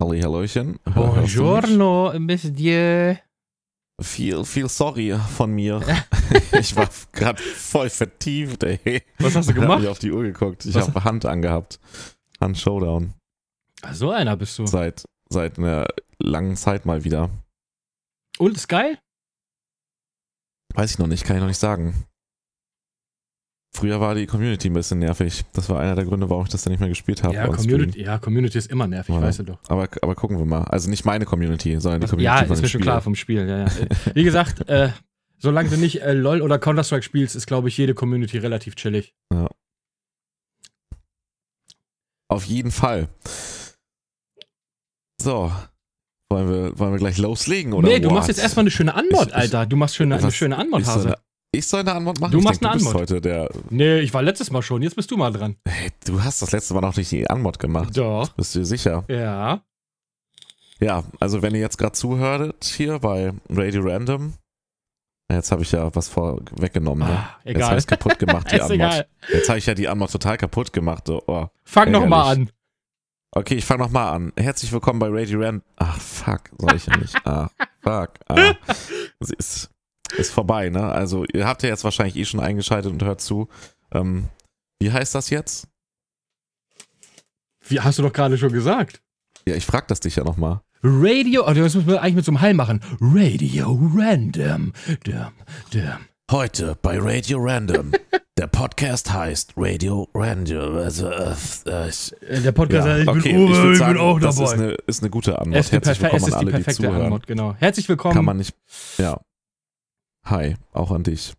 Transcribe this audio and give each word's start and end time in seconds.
Halli, 0.00 0.20
Hallöchen. 0.22 0.78
Buongiorno, 0.84 2.12
Monsieur. 2.18 3.18
Viel, 4.00 4.44
viel 4.46 4.68
sorry 4.68 5.14
von 5.36 5.52
mir. 5.52 5.80
ich 6.58 6.74
war 6.74 6.88
gerade 7.12 7.42
voll 7.42 7.90
vertieft, 7.90 8.62
ey. 8.62 9.02
Was 9.18 9.36
hast 9.36 9.48
du 9.48 9.52
Ich 9.52 9.56
hab 9.58 9.62
gemacht? 9.62 9.80
nicht 9.80 9.88
auf 9.90 9.98
die 9.98 10.10
Uhr 10.10 10.22
geguckt. 10.22 10.64
Ich 10.64 10.74
habe 10.74 11.04
Hand 11.04 11.26
angehabt. 11.26 11.78
Hand 12.40 12.56
Showdown. 12.56 13.12
So 13.92 14.10
einer 14.10 14.36
bist 14.36 14.58
du. 14.58 14.66
Seit, 14.66 15.04
seit 15.28 15.58
einer 15.58 15.86
langen 16.18 16.56
Zeit 16.56 16.86
mal 16.86 17.04
wieder. 17.04 17.28
Und 18.38 18.56
ist 18.56 18.68
geil? 18.68 18.98
Weiß 20.74 20.92
ich 20.92 20.98
noch 20.98 21.08
nicht, 21.08 21.24
kann 21.24 21.36
ich 21.36 21.40
noch 21.40 21.48
nicht 21.48 21.58
sagen. 21.58 22.06
Früher 23.72 24.00
war 24.00 24.16
die 24.16 24.26
Community 24.26 24.68
ein 24.68 24.72
bisschen 24.72 24.98
nervig. 24.98 25.44
Das 25.52 25.68
war 25.68 25.78
einer 25.78 25.94
der 25.94 26.04
Gründe, 26.04 26.28
warum 26.28 26.44
ich 26.44 26.50
das 26.50 26.62
dann 26.64 26.72
nicht 26.72 26.80
mehr 26.80 26.88
gespielt 26.88 27.22
habe. 27.22 27.34
Ja, 27.34 27.46
Community, 27.46 28.02
ja, 28.02 28.18
Community 28.18 28.58
ist 28.58 28.68
immer 28.70 28.88
nervig, 28.88 29.14
Ja. 29.14 29.22
weißt 29.22 29.38
du 29.38 29.42
doch. 29.44 29.58
Aber, 29.68 29.88
aber 30.02 30.14
gucken 30.16 30.38
wir 30.38 30.44
mal. 30.44 30.64
Also 30.64 30.90
nicht 30.90 31.04
meine 31.04 31.24
Community, 31.24 31.78
sondern 31.80 32.00
die 32.00 32.08
Community 32.08 32.24
ja, 32.24 32.44
von 32.44 32.52
ist 32.56 32.62
mir 32.62 32.68
schon 32.68 32.80
Spiel. 32.80 32.80
klar 32.82 33.00
vom 33.00 33.14
Spiel. 33.14 33.48
Ja, 33.48 33.58
ja. 33.66 33.68
Wie 34.14 34.24
gesagt, 34.24 34.68
äh, 34.68 34.90
solange 35.38 35.70
du 35.70 35.76
nicht 35.76 36.02
äh, 36.02 36.12
LOL 36.14 36.42
oder 36.42 36.58
Counter-Strike 36.58 37.04
spielst, 37.04 37.36
ist, 37.36 37.46
glaube 37.46 37.68
ich, 37.68 37.76
jede 37.78 37.94
Community 37.94 38.38
relativ 38.38 38.74
chillig. 38.74 39.14
Auf 42.28 42.44
jeden 42.44 42.72
Fall. 42.72 43.08
So. 45.20 45.52
Wollen 46.28 46.48
wir, 46.48 46.78
wollen 46.78 46.92
wir 46.92 46.98
gleich 46.98 47.18
loslegen? 47.18 47.72
Oder 47.72 47.88
nee, 47.88 47.98
du 48.00 48.08
what? 48.08 48.16
machst 48.16 48.28
jetzt 48.28 48.40
erstmal 48.40 48.64
eine 48.64 48.70
schöne 48.70 48.94
ich- 49.28 49.34
Alter. 49.34 49.66
Du 49.66 49.76
machst 49.76 49.96
schöne, 49.96 50.16
eine 50.16 50.30
schöne 50.32 50.56
soll, 50.86 50.94
Hase. 50.94 51.18
Ich 51.52 51.66
soll 51.66 51.80
eine 51.80 51.92
Antwort 51.94 52.20
machen? 52.20 52.32
Du 52.32 52.38
ich 52.38 52.44
machst 52.44 52.60
denk, 52.62 52.72
eine 52.72 52.78
du 52.78 52.84
bist 52.84 52.94
Antwort. 52.94 53.10
heute 53.10 53.20
der. 53.20 53.50
Nee, 53.70 53.98
ich 54.00 54.12
war 54.14 54.22
letztes 54.22 54.50
Mal 54.50 54.62
schon. 54.62 54.82
Jetzt 54.82 54.96
bist 54.96 55.10
du 55.10 55.16
mal 55.16 55.32
dran. 55.32 55.56
Hey, 55.66 55.90
du 56.04 56.22
hast 56.22 56.42
das 56.42 56.52
letzte 56.52 56.74
Mal 56.74 56.80
noch 56.80 56.96
nicht 56.96 57.10
die 57.10 57.28
Antwort 57.28 57.58
gemacht. 57.58 57.96
Doch. 57.96 58.28
Bist 58.30 58.54
du 58.54 58.60
dir 58.60 58.64
sicher? 58.66 59.04
Ja. 59.08 59.62
Ja, 60.80 61.04
also 61.18 61.42
wenn 61.42 61.54
ihr 61.54 61.60
jetzt 61.60 61.76
gerade 61.76 61.92
zuhörtet 61.92 62.64
hier 62.64 62.98
bei 63.00 63.32
Radio 63.50 63.82
Random. 63.82 64.34
Jetzt 65.30 65.52
habe 65.52 65.62
ich 65.62 65.70
ja 65.70 65.94
was 65.94 66.08
vorweggenommen, 66.08 67.06
ne? 67.06 67.14
Ah, 67.18 67.38
Jetzt 67.44 67.54
habe 67.62 67.66
egal. 67.66 67.78
ich 67.78 67.86
kaputt 67.86 68.18
gemacht, 68.18 68.46
die 68.50 68.54
Antwort. 68.60 68.70
egal. 68.72 69.06
Jetzt 69.32 69.48
habe 69.48 69.58
ich 69.58 69.66
ja 69.66 69.74
die 69.74 69.86
Antwort 69.88 70.10
total 70.10 70.36
kaputt 70.38 70.72
gemacht. 70.72 71.08
Oh. 71.08 71.46
Fang 71.64 71.90
noch 71.92 72.04
mal 72.06 72.30
Ärgerlich. 72.30 72.48
an. 72.48 72.54
Okay, 73.32 73.54
ich 73.54 73.64
fange 73.64 73.84
nochmal 73.84 74.12
an. 74.12 74.32
Herzlich 74.36 74.72
willkommen 74.72 74.98
bei 74.98 75.06
Radio 75.08 75.38
Random. 75.38 75.62
Ach, 75.76 76.00
fuck, 76.00 76.50
soll 76.58 76.74
ich 76.74 76.86
ja 76.86 76.96
nicht. 76.96 77.14
Ah, 77.24 77.48
fuck. 77.80 78.10
Ah. 78.26 78.54
Es 79.20 79.30
ist, 79.30 79.70
ist 80.12 80.30
vorbei, 80.30 80.68
ne? 80.70 80.84
Also, 80.84 81.24
ihr 81.32 81.46
habt 81.46 81.62
ja 81.62 81.68
jetzt 81.68 81.84
wahrscheinlich 81.84 82.16
eh 82.16 82.24
schon 82.24 82.40
eingeschaltet 82.40 82.92
und 82.92 83.02
hört 83.02 83.20
zu. 83.20 83.48
Ähm, 83.92 84.28
wie 84.80 84.90
heißt 84.92 85.14
das 85.14 85.30
jetzt? 85.30 85.68
Wie 87.66 87.80
hast 87.80 87.98
du 87.98 88.02
doch 88.02 88.12
gerade 88.12 88.38
schon 88.38 88.52
gesagt? 88.52 89.02
Ja, 89.46 89.54
ich 89.54 89.66
frag 89.66 89.88
das 89.88 90.00
dich 90.00 90.16
ja 90.16 90.24
nochmal. 90.24 90.60
Radio, 90.82 91.42
oh, 91.46 91.52
das 91.52 91.74
müssen 91.74 91.86
wir 91.86 92.00
eigentlich 92.02 92.16
mit 92.16 92.24
so 92.24 92.30
einem 92.32 92.40
Hall 92.40 92.54
machen. 92.54 92.80
Radio 93.00 93.78
Random. 93.94 94.72
Dum, 95.04 95.32
dum. 95.72 95.82
Heute 96.30 96.76
bei 96.80 96.98
Radio 96.98 97.38
Random. 97.40 97.92
Der 98.38 98.46
Podcast 98.46 99.12
heißt 99.12 99.52
Radio 99.56 100.08
Random. 100.14 100.76
Also, 100.78 101.10
äh, 101.10 101.34
äh, 101.66 101.88
Äh, 102.26 102.40
Der 102.40 102.52
Podcast, 102.52 102.86
ja, 102.86 102.98
ich 102.98 103.08
okay, 103.08 103.32
bin 103.32 103.36
Uwe, 103.36 103.44
ich, 103.44 103.50
ich, 103.50 103.56
würd 103.58 103.68
bin 103.72 103.76
sagen, 103.78 103.98
auch 103.98 104.20
das 104.20 104.36
dabei. 104.36 104.48
ist 104.48 104.58
eine, 104.58 104.70
ist 104.86 105.02
eine 105.02 105.10
gute 105.10 105.38
Antwort. 105.38 105.72
Herzlich 105.72 106.00
willkommen 106.00 106.24
an 106.24 106.34
alle, 106.34 106.52
die 106.62 106.72
zuhören. 106.72 107.02
Antwort, 107.02 107.26
genau. 107.26 107.54
Herzlich 107.58 107.88
willkommen. 107.88 108.14
Kann 108.14 108.24
man 108.24 108.36
nicht. 108.38 108.54
Ja. 108.96 109.20
Hi, 110.24 110.56
auch 110.72 110.90
an 110.90 111.02
dich. 111.02 111.34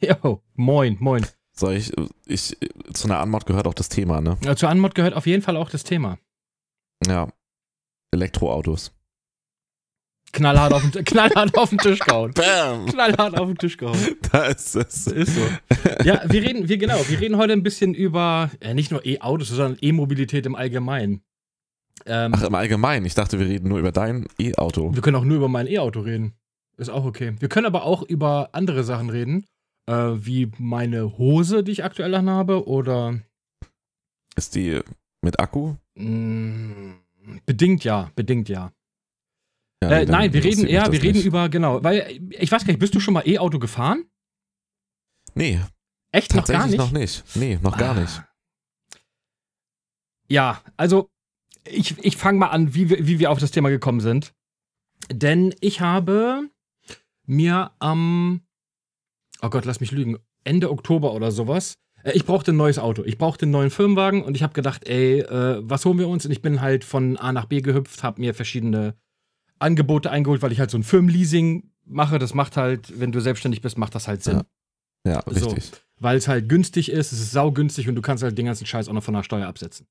Jo, 0.00 0.42
moin, 0.54 0.96
moin. 1.00 1.26
Soll 1.52 1.74
ich, 1.74 1.92
ich, 2.26 2.56
zu 2.92 3.08
einer 3.08 3.18
Antwort 3.18 3.46
gehört 3.46 3.66
auch 3.66 3.74
das 3.74 3.88
Thema, 3.88 4.20
ne? 4.20 4.36
Ja, 4.44 4.56
zur 4.56 4.68
Antwort 4.68 4.94
gehört 4.94 5.14
auf 5.14 5.26
jeden 5.26 5.42
Fall 5.42 5.56
auch 5.56 5.70
das 5.70 5.84
Thema. 5.84 6.18
Ja. 7.06 7.28
Elektroautos. 8.10 8.92
Knallhart 10.32 10.72
auf 10.74 10.90
den, 10.90 11.04
knallhart 11.04 11.56
auf 11.56 11.70
den 11.70 11.78
Tisch 11.78 12.00
gehauen. 12.00 12.32
Bam! 12.34 12.86
Knallhart 12.86 13.38
auf 13.38 13.46
den 13.48 13.56
Tisch 13.56 13.76
gehauen. 13.76 13.98
Da 14.32 14.46
ist 14.46 14.76
es. 14.76 15.06
Ist 15.06 15.34
so. 15.34 15.40
Ja, 16.04 16.20
wir 16.26 16.42
reden, 16.42 16.68
wir 16.68 16.76
genau, 16.76 16.98
wir 17.08 17.20
reden 17.20 17.38
heute 17.38 17.54
ein 17.54 17.62
bisschen 17.62 17.94
über 17.94 18.50
äh, 18.60 18.74
nicht 18.74 18.90
nur 18.90 19.06
E-Autos, 19.06 19.48
sondern 19.48 19.78
E-Mobilität 19.80 20.44
im 20.44 20.54
Allgemeinen. 20.54 21.22
Ähm, 22.04 22.32
Ach, 22.34 22.42
im 22.42 22.54
Allgemeinen. 22.54 23.06
Ich 23.06 23.14
dachte, 23.14 23.38
wir 23.38 23.46
reden 23.46 23.68
nur 23.68 23.78
über 23.78 23.92
dein 23.92 24.26
E-Auto. 24.38 24.94
Wir 24.94 25.00
können 25.00 25.16
auch 25.16 25.24
nur 25.24 25.38
über 25.38 25.48
mein 25.48 25.66
E-Auto 25.66 26.00
reden. 26.00 26.34
Ist 26.78 26.90
auch 26.90 27.04
okay. 27.04 27.34
Wir 27.38 27.48
können 27.48 27.66
aber 27.66 27.84
auch 27.84 28.02
über 28.02 28.50
andere 28.52 28.84
Sachen 28.84 29.08
reden, 29.10 29.46
äh, 29.88 29.94
wie 29.94 30.50
meine 30.58 31.16
Hose, 31.18 31.62
die 31.64 31.72
ich 31.72 31.84
aktuell 31.84 32.14
anhabe, 32.14 32.66
oder 32.66 33.20
Ist 34.36 34.54
die 34.54 34.80
mit 35.22 35.40
Akku? 35.40 35.76
mh, 35.94 36.96
bedingt 37.46 37.82
ja, 37.84 38.10
bedingt 38.14 38.48
ja. 38.48 38.72
Ja, 39.82 39.90
äh, 39.90 40.06
nein, 40.06 40.32
wir 40.32 40.42
reden, 40.44 40.62
das 40.62 40.92
wir 40.92 41.02
reden 41.02 41.16
nicht. 41.18 41.26
über, 41.26 41.48
genau, 41.48 41.82
weil 41.84 42.20
ich 42.30 42.50
weiß 42.52 42.62
gar 42.64 42.68
nicht, 42.72 42.80
bist 42.80 42.94
du 42.94 43.00
schon 43.00 43.14
mal 43.14 43.26
E-Auto 43.26 43.58
gefahren? 43.58 44.04
Nee, 45.34 45.60
Echt 46.12 46.34
noch 46.34 46.46
gar 46.46 46.66
nicht? 46.66 46.78
noch 46.78 46.92
nicht. 46.92 47.24
Nee, 47.36 47.58
noch 47.62 47.76
gar 47.76 47.96
Ah. 47.96 48.00
nicht. 48.00 48.22
Ja, 50.28 50.62
also 50.76 51.10
ich, 51.68 51.98
ich 52.04 52.16
fange 52.16 52.38
mal 52.38 52.48
an, 52.48 52.74
wie 52.74 52.88
wir, 52.90 53.06
wie 53.06 53.18
wir 53.18 53.30
auf 53.30 53.38
das 53.38 53.50
Thema 53.50 53.68
gekommen 53.68 54.00
sind. 54.00 54.32
Denn 55.10 55.54
ich 55.60 55.80
habe 55.80 56.48
mir 57.26 57.72
am, 57.78 58.40
oh 59.42 59.50
Gott, 59.50 59.64
lass 59.64 59.80
mich 59.80 59.92
lügen, 59.92 60.18
Ende 60.44 60.70
Oktober 60.70 61.12
oder 61.12 61.30
sowas, 61.32 61.74
äh, 62.02 62.12
ich 62.12 62.24
brauchte 62.24 62.52
ein 62.52 62.56
neues 62.56 62.78
Auto. 62.78 63.02
Ich 63.04 63.18
brauchte 63.18 63.44
einen 63.44 63.52
neuen 63.52 63.70
Firmenwagen 63.70 64.22
und 64.22 64.36
ich 64.36 64.42
habe 64.42 64.54
gedacht, 64.54 64.88
ey, 64.88 65.20
äh, 65.20 65.60
was 65.62 65.84
holen 65.84 65.98
wir 65.98 66.08
uns? 66.08 66.24
Und 66.24 66.32
ich 66.32 66.42
bin 66.42 66.60
halt 66.60 66.84
von 66.84 67.16
A 67.16 67.32
nach 67.32 67.46
B 67.46 67.60
gehüpft, 67.60 68.02
habe 68.02 68.20
mir 68.20 68.34
verschiedene 68.34 68.94
Angebote 69.58 70.10
eingeholt, 70.10 70.42
weil 70.42 70.52
ich 70.52 70.60
halt 70.60 70.70
so 70.70 70.78
ein 70.78 70.82
Firmenleasing 70.84 71.70
mache. 71.84 72.18
Das 72.18 72.34
macht 72.34 72.56
halt, 72.56 72.98
wenn 73.00 73.12
du 73.12 73.20
selbstständig 73.20 73.60
bist, 73.60 73.78
macht 73.78 73.94
das 73.94 74.06
halt 74.08 74.22
Sinn. 74.22 74.42
Ja, 75.06 75.22
So. 75.26 75.48
richtig. 75.50 75.72
Weil 75.98 76.16
es 76.18 76.28
halt 76.28 76.48
günstig 76.48 76.90
ist, 76.90 77.12
es 77.12 77.20
ist 77.20 77.30
saugünstig 77.30 77.88
und 77.88 77.94
du 77.94 78.02
kannst 78.02 78.22
halt 78.22 78.36
den 78.36 78.46
ganzen 78.46 78.66
Scheiß 78.66 78.88
auch 78.88 78.92
noch 78.92 79.04
von 79.04 79.14
der 79.14 79.22
Steuer 79.22 79.46
absetzen. 79.46 79.86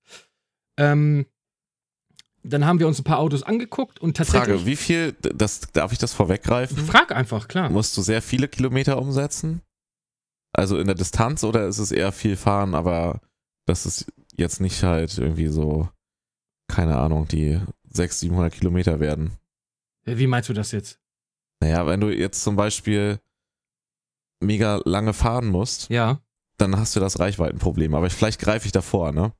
Ähm, 0.77 1.25
dann 2.47 2.65
haben 2.65 2.79
wir 2.79 2.87
uns 2.87 2.99
ein 2.99 3.03
paar 3.03 3.19
Autos 3.19 3.43
angeguckt 3.43 3.99
und 3.99 4.17
tatsächlich. 4.17 4.43
Frage, 4.55 4.65
wie 4.65 4.75
viel, 4.75 5.13
das, 5.13 5.61
darf 5.73 5.91
ich 5.91 5.97
das 5.97 6.13
vorweggreifen? 6.13 6.77
Frag 6.85 7.11
einfach, 7.13 7.47
klar. 7.47 7.69
Musst 7.69 7.95
du 7.97 8.01
sehr 8.01 8.21
viele 8.21 8.47
Kilometer 8.47 8.97
umsetzen? 9.01 9.61
Also 10.53 10.77
in 10.77 10.85
der 10.87 10.95
Distanz 10.95 11.43
oder 11.43 11.67
ist 11.67 11.79
es 11.79 11.91
eher 11.91 12.11
viel 12.11 12.37
fahren, 12.37 12.75
aber 12.75 13.19
das 13.65 13.85
ist 13.85 14.05
jetzt 14.35 14.61
nicht 14.61 14.83
halt 14.83 15.17
irgendwie 15.17 15.47
so, 15.47 15.89
keine 16.67 16.97
Ahnung, 16.97 17.27
die 17.27 17.59
600, 17.89 18.13
700 18.19 18.53
Kilometer 18.53 18.99
werden? 18.99 19.31
Wie 20.05 20.27
meinst 20.27 20.49
du 20.49 20.53
das 20.53 20.71
jetzt? 20.71 20.99
Naja, 21.61 21.85
wenn 21.87 21.99
du 21.99 22.09
jetzt 22.09 22.43
zum 22.43 22.55
Beispiel 22.55 23.19
mega 24.41 24.81
lange 24.85 25.13
fahren 25.13 25.47
musst, 25.47 25.89
Ja. 25.89 26.21
dann 26.57 26.77
hast 26.77 26.95
du 26.95 26.99
das 26.99 27.19
Reichweitenproblem. 27.19 27.95
Aber 27.95 28.09
vielleicht 28.09 28.39
greife 28.39 28.65
ich 28.65 28.71
davor, 28.71 29.11
ne? 29.11 29.33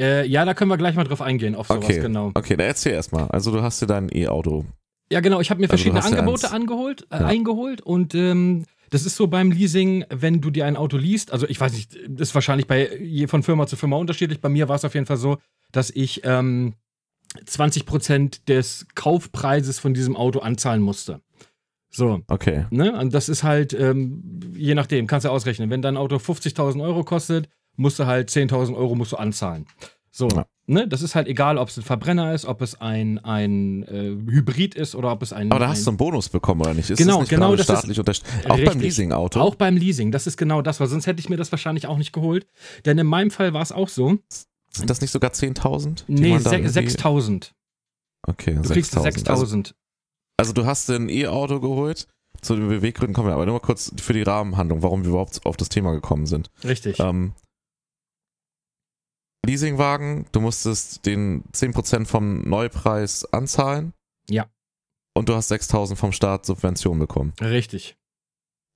Äh, 0.00 0.26
ja, 0.26 0.44
da 0.44 0.52
können 0.54 0.70
wir 0.70 0.76
gleich 0.76 0.94
mal 0.94 1.04
drauf 1.04 1.22
eingehen, 1.22 1.54
auf 1.54 1.68
sowas, 1.68 1.84
Okay. 1.84 2.00
genau. 2.00 2.30
Okay, 2.34 2.56
dann 2.56 2.66
erzähl 2.66 2.92
erstmal. 2.92 3.28
Also 3.28 3.50
du 3.50 3.62
hast 3.62 3.80
dir 3.80 3.86
dein 3.86 4.08
E-Auto. 4.14 4.64
Ja, 5.10 5.20
genau, 5.20 5.40
ich 5.40 5.50
habe 5.50 5.60
mir 5.60 5.66
Also 5.66 5.76
verschiedene 5.78 6.04
Angebote 6.04 6.50
angeholt, 6.50 7.06
äh, 7.10 7.20
Ja. 7.20 7.26
eingeholt 7.26 7.80
und 7.80 8.14
ähm, 8.14 8.66
das 8.90 9.06
ist 9.06 9.16
so 9.16 9.26
beim 9.28 9.50
Leasing, 9.52 10.04
wenn 10.10 10.40
du 10.40 10.50
dir 10.50 10.66
ein 10.66 10.76
Auto 10.76 10.96
liest, 10.96 11.32
also 11.32 11.48
ich 11.48 11.60
weiß 11.60 11.72
nicht, 11.72 11.96
das 12.08 12.28
ist 12.28 12.34
wahrscheinlich 12.34 12.66
bei 12.66 13.26
von 13.26 13.42
Firma 13.42 13.66
zu 13.66 13.76
Firma 13.76 13.96
unterschiedlich. 13.96 14.40
Bei 14.40 14.48
mir 14.48 14.68
war 14.68 14.76
es 14.76 14.84
auf 14.84 14.94
jeden 14.94 15.06
Fall 15.06 15.16
so, 15.16 15.38
dass 15.72 15.90
ich 15.90 16.22
ähm, 16.24 16.74
20% 17.44 18.46
des 18.46 18.86
Kaufpreises 18.94 19.78
von 19.78 19.94
diesem 19.94 20.16
Auto 20.16 20.40
anzahlen 20.40 20.82
musste. 20.82 21.20
So, 21.90 22.20
Okay. 22.28 22.66
ne? 22.70 22.98
Und 22.98 23.14
das 23.14 23.28
ist 23.28 23.42
halt, 23.42 23.72
ähm, 23.72 24.40
je 24.54 24.74
nachdem, 24.74 25.06
kannst 25.06 25.24
du 25.24 25.30
ausrechnen. 25.30 25.70
Wenn 25.70 25.82
dein 25.82 25.96
Auto 25.96 26.16
50.000 26.16 26.82
Euro 26.82 27.04
kostet, 27.04 27.48
musst 27.76 27.98
du 27.98 28.06
halt 28.06 28.30
10.000 28.30 28.74
Euro 28.76 28.94
musst 28.94 29.12
du 29.12 29.16
anzahlen. 29.16 29.66
So, 30.10 30.28
Ja. 30.28 30.46
ne? 30.66 30.88
Das 30.88 31.02
ist 31.02 31.14
halt 31.14 31.28
egal, 31.28 31.58
ob 31.58 31.68
es 31.68 31.76
ein 31.76 31.82
Verbrenner 31.82 32.32
ist, 32.32 32.46
ob 32.46 32.62
es 32.62 32.80
ein, 32.80 33.18
ein 33.18 33.82
äh, 33.84 34.16
Hybrid 34.30 34.74
ist 34.74 34.94
oder 34.94 35.12
ob 35.12 35.20
es 35.22 35.32
ein. 35.34 35.50
Aber 35.52 35.58
da 35.60 35.66
ein, 35.66 35.72
hast 35.72 35.86
du 35.86 35.90
einen 35.90 35.98
Bonus 35.98 36.28
bekommen, 36.30 36.62
oder 36.62 36.72
nicht? 36.72 36.88
Ist 36.88 36.96
Genau, 36.98 37.14
das 37.14 37.20
nicht 37.20 37.30
genau, 37.30 37.50
das 37.52 37.60
ist- 37.60 37.66
staatlich 37.66 37.98
unterstützt? 37.98 38.32
Auch 38.46 38.50
Richtig. 38.54 38.68
beim 38.68 38.80
Leasing-Auto? 38.80 39.40
Auch 39.40 39.54
beim 39.56 39.76
Leasing, 39.76 40.10
das 40.12 40.26
ist 40.26 40.38
genau 40.38 40.62
das, 40.62 40.80
weil 40.80 40.86
sonst 40.86 41.06
hätte 41.06 41.20
ich 41.20 41.28
mir 41.28 41.36
das 41.36 41.52
wahrscheinlich 41.52 41.86
auch 41.86 41.98
nicht 41.98 42.12
geholt. 42.12 42.46
Denn 42.86 42.96
in 42.98 43.06
meinem 43.06 43.30
Fall 43.30 43.52
war 43.52 43.60
es 43.62 43.72
auch 43.72 43.88
so. 43.88 44.16
Sind 44.70 44.88
das 44.90 45.00
nicht 45.02 45.10
sogar 45.10 45.32
10.000? 45.32 46.04
die 46.08 46.12
Nee, 46.14 46.30
man 46.30 46.42
da 46.42 46.50
se- 46.50 46.56
irgendwie- 46.56 46.72
6000. 46.72 47.52
Okay, 48.26 48.54
Du 48.60 48.68
kriegst 48.70 48.92
6.000. 48.94 48.96
Also, 49.30 49.44
6000. 49.44 49.74
also 50.38 50.52
du 50.54 50.64
hast 50.66 50.90
ein 50.90 51.08
E-Auto 51.10 51.60
geholt. 51.60 52.06
Zu 52.42 52.54
den 52.56 52.68
Beweggründen 52.68 53.14
kommen 53.14 53.28
wir 53.28 53.34
aber 53.34 53.46
nur 53.46 53.54
mal 53.54 53.60
kurz 53.60 53.92
für 53.98 54.12
die 54.12 54.22
Rahmenhandlung, 54.22 54.82
warum 54.82 55.02
wir 55.04 55.10
überhaupt 55.10 55.44
auf 55.46 55.56
das 55.56 55.68
Thema 55.68 55.92
gekommen 55.92 56.26
sind. 56.26 56.50
Richtig. 56.64 57.00
Ähm, 57.00 57.32
Leasingwagen, 59.46 60.26
du 60.32 60.40
musstest 60.40 61.06
den 61.06 61.44
10% 61.52 62.06
vom 62.06 62.42
Neupreis 62.42 63.24
anzahlen. 63.32 63.92
Ja. 64.28 64.46
Und 65.14 65.28
du 65.28 65.34
hast 65.34 65.50
6.000 65.50 65.96
vom 65.96 66.12
Staat 66.12 66.44
Subvention 66.44 66.98
bekommen. 66.98 67.32
Richtig. 67.40 67.96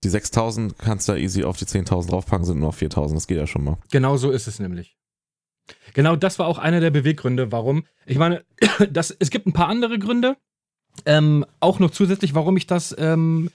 Die 0.04 0.08
6.000 0.08 0.74
kannst 0.78 1.08
du 1.08 1.12
ja 1.12 1.18
easy 1.18 1.44
auf 1.44 1.58
die 1.58 1.66
10.000 1.66 2.08
draufpacken, 2.08 2.46
sind 2.46 2.60
nur 2.60 2.68
noch 2.68 2.76
4.000. 2.76 3.14
Das 3.14 3.26
geht 3.26 3.36
ja 3.36 3.46
schon 3.46 3.64
mal. 3.64 3.78
Genau 3.90 4.16
so 4.16 4.30
ist 4.30 4.46
es 4.46 4.58
nämlich. 4.58 4.96
Genau 5.92 6.16
das 6.16 6.38
war 6.38 6.46
auch 6.46 6.58
einer 6.58 6.80
der 6.80 6.90
Beweggründe, 6.90 7.52
warum. 7.52 7.84
Ich 8.06 8.16
meine, 8.16 8.44
das, 8.90 9.14
es 9.18 9.30
gibt 9.30 9.46
ein 9.46 9.52
paar 9.52 9.68
andere 9.68 9.98
Gründe. 9.98 10.36
Ähm, 11.04 11.44
auch 11.60 11.78
noch 11.78 11.90
zusätzlich, 11.90 12.34
warum 12.34 12.56
ich 12.56 12.66
das. 12.66 12.94
Ähm, 12.98 13.50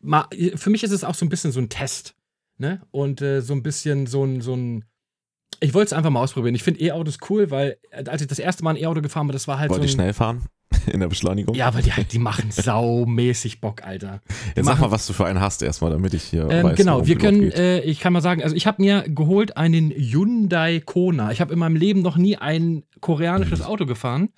mal, 0.00 0.26
für 0.54 0.70
mich 0.70 0.82
ist 0.82 0.90
es 0.90 1.04
auch 1.04 1.14
so 1.14 1.26
ein 1.26 1.28
bisschen 1.28 1.52
so 1.52 1.60
ein 1.60 1.68
Test. 1.68 2.14
Ne? 2.56 2.82
Und 2.90 3.22
äh, 3.22 3.40
so 3.40 3.54
ein 3.54 3.62
bisschen 3.62 4.06
so 4.06 4.24
ein, 4.24 4.40
so 4.40 4.54
ein 4.54 4.84
ich 5.58 5.74
wollte 5.74 5.86
es 5.86 5.92
einfach 5.92 6.10
mal 6.10 6.20
ausprobieren. 6.20 6.54
Ich 6.54 6.62
finde 6.62 6.80
E-Autos 6.80 7.18
cool, 7.28 7.50
weil 7.50 7.76
äh, 7.90 8.04
als 8.08 8.22
ich 8.22 8.28
das 8.28 8.38
erste 8.38 8.64
Mal 8.64 8.70
ein 8.70 8.76
E-Auto 8.76 9.02
gefahren 9.02 9.26
bin, 9.26 9.32
das 9.32 9.48
war 9.48 9.58
halt 9.58 9.70
Wollt 9.70 9.82
so. 9.82 9.84
ich 9.84 9.92
schnell 9.92 10.12
fahren? 10.12 10.44
In 10.86 11.00
der 11.00 11.08
Beschleunigung? 11.08 11.54
Ja, 11.54 11.66
aber 11.66 11.82
die, 11.82 11.92
halt, 11.92 12.12
die 12.12 12.18
machen 12.18 12.46
saumäßig 12.50 13.60
Bock, 13.60 13.84
Alter. 13.84 14.20
Jetzt 14.54 14.66
sag 14.66 14.78
mal, 14.80 14.90
was 14.90 15.06
du 15.06 15.12
für 15.12 15.26
einen 15.26 15.40
hast 15.40 15.62
erstmal, 15.62 15.90
damit 15.90 16.14
ich 16.14 16.22
hier 16.22 16.48
ähm, 16.48 16.64
weiß, 16.64 16.76
Genau, 16.76 17.06
wir 17.06 17.18
können, 17.18 17.50
äh, 17.50 17.80
ich 17.80 18.00
kann 18.00 18.12
mal 18.12 18.22
sagen, 18.22 18.42
also 18.42 18.54
ich 18.54 18.66
habe 18.66 18.80
mir 18.80 19.02
geholt 19.08 19.56
einen 19.56 19.90
Hyundai 19.90 20.80
Kona. 20.80 21.32
Ich 21.32 21.40
habe 21.40 21.52
in 21.52 21.58
meinem 21.58 21.76
Leben 21.76 22.02
noch 22.02 22.16
nie 22.16 22.36
ein 22.36 22.84
koreanisches 23.00 23.62
Auto 23.62 23.84
gefahren. 23.86 24.30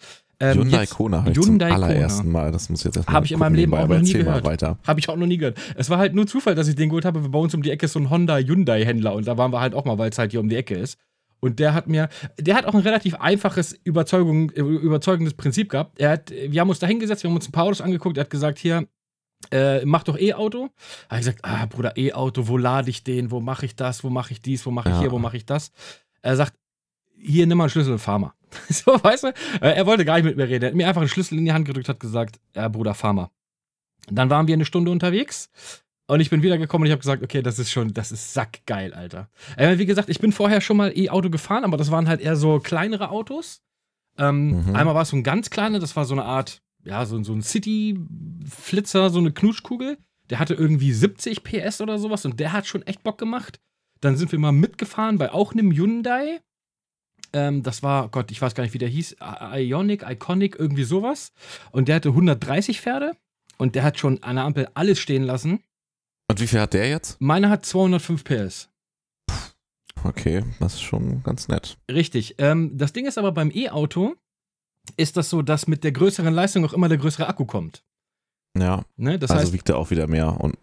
Ähm, 0.42 0.58
Hyundai 0.58 0.86
Kona 0.86 1.18
habe 1.18 1.30
ich 1.30 1.36
Hyundai 1.36 1.68
zum 1.68 1.82
allerersten 1.84 2.22
Kona. 2.24 2.32
Mal. 2.32 2.52
Das 2.52 2.68
muss 2.68 2.82
jetzt 2.82 2.96
erstmal 2.96 3.14
Habe 3.14 3.26
ich 3.26 3.32
in 3.32 3.38
meinem 3.38 3.54
Leben 3.54 3.72
auch 3.74 3.86
noch 3.86 4.00
nie 4.00 4.12
gehört. 4.12 4.44
Weiter. 4.44 4.76
Habe 4.84 4.98
ich 4.98 5.08
auch 5.08 5.16
noch 5.16 5.26
nie 5.26 5.38
gehört. 5.38 5.56
Es 5.76 5.88
war 5.88 5.98
halt 5.98 6.14
nur 6.14 6.26
Zufall, 6.26 6.56
dass 6.56 6.66
ich 6.66 6.74
den 6.74 6.88
geholt 6.88 7.04
habe. 7.04 7.20
Bei 7.20 7.38
uns 7.38 7.54
um 7.54 7.62
die 7.62 7.70
Ecke 7.70 7.86
ist 7.86 7.92
so 7.92 8.00
ein 8.00 8.10
Honda 8.10 8.38
Hyundai 8.38 8.84
Händler 8.84 9.14
und 9.14 9.28
da 9.28 9.38
waren 9.38 9.52
wir 9.52 9.60
halt 9.60 9.74
auch 9.74 9.84
mal, 9.84 9.98
weil 9.98 10.10
es 10.10 10.18
halt 10.18 10.32
hier 10.32 10.40
um 10.40 10.48
die 10.48 10.56
Ecke 10.56 10.74
ist. 10.74 10.98
Und 11.38 11.60
der 11.60 11.74
hat 11.74 11.86
mir, 11.86 12.08
der 12.38 12.56
hat 12.56 12.66
auch 12.66 12.74
ein 12.74 12.80
relativ 12.80 13.14
einfaches 13.14 13.72
Überzeugung, 13.84 14.50
überzeugendes 14.50 15.34
Prinzip 15.34 15.70
gehabt. 15.70 16.00
Er 16.00 16.10
hat, 16.10 16.30
wir 16.30 16.60
haben 16.60 16.68
uns 16.68 16.80
da 16.80 16.88
hingesetzt, 16.88 17.22
wir 17.22 17.30
haben 17.30 17.36
uns 17.36 17.48
ein 17.48 17.52
paar 17.52 17.64
Autos 17.64 17.80
angeguckt. 17.80 18.16
Er 18.16 18.22
hat 18.22 18.30
gesagt, 18.30 18.58
hier, 18.58 18.88
äh, 19.52 19.84
mach 19.84 20.02
doch 20.02 20.18
E-Auto. 20.18 20.70
Habe 21.08 21.20
ich 21.20 21.26
gesagt, 21.26 21.40
ah, 21.42 21.66
Bruder, 21.66 21.96
E-Auto, 21.96 22.48
wo 22.48 22.56
lade 22.56 22.90
ich 22.90 23.04
den? 23.04 23.30
Wo 23.30 23.40
mache 23.40 23.66
ich 23.66 23.76
das? 23.76 24.02
Wo 24.02 24.10
mache 24.10 24.32
ich 24.32 24.42
dies? 24.42 24.66
Wo 24.66 24.70
mache 24.72 24.88
ich 24.88 24.94
ja. 24.96 25.00
hier? 25.02 25.12
Wo 25.12 25.18
mache 25.18 25.36
ich 25.36 25.46
das? 25.46 25.70
Er 26.20 26.36
sagt, 26.36 26.54
hier, 27.16 27.46
nimm 27.46 27.58
mal 27.58 27.64
einen 27.64 27.70
Schlüssel 27.70 27.92
und 27.92 27.98
fahr 28.00 28.18
mal. 28.18 28.32
so, 28.68 28.92
weißt 29.02 29.24
du? 29.24 29.28
Äh, 29.60 29.74
er 29.74 29.86
wollte 29.86 30.04
gar 30.04 30.16
nicht 30.16 30.24
mit 30.24 30.36
mir 30.36 30.48
reden. 30.48 30.64
Er 30.64 30.68
hat 30.68 30.74
mir 30.74 30.88
einfach 30.88 31.00
einen 31.00 31.08
Schlüssel 31.08 31.38
in 31.38 31.44
die 31.44 31.52
Hand 31.52 31.66
gedrückt, 31.66 31.88
hat 31.88 32.00
gesagt, 32.00 32.40
ja, 32.54 32.68
Bruder, 32.68 32.94
fahr 32.94 33.12
mal. 33.12 33.30
Dann 34.08 34.30
waren 34.30 34.46
wir 34.46 34.54
eine 34.54 34.64
Stunde 34.64 34.90
unterwegs 34.90 35.50
und 36.06 36.20
ich 36.20 36.30
bin 36.30 36.42
wiedergekommen 36.42 36.82
und 36.82 36.86
ich 36.86 36.92
habe 36.92 37.00
gesagt, 37.00 37.22
okay, 37.22 37.42
das 37.42 37.58
ist 37.58 37.70
schon, 37.70 37.94
das 37.94 38.12
ist 38.12 38.34
sackgeil, 38.34 38.92
Alter. 38.92 39.28
Äh, 39.56 39.78
wie 39.78 39.86
gesagt, 39.86 40.08
ich 40.08 40.18
bin 40.18 40.32
vorher 40.32 40.60
schon 40.60 40.76
mal 40.76 40.92
E-Auto 40.96 41.30
gefahren, 41.30 41.64
aber 41.64 41.76
das 41.76 41.90
waren 41.90 42.08
halt 42.08 42.20
eher 42.20 42.36
so 42.36 42.58
kleinere 42.58 43.10
Autos. 43.10 43.62
Ähm, 44.18 44.66
mhm. 44.66 44.76
Einmal 44.76 44.94
war 44.94 45.02
es 45.02 45.10
so 45.10 45.16
ein 45.16 45.22
ganz 45.22 45.50
kleiner, 45.50 45.78
das 45.78 45.96
war 45.96 46.04
so 46.04 46.14
eine 46.14 46.24
Art, 46.24 46.60
ja, 46.84 47.06
so, 47.06 47.22
so 47.22 47.32
ein 47.32 47.42
City-Flitzer, 47.42 49.10
so 49.10 49.20
eine 49.20 49.32
Knutschkugel. 49.32 49.98
Der 50.28 50.38
hatte 50.38 50.54
irgendwie 50.54 50.92
70 50.92 51.44
PS 51.44 51.80
oder 51.80 51.98
sowas 51.98 52.24
und 52.24 52.40
der 52.40 52.52
hat 52.52 52.66
schon 52.66 52.82
echt 52.82 53.02
Bock 53.02 53.18
gemacht. 53.18 53.60
Dann 54.00 54.16
sind 54.16 54.32
wir 54.32 54.38
mal 54.38 54.52
mitgefahren 54.52 55.18
bei 55.18 55.32
auch 55.32 55.52
einem 55.52 55.70
Hyundai. 55.70 56.40
Ähm, 57.32 57.62
das 57.62 57.82
war, 57.82 58.08
Gott, 58.08 58.30
ich 58.30 58.40
weiß 58.40 58.54
gar 58.54 58.64
nicht, 58.64 58.74
wie 58.74 58.78
der 58.78 58.88
hieß. 58.88 59.16
Ionic, 59.54 60.04
Iconic, 60.08 60.56
irgendwie 60.58 60.84
sowas. 60.84 61.32
Und 61.70 61.88
der 61.88 61.96
hatte 61.96 62.10
130 62.10 62.80
Pferde. 62.80 63.12
Und 63.58 63.74
der 63.74 63.84
hat 63.84 63.98
schon 63.98 64.22
an 64.22 64.36
der 64.36 64.44
Ampel 64.44 64.68
alles 64.74 64.98
stehen 64.98 65.22
lassen. 65.22 65.62
Und 66.28 66.40
wie 66.40 66.46
viel 66.46 66.60
hat 66.60 66.74
der 66.74 66.88
jetzt? 66.88 67.20
Meiner 67.20 67.50
hat 67.50 67.64
205 67.64 68.24
PS. 68.24 68.68
Okay, 70.04 70.42
das 70.58 70.74
ist 70.74 70.82
schon 70.82 71.22
ganz 71.22 71.48
nett. 71.48 71.78
Richtig. 71.90 72.36
Ähm, 72.38 72.76
das 72.76 72.92
Ding 72.92 73.06
ist 73.06 73.18
aber 73.18 73.32
beim 73.32 73.50
E-Auto, 73.54 74.16
ist 74.96 75.16
das 75.16 75.30
so, 75.30 75.42
dass 75.42 75.68
mit 75.68 75.84
der 75.84 75.92
größeren 75.92 76.34
Leistung 76.34 76.64
auch 76.64 76.72
immer 76.72 76.88
der 76.88 76.98
größere 76.98 77.28
Akku 77.28 77.44
kommt. 77.44 77.84
Ja. 78.58 78.84
Ne? 78.96 79.18
Das 79.18 79.30
also 79.30 79.42
heißt, 79.42 79.52
wiegt 79.52 79.68
er 79.68 79.78
auch 79.78 79.90
wieder 79.90 80.06
mehr 80.06 80.40
und 80.40 80.56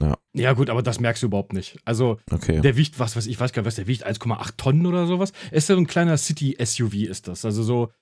ja. 0.00 0.16
Ja, 0.34 0.52
gut, 0.52 0.70
aber 0.70 0.82
das 0.82 0.98
merkst 0.98 1.22
du 1.22 1.28
überhaupt 1.28 1.52
nicht. 1.52 1.78
Also, 1.84 2.18
okay. 2.30 2.60
der 2.60 2.76
wiegt, 2.76 2.98
was 2.98 3.16
weiß 3.16 3.26
ich, 3.26 3.38
weiß 3.38 3.52
gar 3.52 3.62
nicht, 3.62 3.66
was 3.66 3.76
der 3.76 3.86
wiegt, 3.86 4.06
1,8 4.06 4.56
Tonnen 4.56 4.86
oder 4.86 5.06
sowas. 5.06 5.32
Ist 5.52 5.68
so 5.68 5.76
ein 5.76 5.86
kleiner 5.86 6.16
City-SUV, 6.16 6.94
ist 7.08 7.28
das. 7.28 7.44
Also 7.44 7.62
so, 7.62 7.92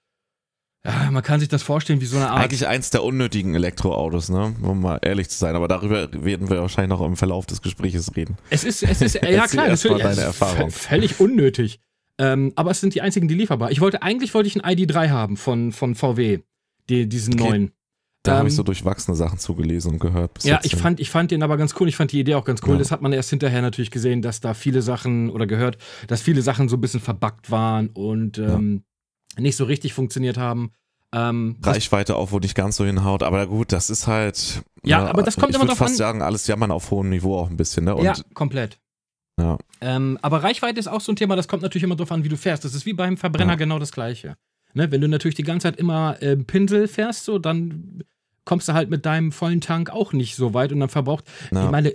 ja, 0.84 1.10
man 1.12 1.22
kann 1.22 1.38
sich 1.38 1.48
das 1.48 1.62
vorstellen 1.62 2.00
wie 2.00 2.06
so 2.06 2.16
eine 2.16 2.30
Art. 2.30 2.42
Eigentlich 2.42 2.66
eins 2.66 2.90
der 2.90 3.04
unnötigen 3.04 3.54
Elektroautos, 3.54 4.30
ne? 4.30 4.56
Um 4.62 4.80
mal 4.80 4.98
ehrlich 5.02 5.28
zu 5.28 5.38
sein. 5.38 5.54
Aber 5.54 5.68
darüber 5.68 6.08
werden 6.12 6.50
wir 6.50 6.60
wahrscheinlich 6.60 6.98
noch 6.98 7.06
im 7.06 7.16
Verlauf 7.16 7.46
des 7.46 7.62
Gesprächs 7.62 8.10
reden. 8.16 8.36
Es 8.50 8.64
ist, 8.64 8.82
es 8.82 9.00
ist, 9.00 9.14
ja 9.14 9.46
klar, 9.46 9.68
natürlich. 9.68 10.02
Deine 10.02 10.22
Erfahrung. 10.22 10.70
Völlig 10.70 11.20
unnötig. 11.20 11.80
Ähm, 12.18 12.52
aber 12.56 12.72
es 12.72 12.80
sind 12.80 12.94
die 12.94 13.00
einzigen, 13.00 13.28
die 13.28 13.34
lieferbar. 13.34 13.70
Ich 13.70 13.80
wollte, 13.80 14.02
eigentlich 14.02 14.34
wollte 14.34 14.48
ich 14.48 14.62
einen 14.62 14.76
ID3 14.76 15.10
haben 15.10 15.36
von, 15.36 15.70
von 15.70 15.94
VW. 15.94 16.40
Die, 16.88 17.08
diesen 17.08 17.34
okay. 17.34 17.48
neuen. 17.48 17.72
Da 18.22 18.32
ähm, 18.32 18.38
habe 18.38 18.48
ich 18.48 18.54
so 18.54 18.62
durchwachsene 18.62 19.16
Sachen 19.16 19.38
zugelesen 19.38 19.92
und 19.92 19.98
gehört. 19.98 20.44
ja, 20.44 20.60
ich 20.62 20.76
fand, 20.76 21.00
ich 21.00 21.10
fand 21.10 21.30
den 21.30 21.42
aber 21.42 21.56
ganz 21.56 21.74
cool. 21.80 21.88
Ich 21.88 21.96
fand 21.96 22.12
die 22.12 22.20
Idee 22.20 22.36
auch 22.36 22.44
ganz 22.44 22.62
cool. 22.64 22.74
Ja. 22.74 22.78
Das 22.78 22.90
hat 22.92 23.02
man 23.02 23.12
erst 23.12 23.30
hinterher 23.30 23.62
natürlich 23.62 23.90
gesehen, 23.90 24.22
dass 24.22 24.40
da 24.40 24.54
viele 24.54 24.82
Sachen 24.82 25.28
oder 25.30 25.46
gehört, 25.46 25.78
dass 26.06 26.22
viele 26.22 26.42
Sachen 26.42 26.68
so 26.68 26.76
ein 26.76 26.80
bisschen 26.80 27.00
verbuggt 27.00 27.50
waren 27.50 27.88
und 27.88 28.38
ähm, 28.38 28.84
ja. 29.36 29.42
nicht 29.42 29.56
so 29.56 29.64
richtig 29.64 29.92
funktioniert 29.92 30.38
haben. 30.38 30.70
Ähm, 31.14 31.58
Reichweite 31.62 32.16
auch, 32.16 32.32
wo 32.32 32.38
nicht 32.38 32.54
ganz 32.54 32.76
so 32.76 32.86
hinhaut, 32.86 33.22
aber 33.22 33.46
gut, 33.46 33.72
das 33.72 33.90
ist 33.90 34.06
halt. 34.06 34.62
Ja, 34.82 35.02
ja 35.02 35.10
aber 35.10 35.22
das 35.22 35.36
kommt 35.36 35.54
immer 35.54 35.66
drauf 35.66 35.72
an. 35.72 35.74
Ich 35.74 35.80
würde 35.80 35.88
fast 35.90 35.96
sagen, 35.96 36.22
alles 36.22 36.46
jammern 36.46 36.70
auf 36.70 36.90
hohem 36.90 37.10
Niveau 37.10 37.36
auch 37.36 37.50
ein 37.50 37.56
bisschen, 37.56 37.84
ne? 37.84 37.94
Und, 37.94 38.04
ja, 38.04 38.14
komplett. 38.34 38.78
Ja. 39.38 39.58
Ähm, 39.80 40.18
aber 40.22 40.42
Reichweite 40.42 40.78
ist 40.78 40.88
auch 40.88 41.00
so 41.00 41.12
ein 41.12 41.16
Thema, 41.16 41.36
das 41.36 41.48
kommt 41.48 41.62
natürlich 41.62 41.82
immer 41.82 41.96
drauf 41.96 42.12
an, 42.12 42.24
wie 42.24 42.28
du 42.28 42.36
fährst. 42.36 42.64
Das 42.64 42.74
ist 42.74 42.86
wie 42.86 42.92
beim 42.92 43.16
Verbrenner 43.16 43.52
ja. 43.52 43.56
genau 43.56 43.78
das 43.78 43.92
Gleiche. 43.92 44.36
Ne? 44.74 44.90
Wenn 44.90 45.00
du 45.00 45.08
natürlich 45.08 45.34
die 45.34 45.42
ganze 45.42 45.68
Zeit 45.68 45.76
immer 45.76 46.20
äh, 46.22 46.36
Pinsel 46.36 46.88
fährst, 46.88 47.24
so, 47.24 47.38
dann 47.38 48.04
kommst 48.44 48.68
du 48.68 48.72
halt 48.72 48.90
mit 48.90 49.06
deinem 49.06 49.32
vollen 49.32 49.60
Tank 49.60 49.90
auch 49.90 50.12
nicht 50.12 50.34
so 50.34 50.54
weit 50.54 50.72
und 50.72 50.80
dann 50.80 50.88
verbraucht, 50.88 51.24
ja. 51.50 51.64
ich 51.64 51.70
meine, 51.70 51.94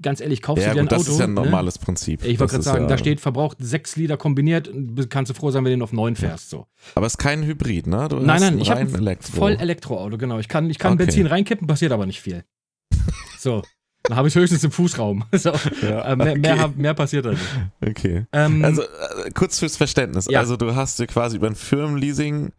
ganz 0.00 0.20
ehrlich, 0.20 0.40
kaufst 0.40 0.64
ja, 0.64 0.70
du 0.70 0.74
dir 0.76 0.80
ein 0.80 0.86
gut, 0.86 0.94
Auto. 0.94 1.04
Das 1.04 1.14
ist 1.14 1.18
ja 1.18 1.26
ein 1.26 1.34
ne? 1.34 1.42
normales 1.42 1.78
ne? 1.78 1.84
Prinzip. 1.84 2.24
Ich 2.24 2.40
wollte 2.40 2.52
gerade 2.52 2.64
sagen, 2.64 2.84
ja 2.84 2.88
da 2.88 2.98
steht, 2.98 3.20
verbraucht 3.20 3.58
sechs 3.60 3.96
Liter 3.96 4.16
kombiniert, 4.16 4.70
kannst 5.10 5.30
du 5.30 5.34
froh 5.34 5.50
sein, 5.50 5.64
wenn 5.64 5.70
du 5.70 5.76
den 5.76 5.82
auf 5.82 5.92
neun 5.92 6.16
fährst. 6.16 6.50
So. 6.50 6.66
Aber 6.94 7.06
es 7.06 7.14
ist 7.14 7.18
kein 7.18 7.44
Hybrid, 7.44 7.86
ne? 7.86 8.08
Du 8.08 8.16
nein, 8.16 8.40
nein, 8.40 8.58
ich 8.58 8.70
habe 8.70 8.80
ein 8.80 8.94
Elektro. 8.94 9.36
voll 9.36 9.52
Elektroauto, 9.52 10.16
genau. 10.16 10.38
Ich 10.38 10.48
kann, 10.48 10.70
ich 10.70 10.78
kann 10.78 10.94
okay. 10.94 11.04
Benzin 11.04 11.26
reinkippen, 11.26 11.66
passiert 11.66 11.92
aber 11.92 12.06
nicht 12.06 12.20
viel. 12.20 12.44
So. 13.38 13.62
Dann 14.04 14.16
habe 14.16 14.28
ich 14.28 14.34
höchstens 14.34 14.64
im 14.64 14.70
Fußraum. 14.70 15.24
So. 15.32 15.52
Ja, 15.82 16.12
äh, 16.12 16.16
mehr, 16.16 16.32
okay. 16.32 16.38
mehr, 16.38 16.72
mehr, 16.76 16.94
passiert 16.94 17.26
da 17.26 17.30
nicht. 17.30 17.42
Okay. 17.86 18.26
Ähm, 18.32 18.64
also 18.64 18.82
äh, 18.82 19.30
kurz 19.34 19.58
fürs 19.58 19.76
Verständnis. 19.76 20.28
Ja. 20.30 20.40
Also 20.40 20.56
du 20.56 20.74
hast 20.74 20.98
dir 20.98 21.06
quasi 21.06 21.36
über 21.36 21.46
ein 21.46 21.54
Firmenleasing 21.54 22.52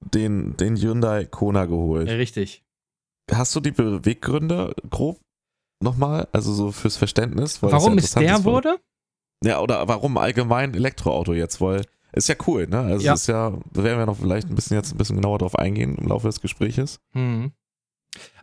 den, 0.00 0.56
den 0.56 0.76
Hyundai 0.76 1.26
Kona 1.26 1.66
geholt. 1.66 2.08
Ja, 2.08 2.14
richtig. 2.14 2.64
Hast 3.32 3.54
du 3.54 3.60
die 3.60 3.70
Beweggründe 3.70 4.74
grob 4.88 5.20
nochmal? 5.82 6.28
Also 6.32 6.52
so 6.52 6.72
fürs 6.72 6.96
Verständnis? 6.96 7.62
warum 7.62 7.98
es 7.98 8.12
der 8.12 8.36
ist, 8.36 8.44
wurde? 8.44 8.78
Ja, 9.44 9.60
oder 9.60 9.86
warum 9.88 10.16
allgemein 10.18 10.74
Elektroauto 10.74 11.32
jetzt? 11.32 11.60
Weil 11.60 11.82
ist 12.12 12.28
ja 12.28 12.34
cool, 12.46 12.66
ne? 12.66 12.80
Also 12.80 13.06
ja. 13.06 13.14
ist 13.14 13.26
ja, 13.28 13.52
da 13.72 13.84
werden 13.84 13.98
wir 13.98 14.06
noch 14.06 14.18
vielleicht 14.18 14.48
ein 14.48 14.54
bisschen 14.54 14.76
jetzt 14.76 14.92
ein 14.92 14.98
bisschen 14.98 15.16
genauer 15.16 15.38
drauf 15.38 15.56
eingehen 15.56 15.96
im 15.96 16.08
Laufe 16.08 16.26
des 16.26 16.40
Gespräches. 16.40 17.00
Hm. 17.12 17.52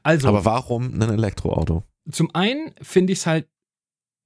Also. 0.03 0.27
Aber 0.27 0.45
warum 0.45 0.93
ein 0.93 1.01
Elektroauto? 1.01 1.83
Zum 2.09 2.33
einen 2.33 2.73
finde 2.81 3.13
ich 3.13 3.19
es 3.19 3.25
halt, 3.25 3.47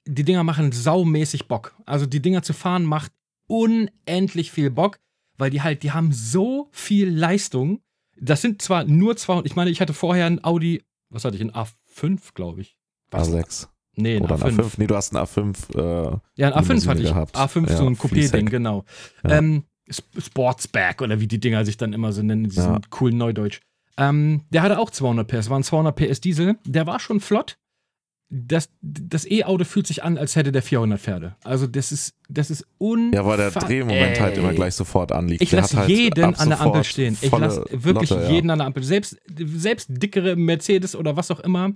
die 0.06 0.24
Dinger 0.24 0.44
machen 0.44 0.72
saumäßig 0.72 1.48
Bock. 1.48 1.76
Also 1.86 2.06
die 2.06 2.22
Dinger 2.22 2.44
zu 2.44 2.54
fahren 2.54 2.86
macht 2.86 3.12
unendlich 3.48 4.52
viel 4.52 4.70
Bock, 4.70 5.00
weil 5.38 5.50
die 5.50 5.62
halt, 5.62 5.84
die 5.84 5.92
haben 5.92 6.14
so 6.14 6.70
viel 6.72 7.10
Leistung 7.10 7.82
das 8.22 8.42
sind 8.42 8.62
zwar 8.62 8.86
nur 8.86 9.18
200, 9.18 9.46
ich 9.46 9.56
meine, 9.56 9.70
ich 9.72 9.82
hatte 9.82 9.94
vorher 9.94 10.28
ein 10.28 10.44
Audi, 10.44 10.84
was 11.10 11.26
hatte 11.26 11.36
ich, 11.36 11.42
ein 11.42 11.52
A5, 11.52 12.34
glaube 12.34 12.62
ich. 12.62 12.78
Was? 13.10 13.30
A6. 13.30 13.68
Nee, 13.96 14.18
ein 14.18 14.24
Oder 14.24 14.36
A5. 14.36 14.46
ein 14.46 14.58
A5. 14.60 14.74
Nee, 14.78 14.88
du 14.88 14.96
hast 14.96 15.14
ein 15.14 15.18
A5. 15.18 15.76
Äh, 15.76 16.18
ja, 16.36 16.54
ein 16.54 16.64
A5 16.64 16.88
hatte 16.88 17.02
ich. 17.02 17.10
Gehabt. 17.10 17.36
A5, 17.36 17.70
ja, 17.70 17.78
so 17.78 17.86
ein 17.86 17.98
Coupé-Ding, 17.98 18.50
genau. 18.50 18.86
Ja. 19.24 19.40
Ähm, 19.40 19.64
Sportsback 19.90 21.02
oder 21.02 21.20
wie 21.20 21.28
die 21.28 21.40
Dinger 21.40 21.66
sich 21.66 21.76
dann 21.76 21.92
immer 21.92 22.14
so 22.14 22.22
nennen, 22.22 22.46
diesen 22.46 22.74
ja. 22.74 22.82
coolen 22.90 23.18
Neudeutsch. 23.18 23.60
Ähm, 23.98 24.46
der 24.52 24.62
hatte 24.62 24.80
auch 24.80 24.90
200 24.90 25.28
PS, 25.28 25.50
war 25.50 25.60
ein 25.60 25.64
200 25.64 25.96
PS 25.96 26.22
Diesel. 26.22 26.58
Der 26.66 26.88
war 26.88 27.00
schon 27.00 27.20
flott, 27.20 27.58
das, 28.34 28.70
das 28.82 29.30
E-Auto 29.30 29.66
fühlt 29.66 29.86
sich 29.86 30.04
an, 30.04 30.18
als 30.18 30.38
hätte 30.38 30.54
der 30.54 30.62
400 30.62 31.00
Pferde. 31.00 31.36
Also 31.44 31.68
das 31.68 31.92
ist, 31.92 32.16
das 32.30 32.50
ist 32.50 32.66
un. 32.80 33.12
Ja, 33.14 33.26
weil 33.26 33.36
der 33.36 33.52
Drehmoment 33.52 34.22
halt 34.22 34.38
immer 34.38 34.54
gleich 34.54 34.74
sofort 34.74 35.12
anliegt. 35.12 35.42
Ich 35.42 35.52
lasse 35.52 35.78
halt 35.78 35.90
jeden 35.90 36.24
an 36.36 36.50
der 36.50 36.62
Ampel 36.62 36.86
stehen. 36.86 37.18
Ich 37.22 37.30
lasse 37.30 37.66
wirklich 37.72 38.10
Lotte, 38.10 38.32
jeden 38.32 38.48
ja. 38.48 38.54
an 38.54 38.60
der 38.60 38.68
Ampel. 38.68 38.84
Selbst, 38.84 39.18
selbst 39.38 39.90
dickere 39.90 40.38
Mercedes 40.38 40.96
oder 40.96 41.18
was 41.18 41.30
auch 41.30 41.42
immer 41.42 41.74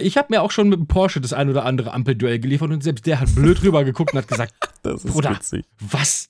ich 0.00 0.16
habe 0.16 0.28
mir 0.30 0.42
auch 0.42 0.50
schon 0.50 0.68
mit 0.68 0.78
dem 0.78 0.86
Porsche 0.86 1.20
das 1.20 1.32
ein 1.32 1.48
oder 1.48 1.64
andere 1.64 1.92
Ampelduell 1.92 2.38
geliefert 2.38 2.70
und 2.70 2.82
selbst 2.82 3.06
der 3.06 3.20
hat 3.20 3.34
blöd 3.34 3.62
rüber 3.62 3.84
geguckt 3.84 4.12
und 4.12 4.18
hat 4.18 4.28
gesagt, 4.28 4.54
das 4.82 5.04
ist 5.04 5.12
Bruder, 5.12 5.30
witzig. 5.30 5.64
was? 5.78 6.28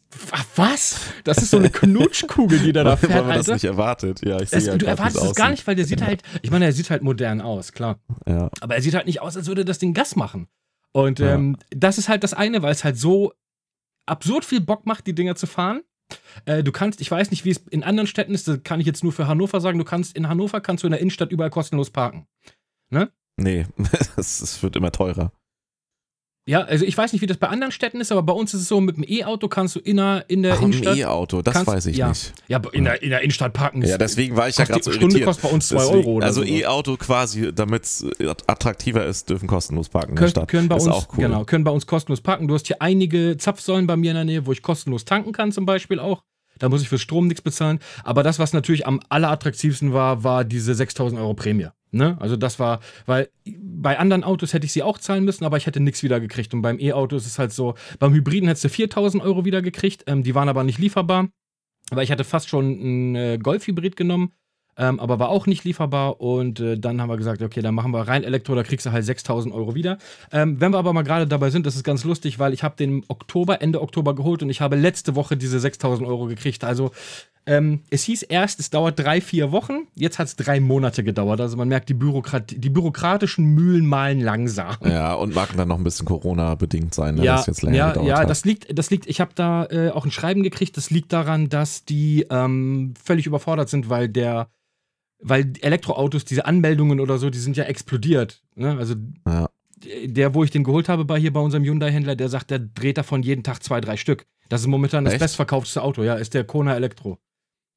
Was? 0.56 1.00
Das 1.24 1.38
ist 1.38 1.50
so 1.50 1.58
eine 1.58 1.70
Knutschkugel, 1.70 2.58
die 2.58 2.72
da 2.72 2.84
da 2.84 2.96
fährt, 2.96 3.12
Weil 3.12 3.22
man 3.22 3.30
Alter. 3.32 3.44
das 3.44 3.62
nicht 3.62 3.64
erwartet. 3.64 4.20
Ja, 4.24 4.40
ich 4.40 4.50
das, 4.50 4.66
ja 4.66 4.76
Du 4.76 4.86
erwartest 4.86 5.24
es 5.24 5.34
gar 5.34 5.50
nicht, 5.50 5.66
weil 5.66 5.74
der 5.74 5.84
sieht 5.84 6.00
ja. 6.00 6.06
halt, 6.08 6.22
ich 6.42 6.50
meine, 6.50 6.64
er 6.64 6.72
sieht 6.72 6.90
halt 6.90 7.02
modern 7.02 7.40
aus, 7.40 7.72
klar. 7.72 7.98
Ja. 8.26 8.50
Aber 8.60 8.74
er 8.74 8.82
sieht 8.82 8.94
halt 8.94 9.06
nicht 9.06 9.20
aus, 9.20 9.36
als 9.36 9.46
würde 9.46 9.64
das 9.64 9.78
Ding 9.78 9.94
Gas 9.94 10.16
machen. 10.16 10.48
Und 10.92 11.20
ähm, 11.20 11.56
das 11.70 11.98
ist 11.98 12.08
halt 12.08 12.24
das 12.24 12.34
eine, 12.34 12.62
weil 12.62 12.72
es 12.72 12.82
halt 12.82 12.98
so 12.98 13.32
absurd 14.06 14.44
viel 14.44 14.60
Bock 14.60 14.86
macht, 14.86 15.06
die 15.06 15.14
Dinger 15.14 15.36
zu 15.36 15.46
fahren. 15.46 15.82
Äh, 16.46 16.62
du 16.62 16.72
kannst, 16.72 17.00
ich 17.00 17.10
weiß 17.10 17.30
nicht, 17.30 17.44
wie 17.44 17.50
es 17.50 17.58
in 17.70 17.82
anderen 17.82 18.06
Städten 18.06 18.32
ist, 18.32 18.48
das 18.48 18.62
kann 18.62 18.80
ich 18.80 18.86
jetzt 18.86 19.02
nur 19.04 19.12
für 19.12 19.28
Hannover 19.28 19.60
sagen, 19.60 19.78
du 19.78 19.84
kannst 19.84 20.16
in 20.16 20.28
Hannover 20.28 20.60
kannst 20.60 20.82
du 20.82 20.86
in 20.86 20.92
der 20.92 21.00
Innenstadt 21.00 21.30
überall 21.30 21.50
kostenlos 21.50 21.90
parken. 21.90 22.26
Ne? 22.90 23.10
Nee, 23.38 23.66
es, 24.16 24.62
wird 24.62 24.76
immer 24.76 24.92
teurer. 24.92 25.32
Ja, 26.48 26.62
also 26.62 26.86
ich 26.86 26.96
weiß 26.96 27.12
nicht, 27.12 27.20
wie 27.20 27.26
das 27.26 27.36
bei 27.36 27.48
anderen 27.48 27.72
Städten 27.72 28.00
ist, 28.00 28.10
aber 28.10 28.22
bei 28.22 28.32
uns 28.32 28.54
ist 28.54 28.62
es 28.62 28.68
so, 28.68 28.80
mit 28.80 28.96
dem 28.96 29.04
E-Auto 29.06 29.48
kannst 29.48 29.76
du 29.76 29.80
in 29.80 29.98
der, 29.98 30.24
in 30.28 30.42
der 30.42 30.54
Ach, 30.54 30.62
Innenstadt. 30.62 30.94
ein 30.94 30.98
E-Auto, 31.00 31.42
das 31.42 31.52
kannst- 31.52 31.66
weiß 31.70 31.86
ich 31.86 31.98
ja. 31.98 32.08
nicht. 32.08 32.32
Ja, 32.48 32.58
in 32.72 32.84
der, 32.84 33.02
in 33.02 33.10
der 33.10 33.20
Innenstadt 33.20 33.52
parken. 33.52 33.82
Ja, 33.82 33.98
deswegen 33.98 34.34
war 34.34 34.48
ich 34.48 34.56
ja 34.56 34.64
gerade 34.64 34.80
die 34.80 34.84
so 34.84 34.92
Stunde 34.92 35.16
irritiert. 35.18 35.26
kostet 35.26 35.42
bei 35.44 35.50
uns 35.54 35.68
2 35.68 35.76
Deswegen- 35.76 35.96
Euro 35.98 36.10
oder 36.14 36.26
also 36.26 36.40
so. 36.40 36.46
E-Auto 36.46 36.96
quasi, 36.96 37.52
damit 37.54 37.84
es 37.84 38.06
attraktiver 38.46 39.04
ist, 39.04 39.28
dürfen 39.28 39.46
kostenlos 39.46 39.90
parken 39.90 40.12
in 40.12 40.14
der 40.16 40.20
können, 40.22 40.30
Stadt. 40.30 40.48
können 40.48 40.68
bei 40.70 40.76
ist 40.76 40.86
uns, 40.86 40.94
auch 40.94 41.08
cool. 41.18 41.24
genau, 41.24 41.44
können 41.44 41.64
bei 41.64 41.70
uns 41.70 41.86
kostenlos 41.86 42.22
parken. 42.22 42.48
Du 42.48 42.54
hast 42.54 42.66
hier 42.66 42.80
einige 42.80 43.36
Zapfsäulen 43.36 43.86
bei 43.86 43.96
mir 43.96 44.12
in 44.12 44.14
der 44.16 44.24
Nähe, 44.24 44.46
wo 44.46 44.52
ich 44.52 44.62
kostenlos 44.62 45.04
tanken 45.04 45.32
kann, 45.32 45.52
zum 45.52 45.66
Beispiel 45.66 46.00
auch. 46.00 46.22
Da 46.58 46.70
muss 46.70 46.80
ich 46.80 46.88
für 46.88 46.98
Strom 46.98 47.26
nichts 47.28 47.42
bezahlen. 47.42 47.78
Aber 48.04 48.22
das, 48.22 48.38
was 48.38 48.54
natürlich 48.54 48.86
am 48.86 49.00
allerattraktivsten 49.10 49.92
war, 49.92 50.24
war 50.24 50.44
diese 50.44 50.74
6000 50.74 51.20
Euro 51.20 51.34
Prämie. 51.34 51.68
Ne? 51.90 52.16
Also 52.20 52.36
das 52.36 52.58
war, 52.58 52.80
weil 53.06 53.28
bei 53.46 53.98
anderen 53.98 54.24
Autos 54.24 54.52
hätte 54.52 54.66
ich 54.66 54.72
sie 54.72 54.82
auch 54.82 54.98
zahlen 54.98 55.24
müssen, 55.24 55.44
aber 55.44 55.56
ich 55.56 55.66
hätte 55.66 55.80
nichts 55.80 56.02
wieder 56.02 56.20
gekriegt. 56.20 56.52
Und 56.52 56.62
beim 56.62 56.78
E-Auto 56.78 57.16
ist 57.16 57.26
es 57.26 57.38
halt 57.38 57.52
so, 57.52 57.74
beim 57.98 58.12
Hybriden 58.12 58.48
hättest 58.48 58.64
du 58.64 58.68
4000 58.68 59.22
Euro 59.22 59.44
wieder 59.44 59.62
gekriegt. 59.62 60.04
Ähm, 60.06 60.22
die 60.22 60.34
waren 60.34 60.48
aber 60.48 60.64
nicht 60.64 60.78
lieferbar. 60.78 61.28
Weil 61.90 62.04
ich 62.04 62.10
hatte 62.10 62.24
fast 62.24 62.48
schon 62.48 62.64
einen 62.64 63.14
äh, 63.14 63.38
Golf-Hybrid 63.38 63.96
genommen, 63.96 64.32
ähm, 64.76 65.00
aber 65.00 65.18
war 65.18 65.30
auch 65.30 65.46
nicht 65.46 65.64
lieferbar. 65.64 66.20
Und 66.20 66.60
äh, 66.60 66.78
dann 66.78 67.00
haben 67.00 67.08
wir 67.08 67.16
gesagt, 67.16 67.42
okay, 67.42 67.62
dann 67.62 67.74
machen 67.74 67.92
wir 67.92 68.06
rein 68.06 68.24
Elektro, 68.24 68.54
da 68.54 68.62
kriegst 68.62 68.86
du 68.86 68.92
halt 68.92 69.04
6000 69.04 69.54
Euro 69.54 69.74
wieder. 69.74 69.98
Ähm, 70.30 70.60
wenn 70.60 70.72
wir 70.72 70.78
aber 70.78 70.92
mal 70.92 71.02
gerade 71.02 71.26
dabei 71.26 71.50
sind, 71.50 71.66
das 71.66 71.76
ist 71.76 71.84
ganz 71.84 72.04
lustig, 72.04 72.38
weil 72.38 72.52
ich 72.52 72.62
habe 72.62 72.76
den 72.76 73.04
Oktober, 73.08 73.62
Ende 73.62 73.80
Oktober 73.80 74.14
geholt 74.14 74.42
und 74.42 74.50
ich 74.50 74.60
habe 74.60 74.76
letzte 74.76 75.16
Woche 75.16 75.36
diese 75.36 75.58
6000 75.58 76.06
Euro 76.06 76.26
gekriegt. 76.26 76.62
Also 76.62 76.90
ähm, 77.48 77.80
es 77.90 78.04
hieß 78.04 78.22
erst, 78.22 78.60
es 78.60 78.70
dauert 78.70 78.98
drei, 78.98 79.20
vier 79.20 79.50
Wochen. 79.50 79.86
Jetzt 79.94 80.18
hat 80.18 80.28
es 80.28 80.36
drei 80.36 80.60
Monate 80.60 81.02
gedauert. 81.02 81.40
Also 81.40 81.56
man 81.56 81.66
merkt, 81.68 81.88
die, 81.88 81.94
Bürokrat 81.94 82.50
die 82.56 82.68
bürokratischen 82.70 83.46
Mühlen 83.46 83.86
malen 83.86 84.20
langsam. 84.20 84.76
Ja, 84.84 85.14
und 85.14 85.34
mag 85.34 85.56
dann 85.56 85.68
noch 85.68 85.78
ein 85.78 85.84
bisschen 85.84 86.06
Corona-bedingt 86.06 86.94
sein, 86.94 87.16
ne, 87.16 87.24
Ja, 87.24 87.32
dass 87.32 87.40
es 87.42 87.46
jetzt 87.48 87.62
länger 87.62 87.76
ja, 87.76 87.88
gedauert 87.88 88.08
ja 88.08 88.18
hat. 88.18 88.30
das 88.30 88.44
liegt, 88.44 88.78
das 88.78 88.90
liegt, 88.90 89.06
ich 89.08 89.20
habe 89.20 89.32
da 89.34 89.66
äh, 89.66 89.90
auch 89.90 90.04
ein 90.04 90.10
Schreiben 90.10 90.42
gekriegt, 90.42 90.76
das 90.76 90.90
liegt 90.90 91.12
daran, 91.12 91.48
dass 91.48 91.84
die 91.84 92.26
ähm, 92.30 92.94
völlig 93.02 93.26
überfordert 93.26 93.68
sind, 93.68 93.88
weil 93.88 94.08
der, 94.08 94.48
weil 95.20 95.52
Elektroautos, 95.62 96.24
diese 96.24 96.44
Anmeldungen 96.46 97.00
oder 97.00 97.18
so, 97.18 97.30
die 97.30 97.38
sind 97.38 97.56
ja 97.56 97.64
explodiert. 97.64 98.42
Ne? 98.54 98.76
Also 98.78 98.94
Ja. 99.26 99.48
der, 100.04 100.34
wo 100.34 100.44
ich 100.44 100.50
den 100.50 100.64
geholt 100.64 100.88
habe 100.88 101.04
bei 101.04 101.18
hier 101.18 101.32
bei 101.32 101.40
unserem 101.40 101.64
Hyundai-Händler, 101.64 102.14
der 102.14 102.28
sagt, 102.28 102.50
der 102.50 102.58
dreht 102.58 102.98
davon 102.98 103.22
jeden 103.22 103.42
Tag 103.42 103.62
zwei, 103.62 103.80
drei 103.80 103.96
Stück. 103.96 104.26
Das 104.48 104.60
ist 104.62 104.66
momentan 104.66 105.04
das 105.04 105.14
Echt? 105.14 105.22
bestverkaufteste 105.22 105.82
Auto, 105.82 106.02
ja, 106.02 106.14
ist 106.14 106.34
der 106.34 106.44
Kona 106.44 106.74
Elektro. 106.74 107.18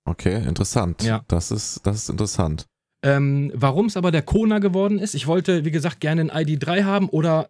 Okay, 0.05 0.43
interessant. 0.47 1.03
Ja. 1.03 1.23
Das 1.27 1.51
ist, 1.51 1.81
das 1.83 1.95
ist 1.97 2.09
interessant. 2.09 2.65
Ähm, 3.03 3.51
Warum 3.55 3.87
es 3.87 3.97
aber 3.97 4.11
der 4.11 4.21
Kona 4.21 4.59
geworden 4.59 4.99
ist, 4.99 5.15
ich 5.15 5.27
wollte, 5.27 5.65
wie 5.65 5.71
gesagt, 5.71 5.99
gerne 5.99 6.21
einen 6.21 6.31
ID3 6.31 6.83
haben 6.83 7.09
oder 7.09 7.49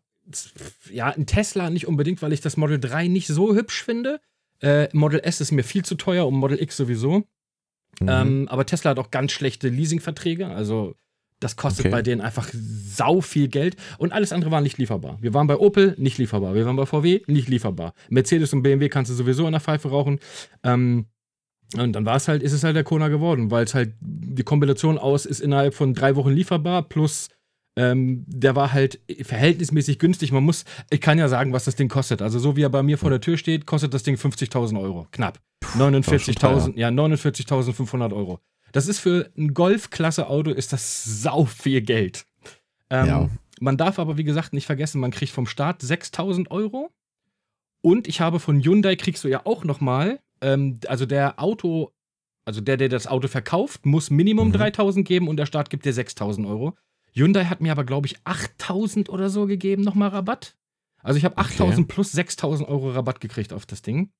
ja, 0.89 1.07
ein 1.07 1.25
Tesla 1.25 1.69
nicht 1.69 1.87
unbedingt, 1.87 2.21
weil 2.21 2.31
ich 2.33 2.41
das 2.41 2.55
Model 2.57 2.79
3 2.79 3.07
nicht 3.07 3.27
so 3.27 3.53
hübsch 3.55 3.83
finde. 3.83 4.21
Äh, 4.59 4.87
Model 4.93 5.19
S 5.23 5.41
ist 5.41 5.51
mir 5.51 5.63
viel 5.63 5.83
zu 5.83 5.95
teuer 5.95 6.27
und 6.27 6.35
Model 6.35 6.61
X 6.61 6.77
sowieso. 6.77 7.23
Mhm. 7.99 8.07
Ähm, 8.07 8.47
aber 8.49 8.65
Tesla 8.65 8.91
hat 8.91 8.99
auch 8.99 9.11
ganz 9.11 9.31
schlechte 9.31 9.67
Leasingverträge. 9.69 10.47
Also 10.47 10.95
das 11.39 11.55
kostet 11.55 11.85
Okay. 11.87 11.91
bei 11.91 12.01
denen 12.03 12.21
einfach 12.21 12.49
sau 12.53 13.19
viel 13.19 13.47
Geld. 13.47 13.75
Und 13.97 14.13
alles 14.13 14.31
andere 14.31 14.51
war 14.51 14.61
nicht 14.61 14.77
lieferbar. 14.77 15.17
Wir 15.21 15.33
waren 15.33 15.47
bei 15.47 15.57
Opel, 15.57 15.95
nicht 15.97 16.19
lieferbar. 16.19 16.53
Wir 16.53 16.65
waren 16.65 16.75
bei 16.75 16.85
VW, 16.85 17.21
nicht 17.25 17.49
lieferbar. 17.49 17.93
Mercedes 18.09 18.53
und 18.53 18.61
BMW 18.61 18.89
kannst 18.89 19.09
du 19.09 19.15
sowieso 19.15 19.47
in 19.47 19.51
der 19.51 19.59
Pfeife 19.61 19.89
rauchen. 19.89 20.19
Ähm, 20.63 21.07
und 21.77 21.93
dann 21.93 22.05
war 22.05 22.15
es 22.15 22.27
halt, 22.27 22.43
ist 22.43 22.53
es 22.53 22.63
halt 22.63 22.75
der 22.75 22.83
Kona 22.83 23.07
geworden, 23.07 23.51
weil 23.51 23.63
es 23.63 23.73
halt 23.73 23.93
die 24.01 24.43
Kombination 24.43 24.97
aus 24.97 25.25
ist 25.25 25.39
innerhalb 25.39 25.73
von 25.73 25.93
drei 25.93 26.15
Wochen 26.15 26.31
lieferbar, 26.31 26.83
plus 26.83 27.29
ähm, 27.77 28.25
der 28.27 28.55
war 28.55 28.73
halt 28.73 28.99
verhältnismäßig 29.21 29.97
günstig. 29.97 30.31
Man 30.33 30.43
muss, 30.43 30.65
ich 30.89 30.99
kann 30.99 31.17
ja 31.17 31.29
sagen, 31.29 31.53
was 31.53 31.65
das 31.65 31.75
Ding 31.75 31.87
kostet. 31.87 32.21
Also 32.21 32.37
so 32.37 32.57
wie 32.57 32.63
er 32.63 32.69
bei 32.69 32.83
mir 32.83 32.97
vor 32.97 33.09
der 33.09 33.21
Tür 33.21 33.37
steht, 33.37 33.65
kostet 33.65 33.93
das 33.93 34.03
Ding 34.03 34.15
50.000 34.15 34.79
Euro. 34.81 35.07
Knapp. 35.11 35.39
49.000, 35.77 36.77
ja, 36.77 36.89
49.500 36.89 38.13
Euro. 38.13 38.39
Das 38.73 38.87
ist 38.87 38.99
für 38.99 39.29
ein 39.37 39.53
Golf-Klasse-Auto 39.53 40.51
ist 40.51 40.73
das 40.73 41.03
sau 41.03 41.45
viel 41.45 41.81
Geld. 41.81 42.25
Ähm, 42.89 43.07
Ja. 43.07 43.29
Man 43.61 43.77
darf 43.77 43.99
aber, 43.99 44.17
wie 44.17 44.23
gesagt, 44.23 44.53
nicht 44.53 44.65
vergessen, 44.65 44.99
man 44.99 45.11
kriegt 45.11 45.31
vom 45.31 45.45
Staat 45.45 45.81
6.000 45.83 46.49
Euro. 46.49 46.89
Und 47.81 48.07
ich 48.07 48.19
habe 48.19 48.39
von 48.39 48.59
Hyundai 48.59 48.95
kriegst 48.95 49.23
du 49.23 49.27
ja 49.27 49.45
auch 49.45 49.63
noch 49.63 49.79
mal, 49.81 50.19
ähm, 50.41 50.79
also 50.87 51.05
der 51.05 51.39
Auto, 51.39 51.91
also 52.45 52.61
der, 52.61 52.77
der 52.77 52.89
das 52.89 53.07
Auto 53.07 53.27
verkauft, 53.27 53.85
muss 53.85 54.09
Minimum 54.09 54.49
Mhm. 54.49 54.55
3.000 54.55 55.03
geben 55.03 55.27
und 55.27 55.37
der 55.37 55.45
Staat 55.45 55.69
gibt 55.69 55.85
dir 55.85 55.93
6.000 55.93 56.47
Euro. 56.47 56.75
Hyundai 57.13 57.45
hat 57.45 57.61
mir 57.61 57.71
aber, 57.71 57.83
glaube 57.83 58.07
ich, 58.07 58.17
8.000 58.25 59.09
oder 59.09 59.29
so 59.29 59.45
gegeben, 59.45 59.83
nochmal 59.83 60.09
Rabatt. 60.09 60.55
Also 61.03 61.17
ich 61.17 61.25
habe 61.25 61.37
8.000 61.37 61.87
plus 61.87 62.13
6.000 62.13 62.67
Euro 62.67 62.91
Rabatt 62.91 63.19
gekriegt 63.19 63.53
auf 63.53 63.65
das 63.65 63.81
Ding. 63.81 64.11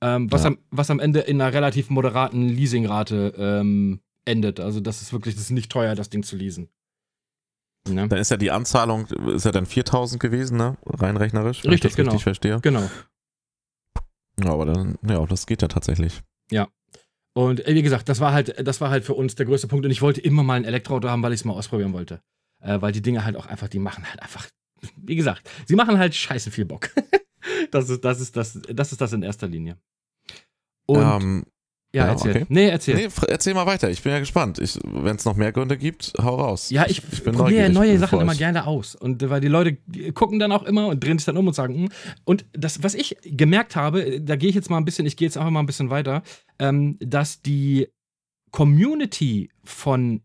Ähm, 0.00 0.30
was, 0.30 0.42
Ja. 0.42 0.48
am, 0.48 0.58
was 0.70 0.90
am 0.90 1.00
Ende 1.00 1.20
in 1.20 1.40
einer 1.40 1.52
relativ 1.52 1.90
moderaten 1.90 2.48
Leasingrate 2.48 3.34
ähm, 3.36 4.00
endet. 4.24 4.60
Also 4.60 4.80
das 4.80 5.02
ist 5.02 5.12
wirklich, 5.12 5.34
das 5.34 5.44
ist 5.44 5.50
nicht 5.50 5.70
teuer, 5.72 5.94
das 5.94 6.10
Ding 6.10 6.22
zu 6.22 6.36
leasen. 6.36 6.68
Ne? 7.88 8.06
Dann 8.06 8.18
ist 8.18 8.30
ja 8.30 8.36
die 8.36 8.50
Anzahlung, 8.50 9.06
ist 9.34 9.44
ja 9.46 9.50
dann 9.52 9.64
4000 9.66 10.20
gewesen, 10.20 10.56
ne? 10.58 10.76
Rein 10.84 11.16
rechnerisch. 11.16 11.64
wenn 11.64 11.70
Richtig, 11.70 11.90
ich 11.90 11.92
das 11.92 11.96
genau. 11.96 12.10
richtig 12.10 12.24
verstehe. 12.24 12.60
Genau. 12.60 12.88
Ja, 14.42 14.52
aber 14.52 14.66
dann, 14.66 14.96
ja, 15.06 15.24
das 15.26 15.46
geht 15.46 15.62
ja 15.62 15.68
tatsächlich. 15.68 16.22
Und 17.38 17.64
äh, 17.68 17.74
wie 17.74 17.82
gesagt, 17.82 18.08
das 18.08 18.18
war 18.18 18.32
halt, 18.32 18.66
das 18.66 18.80
war 18.80 18.90
halt 18.90 19.04
für 19.04 19.14
uns 19.14 19.36
der 19.36 19.46
größte 19.46 19.68
Punkt. 19.68 19.84
Und 19.84 19.92
ich 19.92 20.02
wollte 20.02 20.20
immer 20.20 20.42
mal 20.42 20.54
ein 20.54 20.64
Elektroauto 20.64 21.08
haben, 21.08 21.22
weil 21.22 21.32
ich 21.32 21.40
es 21.40 21.44
mal 21.44 21.52
ausprobieren 21.52 21.92
wollte. 21.92 22.20
Äh, 22.60 22.80
weil 22.80 22.90
die 22.90 23.00
Dinge 23.00 23.24
halt 23.24 23.36
auch 23.36 23.46
einfach, 23.46 23.68
die 23.68 23.78
machen 23.78 24.08
halt 24.08 24.20
einfach, 24.20 24.48
wie 24.96 25.14
gesagt, 25.14 25.48
sie 25.66 25.76
machen 25.76 25.98
halt 25.98 26.16
scheiße 26.16 26.50
viel 26.50 26.64
Bock. 26.64 26.90
das 27.70 27.90
ist, 27.90 28.04
das 28.04 28.20
ist 28.20 28.36
das, 28.36 28.60
das 28.68 28.90
ist 28.90 29.00
das 29.00 29.12
in 29.12 29.22
erster 29.22 29.46
Linie. 29.46 29.78
Und 30.86 31.22
ähm, 31.22 31.46
ja, 31.94 32.04
ja, 32.04 32.12
erzähl. 32.12 32.30
okay. 32.30 32.46
Nee, 32.50 32.68
erzähl. 32.68 32.94
nee, 32.96 33.08
erzähl 33.28 33.54
mal 33.54 33.64
weiter. 33.64 33.88
Ich 33.88 34.02
bin 34.02 34.12
ja 34.12 34.18
gespannt. 34.18 34.58
Wenn 34.84 35.16
es 35.16 35.24
noch 35.24 35.36
mehr 35.36 35.52
Gründe 35.52 35.78
gibt, 35.78 36.12
hau 36.20 36.36
raus. 36.36 36.68
Ja, 36.68 36.84
ich, 36.86 37.02
ich 37.10 37.24
bin 37.24 37.34
probiere 37.34 37.70
neue 37.70 37.98
Sachen 37.98 38.20
immer 38.20 38.32
ich- 38.32 38.38
gerne 38.38 38.66
aus. 38.66 38.94
Und 38.94 39.28
weil 39.30 39.40
die 39.40 39.48
Leute 39.48 39.78
gucken 40.12 40.38
dann 40.38 40.52
auch 40.52 40.64
immer 40.64 40.88
und 40.88 41.02
drehen 41.02 41.18
sich 41.18 41.24
dann 41.24 41.38
um 41.38 41.46
und 41.46 41.54
sagen, 41.54 41.74
hm. 41.74 41.88
und 42.24 42.44
das, 42.52 42.82
was 42.82 42.94
ich 42.94 43.16
gemerkt 43.22 43.74
habe, 43.74 44.20
da 44.20 44.36
gehe 44.36 44.50
ich 44.50 44.54
jetzt 44.54 44.68
mal 44.68 44.76
ein 44.76 44.84
bisschen, 44.84 45.06
ich 45.06 45.16
gehe 45.16 45.26
jetzt 45.26 45.38
einfach 45.38 45.50
mal 45.50 45.60
ein 45.60 45.66
bisschen 45.66 45.88
weiter, 45.88 46.22
ähm, 46.58 46.98
dass 47.00 47.40
die 47.40 47.88
Community 48.50 49.50
von 49.64 50.22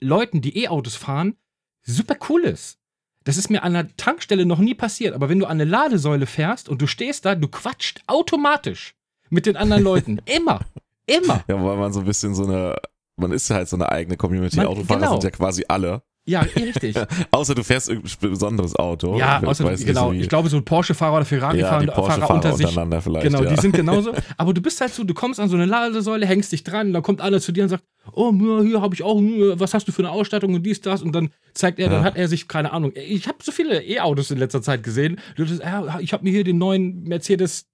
Leuten, 0.00 0.42
die 0.42 0.64
E-Autos 0.64 0.96
fahren, 0.96 1.36
super 1.82 2.16
cool 2.28 2.42
ist. 2.42 2.78
Das 3.24 3.38
ist 3.38 3.50
mir 3.50 3.62
an 3.62 3.72
der 3.72 3.96
Tankstelle 3.96 4.46
noch 4.46 4.58
nie 4.58 4.74
passiert, 4.74 5.14
aber 5.14 5.28
wenn 5.28 5.38
du 5.38 5.46
an 5.46 5.52
eine 5.52 5.64
Ladesäule 5.64 6.26
fährst 6.26 6.68
und 6.68 6.82
du 6.82 6.86
stehst 6.86 7.24
da, 7.24 7.34
du 7.34 7.48
quatscht 7.48 8.02
automatisch 8.06 8.94
mit 9.30 9.46
den 9.46 9.56
anderen 9.56 9.82
Leuten. 9.82 10.20
Immer. 10.26 10.60
Immer. 11.06 11.44
Ja, 11.48 11.62
weil 11.62 11.76
man 11.76 11.92
so 11.92 12.00
ein 12.00 12.06
bisschen 12.06 12.34
so 12.34 12.44
eine, 12.46 12.76
man 13.16 13.32
ist 13.32 13.48
halt 13.50 13.68
so 13.68 13.76
eine 13.76 13.90
eigene 13.90 14.16
Community. 14.16 14.56
Man- 14.56 14.66
Autofahrer 14.66 15.00
genau. 15.00 15.12
sind 15.12 15.24
ja 15.24 15.30
quasi 15.30 15.64
alle. 15.68 16.02
Ja, 16.28 16.44
eh, 16.56 16.60
richtig. 16.64 16.96
Außer 17.30 17.54
du 17.54 17.62
fährst 17.62 17.88
irgendein 17.88 18.30
besonderes 18.30 18.74
Auto. 18.74 19.16
Ja, 19.16 19.40
außer, 19.44 19.70
nicht, 19.70 19.86
genau. 19.86 20.10
wie- 20.12 20.20
Ich 20.22 20.28
glaube, 20.28 20.48
so 20.48 20.60
Porsche-Fahrer 20.60 21.12
oder 21.12 21.20
ja, 21.20 21.24
Ferrari-Fahrer 21.26 21.86
Porsche-Fahrer 21.92 22.34
unter 22.34 22.52
sich. 22.56 22.66
untereinander 22.66 23.00
vielleicht. 23.00 23.26
Genau, 23.26 23.44
ja. 23.44 23.50
die 23.54 23.60
sind 23.60 23.76
genauso. 23.76 24.12
Aber 24.36 24.52
du 24.52 24.60
bist 24.60 24.80
halt 24.80 24.92
so, 24.92 25.04
du 25.04 25.14
kommst 25.14 25.38
an 25.38 25.48
so 25.48 25.54
eine 25.54 25.66
Ladesäule, 25.66 26.26
hängst 26.26 26.50
dich 26.50 26.64
dran, 26.64 26.88
und 26.88 26.92
dann 26.94 27.04
kommt 27.04 27.20
einer 27.20 27.40
zu 27.40 27.52
dir 27.52 27.62
und 27.62 27.68
sagt, 27.68 27.84
oh, 28.12 28.32
ja, 28.32 28.60
hier 28.62 28.80
habe 28.82 28.92
ich 28.96 29.04
auch, 29.04 29.18
hm, 29.18 29.52
was 29.54 29.72
hast 29.72 29.86
du 29.86 29.92
für 29.92 30.02
eine 30.02 30.10
Ausstattung 30.10 30.52
und 30.54 30.64
dies, 30.66 30.80
das. 30.80 31.00
Und 31.00 31.12
dann 31.12 31.30
zeigt 31.54 31.78
er, 31.78 31.90
dann 31.90 32.00
Ja. 32.00 32.04
hat 32.06 32.16
er 32.16 32.26
sich, 32.26 32.48
keine 32.48 32.72
Ahnung, 32.72 32.90
ich 32.96 33.28
habe 33.28 33.38
so 33.40 33.52
viele 33.52 33.80
E-Autos 33.84 34.32
in 34.32 34.38
letzter 34.38 34.62
Zeit 34.62 34.82
gesehen. 34.82 35.20
Du 35.36 35.44
ja, 35.44 36.00
Ich 36.00 36.12
habe 36.12 36.24
mir 36.24 36.30
hier 36.30 36.42
den 36.42 36.58
neuen 36.58 37.04
Mercedes 37.04 37.66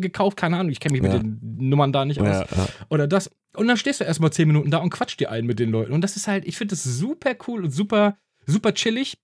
gekauft, 0.00 0.36
keine 0.36 0.56
Ahnung, 0.58 0.70
ich 0.72 0.80
kenne 0.80 0.92
mich 1.00 1.02
Ja. 1.02 1.14
mit 1.18 1.22
den 1.22 1.68
Nummern 1.68 1.92
da 1.92 2.04
nicht 2.04 2.20
aus. 2.20 2.26
ja, 2.28 2.40
ja. 2.56 2.66
Oder 2.88 3.06
das. 3.06 3.30
Und 3.56 3.66
dann 3.68 3.76
stehst 3.76 4.00
du 4.00 4.04
erstmal 4.04 4.32
zehn 4.32 4.46
Minuten 4.46 4.70
da 4.70 4.78
und 4.78 4.90
quatscht 4.90 5.18
dir 5.20 5.30
ein 5.30 5.44
mit 5.46 5.58
den 5.58 5.70
Leuten. 5.70 5.92
Und 5.92 6.02
das 6.02 6.16
ist 6.16 6.28
halt, 6.28 6.44
ich 6.46 6.56
finde 6.56 6.72
das 6.74 6.84
super 6.84 7.32
cool 7.48 7.64
und 7.64 7.70
super, 7.70 8.16
super 8.46 8.72
chillig. 8.74 9.16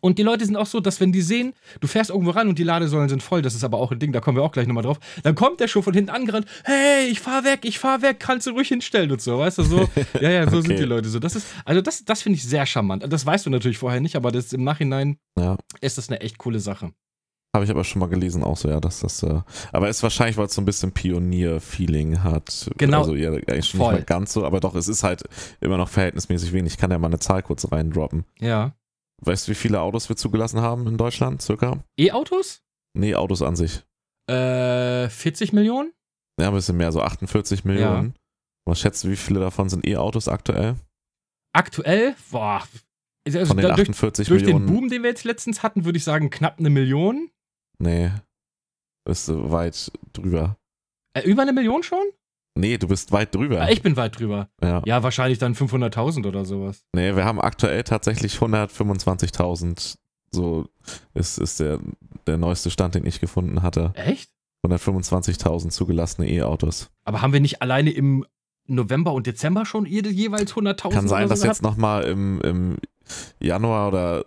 Und 0.00 0.18
die 0.18 0.22
Leute 0.22 0.44
sind 0.44 0.54
auch 0.56 0.66
so, 0.66 0.78
dass 0.78 1.00
wenn 1.00 1.10
die 1.10 1.20
sehen, 1.20 1.52
du 1.80 1.88
fährst 1.88 2.10
irgendwo 2.10 2.30
ran 2.30 2.46
und 2.48 2.58
die 2.60 2.62
Ladesäulen 2.62 3.08
sind 3.08 3.24
voll, 3.24 3.42
das 3.42 3.56
ist 3.56 3.64
aber 3.64 3.78
auch 3.78 3.90
ein 3.90 3.98
Ding, 3.98 4.12
da 4.12 4.20
kommen 4.20 4.36
wir 4.38 4.42
auch 4.44 4.52
gleich 4.52 4.68
nochmal 4.68 4.84
drauf, 4.84 5.00
dann 5.24 5.34
kommt 5.34 5.58
der 5.58 5.66
schon 5.66 5.82
von 5.82 5.92
hinten 5.92 6.10
angerannt, 6.10 6.46
hey, 6.64 7.08
ich 7.10 7.18
fahr 7.18 7.42
weg, 7.42 7.60
ich 7.64 7.80
fahr 7.80 8.00
weg, 8.00 8.18
kannst 8.20 8.46
du 8.46 8.52
ruhig 8.52 8.68
hinstellen 8.68 9.10
und 9.10 9.20
so, 9.20 9.38
weißt 9.40 9.58
du, 9.58 9.62
so. 9.64 9.88
Ja, 10.20 10.30
ja, 10.30 10.48
so 10.48 10.58
Okay. 10.58 10.68
sind 10.68 10.78
die 10.78 10.84
Leute 10.84 11.08
so. 11.08 11.18
Das 11.18 11.34
ist, 11.34 11.48
also 11.64 11.80
das, 11.80 12.04
das 12.04 12.22
finde 12.22 12.36
ich 12.36 12.44
sehr 12.44 12.66
charmant. 12.66 13.04
Das 13.12 13.26
weißt 13.26 13.46
du 13.46 13.50
natürlich 13.50 13.78
vorher 13.78 14.00
nicht, 14.00 14.14
aber 14.14 14.30
das 14.30 14.52
im 14.52 14.62
Nachhinein 14.62 15.16
ja. 15.36 15.56
ist 15.80 15.98
das 15.98 16.08
eine 16.08 16.20
echt 16.20 16.38
coole 16.38 16.60
Sache. 16.60 16.92
Habe 17.54 17.64
ich 17.64 17.70
aber 17.70 17.82
schon 17.82 17.98
mal 17.98 18.08
gelesen, 18.08 18.44
auch 18.44 18.56
so, 18.56 18.68
ja, 18.68 18.78
dass 18.80 19.00
das, 19.00 19.24
äh, 19.24 19.40
aber 19.72 19.88
ist 19.88 20.02
wahrscheinlich, 20.04 20.36
weil 20.36 20.46
es 20.46 20.54
so 20.54 20.62
ein 20.62 20.64
bisschen 20.64 20.92
Pionier-Feeling 20.92 22.22
hat. 22.22 22.70
Genau. 22.78 22.98
Also, 23.00 23.16
ja, 23.16 23.30
eigentlich 23.32 23.66
schon 23.68 23.78
Voll. 23.80 23.94
nicht 23.94 24.08
mehr 24.08 24.16
ganz 24.18 24.32
so, 24.32 24.44
aber 24.46 24.60
doch, 24.60 24.76
es 24.76 24.86
ist 24.86 25.02
halt 25.02 25.24
immer 25.60 25.76
noch 25.76 25.88
verhältnismäßig 25.88 26.52
wenig. 26.52 26.74
Ich 26.74 26.78
kann 26.78 26.92
ja 26.92 26.98
mal 26.98 27.08
eine 27.08 27.18
Zahl 27.18 27.42
kurz 27.42 27.70
reindroppen. 27.72 28.24
Ja. 28.38 28.76
Weißt 29.22 29.48
du, 29.48 29.50
wie 29.52 29.56
viele 29.56 29.80
Autos 29.80 30.08
wir 30.08 30.16
zugelassen 30.16 30.60
haben 30.60 30.86
in 30.86 30.96
Deutschland, 30.96 31.42
circa? 31.42 31.82
E-Autos? 31.98 32.62
Nee, 32.96 33.14
Autos 33.16 33.42
an 33.42 33.56
sich. 33.56 33.82
Äh, 34.28 35.08
40 35.08 35.52
Millionen? 35.52 35.92
Ja, 36.40 36.48
ein 36.48 36.54
bisschen 36.54 36.76
mehr, 36.76 36.92
so 36.92 37.02
48 37.02 37.64
Millionen. 37.64 38.14
Was 38.64 38.78
schätzt 38.80 39.02
du, 39.02 39.08
wie 39.10 39.16
viele 39.16 39.40
davon 39.40 39.68
sind 39.68 39.84
E-Autos 39.86 40.28
aktuell? 40.28 40.76
Aktuell, 41.52 42.14
boah, 42.30 42.62
Also 43.26 43.44
von 43.44 43.56
den 43.56 43.66
da- 43.68 43.74
durch 43.74 43.88
48 43.88 44.28
durch 44.28 44.42
Millionen. 44.44 44.66
den 44.68 44.74
Boom, 44.74 44.88
den 44.88 45.02
wir 45.02 45.10
jetzt 45.10 45.24
letztens 45.24 45.62
hatten, 45.64 45.84
würde 45.84 45.98
ich 45.98 46.04
sagen, 46.04 46.30
knapp 46.30 46.58
eine 46.60 46.70
Million. 46.70 47.28
Nee. 47.80 48.10
Bist 49.04 49.28
du 49.28 49.50
weit 49.50 49.90
drüber. 50.12 50.56
Äh, 51.14 51.22
über 51.22 51.42
eine 51.42 51.52
Million 51.52 51.82
schon? 51.82 52.04
Nee, 52.56 52.78
du 52.78 52.88
bist 52.88 53.10
weit 53.12 53.34
drüber. 53.34 53.62
Ah, 53.62 53.70
ich 53.70 53.82
bin 53.82 53.96
weit 53.96 54.18
drüber. 54.18 54.48
Ja. 54.62 54.82
Ja, 54.84 55.02
wahrscheinlich 55.02 55.38
dann 55.38 55.54
500.000 55.54 56.26
oder 56.26 56.44
sowas. 56.44 56.84
Nee, 56.94 57.16
wir 57.16 57.24
haben 57.24 57.40
aktuell 57.40 57.82
tatsächlich 57.84 58.34
125.000. 58.36 59.96
So 60.32 60.68
ist, 61.14 61.38
ist 61.38 61.60
der, 61.60 61.80
der 62.26 62.36
neueste 62.36 62.70
Stand, 62.70 62.94
den 62.94 63.06
ich 63.06 63.20
gefunden 63.20 63.62
hatte. 63.62 63.92
Echt? 63.94 64.30
125.000 64.66 65.70
zugelassene 65.70 66.28
E-Autos. 66.30 66.90
Aber 67.04 67.22
haben 67.22 67.32
wir 67.32 67.40
nicht 67.40 67.62
alleine 67.62 67.90
im 67.90 68.26
November 68.66 69.12
und 69.12 69.26
Dezember 69.26 69.64
schon 69.64 69.86
jeweils 69.86 70.52
100.000 70.52 70.90
Kann 70.90 71.08
sein, 71.08 71.24
oder 71.24 71.30
dass 71.30 71.40
so 71.40 71.46
jetzt 71.46 71.62
nochmal 71.62 72.04
im, 72.04 72.40
im 72.42 72.76
Januar 73.40 73.88
oder 73.88 74.22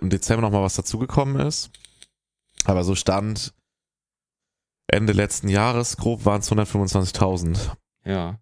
im 0.00 0.08
Dezember 0.08 0.42
nochmal 0.42 0.62
was 0.62 0.76
dazugekommen 0.76 1.44
ist. 1.46 1.70
Aber 2.64 2.84
so 2.84 2.94
stand 2.94 3.54
Ende 4.86 5.12
letzten 5.12 5.48
Jahres, 5.48 5.96
grob 5.96 6.24
waren 6.24 6.40
es 6.40 6.50
125.000. 6.50 7.52
gehabt? 7.52 7.78
Ja. 8.04 8.38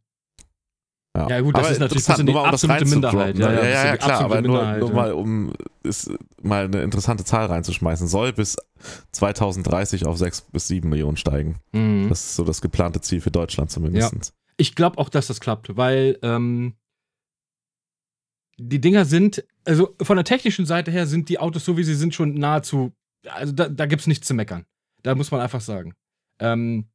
Ja. 1.17 1.29
Ja, 1.29 1.41
gut, 1.41 1.57
das 1.57 1.65
Aber 1.65 1.73
ist 1.73 1.79
natürlich 1.81 2.07
bisschen 2.07 2.27
die 2.27 2.33
mal, 2.33 2.45
um 2.45 2.53
das 2.53 2.63
absolute 2.65 2.81
reinzudroppen, 2.83 3.19
Minderheit. 3.19 3.37
ne? 3.37 3.45
Ja, 3.45 3.53
ja, 3.53 3.69
Ja, 3.69 3.87
ja, 3.87 3.97
klar, 3.97 4.21
absolute 4.21 4.39
aber 4.39 4.79
nur, 4.79 4.79
nur 4.79 4.93
mal, 4.93 5.13
um 5.13 5.53
ist, 5.83 6.09
mal 6.41 6.65
eine 6.67 6.83
interessante 6.83 7.25
Zahl 7.25 7.47
reinzuschmeißen. 7.47 8.07
Soll 8.07 8.33
bis 8.33 8.57
2030 9.11 10.07
auf 10.07 10.19
6 10.19 10.43
bis 10.53 10.69
7 10.69 10.89
Millionen 10.89 11.17
steigen. 11.17 11.57
Mhm. 11.73 12.09
Das 12.09 12.21
ist 12.25 12.37
so 12.37 12.45
das 12.45 12.61
geplante 12.61 13.01
Ziel 13.01 13.21
für 13.21 13.33
Deutschland 13.33 13.73
zumindest. 13.73 14.33
Ich 14.57 14.77
glaube 14.77 14.99
auch, 14.99 15.09
dass 15.09 15.27
das 15.27 15.41
klappt, 15.41 15.77
weil 15.77 16.17
ähm, 16.23 16.75
die 18.59 18.81
Dinger 18.81 19.05
sind, 19.05 19.45
also 19.65 19.97
von 20.01 20.17
der 20.17 20.25
technischen 20.25 20.65
Seite 20.67 20.91
her 20.93 21.07
sind 21.07 21.29
die 21.29 21.41
Autos 21.41 21.65
so 21.65 21.77
wie 21.77 21.83
sie 21.85 21.95
sind 21.95 22.15
schon 22.15 22.35
nahezu, 22.35 22.93
also 23.29 23.53
da, 23.53 23.69
da 23.69 23.87
gibt 23.87 24.01
es 24.01 24.07
nichts 24.07 24.27
zu 24.27 24.35
meckern. 24.35 24.65
Da 25.03 25.15
muss 25.15 25.31
man 25.31 25.41
einfach 25.41 25.61
sagen. 25.61 25.95
Ähm, 26.41 26.87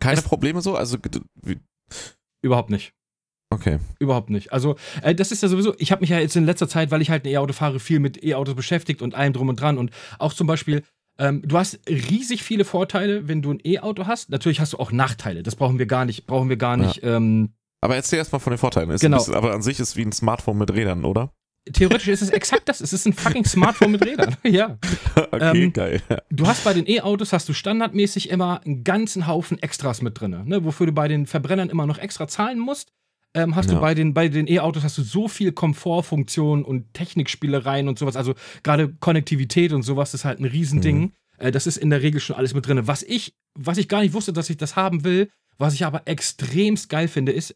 Keine 0.00 0.22
Probleme 0.22 0.60
so? 0.60 0.76
Also, 0.76 0.98
wie- 1.42 1.60
überhaupt 2.42 2.70
nicht. 2.70 2.92
okay. 3.50 3.78
Überhaupt 3.98 4.30
nicht. 4.30 4.52
Also, 4.52 4.76
äh, 5.02 5.14
das 5.14 5.32
ist 5.32 5.42
ja 5.42 5.48
sowieso, 5.48 5.74
ich 5.78 5.92
habe 5.92 6.00
mich 6.00 6.10
ja 6.10 6.18
jetzt 6.18 6.36
in 6.36 6.44
letzter 6.44 6.68
Zeit, 6.68 6.90
weil 6.90 7.02
ich 7.02 7.10
halt 7.10 7.24
ein 7.24 7.28
E-Auto 7.30 7.52
fahre, 7.52 7.80
viel 7.80 8.00
mit 8.00 8.22
E-Autos 8.22 8.54
beschäftigt 8.54 9.02
und 9.02 9.14
allem 9.14 9.32
drum 9.32 9.48
und 9.48 9.60
dran. 9.60 9.78
Und 9.78 9.90
auch 10.18 10.32
zum 10.32 10.46
Beispiel, 10.46 10.82
ähm, 11.18 11.42
du 11.46 11.56
hast 11.56 11.78
riesig 11.88 12.42
viele 12.42 12.64
Vorteile, 12.64 13.26
wenn 13.28 13.42
du 13.42 13.52
ein 13.52 13.60
E-Auto 13.64 14.06
hast. 14.06 14.28
Natürlich 14.30 14.60
hast 14.60 14.72
du 14.74 14.78
auch 14.78 14.92
Nachteile. 14.92 15.42
Das 15.42 15.56
brauchen 15.56 15.78
wir 15.78 15.86
gar 15.86 16.04
nicht, 16.04 16.26
brauchen 16.26 16.48
wir 16.48 16.56
gar 16.56 16.76
nicht. 16.76 17.00
Ähm, 17.02 17.54
Aber 17.80 17.96
erzähl 17.96 18.18
erstmal 18.18 18.40
von 18.40 18.50
den 18.52 18.58
Vorteilen. 18.58 18.90
Ist 18.90 19.00
Genau. 19.00 19.18
bisschen, 19.18 19.34
aber 19.34 19.52
an 19.54 19.62
sich 19.62 19.80
ist 19.80 19.96
wie 19.96 20.02
ein 20.04 20.12
Smartphone 20.12 20.58
mit 20.58 20.72
Rädern, 20.72 21.04
oder? 21.04 21.32
Theoretisch 21.72 22.08
ist 22.08 22.22
es 22.22 22.30
exakt 22.30 22.68
das. 22.68 22.80
Es 22.80 22.92
ist 22.92 23.06
ein 23.06 23.12
fucking 23.12 23.44
Smartphone 23.44 23.92
mit 23.92 24.04
Rädern. 24.04 24.36
ja. 24.44 24.78
okay, 25.16 25.64
Ähm, 25.64 25.72
geil. 25.72 26.02
Du 26.30 26.46
hast 26.46 26.64
bei 26.64 26.72
den 26.74 26.88
E-Autos 26.88 27.32
hast 27.32 27.48
du 27.48 27.52
standardmäßig 27.52 28.30
immer 28.30 28.60
einen 28.64 28.84
ganzen 28.84 29.26
Haufen 29.26 29.58
Extras 29.62 30.02
mit 30.02 30.20
drin, 30.20 30.44
ne? 30.46 30.64
wofür 30.64 30.86
du 30.86 30.92
bei 30.92 31.08
den 31.08 31.26
Verbrennern 31.26 31.68
immer 31.70 31.86
noch 31.86 31.98
extra 31.98 32.28
zahlen 32.28 32.58
musst. 32.58 32.92
Ähm, 33.34 33.54
hast 33.56 33.68
Ja. 33.68 33.74
du 33.74 33.80
bei 33.80 33.94
den 33.94 34.14
bei 34.14 34.28
den 34.28 34.46
E-Autos 34.48 34.82
hast 34.84 34.96
du 34.96 35.02
so 35.02 35.28
viel 35.28 35.52
Komfortfunktionen 35.52 36.64
und 36.64 36.94
Technikspielereien 36.94 37.88
und 37.88 37.98
sowas. 37.98 38.16
Also 38.16 38.34
gerade 38.62 38.88
Konnektivität 39.00 39.72
und 39.72 39.82
sowas 39.82 40.14
ist 40.14 40.24
halt 40.24 40.40
ein 40.40 40.44
Riesending. 40.44 40.98
Mhm. 41.00 41.12
Äh, 41.38 41.50
das 41.50 41.66
ist 41.66 41.76
in 41.76 41.90
der 41.90 42.02
Regel 42.02 42.20
schon 42.20 42.36
alles 42.36 42.54
mit 42.54 42.66
drin. 42.66 42.86
Was 42.86 43.02
ich 43.02 43.34
was 43.58 43.78
ich 43.78 43.88
gar 43.88 44.00
nicht 44.02 44.14
wusste, 44.14 44.32
dass 44.32 44.50
ich 44.50 44.56
das 44.56 44.76
haben 44.76 45.04
will, 45.04 45.30
was 45.58 45.74
ich 45.74 45.84
aber 45.84 46.02
extremst 46.06 46.88
geil 46.88 47.08
finde, 47.08 47.32
ist, 47.32 47.54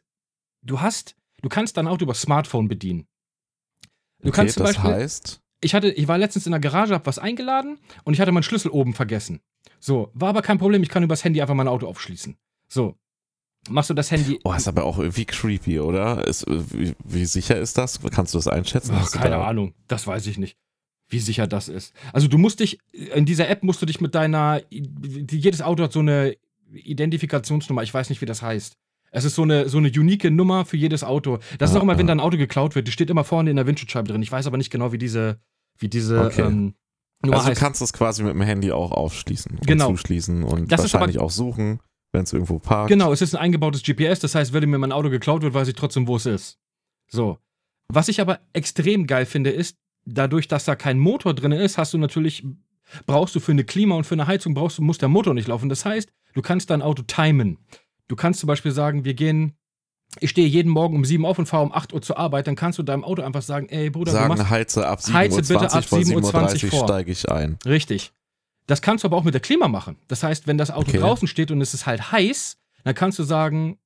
du 0.63 0.81
hast 0.81 1.15
du 1.43 1.49
kannst 1.49 1.77
dein 1.77 1.87
Auto 1.89 2.05
über 2.05 2.15
Smartphone 2.15 2.69
bedienen. 2.69 3.07
Du 4.23 4.29
okay, 4.29 4.37
kannst 4.37 4.55
zum 4.55 4.65
das 4.65 4.75
Beispiel 4.75 4.91
heißt, 4.93 5.41
ich 5.63 5.75
hatte, 5.75 5.91
ich 5.91 6.09
war 6.09 6.19
letztens 6.19 6.47
in 6.47 6.53
der 6.53 6.61
Garage, 6.61 6.95
hab 6.95 7.07
was 7.07 7.19
eingeladen 7.19 7.79
und 8.05 8.15
ich 8.15 8.21
hatte 8.21 8.33
meinen 8.33 8.43
Schlüssel 8.43 8.71
oben 8.71 8.95
vergessen. 8.95 9.41
So, 9.79 10.11
war 10.15 10.31
aber 10.31 10.43
kein 10.43 10.59
Problem, 10.59 10.83
ich 10.83 10.89
kann 10.89 11.03
übers 11.03 11.25
Handy 11.25 11.41
einfach 11.41 11.55
mein 11.55 11.69
Auto 11.69 11.87
aufschließen. 11.87 12.37
So, 12.69 12.97
machst 13.69 13.91
du 13.91 13.95
das 13.95 14.11
Handy. 14.11 14.41
oh, 14.45 14.53
ist 14.53 14.69
aber 14.69 14.85
auch 14.85 14.99
irgendwie 14.99 15.25
creepy, 15.25 15.81
oder? 15.81 16.27
Ist, 16.27 16.47
wie, 16.49 16.95
wie 17.05 17.25
sicher 17.25 17.59
ist 17.59 17.77
das? 17.79 18.01
Kannst 18.11 18.35
du 18.35 18.39
das 18.39 18.49
einschätzen? 18.49 18.95
Ach, 18.95 19.11
keine 19.11 19.37
da- 19.37 19.47
Ahnung, 19.47 19.75
das 19.89 20.07
weiß 20.07 20.27
ich 20.27 20.39
nicht. 20.39 20.57
Wie 21.09 21.19
sicher 21.19 21.47
das 21.49 21.69
ist. 21.69 21.93
Also 22.13 22.29
du 22.29 22.39
musst 22.39 22.61
dich, 22.61 22.79
in 22.93 23.27
dieser 23.27 23.49
App 23.49 23.65
musst 23.65 23.83
du 23.83 23.87
dich 23.87 24.01
mit 24.01 24.15
deiner, 24.15 24.63
jedes 24.71 25.61
Auto 25.61 25.83
hat 25.83 25.93
so 25.93 25.99
eine 25.99 26.37
Identifikationsnummer, 26.73 27.83
ich 27.83 27.93
weiß 27.93 28.11
nicht, 28.11 28.21
wie 28.21 28.27
das 28.27 28.43
heißt. 28.43 28.77
Es 29.11 29.25
ist 29.25 29.35
so 29.35 29.43
eine, 29.43 29.69
so 29.69 29.79
eine 29.79 29.89
unique 29.89 30.25
Nummer 30.31 30.65
für 30.65 30.77
jedes 30.77 31.03
Auto. 31.05 31.39
Das 31.59 31.71
ist 31.71 31.77
Ah, 31.77 31.81
auch 31.81 31.83
immer, 31.83 31.99
wenn 31.99 32.07
ah. 32.07 32.09
dein 32.09 32.21
Auto 32.21 32.37
geklaut 32.37 32.75
wird. 32.75 32.87
Die 32.87 32.93
steht 32.93 33.11
immer 33.11 33.25
vorne 33.25 33.51
in 33.51 33.57
der 33.57 33.67
Windschutzscheibe 33.67 34.09
drin. 34.09 34.23
Ich 34.23 34.31
weiß 34.31 34.47
aber 34.47 34.57
nicht 34.57 34.71
genau, 34.71 34.93
wie 34.93 34.99
diese, 34.99 35.41
wie 35.79 35.89
diese 35.89 36.27
Okay. 36.27 36.43
ähm, 36.43 36.75
Nummer 37.23 37.37
Also 37.37 37.47
du 37.47 37.51
heißt. 37.51 37.61
kannst 37.61 37.83
es 37.83 37.93
quasi 37.93 38.23
mit 38.23 38.33
dem 38.35 38.41
Handy 38.43 38.71
auch 38.73 38.93
aufschließen 38.93 39.53
und 39.59 39.67
Genau. 39.67 39.89
zuschließen 39.91 40.43
und 40.45 40.71
Das 40.73 40.85
ist 40.85 40.95
aber- 40.95 41.01
wahrscheinlich 41.03 41.19
auch 41.21 41.31
suchen, 41.31 41.81
wenn 42.13 42.23
es 42.23 42.33
irgendwo 42.33 42.59
parkt. 42.59 42.89
Genau, 42.89 43.13
es 43.13 43.21
ist 43.21 43.35
ein 43.35 43.41
eingebautes 43.41 43.83
GPS, 43.83 44.21
das 44.21 44.35
heißt, 44.35 44.53
wenn 44.53 44.69
mir 44.71 44.79
mein 44.79 44.93
Auto 44.93 45.11
geklaut 45.11 45.43
wird, 45.43 45.53
weiß 45.55 45.69
ich 45.69 45.75
trotzdem, 45.75 46.07
wo 46.07 46.17
es 46.17 46.27
ist. 46.27 46.59
So. 47.09 47.39
Was 47.89 48.09
ich 48.09 48.21
aber 48.21 48.41
extrem 48.53 49.07
geil 49.07 49.27
finde, 49.27 49.51
ist, 49.51 49.77
dadurch, 50.07 50.49
dass 50.49 50.65
da 50.65 50.77
kein 50.77 50.99
Motor 50.99 51.35
drin 51.35 51.53
ist, 51.53 51.77
hast 51.77 51.93
du 51.93 51.99
natürlich, 51.99 52.45
brauchst 53.07 53.35
du 53.35 53.41
für 53.41 53.53
eine 53.53 53.65
Klima 53.65 53.97
und 53.97 54.05
für 54.05 54.15
eine 54.15 54.27
Heizung, 54.27 54.55
brauchst 54.55 54.79
du, 54.79 54.83
muss 54.83 54.99
der 54.99 55.09
Motor 55.09 55.35
nicht 55.35 55.49
laufen. 55.49 55.69
Das 55.69 55.85
heißt, 55.85 56.09
du 56.35 56.41
kannst 56.43 56.71
dein 56.71 56.81
Auto 56.83 57.03
timen. 57.03 57.59
Du 58.11 58.17
kannst 58.17 58.41
zum 58.41 58.49
Beispiel 58.49 58.73
sagen, 58.73 59.05
wir 59.05 59.15
gehen, 59.15 59.53
ich 60.19 60.31
stehe 60.31 60.49
jeden 60.49 60.69
Morgen 60.69 60.97
um 60.97 61.05
7 61.05 61.25
auf 61.25 61.39
und 61.39 61.47
fahre 61.47 61.63
um 61.63 61.73
8 61.73 61.95
Uhr 61.95 62.03
zur 62.03 62.19
Arbeit, 62.19 62.49
dann 62.49 62.57
kannst 62.57 62.77
du 62.81 62.83
deinem 62.83 63.05
Auto 63.05 63.23
einfach 63.23 63.43
sagen, 63.43 63.69
ey 63.69 63.89
Bruder, 63.89 64.11
du 64.11 64.19
Sagen, 64.19 64.35
machst 64.35 64.51
heize 64.51 64.85
ab 64.85 64.99
7.20 64.99 65.13
Heize 65.13 65.37
bitte 65.43 65.73
ab 65.73 65.75
Uhr, 65.77 65.83
vor 65.83 65.99
7.20 66.01 66.11
7.30 66.33 66.71
vor. 66.71 66.81
Uhr 66.81 66.89
steige 66.89 67.13
ich 67.13 67.31
ein. 67.31 67.57
Richtig. 67.65 68.11
Das 68.67 68.83
kannst 68.83 69.05
du 69.05 69.07
aber 69.07 69.17
auch 69.17 69.23
mit 69.23 69.35
der 69.35 69.41
Klima 69.41 69.69
machen. 69.69 69.97
Das 70.09 70.25
heißt, 70.25 70.49
wenn 70.49 70.59
das 70.59 70.73
Auto 70.73 70.89
Okay. 70.89 70.99
draußen 70.99 71.29
steht 71.29 71.53
und 71.53 71.61
es 71.61 71.73
ist 71.73 71.87
halt 71.87 72.11
heiß, 72.11 72.57
dann 72.83 72.97
kannst 72.97 73.21
du 73.21 73.23
sagen, 73.23 73.79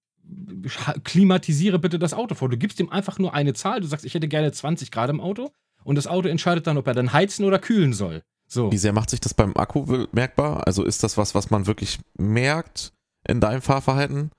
klimatisiere 1.05 1.79
bitte 1.79 1.99
das 1.99 2.15
Auto 2.15 2.35
vor. 2.35 2.49
Du 2.49 2.57
gibst 2.57 2.81
ihm 2.81 2.89
einfach 2.89 3.19
nur 3.19 3.35
eine 3.35 3.53
Zahl. 3.53 3.83
Du 3.83 3.87
sagst, 3.87 4.07
ich 4.07 4.15
hätte 4.15 4.29
gerne 4.29 4.51
20 4.53 4.91
Grad 4.91 5.11
im 5.11 5.21
Auto. 5.21 5.51
Und 5.85 5.97
das 5.97 6.07
Auto 6.07 6.29
entscheidet 6.29 6.67
dann, 6.67 6.79
ob 6.79 6.87
er 6.87 6.95
dann 6.95 7.13
heizen 7.13 7.45
oder 7.45 7.59
kühlen 7.59 7.93
soll. 7.93 8.23
So. 8.47 8.73
Wie 8.73 8.79
sehr 8.79 8.95
macht 8.95 9.11
sich 9.11 9.21
das 9.21 9.35
beim 9.35 9.55
Akku 9.55 9.85
bemerkbar? 9.85 10.67
Also 10.67 10.83
ist 10.83 11.03
das 11.03 11.19
was, 11.19 11.35
was 11.35 11.51
man 11.51 11.67
wirklich 11.67 11.99
merkt 12.17 12.94
in 13.29 13.41
deinem 13.41 13.63
Fahrverhalten? 13.63 14.31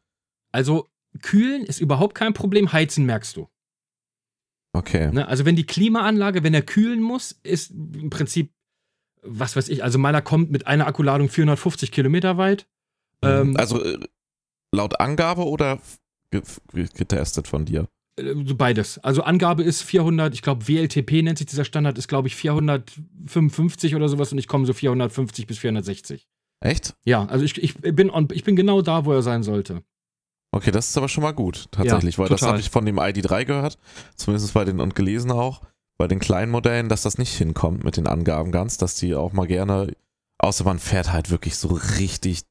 Also, 0.52 0.88
kühlen 1.22 1.64
ist 1.66 1.80
überhaupt 1.82 2.16
kein 2.16 2.34
Problem. 2.34 2.72
Heizen 2.74 3.06
merkst 3.06 3.36
du. 3.38 3.48
Okay. 4.74 5.12
Ne? 5.12 5.28
Also, 5.28 5.46
wenn 5.46 5.56
die 5.56 5.66
Klimaanlage, 5.66 6.44
wenn 6.44 6.54
er 6.54 6.62
kühlen 6.62 7.02
muss, 7.02 7.40
ist 7.44 7.72
im 7.72 8.10
Prinzip, 8.10 8.52
was 9.22 9.56
weiß 9.56 9.70
ich, 9.70 9.84
also 9.84 9.98
meiner 9.98 10.22
kommt 10.22 10.52
mit 10.52 10.68
einer 10.68 10.86
Akkuladung 10.88 11.30
450 11.30 11.92
Kilometer 11.92 12.38
weit. 12.38 12.68
Ähm, 13.24 13.56
also 13.58 13.84
äh, 13.84 13.98
laut 14.74 15.00
Angabe 15.00 15.46
oder 15.48 15.80
ge- 16.32 16.44
ge- 16.74 16.90
getestet 16.94 17.48
von 17.48 17.66
dir? 17.66 17.88
Äh, 18.20 18.36
Beides. 18.36 19.00
Also 19.00 19.24
Angabe 19.24 19.64
ist 19.64 19.82
400, 19.82 20.34
ich 20.36 20.42
glaube 20.44 20.68
WLTP 20.68 21.24
nennt 21.24 21.38
sich 21.40 21.48
dieser 21.48 21.66
Standard, 21.66 21.98
ist 21.98 22.08
glaube 22.08 22.28
ich 22.28 22.36
455 22.36 23.96
oder 23.96 24.10
sowas 24.10 24.32
und 24.32 24.38
ich 24.38 24.48
komme 24.48 24.66
so 24.66 24.74
450 24.74 25.48
bis 25.48 25.58
460. 25.58 26.28
Echt? 26.60 26.96
Ja, 27.04 27.26
also 27.26 27.44
ich, 27.46 27.62
ich, 27.62 27.76
bin, 27.76 28.10
on, 28.10 28.28
ich 28.32 28.44
bin 28.44 28.56
genau 28.56 28.82
da, 28.82 29.06
wo 29.06 29.14
er 29.14 29.22
sein 29.22 29.44
sollte. 29.44 29.84
Okay, 30.52 30.72
das 30.72 30.90
ist 30.90 30.98
aber 30.98 31.10
schon 31.10 31.24
mal 31.24 31.34
gut, 31.34 31.66
tatsächlich, 31.72 32.18
weil 32.18 32.30
das 32.30 32.40
total. 32.40 32.54
habe 32.54 32.62
ich 32.62 32.70
von 32.70 32.86
dem 32.86 32.98
ID3 32.98 33.44
gehört, 33.46 33.78
zumindest 34.16 34.54
bei 34.54 34.64
den 34.64 34.80
und 34.80 34.96
gelesen 34.96 35.32
auch, 35.32 35.62
bei 35.98 36.08
den 36.08 36.20
kleinen 36.20 36.52
Modellen, 36.52 36.88
dass 36.88 37.02
das 37.02 37.18
nicht 37.18 37.34
hinkommt 37.36 37.84
mit 37.84 37.98
den 37.98 38.08
Angaben 38.08 38.52
ganz, 38.52 38.78
dass 38.78 38.96
die 38.96 39.16
auch 39.16 39.34
mal 39.34 39.48
gerne, 39.48 39.94
außer 40.38 40.64
man 40.64 40.80
fährt 40.80 41.12
halt 41.12 41.30
wirklich 41.30 41.58
so 41.58 41.68
richtig 42.00 42.44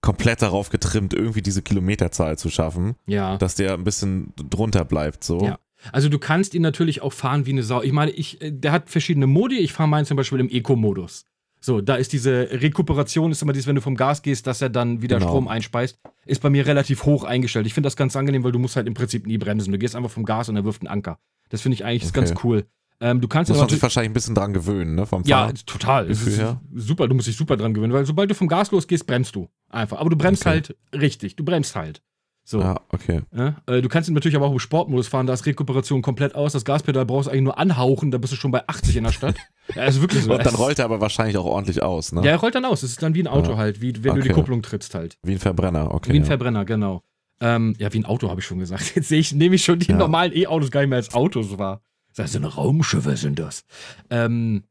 komplett 0.00 0.40
darauf 0.40 0.70
getrimmt, 0.70 1.14
irgendwie 1.14 1.42
diese 1.42 1.62
Kilometerzahl 1.62 2.38
zu 2.38 2.48
schaffen, 2.48 2.94
Ja. 3.06 3.36
dass 3.38 3.54
der 3.54 3.74
ein 3.74 3.84
bisschen 3.84 4.32
drunter 4.36 4.84
bleibt, 4.84 5.24
so. 5.24 5.40
Ja. 5.40 5.58
Also 5.92 6.08
du 6.08 6.18
kannst 6.18 6.54
ihn 6.54 6.62
natürlich 6.62 7.02
auch 7.02 7.12
fahren 7.12 7.44
wie 7.44 7.50
eine 7.50 7.62
Sau. 7.62 7.82
Ich 7.82 7.92
meine, 7.92 8.10
ich, 8.12 8.40
äh, 8.40 8.50
der 8.50 8.72
hat 8.72 8.88
verschiedene 8.88 9.26
Modi. 9.26 9.58
Ich 9.58 9.72
fahre 9.72 9.88
meinen 9.88 10.06
zum 10.06 10.16
Beispiel 10.16 10.40
im 10.40 10.48
Eco-Modus. 10.48 11.26
So, 11.66 11.80
da 11.80 11.96
ist 11.96 12.12
diese 12.12 12.48
Rekuperation, 12.52 13.32
ist 13.32 13.42
immer 13.42 13.52
dieses, 13.52 13.66
wenn 13.66 13.74
du 13.74 13.80
vom 13.80 13.96
Gas 13.96 14.22
gehst, 14.22 14.46
dass 14.46 14.62
er 14.62 14.68
dann 14.70 15.02
wieder 15.02 15.16
Genau. 15.18 15.30
Strom 15.30 15.48
einspeist, 15.48 15.98
ist 16.24 16.40
bei 16.40 16.48
mir 16.48 16.64
relativ 16.64 17.04
hoch 17.06 17.24
eingestellt. 17.24 17.66
Ich 17.66 17.74
finde 17.74 17.88
das 17.88 17.96
ganz 17.96 18.14
angenehm, 18.14 18.44
weil 18.44 18.52
du 18.52 18.60
musst 18.60 18.76
halt 18.76 18.86
im 18.86 18.94
Prinzip 18.94 19.26
nie 19.26 19.36
bremsen. 19.36 19.72
Du 19.72 19.78
gehst 19.78 19.96
einfach 19.96 20.10
vom 20.10 20.24
Gas 20.24 20.48
und 20.48 20.54
er 20.54 20.64
wirft 20.64 20.82
einen 20.82 20.86
Anker. 20.88 21.18
Das 21.48 21.62
finde 21.62 21.74
ich 21.74 21.84
eigentlich 21.84 22.04
Okay. 22.04 22.20
ganz 22.20 22.34
cool. 22.44 22.66
Ähm, 23.00 23.20
du 23.20 23.26
kannst 23.26 23.48
Muss 23.48 23.58
aber 23.58 23.64
man 23.64 23.70
sich 23.70 23.82
wahrscheinlich 23.82 24.10
ein 24.10 24.14
bisschen 24.14 24.36
dran 24.36 24.52
gewöhnen, 24.52 24.94
ne? 24.94 25.06
Vom 25.06 25.24
Ja, 25.24 25.50
total. 25.66 26.06
Gefühl 26.06 26.56
super, 26.72 27.08
du 27.08 27.16
musst 27.16 27.26
dich 27.26 27.36
super 27.36 27.56
dran 27.56 27.74
gewöhnen, 27.74 27.92
weil 27.92 28.06
sobald 28.06 28.30
du 28.30 28.36
vom 28.36 28.46
Gas 28.46 28.70
losgehst, 28.70 29.04
bremst 29.04 29.34
du 29.34 29.48
einfach. 29.68 29.98
Aber 29.98 30.08
du 30.10 30.16
bremst 30.16 30.42
Okay. 30.42 30.50
halt 30.50 30.76
richtig, 30.94 31.34
du 31.34 31.44
bremst 31.44 31.74
halt. 31.74 32.00
So. 32.48 32.60
Ja, 32.60 32.80
okay. 32.90 33.22
Ja? 33.36 33.56
Äh, 33.66 33.82
du 33.82 33.88
kannst 33.88 34.08
ihn 34.08 34.14
natürlich 34.14 34.36
aber 34.36 34.46
auch 34.46 34.52
im 34.52 34.60
Sportmodus 34.60 35.08
fahren, 35.08 35.26
da 35.26 35.32
ist 35.32 35.44
Rekuperation 35.46 36.00
komplett 36.00 36.36
aus. 36.36 36.52
Das 36.52 36.64
Gaspedal 36.64 37.04
brauchst 37.04 37.26
du 37.26 37.32
eigentlich 37.32 37.42
nur 37.42 37.58
anhauchen, 37.58 38.12
da 38.12 38.18
bist 38.18 38.32
du 38.32 38.36
schon 38.36 38.52
bei 38.52 38.62
80 38.68 38.96
in 38.96 39.02
der 39.02 39.10
Stadt. 39.10 39.34
ja, 39.74 39.82
ist 39.82 40.00
wirklich 40.00 40.22
so. 40.22 40.32
Und 40.32 40.46
dann 40.46 40.54
rollt 40.54 40.78
er 40.78 40.84
aber 40.84 41.00
wahrscheinlich 41.00 41.36
auch 41.38 41.44
ordentlich 41.44 41.82
aus, 41.82 42.12
ne? 42.12 42.20
Ja, 42.22 42.30
er 42.30 42.36
rollt 42.36 42.54
dann 42.54 42.64
aus. 42.64 42.84
Es 42.84 42.90
ist 42.90 43.02
dann 43.02 43.16
wie 43.16 43.22
ein 43.24 43.26
Auto 43.26 43.50
Ja. 43.50 43.56
halt, 43.56 43.80
wie 43.80 43.92
wenn 44.04 44.14
du 44.14 44.20
die 44.20 44.28
Okay. 44.30 44.34
Kupplung 44.34 44.62
trittst 44.62 44.94
halt. 44.94 45.18
Wie 45.24 45.32
ein 45.32 45.40
Verbrenner, 45.40 45.92
okay. 45.92 46.12
wie 46.12 46.18
ein 46.18 46.22
ja. 46.22 46.28
Verbrenner, 46.28 46.64
genau. 46.64 47.02
Ähm, 47.40 47.74
ja, 47.80 47.92
wie 47.92 47.98
ein 47.98 48.04
Auto, 48.04 48.30
habe 48.30 48.38
ich 48.38 48.46
schon 48.46 48.60
gesagt. 48.60 48.92
Jetzt 48.94 49.08
sehe 49.08 49.18
ich, 49.18 49.34
nehme 49.34 49.56
ich 49.56 49.64
schon 49.64 49.80
die 49.80 49.92
normalen 49.92 50.32
E-Autos 50.32 50.70
gar 50.70 50.82
nicht 50.82 50.90
mehr 50.90 50.98
als 50.98 51.14
Autos 51.14 51.58
wahr. 51.58 51.82
Das 52.14 52.32
so 52.32 52.38
eine 52.38 52.46
Raumschiffe 52.46 53.16
sind 53.16 53.40
das. 53.40 53.64
Ähm, 54.08 54.62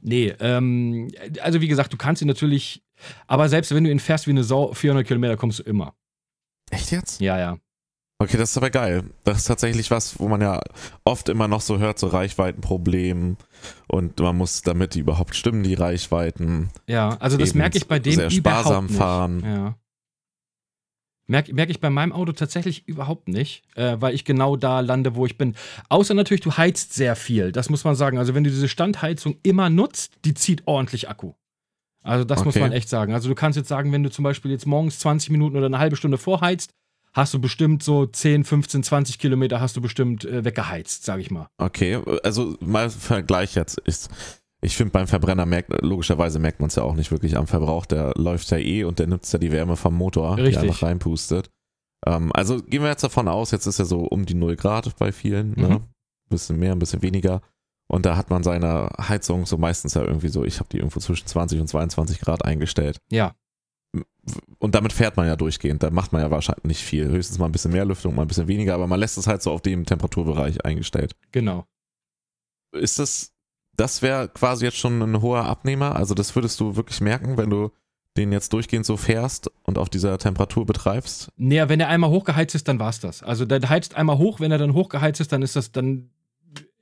nee, 0.00 0.32
ähm, 0.38 1.10
also 1.42 1.60
wie 1.60 1.68
gesagt, 1.68 1.92
du 1.92 1.96
kannst 1.96 2.22
ihn 2.22 2.28
natürlich, 2.28 2.84
aber 3.26 3.48
selbst 3.48 3.74
wenn 3.74 3.82
du 3.82 3.90
ihn 3.90 3.98
fährst 3.98 4.28
wie 4.28 4.30
eine 4.30 4.44
Sau, 4.44 4.72
400 4.72 5.04
Kilometer 5.04 5.36
kommst 5.36 5.58
du 5.58 5.64
immer. 5.64 5.92
Echt 6.74 6.90
jetzt? 6.90 7.20
Ja, 7.20 7.38
ja. 7.38 7.58
Okay, 8.18 8.36
das 8.36 8.50
ist 8.50 8.56
aber 8.56 8.70
geil. 8.70 9.04
Das 9.24 9.38
ist 9.38 9.44
tatsächlich 9.44 9.90
was, 9.90 10.18
wo 10.20 10.28
man 10.28 10.40
ja 10.40 10.60
oft 11.04 11.28
immer 11.28 11.48
noch 11.48 11.60
so 11.60 11.78
hört, 11.78 11.98
so 11.98 12.06
Reichweitenproblem 12.06 13.36
und 13.88 14.20
man 14.20 14.36
muss, 14.36 14.62
damit 14.62 14.94
die 14.94 15.00
überhaupt 15.00 15.34
stimmen, 15.34 15.62
die 15.62 15.74
Reichweiten. 15.74 16.70
Ja, 16.86 17.16
also 17.18 17.36
das 17.36 17.54
merke 17.54 17.76
ich 17.76 17.88
bei 17.88 17.98
dem 17.98 18.14
sehr 18.14 18.30
sparsam 18.30 18.86
überhaupt 18.86 18.90
nicht. 18.90 18.98
fahren. 18.98 19.42
Ja. 19.44 19.78
Merke 21.26 21.54
merk 21.54 21.70
ich 21.70 21.80
bei 21.80 21.90
meinem 21.90 22.12
Auto 22.12 22.32
tatsächlich 22.32 22.86
überhaupt 22.86 23.28
nicht, 23.28 23.62
äh, 23.76 23.96
weil 23.98 24.14
ich 24.14 24.24
genau 24.24 24.56
da 24.56 24.80
lande, 24.80 25.16
wo 25.16 25.24
ich 25.26 25.38
bin. 25.38 25.54
Außer 25.88 26.14
natürlich, 26.14 26.42
du 26.42 26.52
heizt 26.52 26.92
sehr 26.92 27.16
viel. 27.16 27.50
Das 27.50 27.70
muss 27.70 27.84
man 27.84 27.94
sagen. 27.94 28.18
Also, 28.18 28.34
wenn 28.34 28.44
du 28.44 28.50
diese 28.50 28.68
Standheizung 28.68 29.38
immer 29.42 29.70
nutzt, 29.70 30.12
die 30.24 30.34
zieht 30.34 30.62
ordentlich 30.66 31.08
Akku. 31.08 31.32
Also, 32.04 32.24
das 32.24 32.44
muss 32.44 32.54
Okay. 32.54 32.60
man 32.62 32.72
echt 32.72 32.88
sagen. 32.88 33.12
Also, 33.14 33.28
du 33.28 33.34
kannst 33.34 33.56
jetzt 33.56 33.68
sagen, 33.68 33.90
wenn 33.92 34.02
du 34.02 34.10
zum 34.10 34.22
Beispiel 34.22 34.50
jetzt 34.50 34.66
morgens 34.66 34.98
20 35.00 35.30
Minuten 35.30 35.56
oder 35.56 35.66
eine 35.66 35.78
halbe 35.78 35.96
Stunde 35.96 36.18
vorheizt, 36.18 36.70
hast 37.14 37.32
du 37.32 37.40
bestimmt 37.40 37.82
so 37.82 38.06
10, 38.06 38.44
15, 38.44 38.82
20 38.82 39.18
Kilometer 39.18 39.60
hast 39.60 39.76
du 39.76 39.80
bestimmt 39.80 40.24
äh, 40.24 40.44
weggeheizt, 40.44 41.04
sag 41.04 41.20
ich 41.20 41.30
mal. 41.30 41.46
Okay, 41.58 42.00
also 42.22 42.56
mal 42.60 42.90
Vergleich 42.90 43.54
jetzt. 43.54 43.80
Ich, 43.86 43.96
ich 44.60 44.76
finde 44.76 44.90
beim 44.92 45.06
Verbrenner 45.06 45.46
merkt, 45.46 45.70
logischerweise 45.82 46.38
merkt 46.38 46.60
man 46.60 46.68
es 46.68 46.74
ja 46.74 46.82
auch 46.82 46.94
nicht 46.94 47.10
wirklich 47.10 47.36
am 47.36 47.46
Verbrauch. 47.46 47.86
Der 47.86 48.12
läuft 48.16 48.50
ja 48.50 48.58
eh 48.58 48.84
und 48.84 48.98
der 48.98 49.06
nimmt 49.06 49.30
ja 49.32 49.38
die 49.38 49.52
Wärme 49.52 49.76
vom 49.76 49.94
Motor, 49.94 50.36
Richtig. 50.38 50.58
die 50.60 50.68
einfach 50.68 50.82
reinpustet. 50.82 51.50
Ähm, 52.06 52.32
also 52.34 52.60
gehen 52.62 52.82
wir 52.82 52.88
jetzt 52.90 53.04
davon 53.04 53.28
aus, 53.28 53.50
jetzt 53.52 53.66
ist 53.66 53.78
ja 53.78 53.84
so 53.84 54.00
um 54.00 54.26
die 54.26 54.34
0 54.34 54.56
Grad 54.56 54.94
bei 54.98 55.12
vielen, 55.12 55.52
ne? 55.52 55.68
Mhm. 55.68 55.74
Ein 55.74 55.84
bisschen 56.30 56.58
mehr, 56.58 56.72
ein 56.72 56.78
bisschen 56.78 57.00
weniger. 57.02 57.40
Und 57.86 58.06
da 58.06 58.16
hat 58.16 58.30
man 58.30 58.42
seine 58.42 58.88
Heizung 58.98 59.46
so 59.46 59.58
meistens 59.58 59.94
ja 59.94 60.02
irgendwie 60.02 60.28
so, 60.28 60.44
ich 60.44 60.58
habe 60.58 60.68
die 60.70 60.78
irgendwo 60.78 61.00
zwischen 61.00 61.26
20 61.26 61.60
und 61.60 61.68
22 61.68 62.20
Grad 62.20 62.44
eingestellt. 62.44 62.98
Ja. 63.10 63.34
Und 64.58 64.74
damit 64.74 64.92
fährt 64.92 65.16
man 65.16 65.26
ja 65.26 65.36
durchgehend. 65.36 65.82
Da 65.82 65.90
macht 65.90 66.12
man 66.12 66.22
ja 66.22 66.30
wahrscheinlich 66.30 66.64
nicht 66.64 66.82
viel. 66.82 67.08
Höchstens 67.08 67.38
mal 67.38 67.46
ein 67.46 67.52
bisschen 67.52 67.72
mehr 67.72 67.84
Lüftung, 67.84 68.14
mal 68.14 68.22
ein 68.22 68.28
bisschen 68.28 68.48
weniger, 68.48 68.74
aber 68.74 68.86
man 68.86 68.98
lässt 68.98 69.18
es 69.18 69.26
halt 69.26 69.42
so 69.42 69.52
auf 69.52 69.60
dem 69.60 69.84
Temperaturbereich 69.84 70.64
eingestellt. 70.64 71.14
Genau. 71.30 71.66
Ist 72.72 72.98
das, 72.98 73.32
das 73.76 74.02
wäre 74.02 74.28
quasi 74.28 74.64
jetzt 74.64 74.78
schon 74.78 75.00
ein 75.00 75.20
hoher 75.20 75.44
Abnehmer? 75.44 75.94
Also 75.94 76.14
das 76.14 76.34
würdest 76.34 76.58
du 76.60 76.76
wirklich 76.76 77.00
merken, 77.00 77.36
wenn 77.36 77.50
du 77.50 77.70
den 78.16 78.32
jetzt 78.32 78.52
durchgehend 78.52 78.86
so 78.86 78.96
fährst 78.96 79.50
und 79.64 79.76
auf 79.76 79.88
dieser 79.90 80.18
Temperatur 80.18 80.66
betreibst? 80.66 81.30
Naja, 81.36 81.68
wenn 81.68 81.80
er 81.80 81.88
einmal 81.88 82.10
hochgeheizt 82.10 82.54
ist, 82.54 82.68
dann 82.68 82.78
war's 82.78 83.00
das. 83.00 83.22
Also 83.22 83.44
der 83.44 83.68
heizt 83.68 83.94
einmal 83.94 84.18
hoch, 84.18 84.40
wenn 84.40 84.52
er 84.52 84.58
dann 84.58 84.74
hochgeheizt 84.74 85.20
ist, 85.20 85.32
dann 85.32 85.42
ist 85.42 85.56
das, 85.56 85.72
dann 85.72 86.10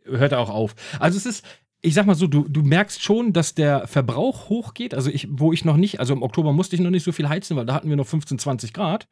hört 0.05 0.33
er 0.33 0.41
auch 0.41 0.51
auf. 0.51 0.75
Also 0.99 1.17
es 1.19 1.27
ist, 1.27 1.45
ich 1.85 1.95
sag 1.95 2.07
mal 2.07 2.15
so, 2.15 2.27
du, 2.29 2.47
du 2.49 2.63
merkst 2.63 3.03
schon, 3.03 3.33
dass 3.33 3.55
der 3.55 3.87
Verbrauch 3.89 4.49
hochgeht. 4.49 4.95
Also 4.95 5.11
ich, 5.11 5.27
wo 5.31 5.53
ich 5.53 5.65
noch 5.65 5.77
nicht, 5.77 5.99
also 6.01 6.13
im 6.15 6.23
Oktober 6.23 6.53
musste 6.53 6.77
ich 6.77 6.83
noch 6.83 6.91
nicht 6.91 7.03
so 7.05 7.11
viel 7.13 7.29
heizen, 7.29 7.57
weil 7.57 7.67
da 7.67 7.75
hatten 7.75 7.89
wir 7.89 7.97
noch 7.97 8.07
15, 8.07 8.39
20 8.39 8.73
Grad. 8.73 9.09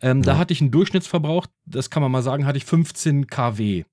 Ähm, 0.00 0.22
Da 0.22 0.32
Ja. 0.32 0.38
hatte 0.38 0.52
ich 0.52 0.60
einen 0.60 0.70
Durchschnittsverbrauch, 0.70 1.46
das 1.66 1.90
kann 1.90 2.02
man 2.02 2.10
mal 2.10 2.22
sagen, 2.22 2.46
hatte 2.46 2.56
ich 2.58 2.64
15 2.64 3.26
kW. 3.26 3.84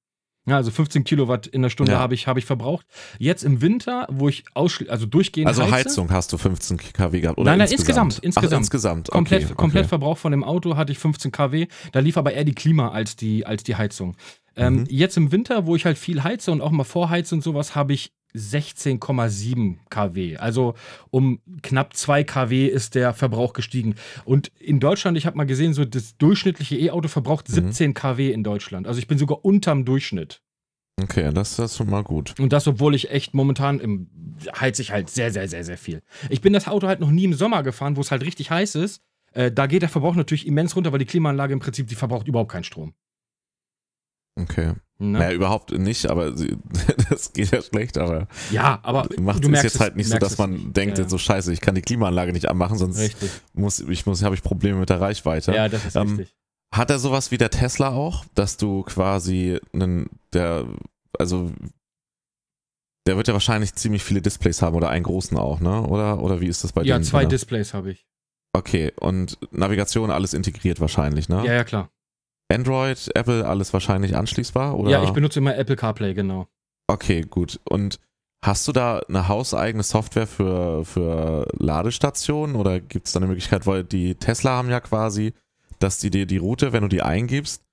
Ja, 0.47 0.55
also 0.55 0.71
15 0.71 1.03
Kilowatt 1.03 1.45
in 1.45 1.61
der 1.61 1.69
Stunde 1.69 1.91
Ja. 1.91 1.99
habe 1.99 2.15
ich, 2.15 2.25
habe 2.25 2.39
ich 2.39 2.45
verbraucht. 2.45 2.87
Jetzt 3.19 3.43
im 3.43 3.61
Winter, 3.61 4.07
wo 4.09 4.27
ich 4.27 4.43
ausschließlich, 4.55 4.91
also 4.91 5.05
durchgehend 5.05 5.47
Also 5.47 5.61
heize, 5.63 5.89
Heizung 5.89 6.09
hast 6.11 6.33
du 6.33 6.37
15 6.39 6.77
kW 6.77 7.19
gehabt? 7.19 7.37
Oder 7.37 7.51
Nein, 7.51 7.59
nein, 7.59 7.67
insgesamt? 7.71 8.13
insgesamt, 8.19 8.23
insgesamt. 8.25 8.53
Ach, 8.53 8.57
insgesamt. 8.59 9.09
Okay, 9.09 9.17
Komplett, 9.17 9.43
okay. 9.45 9.53
komplett 9.55 9.85
Verbrauch 9.87 10.17
von 10.17 10.31
dem 10.31 10.43
Auto 10.43 10.77
hatte 10.77 10.91
ich 10.93 10.97
15 10.97 11.31
kW. 11.31 11.67
Da 11.91 11.99
lief 11.99 12.17
aber 12.17 12.33
eher 12.33 12.43
die 12.43 12.55
Klima 12.55 12.89
als 12.89 13.15
die, 13.15 13.45
als 13.45 13.61
die 13.63 13.75
Heizung. 13.75 14.15
Ähm, 14.55 14.75
Mhm. 14.81 14.85
Jetzt 14.89 15.17
im 15.17 15.31
Winter, 15.31 15.65
wo 15.65 15.75
ich 15.75 15.85
halt 15.85 15.97
viel 15.97 16.23
heize 16.23 16.51
und 16.51 16.61
auch 16.61 16.71
mal 16.71 16.83
vorheize 16.83 17.35
und 17.35 17.41
sowas, 17.41 17.75
habe 17.75 17.93
ich 17.93 18.11
16,7 18.33 19.77
kW. 19.89 20.37
Also 20.37 20.75
um 21.09 21.39
knapp 21.61 21.95
2 21.95 22.23
kW 22.23 22.67
ist 22.67 22.95
der 22.95 23.13
Verbrauch 23.13 23.53
gestiegen. 23.53 23.95
Und 24.25 24.51
in 24.59 24.79
Deutschland, 24.79 25.17
ich 25.17 25.25
habe 25.25 25.37
mal 25.37 25.45
gesehen, 25.45 25.73
so 25.73 25.85
das 25.85 26.17
durchschnittliche 26.17 26.77
E-Auto 26.77 27.07
verbraucht 27.07 27.49
Mhm. 27.49 27.53
17 27.53 27.93
kW 27.93 28.31
in 28.31 28.43
Deutschland. 28.43 28.87
Also 28.87 28.99
ich 28.99 29.07
bin 29.07 29.17
sogar 29.17 29.43
unterm 29.45 29.85
Durchschnitt. 29.85 30.41
Okay, 31.01 31.31
das, 31.33 31.55
das 31.55 31.71
ist 31.71 31.77
schon 31.77 31.89
mal 31.89 32.03
gut. 32.03 32.35
Und 32.39 32.53
das, 32.53 32.67
obwohl 32.67 32.93
ich 32.93 33.09
echt 33.11 33.33
momentan 33.33 33.79
im, 33.79 34.07
heize 34.59 34.81
ich 34.81 34.91
halt 34.91 35.09
sehr, 35.09 35.31
sehr, 35.31 35.47
sehr, 35.47 35.63
sehr 35.63 35.77
viel. 35.77 36.01
Ich 36.29 36.41
bin 36.41 36.53
das 36.53 36.67
Auto 36.67 36.87
halt 36.87 36.99
noch 36.99 37.09
nie 37.11 37.23
im 37.23 37.33
Sommer 37.33 37.63
gefahren, 37.63 37.95
wo 37.97 38.01
es 38.01 38.11
halt 38.11 38.23
richtig 38.23 38.51
heiß 38.51 38.75
ist. 38.75 39.01
Äh, 39.33 39.51
da 39.51 39.65
geht 39.65 39.81
der 39.81 39.89
Verbrauch 39.89 40.15
natürlich 40.15 40.45
immens 40.45 40.75
runter, 40.75 40.91
weil 40.91 40.99
die 40.99 41.05
Klimaanlage 41.05 41.53
im 41.53 41.59
Prinzip, 41.59 41.87
die 41.87 41.95
verbraucht 41.95 42.27
überhaupt 42.27 42.51
keinen 42.51 42.65
Strom. 42.65 42.93
Okay. 44.39 44.73
Ne? 44.97 45.17
Naja, 45.17 45.31
überhaupt 45.33 45.71
nicht, 45.71 46.05
aber 46.07 46.37
sie, 46.37 46.57
das 47.09 47.33
geht 47.33 47.51
ja 47.51 47.61
schlecht, 47.61 47.97
aber 47.97 48.27
ja, 48.51 48.79
aber 48.83 49.07
macht 49.19 49.39
du 49.43 49.47
es 49.47 49.51
merkst 49.51 49.63
jetzt 49.63 49.79
halt 49.79 49.95
nicht 49.95 50.09
so, 50.09 50.17
dass 50.19 50.33
es 50.33 50.37
man 50.37 50.51
nicht. 50.53 50.77
denkt, 50.77 50.99
ja, 50.99 51.09
so 51.09 51.17
scheiße, 51.17 51.51
ich 51.51 51.59
kann 51.59 51.73
die 51.73 51.81
Klimaanlage 51.81 52.31
nicht 52.33 52.47
anmachen, 52.47 52.77
sonst 52.77 52.99
Richtig. 52.99 53.31
muss 53.53 53.79
ich 53.79 54.05
muss, 54.05 54.23
habe 54.23 54.35
ich 54.35 54.43
Probleme 54.43 54.77
mit 54.79 54.89
der 54.89 55.01
Reichweite. 55.01 55.53
Ja, 55.55 55.67
das 55.69 55.85
ist 55.85 55.95
Ähm, 55.95 56.09
richtig. 56.17 56.35
Hat 56.73 56.89
er 56.91 56.99
sowas 56.99 57.31
wie 57.31 57.37
der 57.37 57.49
Tesla 57.49 57.89
auch, 57.89 58.25
dass 58.35 58.57
du 58.57 58.83
quasi 58.83 59.59
einen, 59.73 60.09
der, 60.33 60.65
also 61.17 61.51
der 63.07 63.17
wird 63.17 63.27
ja 63.27 63.33
wahrscheinlich 63.33 63.73
ziemlich 63.73 64.03
viele 64.03 64.21
Displays 64.21 64.61
haben 64.61 64.75
oder 64.75 64.89
einen 64.89 65.03
großen 65.03 65.35
auch, 65.37 65.59
ne? 65.59 65.81
Oder, 65.87 66.21
oder 66.21 66.39
wie 66.39 66.47
ist 66.47 66.63
das 66.63 66.71
bei 66.73 66.83
Ja, 66.83 66.95
denen? 66.95 67.03
zwei? 67.05 67.25
Displays 67.25 67.73
habe 67.73 67.91
ich. 67.91 68.05
Okay, 68.53 68.93
und 68.99 69.37
Navigation 69.51 70.11
alles 70.11 70.33
integriert 70.35 70.79
wahrscheinlich, 70.79 71.27
ne? 71.27 71.37
Ja, 71.45 71.53
ja, 71.53 71.63
klar. 71.63 71.89
Android, 72.51 73.09
Apple, 73.15 73.45
alles 73.47 73.73
wahrscheinlich 73.73 74.15
anschließbar, 74.15 74.77
oder? 74.77 74.91
Ja, 74.91 75.03
ich 75.03 75.11
benutze 75.11 75.39
immer 75.39 75.55
Apple 75.57 75.75
CarPlay, 75.75 76.13
genau. 76.13 76.47
Okay, 76.87 77.21
gut. 77.21 77.59
Und 77.69 77.99
hast 78.43 78.67
du 78.67 78.71
da 78.71 78.99
eine 79.07 79.27
hauseigene 79.27 79.83
Software 79.83 80.27
für, 80.27 80.83
für 80.85 81.47
Ladestationen 81.57 82.55
oder 82.55 82.79
gibt 82.79 83.07
es 83.07 83.13
da 83.13 83.19
eine 83.19 83.27
Möglichkeit, 83.27 83.65
weil 83.67 83.83
die 83.83 84.15
Tesla 84.15 84.51
haben 84.57 84.69
ja 84.69 84.79
quasi, 84.79 85.33
dass 85.79 85.99
die 85.99 86.09
dir 86.11 86.25
die 86.25 86.37
Route, 86.37 86.73
wenn 86.73 86.81
du 86.83 86.89
die 86.89 87.01
eingibst, 87.01 87.63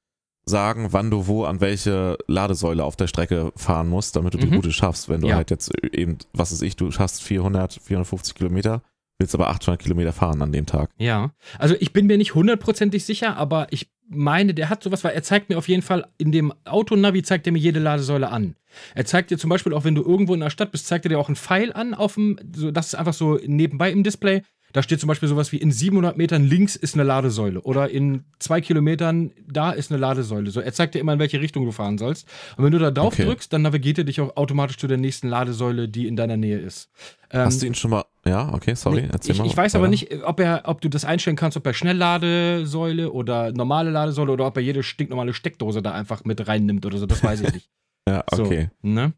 sagen, 0.45 0.89
wann 0.93 1.11
du 1.11 1.27
wo 1.27 1.45
an 1.45 1.61
welche 1.61 2.17
Ladesäule 2.27 2.83
auf 2.85 2.97
der 2.97 3.07
Strecke 3.07 3.53
fahren 3.57 3.89
musst, 3.89 4.17
damit 4.17 4.33
du 4.35 4.39
die 4.39 4.47
Mhm. 4.47 4.55
Route 4.57 4.73
schaffst. 4.73 5.09
Wenn 5.09 5.21
du 5.21 5.29
Ja. 5.29 5.37
halt 5.37 5.51
jetzt 5.51 5.71
eben, 5.93 6.19
was 6.33 6.53
weiß 6.53 6.63
ich, 6.63 6.75
du 6.77 6.91
schaffst 6.91 7.23
400, 7.23 7.75
450 7.83 8.35
Kilometer, 8.35 8.83
willst 9.19 9.35
aber 9.35 9.49
800 9.49 9.81
Kilometer 9.81 10.13
fahren 10.13 10.41
an 10.43 10.53
dem 10.53 10.67
Tag. 10.67 10.91
Ja, 10.99 11.33
also 11.59 11.75
ich 11.81 11.93
bin 11.93 12.07
mir 12.07 12.17
nicht 12.17 12.35
hundertprozentig 12.35 13.05
sicher, 13.05 13.37
aber 13.37 13.67
ich 13.71 13.91
meine, 14.09 14.55
der 14.55 14.71
hat 14.71 14.83
sowas, 14.83 15.05
weil 15.05 15.15
er 15.15 15.23
zeigt 15.23 15.51
mir 15.51 15.59
auf 15.59 15.69
jeden 15.69 15.83
Fall 15.83 16.07
in 16.17 16.33
dem 16.33 16.53
Autonavi 16.65 17.23
zeigt 17.23 17.47
er 17.47 17.53
mir 17.53 17.59
jede 17.59 17.81
Ladesäule 17.81 18.31
an. 18.31 18.55
Er 18.95 19.05
zeigt 19.05 19.31
dir 19.31 19.39
zum 19.39 19.51
Beispiel 19.51 19.75
auch, 19.75 19.85
wenn 19.85 19.95
du 19.95 20.03
irgendwo 20.03 20.35
in 20.35 20.41
der 20.41 20.51
Stadt 20.51 20.73
bist, 20.73 20.87
zeigt 20.87 21.05
er 21.05 21.11
dir 21.11 21.19
auch 21.19 21.29
einen 21.29 21.37
Pfeil 21.37 21.73
an 21.73 21.95
auf 21.95 22.15
dem, 22.15 22.39
so, 22.55 22.71
das 22.71 22.89
ist 22.89 22.95
einfach 22.95 23.13
so 23.13 23.39
nebenbei 23.45 23.91
im 23.91 24.05
Display. 24.05 24.43
Da 24.73 24.83
steht 24.83 25.01
zum 25.01 25.09
Beispiel 25.09 25.29
sowas 25.29 25.51
wie 25.53 25.57
in 25.57 25.73
700 25.73 26.17
Metern 26.19 26.45
links 26.45 26.77
ist 26.77 26.95
eine 26.95 27.03
Ladesäule 27.05 27.63
oder 27.63 27.89
in 27.91 28.25
zwei 28.39 28.61
Kilometern 28.61 29.33
da 29.47 29.71
ist 29.73 29.91
eine 29.91 29.99
Ladesäule. 29.99 30.51
So, 30.51 30.61
er 30.61 30.73
zeigt 30.75 30.95
dir 30.95 30.99
immer, 30.99 31.15
in 31.15 31.19
welche 31.19 31.41
Richtung 31.41 31.65
du 31.65 31.73
fahren 31.73 31.97
sollst. 31.97 32.29
Und 32.57 32.65
wenn 32.65 32.73
du 32.73 32.79
da 32.79 32.91
drauf 32.91 33.15
Okay. 33.15 33.25
drückst, 33.25 33.51
dann 33.53 33.63
navigiert 33.63 33.99
er 33.99 34.05
dich 34.05 34.21
auch 34.21 34.37
automatisch 34.37 34.77
zu 34.77 34.87
der 34.87 34.99
nächsten 34.99 35.29
Ladesäule, 35.29 35.89
die 35.89 36.07
in 36.07 36.17
deiner 36.17 36.37
Nähe 36.37 36.59
ist. 36.59 36.91
Ähm, 37.31 37.47
Hast 37.47 37.63
du 37.63 37.67
ihn 37.67 37.75
schon 37.75 37.91
mal, 37.93 38.05
ja, 38.27 38.53
okay, 38.53 38.75
sorry, 38.75 39.03
Nee, 39.03 39.09
erzähl 39.11 39.33
ich, 39.33 39.39
mal. 39.39 39.47
ich 39.47 39.57
weiß 39.57 39.75
aber 39.75 39.89
nicht, 39.89 40.23
ob, 40.25 40.39
er, 40.41 40.63
ob 40.65 40.81
du 40.83 40.89
das 40.91 41.05
einstellen 41.07 41.37
kannst, 41.37 41.57
ob 41.57 41.67
er 41.67 41.73
Schnellladesäule 41.75 43.11
oder 43.13 43.53
normale 43.53 43.91
Ladesäule 43.91 44.33
oder 44.33 44.47
ob 44.47 44.57
er 44.57 44.63
jede 44.63 44.83
stinknormale 44.83 45.33
Steckdose 45.35 45.81
da 45.83 45.93
einfach 45.93 46.25
mit 46.25 46.47
reinnimmt 46.47 46.85
oder 46.85 46.99
so. 46.99 47.07
Das 47.07 47.23
weiß 47.23 47.41
ich 47.43 47.53
nicht. 47.53 47.71
Ja, 48.09 48.25
So, 48.35 48.45
okay. 48.45 48.71
ne? 48.81 49.13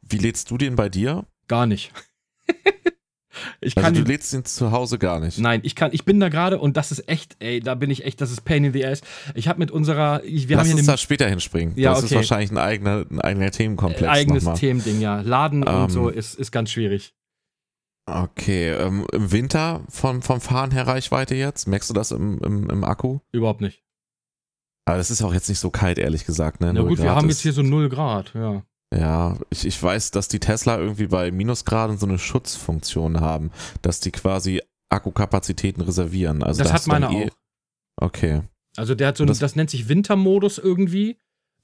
Wie 0.00 0.16
lädst 0.16 0.50
du 0.50 0.56
den 0.56 0.76
bei 0.76 0.88
dir? 0.88 1.26
Gar 1.46 1.66
nicht. 1.66 1.92
ich 3.60 3.76
Also 3.76 3.84
kann 3.84 3.94
du 3.94 4.00
ihn- 4.00 4.06
lädst 4.06 4.32
ihn 4.32 4.44
zu 4.44 4.72
Hause 4.72 4.98
gar 4.98 5.20
nicht. 5.20 5.38
Nein, 5.38 5.60
ich 5.64 5.74
kann, 5.74 5.90
ich 5.92 6.04
bin 6.04 6.20
da 6.20 6.28
gerade 6.28 6.58
und 6.58 6.76
das 6.76 6.92
ist 6.92 7.08
echt, 7.08 7.36
ey, 7.40 7.60
da 7.60 7.74
bin 7.74 7.90
ich 7.90 8.04
echt, 8.04 8.20
das 8.20 8.30
ist 8.30 8.42
Pain 8.44 8.64
in 8.64 8.72
the 8.72 8.84
Ass. 8.86 9.00
Ich 9.34 9.48
habe 9.48 9.58
mit 9.58 9.70
unserer, 9.70 10.22
ich, 10.24 10.48
wir 10.48 10.56
Lass 10.56 10.66
haben 10.68 10.72
uns 10.74 10.82
hier 10.82 10.92
da 10.92 10.96
später 10.96 11.28
hinspringen. 11.28 11.74
Ja, 11.78 11.90
das 11.90 12.00
ist 12.00 12.04
okay. 12.06 12.16
wahrscheinlich 12.16 12.50
ein 12.50 12.58
eigener, 12.58 13.04
ein 13.10 13.20
eigener 13.20 13.50
Themenkomplex. 13.50 14.02
ein 14.02 14.08
eigenes. 14.08 14.44
Themending, 14.60 15.00
ja. 15.00 15.20
Laden 15.20 15.64
Ähm, 15.66 15.74
und 15.84 15.90
so 15.90 16.08
ist, 16.08 16.34
ist 16.34 16.52
ganz 16.52 16.70
schwierig. 16.70 17.14
Okay, 18.06 18.70
ähm, 18.72 19.06
im 19.12 19.30
Winter 19.30 19.84
vom, 19.88 20.22
vom 20.22 20.40
Fahren 20.40 20.72
her 20.72 20.86
Reichweite 20.88 21.34
jetzt? 21.36 21.68
Merkst 21.68 21.88
du 21.88 21.94
das 21.94 22.10
im, 22.10 22.38
im, 22.42 22.68
im 22.68 22.84
Akku? 22.84 23.20
Überhaupt 23.30 23.60
nicht. 23.60 23.82
Aber 24.84 24.98
es 24.98 25.10
ist 25.12 25.22
auch 25.22 25.32
jetzt 25.32 25.48
nicht 25.48 25.60
so 25.60 25.70
kalt, 25.70 25.98
ehrlich 25.98 26.26
gesagt. 26.26 26.60
Ne? 26.60 26.72
Na 26.74 26.82
gut, 26.82 26.98
wir 26.98 27.14
haben 27.14 27.28
ist- 27.28 27.36
jetzt 27.36 27.42
hier 27.42 27.52
so 27.52 27.62
0 27.62 27.88
Grad, 27.88 28.32
ja. 28.34 28.64
Ja, 28.94 29.38
ich, 29.50 29.64
ich 29.66 29.82
weiß, 29.82 30.10
dass 30.10 30.28
die 30.28 30.40
Tesla 30.40 30.78
irgendwie 30.78 31.06
bei 31.06 31.30
Minusgraden 31.30 31.96
so 31.98 32.06
eine 32.06 32.18
Schutzfunktion 32.18 33.20
haben, 33.20 33.50
dass 33.80 34.00
die 34.00 34.10
quasi 34.10 34.60
Akkukapazitäten 34.90 35.82
reservieren. 35.82 36.42
Also 36.42 36.62
das 36.62 36.68
da 36.68 36.74
hat 36.74 36.86
meine 36.86 37.06
eh, 37.06 37.26
auch. 37.30 37.36
Okay. 37.96 38.42
Also 38.76 38.94
der 38.94 39.08
hat 39.08 39.16
so, 39.16 39.24
ein, 39.24 39.28
Das- 39.28 39.38
das, 39.38 39.56
nennt 39.56 39.70
sich 39.70 39.88
Wintermodus 39.88 40.58
irgendwie, 40.58 41.16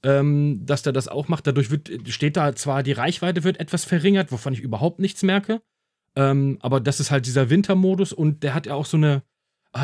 ähm, 0.03 0.65
dass 0.65 0.81
der 0.81 0.93
das 0.93 1.07
auch 1.07 1.27
macht. 1.27 1.45
Dadurch 1.45 1.69
wird, 1.69 1.89
steht 2.07 2.37
da 2.37 2.55
zwar, 2.55 2.81
die 2.83 2.93
Reichweite 2.93 3.43
wird 3.43 3.59
etwas 3.59 3.85
verringert, 3.85 4.31
wovon 4.31 4.53
ich 4.53 4.61
überhaupt 4.61 4.99
nichts 4.99 5.21
merke. 5.23 5.61
Ähm, 6.15 6.57
aber 6.61 6.79
das 6.79 6.99
ist 6.99 7.11
halt 7.11 7.27
dieser 7.27 7.49
Wintermodus 7.51 8.13
und 8.13 8.41
der 8.41 8.53
hat 8.55 8.65
ja 8.65 8.73
auch 8.73 8.85
so 8.85 8.97
eine, 8.97 9.21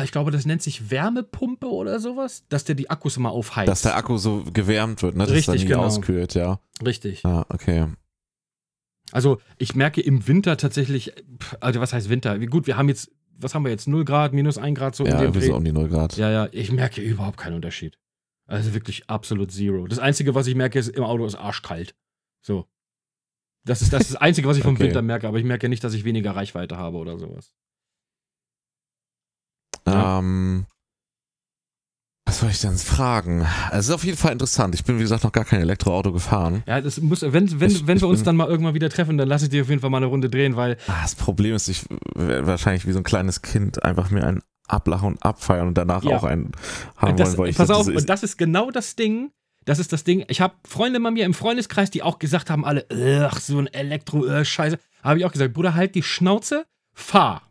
ich 0.02 0.10
glaube, 0.10 0.30
das 0.30 0.46
nennt 0.46 0.62
sich 0.62 0.90
Wärmepumpe 0.90 1.68
oder 1.68 2.00
sowas, 2.00 2.44
dass 2.48 2.64
der 2.64 2.74
die 2.74 2.90
Akkus 2.90 3.16
immer 3.16 3.30
aufheizt. 3.30 3.68
Dass 3.68 3.82
der 3.82 3.96
Akku 3.96 4.18
so 4.18 4.44
gewärmt 4.52 5.02
wird, 5.02 5.14
ne? 5.16 5.24
Dass 5.24 5.32
Richtig, 5.32 5.62
dann 5.62 5.68
genau. 5.68 5.84
auskühlt, 5.84 6.34
ja. 6.34 6.60
Richtig. 6.84 7.22
Ja, 7.22 7.46
okay. 7.48 7.86
Also 9.12 9.40
ich 9.58 9.76
merke 9.76 10.00
im 10.00 10.26
Winter 10.26 10.56
tatsächlich, 10.56 11.12
also 11.60 11.80
was 11.80 11.92
heißt 11.92 12.08
Winter? 12.08 12.40
Wie 12.40 12.46
gut, 12.46 12.66
wir 12.66 12.76
haben 12.76 12.88
jetzt, 12.88 13.12
was 13.38 13.54
haben 13.54 13.64
wir 13.64 13.70
jetzt? 13.70 13.86
0 13.86 14.04
Grad, 14.04 14.32
minus 14.32 14.58
1 14.58 14.76
Grad 14.76 14.96
so 14.96 15.06
ja, 15.06 15.30
Dreh. 15.30 15.40
so 15.40 15.54
um 15.54 15.64
die 15.64 15.72
0 15.72 15.88
Grad. 15.88 16.16
Ja, 16.16 16.30
ja, 16.30 16.48
ich 16.50 16.72
merke 16.72 17.00
überhaupt 17.00 17.36
keinen 17.36 17.54
Unterschied. 17.54 17.98
Also 18.46 18.74
wirklich 18.74 19.08
absolut 19.08 19.52
zero. 19.52 19.86
Das 19.86 19.98
Einzige, 19.98 20.34
was 20.34 20.46
ich 20.46 20.54
merke, 20.54 20.78
ist, 20.78 20.88
im 20.88 21.04
Auto 21.04 21.24
ist 21.26 21.34
arschkalt. 21.34 21.94
So. 22.40 22.66
Das 23.64 23.82
ist 23.82 23.92
das, 23.92 24.02
ist 24.02 24.14
das 24.14 24.20
Einzige, 24.20 24.48
was 24.48 24.56
ich 24.56 24.62
vom 24.62 24.74
Okay. 24.74 24.84
Winter 24.84 25.02
merke, 25.02 25.26
aber 25.26 25.38
ich 25.38 25.44
merke 25.44 25.68
nicht, 25.68 25.82
dass 25.82 25.94
ich 25.94 26.04
weniger 26.04 26.34
Reichweite 26.36 26.76
habe 26.76 26.98
oder 26.98 27.18
sowas. 27.18 27.52
Ja. 29.86 30.18
Ähm, 30.18 30.66
was 32.28 32.40
soll 32.40 32.50
ich 32.50 32.60
denn 32.60 32.76
fragen? 32.76 33.46
Es 33.70 33.86
ist 33.86 33.92
auf 33.92 34.02
jeden 34.04 34.18
Fall 34.18 34.32
interessant. 34.32 34.74
Ich 34.74 34.82
bin, 34.84 34.96
wie 34.98 35.02
gesagt, 35.02 35.22
noch 35.22 35.30
gar 35.30 35.44
kein 35.44 35.60
Elektroauto 35.60 36.12
gefahren. 36.12 36.64
Ja, 36.66 36.80
das 36.80 37.00
muss, 37.00 37.22
wenn, 37.22 37.32
wenn, 37.60 37.70
Ich- 37.70 37.86
wenn 37.86 37.96
ich 37.98 38.02
wir 38.02 38.08
uns 38.08 38.24
dann 38.24 38.34
mal 38.36 38.48
irgendwann 38.48 38.74
wieder 38.74 38.90
treffen, 38.90 39.16
dann 39.16 39.28
lasse 39.28 39.44
ich 39.44 39.50
dir 39.50 39.62
auf 39.62 39.68
jeden 39.68 39.80
Fall 39.80 39.90
mal 39.90 39.98
eine 39.98 40.06
Runde 40.06 40.28
drehen, 40.28 40.56
weil 40.56 40.76
Ah, 40.88 41.02
Das 41.02 41.14
Problem 41.14 41.54
ist, 41.54 41.68
ich 41.68 41.84
werde 42.16 42.46
wahrscheinlich 42.48 42.84
wie 42.86 42.92
so 42.92 42.98
ein 42.98 43.04
kleines 43.04 43.42
Kind 43.42 43.84
einfach 43.84 44.10
mir 44.10 44.26
einen 44.26 44.42
ablachen 44.66 45.10
und 45.12 45.22
abfeiern 45.22 45.68
und 45.68 45.78
danach 45.78 46.02
Ja. 46.02 46.16
auch 46.16 46.24
einen 46.24 46.50
haben 46.96 47.16
das, 47.16 47.36
wollen, 47.38 47.56
weil 47.56 47.66
pass 47.66 47.70
auf, 47.70 47.86
und 47.86 48.08
das 48.08 48.24
ist 48.24 48.36
genau 48.36 48.72
das 48.72 48.96
Ding. 48.96 49.30
Das 49.64 49.78
ist 49.78 49.92
das 49.92 50.02
Ding. 50.02 50.24
Ich 50.28 50.40
habe 50.40 50.54
Freunde 50.66 50.98
bei 51.00 51.10
mir 51.12 51.24
im 51.24 51.34
Freundeskreis, 51.34 51.90
die 51.90 52.02
auch 52.02 52.18
gesagt 52.18 52.50
haben, 52.50 52.64
alle, 52.64 52.86
ach, 53.30 53.38
so 53.40 53.58
ein 53.58 53.66
Elektro, 53.68 54.24
äh, 54.26 54.44
Scheiße. 54.44 54.78
Habe 55.04 55.18
ich 55.20 55.24
auch 55.24 55.32
gesagt, 55.32 55.54
Bruder, 55.54 55.74
halt 55.74 55.94
die 55.94 56.02
Schnauze, 56.02 56.66
fahr. 56.92 57.42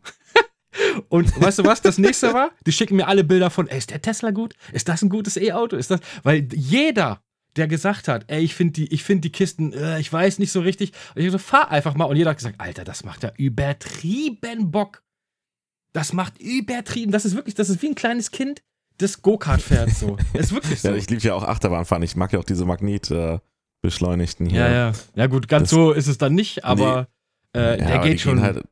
Und 1.08 1.40
weißt 1.40 1.58
du 1.60 1.64
was, 1.64 1.82
das 1.82 1.98
nächste 1.98 2.32
war? 2.34 2.50
Die 2.66 2.72
schicken 2.72 2.96
mir 2.96 3.06
alle 3.08 3.24
Bilder 3.24 3.50
von, 3.50 3.68
ey, 3.68 3.78
ist 3.78 3.90
der 3.90 4.02
Tesla 4.02 4.30
gut? 4.30 4.54
Ist 4.72 4.88
das 4.88 5.02
ein 5.02 5.08
gutes 5.08 5.36
E-Auto? 5.36 5.76
Ist 5.76 5.90
das, 5.90 6.00
weil 6.22 6.48
jeder, 6.54 7.20
der 7.56 7.68
gesagt 7.68 8.08
hat, 8.08 8.24
ey, 8.28 8.42
ich 8.42 8.54
finde 8.54 8.72
die, 8.74 8.92
ich 8.92 9.02
finde 9.04 9.22
die 9.22 9.32
Kisten, 9.32 9.72
äh, 9.72 9.98
ich 10.00 10.12
weiß 10.12 10.38
nicht 10.38 10.52
so 10.52 10.60
richtig. 10.60 10.92
Und 11.14 11.22
ich 11.22 11.30
so, 11.30 11.38
fahr 11.38 11.70
einfach 11.70 11.94
mal. 11.94 12.04
Und 12.04 12.16
jeder 12.16 12.30
hat 12.30 12.36
gesagt, 12.38 12.60
Alter, 12.60 12.84
das 12.84 13.02
macht 13.04 13.22
ja 13.22 13.32
übertrieben 13.36 14.70
Bock. 14.70 15.02
Das 15.92 16.12
macht 16.12 16.38
übertrieben. 16.40 17.12
Das 17.12 17.24
ist 17.24 17.34
wirklich, 17.34 17.54
das 17.54 17.70
ist 17.70 17.80
wie 17.82 17.86
ein 17.88 17.94
kleines 17.94 18.30
Kind, 18.30 18.62
das 18.98 19.22
Go-Kart 19.22 19.62
fährt 19.62 19.90
so. 19.90 20.16
Ist 20.32 20.52
wirklich 20.52 20.80
so. 20.80 20.88
ja, 20.88 20.94
ich 20.94 21.08
liebe 21.10 21.22
ja 21.22 21.34
auch 21.34 21.42
Achterbahnfahren. 21.42 22.02
Ich 22.02 22.16
mag 22.16 22.32
ja 22.32 22.38
auch 22.38 22.44
diese 22.44 22.64
Magnetbeschleunigten 22.64 24.46
hier. 24.46 24.60
ja, 24.60 24.68
ja. 24.72 24.92
Ja, 25.14 25.26
gut, 25.26 25.48
ganz 25.48 25.64
Das- 25.64 25.70
so 25.70 25.92
ist 25.92 26.06
es 26.06 26.18
dann 26.18 26.34
nicht, 26.34 26.64
aber 26.64 27.08
äh, 27.54 27.60
Ja, 27.60 27.76
der 27.76 27.94
aber 28.00 28.08
geht 28.08 28.20
schon 28.20 28.40
Halt, 28.40 28.64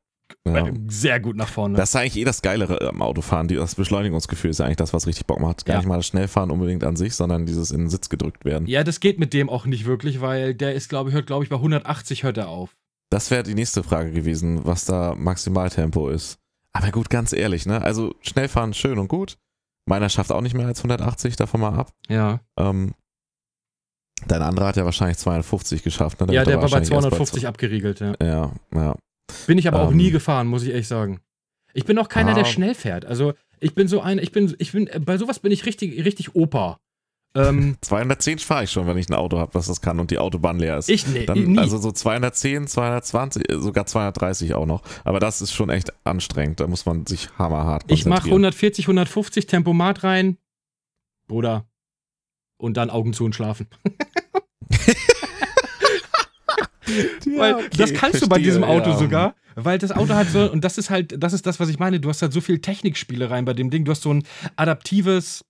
ja. 0.47 0.71
sehr 0.89 1.21
gut 1.21 1.37
nach 1.37 1.49
vorne. 1.49 1.77
Das 1.77 1.91
ist 1.91 1.97
eigentlich 1.97 2.17
eh 2.19 2.25
das 2.25 2.43
Geilere 2.43 2.87
am 2.89 3.01
Autofahren. 3.03 3.49
Das 3.49 3.75
Beschleunigungsgefühl 3.75 4.51
ist 4.51 4.59
ja 4.59 4.67
eigentlich 4.67 4.77
das, 4.77 4.93
was 4.93 5.07
richtig 5.07 5.27
Bock 5.27 5.41
macht. 5.41 5.65
Gar 5.65 5.75
Ja. 5.75 5.81
nicht 5.81 5.89
mal 5.89 5.97
das 5.97 6.07
Schnellfahren 6.07 6.51
unbedingt 6.51 6.85
an 6.85 6.97
sich, 6.97 7.15
sondern 7.15 7.47
dieses 7.47 7.71
in 7.71 7.81
den 7.81 7.91
Sitz 7.91 8.09
gedrückt 8.09 8.45
werden. 8.45 8.67
ja, 8.67 8.85
das 8.85 9.01
geht 9.01 9.19
mit 9.19 9.33
dem 9.33 9.49
auch 9.49 9.67
nicht 9.67 9.87
wirklich, 9.87 10.21
weil 10.21 10.55
der 10.55 10.75
ist, 10.75 10.89
glaube 10.89 11.11
ich, 11.11 11.15
hört, 11.15 11.27
glaube 11.27 11.45
ich, 11.45 11.51
bei 11.51 11.57
180 11.57 12.23
hört 12.25 12.37
er 12.37 12.49
auf. 12.49 12.77
Das 13.11 13.31
wäre 13.31 13.43
die 13.43 13.55
nächste 13.55 13.83
Frage 13.83 14.11
gewesen, 14.13 14.65
was 14.65 14.85
da 14.85 15.15
Maximaltempo 15.17 16.09
ist. 16.09 16.39
Aber 16.73 16.91
gut, 16.91 17.09
ganz 17.11 17.33
ehrlich, 17.33 17.67
ne? 17.67 17.81
Also 17.81 18.15
Schnellfahren 18.21 18.75
schön 18.75 18.99
und 18.99 19.09
gut. 19.09 19.39
Meiner 19.87 20.09
schafft 20.09 20.33
auch 20.33 20.41
nicht 20.41 20.55
mehr 20.55 20.67
als 20.67 20.81
180, 20.81 21.37
davon 21.37 21.61
mal 21.61 21.75
ab. 21.75 21.93
Ja. 22.09 22.41
Ähm, 22.59 22.95
dein 24.27 24.43
anderer 24.43 24.67
hat 24.69 24.77
ja 24.77 24.85
wahrscheinlich 24.85 25.19
250 25.19 25.83
geschafft, 25.83 26.21
ne? 26.21 26.27
ja, 26.33 26.41
wird 26.41 26.49
der 26.49 26.55
aber 26.55 26.63
war 26.63 26.69
bei 26.69 26.73
wahrscheinlich 26.81 26.91
erst 26.91 27.03
250 27.03 27.47
abgeriegelt, 27.47 28.01
ja. 28.01 28.15
Ja, 28.21 28.53
ja. 28.75 28.97
Bin 29.47 29.59
ich 29.59 29.69
aber 29.69 29.83
auch 29.83 29.91
Ähm. 29.91 29.97
nie 29.97 30.11
gefahren, 30.11 30.47
muss 30.47 30.63
ich 30.63 30.71
ehrlich 30.71 30.89
sagen. 30.89 31.21
Ich 31.73 31.85
bin 31.85 31.99
auch 31.99 32.09
keiner, 32.09 32.35
der 32.35 32.45
Ah. 32.45 32.47
schnell 32.47 32.75
fährt. 32.75 33.05
Also, 33.05 33.35
ich 33.61 33.75
bin 33.75 33.89
so 33.89 34.01
ein, 34.01 34.19
ich 34.19 34.33
bin, 34.33 34.55
ich 34.59 34.73
bin, 34.73 34.89
bei 35.05 35.17
sowas 35.19 35.39
bin 35.41 35.51
ich 35.53 35.67
richtig, 35.67 36.05
richtig 36.05 36.35
Opa. 36.35 36.79
Ähm, 37.37 37.77
210 37.81 38.39
fahre 38.39 38.63
ich 38.65 38.71
schon, 38.71 38.87
wenn 38.87 38.97
ich 38.97 39.09
ein 39.09 39.15
Auto 39.15 39.39
habe, 39.39 39.55
was 39.55 39.67
das 39.67 39.81
kann 39.81 39.99
und 39.99 40.11
die 40.13 40.19
Autobahn 40.19 40.59
leer 40.61 40.79
ist. 40.79 40.89
ich, 40.89 41.07
nee, 41.09 41.27
Dann, 41.27 41.43
nie. 41.43 41.59
also 41.59 41.79
so 41.79 41.91
210, 41.91 42.69
220, 42.69 43.51
äh, 43.51 43.59
sogar 43.59 43.87
230 43.87 44.55
auch 44.55 44.67
noch. 44.67 44.83
Aber 45.03 45.19
das 45.19 45.43
ist 45.43 45.53
schon 45.53 45.69
echt 45.69 45.93
anstrengend. 46.07 46.61
Da 46.61 46.67
muss 46.69 46.87
man 46.87 47.07
sich 47.07 47.29
hammerhart 47.37 47.85
ich 47.89 48.05
mache 48.05 48.21
konzentrieren. 48.29 48.35
140, 48.45 48.85
150 48.87 49.47
Tempomat 49.47 50.05
rein. 50.05 50.37
Bruder. 51.27 51.67
Und 52.57 52.77
dann 52.77 52.89
Augen 52.91 53.13
zu 53.15 53.25
und 53.25 53.35
schlafen. 53.35 53.67
Ja, 57.27 57.39
Weil 57.39 57.55
okay, 57.55 57.69
das 57.77 57.93
kannst 57.95 58.23
du 58.23 58.29
bei 58.29 58.37
verstehe, 58.37 58.45
diesem 58.45 58.65
Auto 58.65 58.91
ja. 58.91 58.97
sogar, 58.97 59.35
weil 59.55 59.79
das 59.79 59.93
Auto 59.93 60.15
hat 60.15 60.29
so, 60.29 60.51
und 60.51 60.65
das 60.65 60.79
ist 60.79 60.91
halt, 60.91 61.15
das 61.23 61.33
ist 61.33 61.47
das, 61.47 61.61
was 61.61 61.69
ich 61.69 61.79
meine, 61.79 62.01
du 62.01 62.09
hast 62.09 62.23
halt 62.23 62.33
so 62.33 62.41
viel 62.41 62.59
Technikspielereien 62.59 63.45
bei 63.45 63.55
dem 63.55 63.71
Ding, 63.71 63.85
du 63.85 63.91
hast 63.93 64.03
so 64.03 64.13
ein 64.13 64.25
adaptives, 64.57 65.45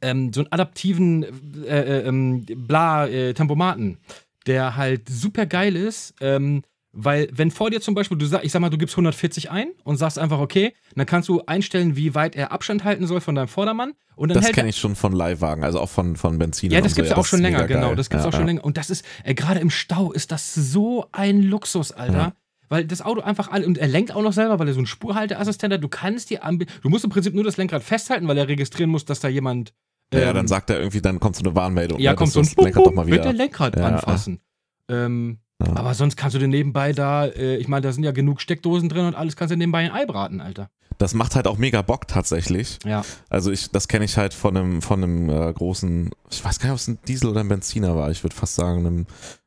ähm, 0.00 0.32
so 0.32 0.40
einen 0.40 0.52
adaptiven 0.52 1.22
äh, 1.64 2.00
äh, 2.00 2.08
ähm, 2.08 2.44
Bla 2.44 3.06
äh, 3.06 3.34
Tempomaten, 3.34 3.98
der 4.46 4.76
halt 4.76 5.08
super 5.08 5.46
geil 5.46 5.76
ist, 5.76 6.14
ähm, 6.20 6.62
weil 6.98 7.28
wenn 7.30 7.50
vor 7.50 7.70
dir 7.70 7.82
zum 7.82 7.94
Beispiel, 7.94 8.16
du 8.16 8.24
sag, 8.24 8.42
ich 8.42 8.52
sag 8.52 8.60
mal, 8.60 8.70
du 8.70 8.78
gibst 8.78 8.94
140 8.94 9.50
ein 9.50 9.68
und 9.84 9.98
sagst 9.98 10.18
einfach 10.18 10.38
okay, 10.38 10.72
dann 10.94 11.04
kannst 11.04 11.28
du 11.28 11.42
einstellen, 11.44 11.94
wie 11.94 12.14
weit 12.14 12.34
er 12.34 12.52
Abstand 12.52 12.84
halten 12.84 13.06
soll 13.06 13.20
von 13.20 13.34
deinem 13.34 13.48
Vordermann 13.48 13.92
und 14.16 14.30
dann 14.30 14.42
Das 14.42 14.50
kenne 14.50 14.70
ich 14.70 14.78
schon 14.78 14.96
von 14.96 15.12
Leihwagen, 15.12 15.62
also 15.62 15.78
auch 15.78 15.90
von, 15.90 16.16
von 16.16 16.38
Benzin. 16.38 16.70
ja, 16.70 16.80
das 16.80 16.94
gibt's 16.94 17.10
ja 17.10 17.18
auch 17.18 17.26
schon 17.26 17.42
länger, 17.42 17.66
genau. 17.66 17.88
geil. 17.88 17.96
Das 17.96 18.08
gibt's 18.08 18.24
ja, 18.24 18.28
auch 18.30 18.32
schon 18.32 18.42
ja. 18.42 18.46
länger. 18.46 18.64
Und 18.64 18.78
das 18.78 18.88
ist, 18.88 19.04
äh, 19.24 19.34
gerade 19.34 19.60
im 19.60 19.68
Stau 19.68 20.10
ist 20.10 20.32
das 20.32 20.54
so 20.54 21.06
ein 21.12 21.42
Luxus, 21.42 21.92
Alter. 21.92 22.16
Ja. 22.16 22.32
Weil 22.70 22.86
das 22.86 23.02
Auto 23.02 23.20
einfach 23.20 23.48
alle, 23.52 23.66
und 23.66 23.76
er 23.76 23.88
lenkt 23.88 24.12
auch 24.12 24.22
noch 24.22 24.32
selber, 24.32 24.58
weil 24.58 24.66
er 24.66 24.72
so 24.72 24.80
einen 24.80 24.86
Spurhalteassistent 24.86 25.74
hat. 25.74 25.84
Du 25.84 25.88
kannst 25.88 26.30
dir 26.30 26.40
du 26.82 26.88
musst 26.88 27.04
im 27.04 27.10
Prinzip 27.10 27.34
nur 27.34 27.44
das 27.44 27.58
Lenkrad 27.58 27.82
festhalten, 27.82 28.26
weil 28.26 28.38
er 28.38 28.48
registrieren 28.48 28.90
muss, 28.90 29.04
dass 29.04 29.20
da 29.20 29.28
jemand. 29.28 29.74
Ja, 30.12 30.30
ähm, 30.30 30.34
dann 30.34 30.48
sagt 30.48 30.70
er 30.70 30.78
irgendwie, 30.78 31.02
dann 31.02 31.20
kommt 31.20 31.36
so 31.36 31.44
eine 31.44 31.54
Warnmeldung. 31.54 32.00
ja, 32.00 32.12
ne, 32.12 32.16
kommt 32.16 32.32
so 32.32 32.40
ein 32.40 32.48
Lenkrad 32.56 32.86
doch 32.86 32.94
mal 32.94 33.06
wird 33.06 33.24
der 33.24 33.32
wieder. 33.32 33.44
Lenkrad 33.44 33.76
Ja, 33.76 33.82
ja. 33.82 33.88
anfassen. 33.88 34.40
Ähm, 34.88 35.38
Ja. 35.64 35.74
Aber 35.76 35.94
sonst 35.94 36.16
kannst 36.16 36.34
du 36.34 36.38
dir 36.38 36.48
nebenbei 36.48 36.92
da, 36.92 37.26
äh, 37.26 37.56
ich 37.56 37.68
meine, 37.68 37.80
da 37.82 37.92
sind 37.92 38.04
ja 38.04 38.12
genug 38.12 38.40
Steckdosen 38.40 38.88
drin 38.88 39.06
und 39.06 39.14
alles 39.14 39.36
kannst 39.36 39.52
du 39.52 39.56
nebenbei 39.56 39.80
ein 39.80 39.90
Ei 39.90 40.04
braten, 40.04 40.40
Alter. 40.40 40.70
Das 40.98 41.14
macht 41.14 41.34
halt 41.34 41.46
auch 41.46 41.58
mega 41.58 41.82
Bock 41.82 42.08
tatsächlich. 42.08 42.78
Ja. 42.84 43.04
Also 43.28 43.50
ich, 43.50 43.70
das 43.70 43.88
kenne 43.88 44.04
ich 44.04 44.16
halt 44.16 44.34
von 44.34 44.56
einem, 44.56 44.82
von 44.82 45.02
einem 45.02 45.30
äh, 45.30 45.52
großen, 45.52 46.10
ich 46.30 46.44
weiß 46.44 46.58
gar 46.58 46.66
nicht, 46.66 46.72
ob 46.72 46.78
es 46.78 46.88
ein 46.88 46.98
Diesel 47.06 47.30
oder 47.30 47.40
ein 47.40 47.48
Benziner 47.48 47.96
war. 47.96 48.10
Ich 48.10 48.22
würde 48.22 48.36
fast 48.36 48.54
sagen, 48.54 48.86
einem, 48.86 49.06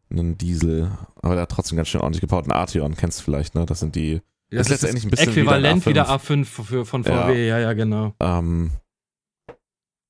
einem 0.10 0.38
Diesel. 0.38 0.92
Aber 1.22 1.36
der 1.36 1.44
hat 1.44 1.52
trotzdem 1.52 1.76
ganz 1.76 1.90
schön 1.90 2.02
ordentlich 2.02 2.22
gebaut. 2.22 2.46
Ein 2.48 2.52
Arteon 2.52 2.96
kennst 2.96 3.20
du 3.20 3.24
vielleicht, 3.24 3.56
ne? 3.56 3.66
Das 3.66 3.80
sind 3.80 3.96
die, 3.96 4.22
Das 4.50 4.62
ist 4.62 4.70
letztendlich 4.70 5.06
ein 5.06 5.12
bisschen 5.12 5.30
Äquivalent 5.30 5.86
wie 5.86 5.94
der 5.94 6.08
A5 6.08 6.46
für, 6.46 6.86
von 6.86 7.04
VW, 7.04 7.48
ja, 7.48 7.60
ja, 7.60 7.74
genau. 7.74 8.14
Ähm, 8.20 8.72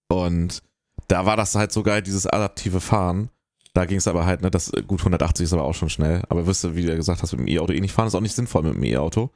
und 0.09 0.62
da 1.07 1.25
war 1.25 1.38
das 1.38 1.55
halt 1.55 1.71
so 1.71 1.83
geil, 1.83 2.01
dieses 2.01 2.25
adaptive 2.25 2.79
Fahren. 2.81 3.29
Da 3.73 3.86
ging 3.86 3.97
es 3.97 4.08
aber 4.08 4.25
halt, 4.25 4.41
ne, 4.41 4.49
das 4.49 4.71
gut 4.88 4.99
180 4.99 5.43
ist 5.43 5.53
aber 5.53 5.63
auch 5.63 5.75
schon 5.75 5.89
schnell. 5.89 6.23
Aber 6.29 6.45
wirst 6.47 6.63
du, 6.63 6.75
wie 6.75 6.84
du 6.84 6.89
ja 6.89 6.95
gesagt 6.95 7.21
hast, 7.21 7.32
mit 7.34 7.41
dem 7.41 7.47
E-Auto 7.47 7.73
eh 7.73 7.79
nicht 7.82 7.93
fahren, 7.93 8.08
ist 8.08 8.15
auch 8.15 8.21
nicht 8.21 8.36
sinnvoll 8.36 8.63
mit 8.63 8.73
dem 8.73 8.84
E-Auto. 8.84 9.29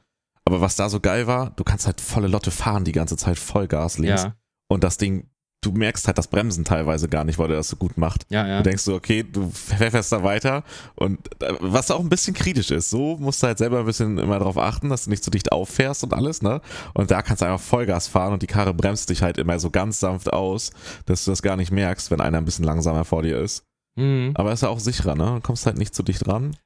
Aber 0.44 0.60
was 0.60 0.76
da 0.76 0.88
so 0.88 1.00
geil 1.00 1.26
war, 1.26 1.50
du 1.56 1.64
kannst 1.64 1.86
halt 1.86 2.00
volle 2.00 2.26
Lotte 2.28 2.50
fahren 2.50 2.84
die 2.84 2.92
ganze 2.92 3.16
Zeit 3.16 3.38
Vollgas 3.38 3.98
links. 3.98 4.24
Ja, 4.24 4.34
Und 4.68 4.84
das 4.84 4.98
Ding, 4.98 5.30
du 5.62 5.72
merkst 5.72 6.06
halt 6.06 6.18
das 6.18 6.28
Bremsen 6.28 6.64
teilweise 6.64 7.08
gar 7.08 7.24
nicht, 7.24 7.38
weil 7.38 7.48
der 7.48 7.56
das 7.56 7.68
so 7.68 7.76
gut 7.76 7.96
macht. 7.96 8.26
ja, 8.28 8.46
ja. 8.46 8.58
Du 8.58 8.64
denkst 8.64 8.82
so, 8.82 8.94
okay, 8.94 9.22
du 9.22 9.50
fährst 9.50 10.12
da 10.12 10.22
weiter 10.22 10.62
und 10.96 11.18
äh, 11.42 11.54
was 11.60 11.90
auch 11.90 12.00
ein 12.00 12.10
bisschen 12.10 12.34
kritisch 12.34 12.70
ist, 12.70 12.90
so 12.90 13.16
musst 13.16 13.42
du 13.42 13.46
halt 13.46 13.58
selber 13.58 13.78
ein 13.80 13.86
bisschen 13.86 14.18
immer 14.18 14.38
drauf 14.38 14.58
achten, 14.58 14.90
dass 14.90 15.04
du 15.04 15.10
nicht 15.10 15.24
so 15.24 15.30
dicht 15.30 15.52
auffährst 15.52 16.04
und 16.04 16.12
alles, 16.12 16.42
ne? 16.42 16.60
Und 16.92 17.10
da 17.10 17.22
kannst 17.22 17.40
du 17.40 17.46
einfach 17.46 17.64
Vollgas 17.64 18.08
fahren 18.08 18.34
und 18.34 18.42
die 18.42 18.46
Karre 18.46 18.74
bremst 18.74 19.08
dich 19.08 19.22
halt 19.22 19.38
immer 19.38 19.58
so 19.58 19.70
ganz 19.70 20.00
sanft 20.00 20.30
aus, 20.32 20.70
dass 21.06 21.24
du 21.24 21.30
das 21.30 21.40
gar 21.40 21.56
nicht 21.56 21.70
merkst, 21.72 22.10
wenn 22.10 22.20
einer 22.20 22.38
ein 22.38 22.44
bisschen 22.44 22.64
langsamer 22.66 23.06
vor 23.06 23.22
dir 23.22 23.38
ist. 23.38 23.64
Mhm. 23.96 24.32
Aber 24.34 24.52
ist 24.52 24.62
ja 24.62 24.68
auch 24.68 24.80
sicherer, 24.80 25.14
ne? 25.14 25.34
Du 25.36 25.40
kommst 25.40 25.66
halt 25.66 25.78
nicht 25.78 25.94
zu 25.94 26.02
dicht 26.02 26.26
ran. 26.26 26.56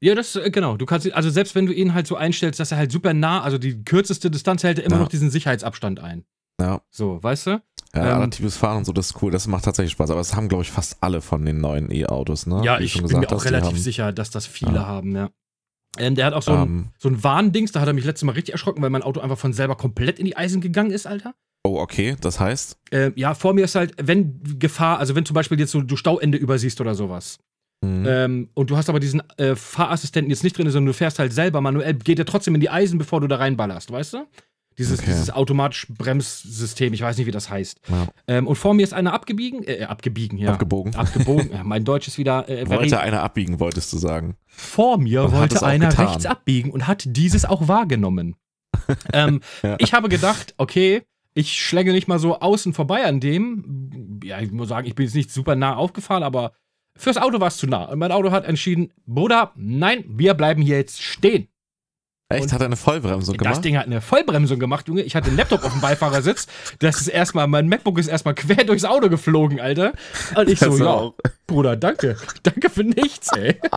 Ja, 0.00 0.14
das, 0.14 0.36
äh, 0.36 0.50
genau. 0.50 0.76
Du 0.76 0.86
kannst, 0.86 1.10
also 1.12 1.30
selbst 1.30 1.54
wenn 1.54 1.66
du 1.66 1.72
ihn 1.72 1.94
halt 1.94 2.06
so 2.06 2.14
einstellst, 2.16 2.60
dass 2.60 2.70
er 2.70 2.78
halt 2.78 2.92
super 2.92 3.14
nah, 3.14 3.40
also 3.42 3.58
die 3.58 3.82
kürzeste 3.84 4.30
Distanz 4.30 4.62
hält 4.62 4.78
er 4.78 4.84
immer 4.84 4.96
Ja. 4.96 5.02
noch 5.02 5.08
diesen 5.08 5.30
Sicherheitsabstand 5.30 5.98
ein. 6.00 6.24
Ja. 6.60 6.82
So, 6.90 7.22
weißt 7.22 7.46
du? 7.46 7.50
Ja, 7.94 8.10
Ähm, 8.10 8.16
adaptives 8.18 8.56
Fahren 8.56 8.78
und 8.78 8.84
so, 8.84 8.92
das 8.92 9.10
ist 9.10 9.22
cool, 9.22 9.30
das 9.32 9.46
macht 9.46 9.64
tatsächlich 9.64 9.92
Spaß. 9.92 10.10
Aber 10.10 10.20
das 10.20 10.36
haben, 10.36 10.48
glaube 10.48 10.62
ich, 10.62 10.70
fast 10.70 10.98
alle 11.00 11.20
von 11.20 11.44
den 11.44 11.60
neuen 11.60 11.90
E-Autos, 11.90 12.46
ne? 12.46 12.60
Ja, 12.64 12.78
Wie 12.78 12.84
ich 12.84 12.92
bin 12.94 13.02
gesagt 13.02 13.30
mir 13.30 13.34
auch 13.36 13.44
relativ 13.44 13.68
haben, 13.70 13.76
sicher, 13.78 14.12
dass 14.12 14.30
das 14.30 14.46
viele 14.46 14.74
Ja. 14.74 14.86
haben, 14.86 15.16
ja. 15.16 15.30
Ähm, 15.96 16.14
der 16.14 16.26
hat 16.26 16.34
auch 16.34 16.42
so 16.42 16.52
ein, 16.52 16.62
Ähm, 16.62 16.88
so 16.98 17.08
ein 17.08 17.24
Warndings, 17.24 17.72
da 17.72 17.80
hat 17.80 17.88
er 17.88 17.94
mich 17.94 18.04
letztes 18.04 18.24
Mal 18.24 18.32
richtig 18.32 18.52
erschrocken, 18.52 18.82
weil 18.82 18.90
mein 18.90 19.02
Auto 19.02 19.20
einfach 19.20 19.38
von 19.38 19.52
selber 19.54 19.74
komplett 19.74 20.18
in 20.18 20.26
die 20.26 20.36
Eisen 20.36 20.60
gegangen 20.60 20.90
ist, 20.90 21.06
Alter. 21.06 21.34
Oh, 21.64 21.78
okay, 21.80 22.16
das 22.20 22.40
heißt, 22.40 22.76
Äh, 22.90 23.10
ja, 23.16 23.34
vor 23.34 23.52
mir 23.54 23.64
ist 23.64 23.74
halt, 23.74 23.94
wenn 24.00 24.40
Gefahr, 24.58 24.98
also 24.98 25.14
wenn 25.14 25.24
zum 25.26 25.34
Beispiel 25.34 25.58
jetzt 25.58 25.72
so 25.72 25.82
du 25.82 25.96
Stauende 25.96 26.38
übersiehst 26.38 26.80
oder 26.80 26.94
sowas, 26.94 27.38
hm, 27.84 28.04
ähm, 28.06 28.48
und 28.54 28.70
du 28.70 28.76
hast 28.76 28.88
aber 28.88 28.98
diesen 29.00 29.22
äh, 29.36 29.54
Fahrassistenten 29.54 30.30
jetzt 30.30 30.42
nicht 30.42 30.56
drin, 30.58 30.68
sondern 30.70 30.86
du 30.86 30.94
fährst 30.94 31.18
halt 31.18 31.32
selber 31.32 31.60
manuell, 31.60 31.94
geht 31.94 32.18
er 32.18 32.24
trotzdem 32.26 32.54
in 32.56 32.60
die 32.60 32.70
Eisen, 32.70 32.98
bevor 32.98 33.20
du 33.20 33.28
da 33.28 33.36
reinballerst, 33.36 33.90
weißt 33.92 34.14
du? 34.14 34.26
Dieses, 34.78 35.00
Okay. 35.00 35.10
dieses 35.10 35.30
automatisch 35.30 35.86
Bremssystem, 35.88 36.92
ich 36.94 37.02
weiß 37.02 37.16
nicht, 37.18 37.26
wie 37.26 37.32
das 37.32 37.50
heißt. 37.50 37.80
ja, 37.88 38.06
Ähm, 38.28 38.46
und 38.46 38.54
vor 38.56 38.74
mir 38.74 38.82
ist 38.84 38.94
einer 38.94 39.12
abgebiegen, 39.12 39.64
äh, 39.64 39.82
abgebiegen, 39.84 40.38
ja. 40.38 40.52
abgebogen. 40.52 40.94
Abgebogen. 40.94 41.50
ja, 41.52 41.64
mein 41.64 41.84
Deutsch 41.84 42.06
ist 42.08 42.16
wieder. 42.18 42.48
Äh, 42.48 42.68
Wollte 42.68 43.00
einer 43.00 43.22
abbiegen, 43.22 43.58
wolltest 43.60 43.92
du 43.92 43.98
sagen. 43.98 44.36
vor 44.46 44.98
mir 44.98 45.24
Und 45.24 45.32
wollte 45.32 45.64
einer 45.64 45.88
getan. 45.88 46.06
rechts 46.06 46.26
abbiegen 46.26 46.70
und 46.70 46.86
hat 46.86 47.02
dieses 47.06 47.44
auch 47.44 47.66
wahrgenommen. 47.68 48.36
ähm, 49.12 49.40
Ja. 49.62 49.76
Ich 49.80 49.92
habe 49.94 50.08
gedacht, 50.08 50.54
okay, 50.58 51.02
Ich 51.38 51.54
schlänge 51.54 51.92
nicht 51.92 52.08
mal 52.08 52.18
so 52.18 52.40
außen 52.40 52.72
vorbei 52.72 53.04
an 53.04 53.20
dem. 53.20 54.18
Ja, 54.24 54.40
ich 54.40 54.50
muss 54.50 54.68
sagen, 54.68 54.88
ich 54.88 54.96
bin 54.96 55.06
jetzt 55.06 55.14
nicht 55.14 55.30
super 55.30 55.54
nah 55.54 55.76
aufgefahren, 55.76 56.24
aber 56.24 56.50
fürs 56.96 57.16
Auto 57.16 57.38
war 57.38 57.46
es 57.46 57.58
zu 57.58 57.68
nah. 57.68 57.84
Und 57.84 58.00
mein 58.00 58.10
Auto 58.10 58.32
hat 58.32 58.44
entschieden, 58.44 58.92
Bruder, 59.06 59.52
nein, 59.54 60.04
wir 60.08 60.34
bleiben 60.34 60.60
hier 60.62 60.78
jetzt 60.78 61.00
stehen. 61.00 61.46
Echt? 62.28 62.42
Und 62.42 62.52
hat 62.52 62.60
er 62.60 62.66
eine 62.66 62.74
Vollbremsung 62.76 63.36
Das 63.36 63.44
gemacht? 63.44 63.64
Ding 63.64 63.78
hat 63.78 63.86
eine 63.86 64.00
Vollbremsung 64.00 64.58
gemacht, 64.58 64.88
Junge. 64.88 65.02
Ich 65.02 65.14
hatte 65.14 65.28
einen 65.28 65.36
Laptop 65.36 65.62
auf 65.62 65.70
dem 65.70 65.80
Beifahrersitz. 65.80 66.48
Das 66.80 67.00
ist 67.00 67.06
erstmal, 67.06 67.46
mein 67.46 67.68
MacBook 67.68 68.00
ist 68.00 68.08
erstmal 68.08 68.34
quer 68.34 68.64
durchs 68.64 68.84
Auto 68.84 69.08
geflogen, 69.08 69.60
Alter. 69.60 69.92
Und 70.34 70.48
ich 70.48 70.58
so, 70.58 70.70
Das 70.70 70.80
ja, 70.80 70.86
auch. 70.88 71.14
Bruder, 71.46 71.76
danke. 71.76 72.16
Danke 72.42 72.68
für 72.68 72.82
nichts, 72.82 73.28
ey. 73.36 73.60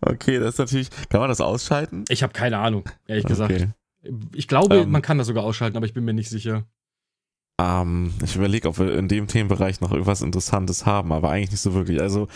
Okay, 0.00 0.40
das 0.40 0.54
ist 0.54 0.58
natürlich. 0.58 0.88
Kann 1.10 1.20
man 1.20 1.28
das 1.28 1.40
ausschalten? 1.40 2.04
Ich 2.08 2.24
habe 2.24 2.32
keine 2.32 2.58
Ahnung, 2.58 2.88
ehrlich 3.06 3.24
gesagt. 3.24 3.68
Okay. 4.04 4.14
Ich 4.34 4.48
glaube, 4.48 4.76
Ähm. 4.76 4.90
man 4.90 5.02
kann 5.02 5.18
das 5.18 5.26
sogar 5.26 5.44
ausschalten, 5.44 5.76
aber 5.76 5.86
ich 5.86 5.94
bin 5.94 6.04
mir 6.04 6.14
nicht 6.14 6.30
sicher. 6.30 6.66
Ähm, 7.60 8.12
ich 8.22 8.34
überlege, 8.34 8.68
ob 8.68 8.78
wir 8.78 8.96
in 8.96 9.08
dem 9.08 9.28
Themenbereich 9.28 9.80
noch 9.80 9.92
irgendwas 9.92 10.22
Interessantes 10.22 10.86
haben, 10.86 11.12
aber 11.12 11.30
eigentlich 11.30 11.52
nicht 11.52 11.60
so 11.60 11.74
wirklich. 11.74 12.00
Also, 12.00 12.28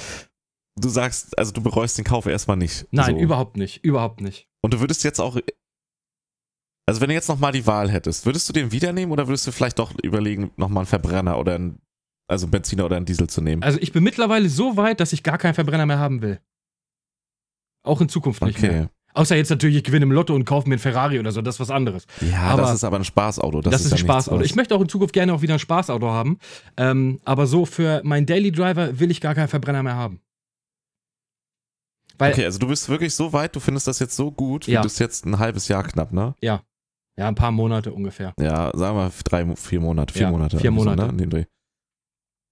du 0.76 0.88
sagst, 0.88 1.36
also 1.38 1.52
du 1.52 1.60
bereust 1.60 1.98
den 1.98 2.04
Kauf 2.04 2.26
erstmal 2.26 2.56
nicht. 2.56 2.86
Nein, 2.92 3.16
so. 3.16 3.20
überhaupt 3.20 3.56
nicht. 3.56 3.84
Überhaupt 3.84 4.20
nicht. 4.20 4.48
Und 4.62 4.74
du 4.74 4.80
würdest 4.80 5.02
jetzt 5.04 5.20
auch. 5.20 5.36
Also, 6.86 7.00
wenn 7.00 7.08
du 7.08 7.14
jetzt 7.14 7.28
nochmal 7.28 7.52
die 7.52 7.66
Wahl 7.66 7.90
hättest, 7.90 8.26
würdest 8.26 8.48
du 8.48 8.52
den 8.52 8.72
wieder 8.72 8.92
nehmen 8.92 9.12
oder 9.12 9.26
würdest 9.26 9.46
du 9.46 9.52
vielleicht 9.52 9.78
doch 9.78 9.92
überlegen, 10.02 10.52
nochmal 10.56 10.82
einen 10.82 10.86
Verbrenner 10.86 11.38
oder 11.38 11.56
einen, 11.56 11.82
also 12.28 12.46
einen 12.46 12.52
Benziner 12.52 12.84
oder 12.84 12.96
einen 12.96 13.06
Diesel 13.06 13.28
zu 13.28 13.40
nehmen? 13.40 13.62
Also 13.62 13.78
ich 13.80 13.92
bin 13.92 14.04
mittlerweile 14.04 14.48
so 14.48 14.76
weit, 14.76 15.00
dass 15.00 15.12
ich 15.12 15.22
gar 15.22 15.36
keinen 15.36 15.54
Verbrenner 15.54 15.84
mehr 15.84 15.98
haben 15.98 16.22
will. 16.22 16.40
Auch 17.82 18.00
in 18.00 18.08
Zukunft 18.08 18.42
nicht 18.42 18.62
mehr. 18.62 18.90
Außer 19.14 19.34
jetzt 19.36 19.48
natürlich, 19.50 19.76
ich 19.76 19.84
gewinne 19.84 20.04
im 20.04 20.12
Lotto 20.12 20.34
und 20.34 20.44
kaufe 20.44 20.68
mir 20.68 20.74
einen 20.74 20.80
Ferrari 20.80 21.18
oder 21.18 21.32
so, 21.32 21.42
das 21.42 21.56
ist 21.56 21.60
was 21.60 21.70
anderes. 21.70 22.06
Ja, 22.20 22.40
Aber- 22.42 22.62
das 22.62 22.74
ist 22.74 22.84
aber 22.84 22.98
ein 22.98 23.04
Spaßauto. 23.04 23.62
Das, 23.62 23.72
Das, 23.72 23.84
ist 23.84 23.90
ja 23.90 23.96
ein 23.96 23.98
Spaßauto. 23.98 24.42
Ich 24.44 24.54
möchte 24.54 24.74
auch 24.76 24.80
in 24.80 24.88
Zukunft 24.88 25.12
gerne 25.12 25.32
auch 25.34 25.42
wieder 25.42 25.54
ein 25.54 25.58
Spaßauto 25.58 26.06
haben. 26.08 26.38
Ähm, 26.76 27.18
aber 27.24 27.46
so 27.46 27.64
für 27.66 28.00
meinen 28.04 28.26
Daily 28.26 28.52
Driver 28.52 29.00
will 29.00 29.10
ich 29.10 29.20
gar 29.20 29.34
keinen 29.34 29.48
Verbrenner 29.48 29.82
mehr 29.82 29.96
haben. 29.96 30.20
Weil, 32.18 32.32
Okay, 32.32 32.44
also 32.44 32.58
du 32.58 32.66
bist 32.68 32.88
wirklich 32.88 33.14
so 33.14 33.32
weit, 33.32 33.54
du 33.54 33.60
findest 33.60 33.86
das 33.86 33.98
jetzt 34.00 34.16
so 34.16 34.30
gut, 34.30 34.66
wie 34.66 34.72
Ja. 34.72 34.80
du 34.82 34.86
es 34.86 34.98
jetzt 34.98 35.24
ein 35.24 35.38
halbes 35.38 35.68
Jahr 35.68 35.82
knapp, 35.84 36.12
ne? 36.12 36.34
ja, 36.40 36.62
ein 37.16 37.34
paar 37.34 37.50
Monate 37.50 37.92
ungefähr. 37.92 38.32
Ja, 38.40 38.70
sagen 38.76 38.96
wir 38.96 39.10
drei, 39.24 39.56
vier 39.56 39.80
Monate, 39.80 40.12
vier 40.14 40.22
Ja, 40.22 40.30
Monate. 40.30 40.58
vier 40.58 40.70
Monate. 40.70 41.00
So, 41.02 41.06
ne? 41.06 41.12
in 41.12 41.18
dem 41.18 41.30
Dreh. 41.30 41.44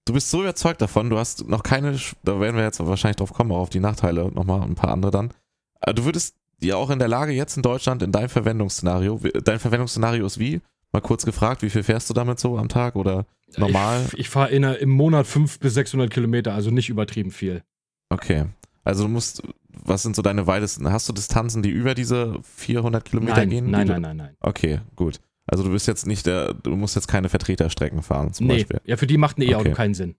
Du 0.05 0.13
bist 0.13 0.29
so 0.29 0.41
überzeugt 0.41 0.81
davon, 0.81 1.09
du 1.09 1.17
hast 1.17 1.47
noch 1.47 1.63
keine, 1.63 1.97
da 2.23 2.39
werden 2.39 2.55
wir 2.57 2.63
jetzt 2.63 2.85
wahrscheinlich 2.85 3.15
drauf 3.17 3.33
kommen, 3.33 3.51
auch 3.51 3.59
auf 3.59 3.69
die 3.69 3.79
Nachteile 3.79 4.23
und 4.25 4.35
nochmal 4.35 4.61
ein 4.63 4.75
paar 4.75 4.91
andere 4.91 5.11
dann. 5.11 5.33
Aber 5.81 5.93
Du 5.93 6.03
würdest 6.05 6.35
ja 6.61 6.75
auch 6.75 6.89
in 6.89 6.99
der 6.99 7.07
Lage, 7.07 7.31
jetzt 7.31 7.57
in 7.57 7.63
Deutschland, 7.63 8.01
in 8.03 8.11
deinem 8.11 8.29
Verwendungsszenario, 8.29 9.19
dein 9.43 9.59
Verwendungsszenario 9.59 10.25
ist 10.25 10.39
wie? 10.39 10.61
Mal 10.91 11.01
kurz 11.01 11.25
gefragt, 11.25 11.61
wie 11.61 11.69
viel 11.69 11.83
fährst 11.83 12.09
du 12.09 12.13
damit 12.13 12.39
so 12.39 12.57
am 12.57 12.69
Tag 12.69 12.95
oder 12.95 13.25
normal? 13.57 14.05
Ich, 14.13 14.19
ich 14.19 14.29
fahre 14.29 14.49
im 14.51 14.89
Monat 14.89 15.27
500 15.27 15.59
bis 15.59 15.73
600 15.73 16.09
Kilometer, 16.11 16.53
also 16.53 16.71
nicht 16.71 16.89
übertrieben 16.89 17.31
viel. 17.31 17.61
Okay. 18.09 18.45
Also 18.83 19.03
du 19.03 19.09
musst, 19.09 19.43
was 19.83 20.03
sind 20.03 20.15
so 20.15 20.21
deine 20.21 20.47
weitesten, 20.47 20.89
hast 20.91 21.09
du 21.09 21.13
Distanzen, 21.13 21.61
die 21.61 21.69
über 21.69 21.93
diese 21.93 22.39
400 22.43 23.03
Kilometer 23.03 23.35
Nein, 23.37 23.49
gehen? 23.49 23.69
nein, 23.69 23.87
nein, 23.87 24.01
nein, 24.01 24.17
nein. 24.17 24.37
Okay, 24.39 24.79
gut. 24.95 25.19
Also 25.45 25.63
du 25.63 25.71
bist 25.71 25.87
jetzt 25.87 26.07
nicht 26.07 26.25
der, 26.25 26.53
du 26.53 26.75
musst 26.75 26.95
jetzt 26.95 27.07
keine 27.07 27.29
Vertreterstrecken 27.29 28.01
fahren 28.01 28.33
zum 28.33 28.47
Nee, 28.47 28.59
Beispiel. 28.59 28.81
ja, 28.85 28.95
für 28.97 29.07
die 29.07 29.17
macht 29.17 29.37
ein 29.37 29.41
E-Auto 29.43 29.67
Okay. 29.69 29.73
keinen 29.73 29.93
Sinn. 29.93 30.15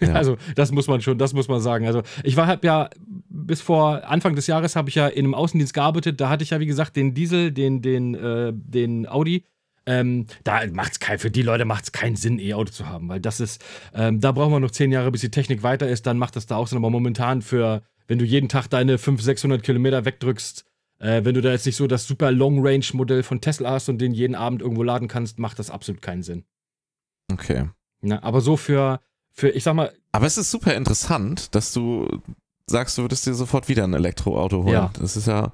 Ja. 0.00 0.12
Also, 0.12 0.36
das 0.56 0.72
muss 0.72 0.88
man 0.88 1.00
schon, 1.00 1.18
das 1.18 1.34
muss 1.34 1.48
man 1.48 1.60
sagen. 1.60 1.86
Also, 1.86 2.02
ich 2.24 2.36
war 2.36 2.46
hab 2.46 2.64
ja 2.64 2.90
bis 3.28 3.60
vor 3.60 4.04
Anfang 4.04 4.34
des 4.34 4.46
Jahres 4.46 4.76
habe 4.76 4.88
ich 4.88 4.96
ja 4.96 5.06
in 5.06 5.24
einem 5.24 5.34
Außendienst 5.34 5.72
gearbeitet. 5.74 6.20
Da 6.20 6.28
hatte 6.28 6.42
ich 6.42 6.50
ja, 6.50 6.60
wie 6.60 6.66
gesagt, 6.66 6.96
den 6.96 7.14
Diesel, 7.14 7.52
den, 7.52 7.82
den, 7.82 8.14
äh, 8.14 8.52
den 8.52 9.08
Audi. 9.08 9.44
Ähm, 9.86 10.26
da 10.44 10.60
macht's 10.70 11.00
kein, 11.00 11.18
für 11.18 11.30
die 11.30 11.42
Leute 11.42 11.64
macht 11.64 11.84
es 11.84 11.92
keinen 11.92 12.16
Sinn, 12.16 12.38
E-Auto 12.38 12.70
zu 12.70 12.88
haben, 12.88 13.08
weil 13.08 13.20
das 13.20 13.40
ist, 13.40 13.64
ähm, 13.94 14.20
da 14.20 14.32
brauchen 14.32 14.52
wir 14.52 14.60
noch 14.60 14.70
zehn 14.70 14.92
Jahre, 14.92 15.10
bis 15.10 15.22
die 15.22 15.30
Technik 15.30 15.62
weiter 15.62 15.88
ist, 15.88 16.06
dann 16.06 16.18
macht 16.18 16.36
das 16.36 16.44
da 16.44 16.56
auch 16.56 16.66
Sinn. 16.66 16.76
Aber 16.76 16.90
momentan 16.90 17.40
für, 17.40 17.80
wenn 18.06 18.18
du 18.18 18.26
jeden 18.26 18.50
Tag 18.50 18.68
deine 18.68 18.98
500, 18.98 19.24
600 19.24 19.62
Kilometer 19.62 20.04
wegdrückst, 20.04 20.66
äh, 20.98 21.24
wenn 21.24 21.34
du 21.34 21.40
da 21.40 21.52
jetzt 21.52 21.64
nicht 21.64 21.76
so 21.76 21.86
das 21.86 22.06
super 22.06 22.30
Long-Range-Modell 22.30 23.22
von 23.22 23.40
Tesla 23.40 23.70
hast 23.70 23.88
und 23.88 23.98
den 23.98 24.12
jeden 24.12 24.34
Abend 24.34 24.60
irgendwo 24.60 24.82
laden 24.82 25.08
kannst, 25.08 25.38
macht 25.38 25.58
das 25.58 25.70
absolut 25.70 26.02
keinen 26.02 26.22
Sinn. 26.22 26.44
Okay. 27.32 27.70
Ne? 28.02 28.22
Aber 28.22 28.42
so 28.42 28.58
für, 28.58 29.00
für, 29.38 29.50
ich 29.50 29.62
sag 29.64 29.74
mal, 29.74 29.92
Aber 30.12 30.26
es 30.26 30.36
ist 30.36 30.50
super 30.50 30.74
interessant, 30.74 31.54
dass 31.54 31.72
du 31.72 32.08
sagst, 32.66 32.98
du 32.98 33.02
würdest 33.02 33.24
dir 33.26 33.34
sofort 33.34 33.68
wieder 33.68 33.84
ein 33.84 33.94
Elektroauto 33.94 34.64
holen. 34.64 34.72
Ja. 34.74 34.90
Das 35.00 35.16
ist 35.16 35.26
ja. 35.26 35.52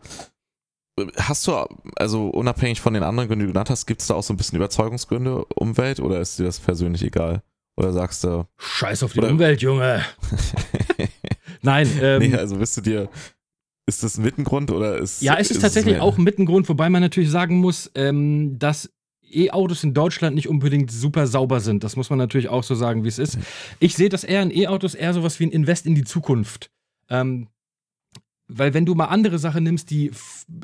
Hast 1.16 1.46
du, 1.46 1.52
also 1.96 2.28
unabhängig 2.28 2.80
von 2.80 2.94
den 2.94 3.02
anderen 3.02 3.28
Gründen, 3.28 3.40
die 3.40 3.46
du 3.48 3.52
genannt 3.52 3.68
hast, 3.70 3.86
gibt 3.86 4.00
es 4.00 4.06
da 4.06 4.14
auch 4.14 4.22
so 4.22 4.32
ein 4.32 4.36
bisschen 4.36 4.56
Überzeugungsgründe, 4.56 5.44
Umwelt, 5.56 5.98
oder 6.00 6.20
ist 6.20 6.38
dir 6.38 6.44
das 6.44 6.60
persönlich 6.60 7.02
egal? 7.02 7.42
Oder 7.76 7.92
sagst 7.92 8.22
du, 8.24 8.46
Scheiß 8.58 9.02
auf 9.02 9.12
die 9.12 9.18
Oder- 9.18 9.30
Umwelt, 9.30 9.60
Junge. 9.60 10.04
Nein, 11.62 11.88
ähm, 12.00 12.18
nee, 12.20 12.34
also 12.36 12.56
bist 12.56 12.76
du 12.76 12.80
dir, 12.80 13.08
ist 13.86 14.02
das 14.04 14.16
ein 14.16 14.24
Mittengrund 14.24 14.70
oder 14.70 14.96
ist. 14.98 15.20
ja, 15.22 15.34
es 15.34 15.50
ist 15.50 15.56
es 15.56 15.62
tatsächlich 15.62 15.94
mehr- 15.94 16.02
auch 16.04 16.16
ein 16.16 16.46
Grund, 16.46 16.68
wobei 16.68 16.88
man 16.90 17.02
natürlich 17.02 17.30
sagen 17.30 17.56
muss, 17.56 17.90
ähm, 17.96 18.58
dass 18.58 18.90
E-Autos 19.34 19.84
in 19.84 19.94
Deutschland 19.94 20.34
nicht 20.34 20.48
unbedingt 20.48 20.90
super 20.90 21.26
sauber 21.26 21.60
sind. 21.60 21.84
Das 21.84 21.96
muss 21.96 22.10
man 22.10 22.18
natürlich 22.18 22.48
auch 22.48 22.62
so 22.62 22.74
sagen, 22.74 23.04
wie 23.04 23.08
es 23.08 23.18
ist. 23.18 23.38
Ich 23.80 23.94
sehe 23.94 24.08
das 24.08 24.24
eher 24.24 24.42
in 24.42 24.50
E-Autos 24.50 24.94
eher 24.94 25.14
sowas 25.14 25.40
wie 25.40 25.46
ein 25.46 25.50
Invest 25.50 25.86
in 25.86 25.94
die 25.94 26.04
Zukunft. 26.04 26.70
Ähm, 27.08 27.48
weil 28.48 28.74
wenn 28.74 28.86
du 28.86 28.94
mal 28.94 29.06
andere 29.06 29.38
Sachen 29.38 29.64
nimmst, 29.64 29.90
die 29.90 30.10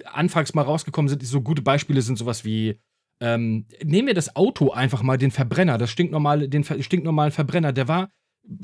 anfangs 0.04 0.54
mal 0.54 0.62
rausgekommen 0.62 1.09
sind, 1.09 1.22
die 1.22 1.26
so 1.26 1.40
gute 1.40 1.62
Beispiele 1.62 2.02
sind 2.02 2.18
sowas 2.18 2.44
wie 2.44 2.78
ähm, 3.20 3.66
nehmen 3.85 4.09
wir 4.09 4.14
das 4.14 4.35
Auto 4.35 4.70
einfach 4.70 5.02
mal, 5.02 5.18
den 5.18 5.30
Verbrenner, 5.30 5.76
das 5.76 5.90
stinknormale, 5.90 6.48
den 6.48 6.64
stinknormalen 6.64 7.33
Verbrenner, 7.33 7.72
der 7.72 7.87
war 7.87 8.11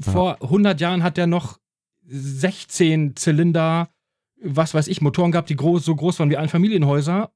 vor 0.00 0.42
100 0.42 0.80
Jahren 0.80 1.02
hat 1.02 1.16
der 1.16 1.26
noch 1.26 1.58
16 2.06 3.16
Zylinder, 3.16 3.90
was 4.42 4.74
weiß 4.74 4.88
ich, 4.88 5.00
Motoren 5.00 5.32
gehabt, 5.32 5.50
die 5.50 5.56
groß, 5.56 5.84
so 5.84 5.94
groß 5.94 6.18
waren 6.18 6.30
wie 6.30 6.36
Einfamilienhäuser, 6.36 7.30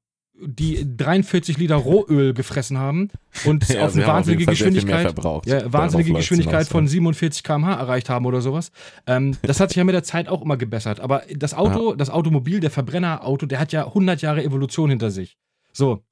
die 0.45 0.85
43 0.97 1.57
Liter 1.57 1.75
Rohöl 1.75 2.33
gefressen 2.33 2.77
haben 2.77 3.09
und 3.45 3.67
Ja, 3.69 3.85
auf 3.85 3.93
eine 3.95 4.05
wahnsinnige 4.07 4.45
mehr 4.45 4.51
Geschwindigkeit 4.53 5.15
ja, 5.45 5.71
wahnsinnige 5.73 6.13
Geschwindigkeit 6.13 6.67
von 6.67 6.85
ja. 6.85 6.89
47 6.89 7.43
km/h 7.43 7.73
erreicht 7.75 8.09
haben 8.09 8.25
oder 8.25 8.41
sowas. 8.41 8.71
Ähm, 9.07 9.37
das 9.43 9.59
hat 9.59 9.69
sich 9.69 9.77
ja 9.77 9.83
mit 9.83 9.93
der 9.95 10.03
Zeit 10.03 10.27
auch 10.27 10.41
immer 10.41 10.57
gebessert. 10.57 10.99
Aber 10.99 11.23
das 11.35 11.53
Auto, 11.53 11.93
das 11.95 12.09
Automobil, 12.09 12.59
der 12.59 12.71
Verbrennerauto, 12.71 13.45
der 13.45 13.59
hat 13.59 13.71
ja 13.71 13.85
100 13.87 14.21
Jahre 14.21 14.43
Evolution 14.43 14.89
hinter 14.89 15.11
sich. 15.11 15.37
So. 15.73 16.03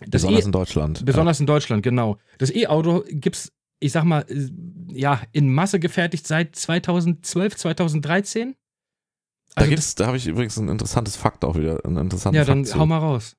Das 0.00 0.10
Besonders 0.22 0.42
E- 0.42 0.46
in 0.46 0.52
Deutschland. 0.52 1.04
besonders 1.04 1.38
in 1.40 1.46
Deutschland, 1.46 1.82
genau. 1.82 2.16
Das 2.38 2.50
E-Auto 2.52 3.04
gibt's, 3.08 3.52
ich 3.78 3.92
sag 3.92 4.04
mal, 4.04 4.24
ja, 4.92 5.20
in 5.32 5.52
Masse 5.52 5.78
gefertigt 5.78 6.26
seit 6.26 6.56
2012, 6.56 7.56
2013. 7.56 8.48
ja. 8.48 8.54
Da 9.54 9.60
Also 9.60 9.70
gibt's, 9.70 9.94
da 9.94 10.06
habe 10.06 10.16
ich 10.16 10.26
übrigens 10.26 10.56
ein 10.56 10.68
interessantes 10.68 11.14
Fakt 11.16 11.44
auch 11.44 11.56
wieder, 11.56 11.84
einen 11.84 11.98
interessanten 11.98 12.36
ja, 12.36 12.44
dann 12.44 12.64
Fakt 12.64 12.78
hau 12.80 12.86
mal 12.86 12.98
raus. 12.98 13.36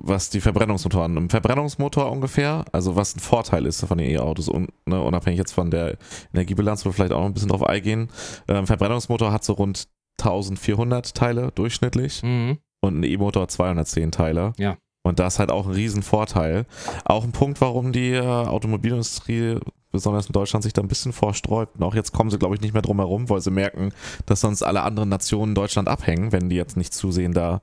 Was 0.00 0.30
die 0.30 0.40
Verbrennungsmotoren, 0.40 1.16
ein 1.18 1.28
Verbrennungsmotor 1.30 2.10
ungefähr, 2.10 2.64
also 2.72 2.94
was 2.96 3.16
ein 3.16 3.20
Vorteil 3.20 3.66
ist 3.66 3.84
von 3.84 3.98
den 3.98 4.08
E-Autos, 4.10 4.48
un, 4.48 4.68
ne, 4.86 5.02
unabhängig 5.02 5.38
jetzt 5.38 5.52
von 5.52 5.70
der 5.70 5.98
Energiebilanz, 6.32 6.84
wo 6.84 6.90
wir 6.90 6.94
vielleicht 6.94 7.12
auch 7.12 7.20
noch 7.20 7.26
ein 7.26 7.34
bisschen 7.34 7.48
drauf 7.48 7.64
eingehen. 7.64 8.08
Ähm, 8.46 8.66
Verbrennungsmotor 8.66 9.32
hat 9.32 9.44
so 9.44 9.54
rund 9.54 9.88
1400 10.20 11.14
Teile 11.14 11.50
durchschnittlich 11.54 12.22
Mhm. 12.22 12.58
und 12.80 13.00
ein 13.00 13.02
E-Motor 13.04 13.48
210 13.48 14.12
Teile. 14.12 14.52
Ja. 14.56 14.76
Und 15.04 15.18
das 15.20 15.34
ist 15.34 15.38
halt 15.38 15.50
auch 15.50 15.66
ein 15.66 15.72
Riesenvorteil. 15.72 16.66
Auch 17.04 17.24
ein 17.24 17.32
Punkt, 17.32 17.60
warum 17.60 17.92
die 17.92 18.12
äh, 18.12 18.20
Automobilindustrie, 18.20 19.58
besonders 19.90 20.26
in 20.26 20.32
Deutschland, 20.32 20.62
sich 20.64 20.72
da 20.74 20.82
ein 20.82 20.88
bisschen 20.88 21.12
vorsträubt. 21.12 21.76
Und 21.76 21.82
auch 21.82 21.94
jetzt 21.94 22.12
kommen 22.12 22.30
sie, 22.30 22.38
glaube 22.38 22.54
ich, 22.54 22.60
nicht 22.60 22.72
mehr 22.74 22.82
drum 22.82 22.98
herum, 22.98 23.30
weil 23.30 23.40
sie 23.40 23.50
merken, 23.50 23.92
dass 24.26 24.42
sonst 24.42 24.62
alle 24.62 24.82
anderen 24.82 25.08
Nationen 25.08 25.54
Deutschland 25.54 25.88
abhängen, 25.88 26.32
wenn 26.32 26.48
die 26.50 26.56
jetzt 26.56 26.76
nicht 26.76 26.92
zusehen, 26.92 27.32
da 27.32 27.62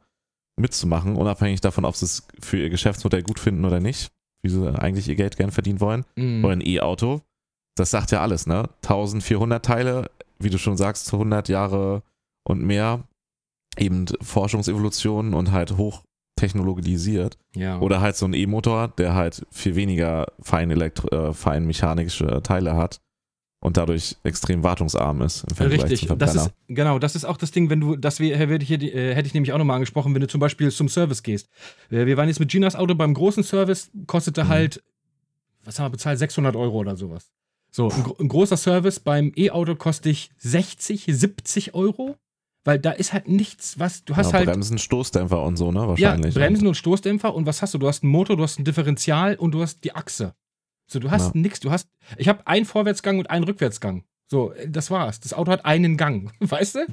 mitzumachen, 0.59 1.15
unabhängig 1.15 1.61
davon, 1.61 1.85
ob 1.85 1.95
sie 1.95 2.05
es 2.05 2.27
für 2.39 2.57
ihr 2.57 2.69
Geschäftsmodell 2.69 3.23
gut 3.23 3.39
finden 3.39 3.65
oder 3.65 3.79
nicht, 3.79 4.11
wie 4.43 4.49
sie 4.49 4.79
eigentlich 4.79 5.07
ihr 5.07 5.15
Geld 5.15 5.37
gern 5.37 5.51
verdienen 5.51 5.81
wollen. 5.81 6.05
Mhm. 6.15 6.43
Oder 6.45 6.53
ein 6.53 6.65
E-Auto. 6.65 7.21
Das 7.75 7.91
sagt 7.91 8.11
ja 8.11 8.21
alles, 8.21 8.47
ne? 8.47 8.69
1400 8.83 9.63
Teile, 9.63 10.09
wie 10.39 10.49
du 10.49 10.57
schon 10.57 10.77
sagst, 10.77 11.13
100 11.13 11.49
Jahre 11.49 12.03
und 12.47 12.63
mehr. 12.63 13.03
Eben 13.77 14.05
Forschungsevolution 14.21 15.33
und 15.33 15.51
halt 15.51 15.75
hochtechnologisiert. 15.75 17.37
Ja. 17.53 17.79
Oder 17.79 17.99
halt 17.99 18.15
so 18.15 18.25
ein 18.25 18.33
E-Motor, 18.33 18.87
der 18.87 19.15
halt 19.15 19.45
viel 19.51 19.75
weniger 19.75 20.27
fein, 20.39 20.71
elektro 20.71 21.09
äh, 21.09 21.33
fein 21.33 21.65
mechanische 21.65 22.41
Teile 22.41 22.77
hat 22.77 23.01
und 23.59 23.77
dadurch 23.77 24.17
extrem 24.23 24.63
wartungsarm 24.63 25.21
ist 25.21 25.43
im 25.49 25.55
Vergleich 25.55 25.83
Richtig, 25.83 26.07
zum 26.07 26.17
das 26.19 26.35
ist, 26.35 26.51
genau, 26.67 26.99
das 26.99 27.15
ist 27.15 27.25
auch 27.25 27.37
das 27.37 27.51
Ding, 27.51 27.69
wenn 27.69 27.79
du, 27.79 27.95
das 27.95 28.19
ich, 28.19 28.35
hier, 28.35 28.81
äh, 28.81 29.15
hätte 29.15 29.27
ich 29.27 29.33
nämlich 29.33 29.53
auch 29.53 29.57
nochmal 29.57 29.75
angesprochen, 29.75 30.13
wenn 30.13 30.21
du 30.21 30.27
zum 30.27 30.39
Beispiel 30.39 30.69
zum 30.71 30.87
Service 30.87 31.23
gehst. 31.23 31.49
Äh, 31.89 32.05
Wir 32.05 32.17
waren 32.17 32.27
jetzt 32.27 32.39
mit 32.39 32.49
Ginas 32.49 32.75
Auto 32.75 32.93
beim 32.95 33.13
großen 33.13 33.43
Service, 33.43 33.89
kostete 34.07 34.43
Mhm. 34.43 34.49
halt, 34.49 34.83
was 35.63 35.79
haben 35.79 35.85
wir 35.87 35.91
bezahlt, 35.91 36.19
600 36.19 36.55
Euro 36.55 36.77
oder 36.77 36.95
sowas. 36.95 37.31
So, 37.71 37.89
ein, 37.89 38.05
ein 38.19 38.27
großer 38.27 38.55
Service 38.55 38.99
beim 38.99 39.33
E-Auto 39.35 39.75
kostet 39.75 40.05
dich 40.05 40.29
60, 40.37 41.05
70 41.07 41.73
Euro, 41.73 42.15
weil 42.63 42.79
da 42.79 42.91
ist 42.91 43.13
halt 43.13 43.27
nichts, 43.27 43.79
was 43.79 44.05
du 44.05 44.15
hast 44.15 44.27
ja, 44.27 44.33
halt 44.39 44.45
Bremsen, 44.45 44.77
Stoßdämpfer 44.77 45.43
und 45.43 45.57
so, 45.57 45.71
ne? 45.71 45.79
ja, 45.81 45.87
Wahrscheinlich. 45.87 46.35
Bremsen 46.35 46.67
und 46.67 46.75
Stoßdämpfer 46.75 47.33
und 47.33 47.45
was 47.45 47.61
hast 47.61 47.73
du? 47.73 47.77
Du 47.77 47.87
hast 47.87 48.03
einen 48.03 48.11
Motor, 48.11 48.37
du 48.37 48.43
hast 48.43 48.59
ein 48.59 48.63
Differential 48.63 49.35
und 49.35 49.51
du 49.51 49.61
hast 49.61 49.83
die 49.83 49.93
Achse. 49.93 50.35
So, 50.87 50.99
du 50.99 51.09
hast 51.11 51.33
Ja. 51.35 51.41
nichts, 51.41 51.59
du 51.59 51.71
hast 51.71 51.89
ich 52.17 52.27
habe 52.27 52.45
einen 52.47 52.65
Vorwärtsgang 52.65 53.19
und 53.19 53.29
einen 53.29 53.43
Rückwärtsgang. 53.45 54.03
So, 54.27 54.53
das 54.67 54.89
war's. 54.91 55.19
Das 55.19 55.33
Auto 55.33 55.51
hat 55.51 55.65
einen 55.65 55.97
Gang, 55.97 56.31
weißt 56.39 56.75
du? 56.75 56.87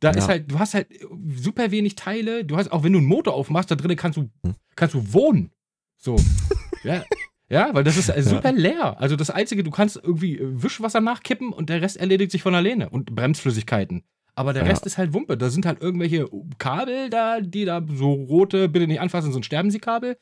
Da 0.00 0.10
Ja. 0.10 0.16
ist 0.18 0.28
halt, 0.28 0.50
du 0.50 0.58
hast 0.58 0.74
halt 0.74 0.88
super 1.36 1.70
wenig 1.70 1.94
Teile. 1.94 2.44
Du 2.44 2.56
hast, 2.56 2.72
auch 2.72 2.82
wenn 2.82 2.92
du 2.92 2.98
einen 2.98 3.06
Motor 3.08 3.34
aufmachst, 3.34 3.70
da 3.70 3.74
drinnen 3.76 3.96
kannst 3.96 4.16
du, 4.16 4.30
Hm. 4.44 4.54
kannst 4.76 4.94
du 4.94 5.12
wohnen. 5.12 5.50
So. 5.98 6.16
ja. 6.82 7.04
Ja, 7.48 7.68
weil 7.74 7.84
das 7.84 7.98
ist 7.98 8.08
äh, 8.08 8.22
super 8.22 8.50
leer. 8.52 8.98
Also 8.98 9.14
das 9.14 9.28
Einzige, 9.28 9.62
du 9.62 9.70
kannst 9.70 9.96
irgendwie 9.96 10.38
äh, 10.38 10.62
Wischwasser 10.62 11.00
nachkippen 11.02 11.52
und 11.52 11.68
der 11.68 11.82
Rest 11.82 11.98
erledigt 11.98 12.32
sich 12.32 12.42
von 12.42 12.54
alleine. 12.54 12.88
Und 12.88 13.14
Bremsflüssigkeiten. 13.14 14.04
Aber 14.34 14.54
der 14.54 14.62
Ja. 14.64 14.70
Rest 14.70 14.86
ist 14.86 14.96
halt 14.96 15.12
Wumpe. 15.12 15.36
Da 15.36 15.50
sind 15.50 15.66
halt 15.66 15.82
irgendwelche 15.82 16.26
Kabel 16.58 17.10
da, 17.10 17.40
die 17.42 17.66
da 17.66 17.84
so 17.92 18.12
rote, 18.14 18.70
bitte 18.70 18.86
nicht 18.86 19.00
anfassen, 19.00 19.32
so 19.32 19.38
ein 19.38 19.42
Sterben 19.42 19.70
sie 19.70 19.80
Kabel. 19.80 20.16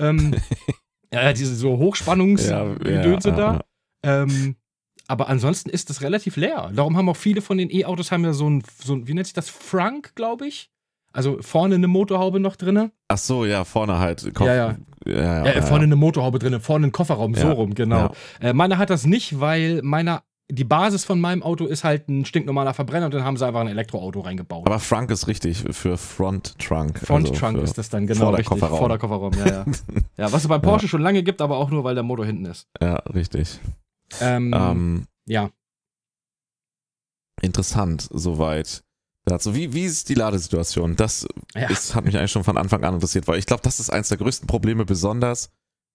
Ähm, 0.00 0.34
ja, 1.12 1.32
diese 1.32 1.54
so 1.54 1.78
Hochspannungs 1.78 2.48
ja, 2.48 2.74
sind 2.82 3.24
ja, 3.24 3.30
da. 3.30 3.60
Ähm, 4.02 4.56
aber 5.08 5.28
ansonsten 5.28 5.68
ist 5.68 5.90
das 5.90 6.00
relativ 6.00 6.36
leer. 6.36 6.70
Darum 6.74 6.96
haben 6.96 7.08
auch 7.08 7.16
viele 7.16 7.42
von 7.42 7.58
den 7.58 7.70
E-Autos 7.70 8.12
haben 8.12 8.24
ja 8.24 8.32
so 8.32 8.48
ein, 8.48 8.62
so 8.82 8.94
ein, 8.94 9.06
wie 9.06 9.14
nennt 9.14 9.26
sich 9.26 9.34
das? 9.34 9.48
Frank, 9.48 10.14
glaube 10.14 10.46
ich. 10.46 10.70
Also 11.12 11.42
vorne 11.42 11.74
eine 11.74 11.88
Motorhaube 11.88 12.40
noch 12.40 12.56
drinne. 12.56 12.90
Ach 13.08 13.18
so, 13.18 13.44
ja, 13.44 13.64
vorne 13.64 13.98
halt. 13.98 14.22
Kopf, 14.34 14.46
Ja, 14.46 14.54
ja. 14.54 14.76
ja, 15.04 15.12
ja, 15.12 15.44
Ja, 15.44 15.52
äh, 15.52 15.62
vorne 15.62 15.84
eine 15.84 15.96
Motorhaube 15.96 16.38
drinne, 16.38 16.60
vorne 16.60 16.86
ein 16.86 16.92
Kofferraum, 16.92 17.34
so 17.34 17.52
rum, 17.52 17.74
genau. 17.74 18.12
Äh, 18.40 18.54
meiner 18.54 18.78
hat 18.78 18.88
das 18.88 19.04
nicht, 19.04 19.38
weil 19.38 19.82
meiner, 19.82 20.22
die 20.54 20.64
Basis 20.64 21.04
von 21.06 21.18
meinem 21.18 21.42
Auto 21.42 21.64
ist 21.64 21.82
halt 21.82 22.08
ein 22.10 22.26
stinknormaler 22.26 22.74
Verbrenner 22.74 23.06
und 23.06 23.14
dann 23.14 23.24
haben 23.24 23.38
sie 23.38 23.46
einfach 23.46 23.62
ein 23.62 23.68
Elektroauto 23.68 24.20
reingebaut. 24.20 24.66
Aber 24.66 24.78
Frunk 24.78 25.10
ist 25.10 25.26
richtig 25.26 25.64
für 25.70 25.96
Front 25.96 26.58
Trunk. 26.58 26.98
Front 26.98 27.28
also 27.30 27.40
Trunk 27.40 27.62
ist 27.62 27.78
das 27.78 27.88
dann, 27.88 28.06
genau. 28.06 28.30
richtig. 28.30 28.58
Vorderkofferraum. 28.58 28.78
Vorderkofferraum, 28.78 29.32
ja, 29.38 29.46
ja. 29.46 29.64
ja, 30.18 30.32
was 30.32 30.42
es 30.42 30.48
beim 30.48 30.60
Porsche 30.60 30.88
schon 30.88 31.00
lange 31.00 31.22
gibt, 31.22 31.40
aber 31.40 31.56
auch 31.56 31.70
nur, 31.70 31.84
weil 31.84 31.94
der 31.94 32.04
Motor 32.04 32.26
hinten 32.26 32.44
ist. 32.44 32.68
Ja, 32.82 32.96
richtig. 33.14 33.60
Ähm, 34.20 34.52
Ähm, 34.54 35.06
ja. 35.26 35.48
interessant, 37.40 38.08
soweit. 38.12 38.84
Dazu. 39.24 39.54
Wie, 39.54 39.72
wie 39.72 39.84
ist 39.84 40.10
die 40.10 40.14
Ladesituation? 40.14 40.96
Das 40.96 41.26
Ja. 41.54 41.70
ist, 41.70 41.94
hat 41.94 42.04
mich 42.04 42.18
eigentlich 42.18 42.32
schon 42.32 42.44
von 42.44 42.58
Anfang 42.58 42.84
an 42.84 42.94
interessiert, 42.94 43.26
weil 43.26 43.38
ich 43.38 43.46
glaube, 43.46 43.62
das 43.62 43.80
ist 43.80 43.88
eins 43.88 44.08
der 44.08 44.18
größten 44.18 44.46
Probleme, 44.48 44.84
besonders 44.84 45.50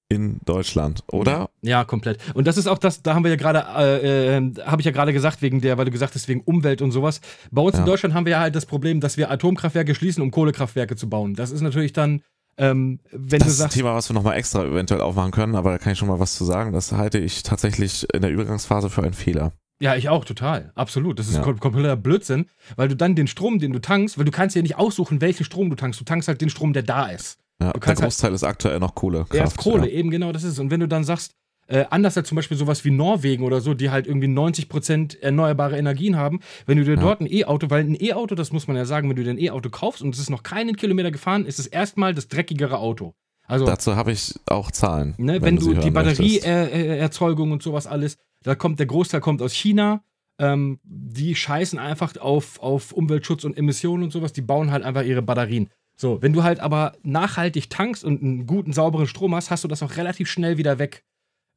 in 0.10 0.40
Deutschland, 0.46 1.04
oder? 1.12 1.50
Ja, 1.62 1.84
komplett. 1.84 2.20
Und 2.34 2.48
das 2.48 2.58
ist 2.58 2.68
auch 2.68 2.78
das, 2.78 3.02
da 3.04 3.14
haben 3.14 3.24
wir 3.24 3.32
ja 3.32 3.36
gerade, 3.38 3.66
äh, 3.78 4.38
äh, 4.38 4.54
habe 4.66 4.82
ich 4.82 4.86
ja 4.86 4.92
gerade 4.92 5.12
gesagt, 5.14 5.42
wegen 5.42 5.60
der, 5.62 5.78
weil 5.78 5.86
du 5.86 5.92
gesagt 5.92 6.16
hast, 6.16 6.28
wegen 6.28 6.42
Umwelt 6.42 6.82
und 6.82 6.92
sowas. 6.92 7.20
Bei 7.52 7.62
uns 7.62 7.74
in 7.76 7.82
Ja. 7.82 7.86
Deutschland 7.86 8.16
haben 8.16 8.26
wir 8.26 8.32
ja 8.32 8.40
halt 8.40 8.56
das 8.56 8.66
Problem, 8.66 9.02
dass 9.02 9.18
wir 9.18 9.30
Atomkraftwerke 9.30 9.94
schließen, 9.96 10.22
um 10.24 10.32
Kohlekraftwerke 10.32 10.96
zu 10.96 11.10
bauen. 11.10 11.36
Das 11.36 11.52
ist 11.52 11.62
natürlich 11.62 11.92
dann, 11.94 12.22
ähm, 12.58 13.00
wenn 13.12 13.40
Das 13.40 13.48
du 13.50 13.52
ist 13.54 13.60
ein 13.60 13.64
sagst, 13.64 13.78
Thema, 13.78 13.94
was 13.96 14.10
wir 14.10 14.14
nochmal 14.14 14.38
extra 14.38 14.64
eventuell 14.64 15.02
aufmachen 15.02 15.32
können, 15.32 15.56
aber 15.56 15.72
da 15.72 15.78
kann 15.78 15.92
ich 15.94 16.00
schon 16.00 16.08
mal 16.08 16.20
was 16.20 16.36
zu 16.36 16.46
sagen. 16.46 16.72
Das 16.72 16.92
halte 16.94 17.18
ich 17.20 17.44
tatsächlich 17.44 18.08
in 18.14 18.22
der 18.22 18.32
Übergangsphase 18.32 18.90
für 18.90 19.04
einen 19.04 19.14
Fehler. 19.14 19.52
ja, 19.80 19.96
ich 19.96 20.10
auch, 20.10 20.26
total, 20.26 20.72
absolut. 20.74 21.20
Das 21.20 21.28
ist 21.28 21.36
Ja. 21.36 21.42
kom 21.42 21.60
kompletter 21.60 21.96
Blödsinn, 21.98 22.48
weil 22.78 22.88
du 22.88 22.96
dann 22.96 23.14
den 23.16 23.28
Strom, 23.28 23.60
den 23.60 23.74
du 23.74 23.80
tankst, 23.80 24.18
weil 24.18 24.26
du 24.26 24.32
kannst 24.32 24.56
ja 24.56 24.62
nicht 24.64 24.76
aussuchen, 24.78 25.22
welchen 25.22 25.44
Strom 25.44 25.70
du 25.70 25.76
tankst. 25.76 26.00
Du 26.00 26.06
tankst 26.06 26.28
halt 26.30 26.42
den 26.42 26.50
Strom, 26.50 26.74
der 26.74 26.82
da 26.84 27.08
ist. 27.08 27.38
Ja, 27.62 27.72
Du 27.74 27.80
der 27.80 27.88
halt- 27.88 28.00
Großteil 28.00 28.34
ist 28.34 28.44
aktuell 28.44 28.80
noch 28.80 28.94
Kohle. 28.96 29.26
Er 29.34 29.46
ist 29.46 29.58
Kohle, 29.58 29.90
eben 29.90 30.10
genau 30.12 30.32
das 30.32 30.44
ist 30.44 30.54
es. 30.54 30.60
Und 30.60 30.70
wenn 30.72 30.80
du 30.80 30.88
dann 30.88 31.04
sagst, 31.04 31.32
äh, 31.70 31.86
anders 31.90 32.16
als 32.16 32.30
zum 32.30 32.36
Beispiel 32.38 32.56
sowas 32.56 32.86
wie 32.86 32.92
Norwegen 32.92 33.44
oder 33.44 33.60
so, 33.62 33.74
die 33.74 33.90
halt 33.90 34.08
irgendwie 34.08 34.28
90% 34.28 35.20
erneuerbare 35.22 35.78
Energien 35.78 36.16
haben, 36.16 36.40
wenn 36.66 36.78
du 36.78 36.86
dir 36.86 36.96
Ja. 36.96 37.02
dort 37.02 37.20
ein 37.20 37.28
E-Auto, 37.30 37.70
weil 37.70 37.84
ein 37.84 37.98
E-Auto, 38.00 38.36
das 38.36 38.52
muss 38.54 38.68
man 38.68 38.78
ja 38.78 38.86
sagen, 38.86 39.10
wenn 39.10 39.16
du 39.18 39.24
dir 39.24 39.32
ein 39.32 39.40
E-Auto 39.40 39.70
kaufst 39.70 40.02
und 40.02 40.14
es 40.14 40.22
ist 40.22 40.30
noch 40.30 40.44
keinen 40.44 40.76
Kilometer 40.78 41.12
gefahren, 41.12 41.46
ist 41.46 41.60
es 41.60 41.68
erstmal 41.68 42.14
das 42.14 42.28
dreckigere 42.30 42.78
Auto. 42.78 43.14
Also, 43.50 43.66
Dazu 43.66 43.96
habe 43.96 44.12
ich 44.12 44.36
auch 44.46 44.72
Zahlen. 44.72 45.16
ne, 45.18 45.42
wenn, 45.42 45.58
sie 45.58 45.74
du 45.74 45.74
die 45.82 45.92
hören 45.92 45.94
möchtest. 45.94 46.44
Batterieerzeugung 46.46 47.52
und 47.52 47.64
sowas 47.64 47.88
alles, 47.88 48.18
da 48.44 48.56
kommt 48.56 48.80
der 48.80 48.86
Großteil 48.86 49.20
kommt 49.22 49.42
aus 49.42 49.54
China. 49.54 50.04
Ähm, 50.40 50.80
die 50.84 51.34
scheißen 51.36 51.80
einfach 51.80 52.16
auf, 52.18 52.60
auf 52.62 52.92
Umweltschutz 52.92 53.44
und 53.44 53.58
Emissionen 53.58 54.04
und 54.04 54.12
sowas, 54.12 54.34
die 54.34 54.42
bauen 54.42 54.72
halt 54.72 54.84
einfach 54.84 55.04
ihre 55.04 55.22
Batterien. 55.24 55.70
So, 56.00 56.22
wenn 56.22 56.32
du 56.32 56.44
halt 56.44 56.60
aber 56.60 56.94
nachhaltig 57.04 57.70
tankst 57.70 58.04
und 58.04 58.22
einen 58.22 58.46
guten, 58.46 58.72
sauberen 58.72 59.08
Strom 59.08 59.34
hast, 59.36 59.50
hast 59.50 59.64
du 59.64 59.68
das 59.68 59.82
auch 59.82 59.98
relativ 59.98 60.30
schnell 60.30 60.58
wieder 60.58 60.78
weg. 60.80 61.04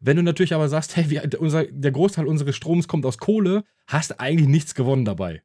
Wenn 0.02 0.16
du 0.16 0.22
natürlich 0.22 0.54
aber 0.54 0.68
sagst, 0.68 0.96
hey, 0.96 1.10
wir, 1.10 1.28
unser, 1.40 1.64
der 1.64 1.92
Großteil 1.92 2.26
unseres 2.26 2.56
Stroms 2.56 2.88
kommt 2.88 3.04
aus 3.06 3.18
Kohle, 3.18 3.64
hast 3.86 4.10
du 4.12 4.20
eigentlich 4.20 4.48
nichts 4.48 4.74
gewonnen 4.74 5.04
dabei. 5.04 5.42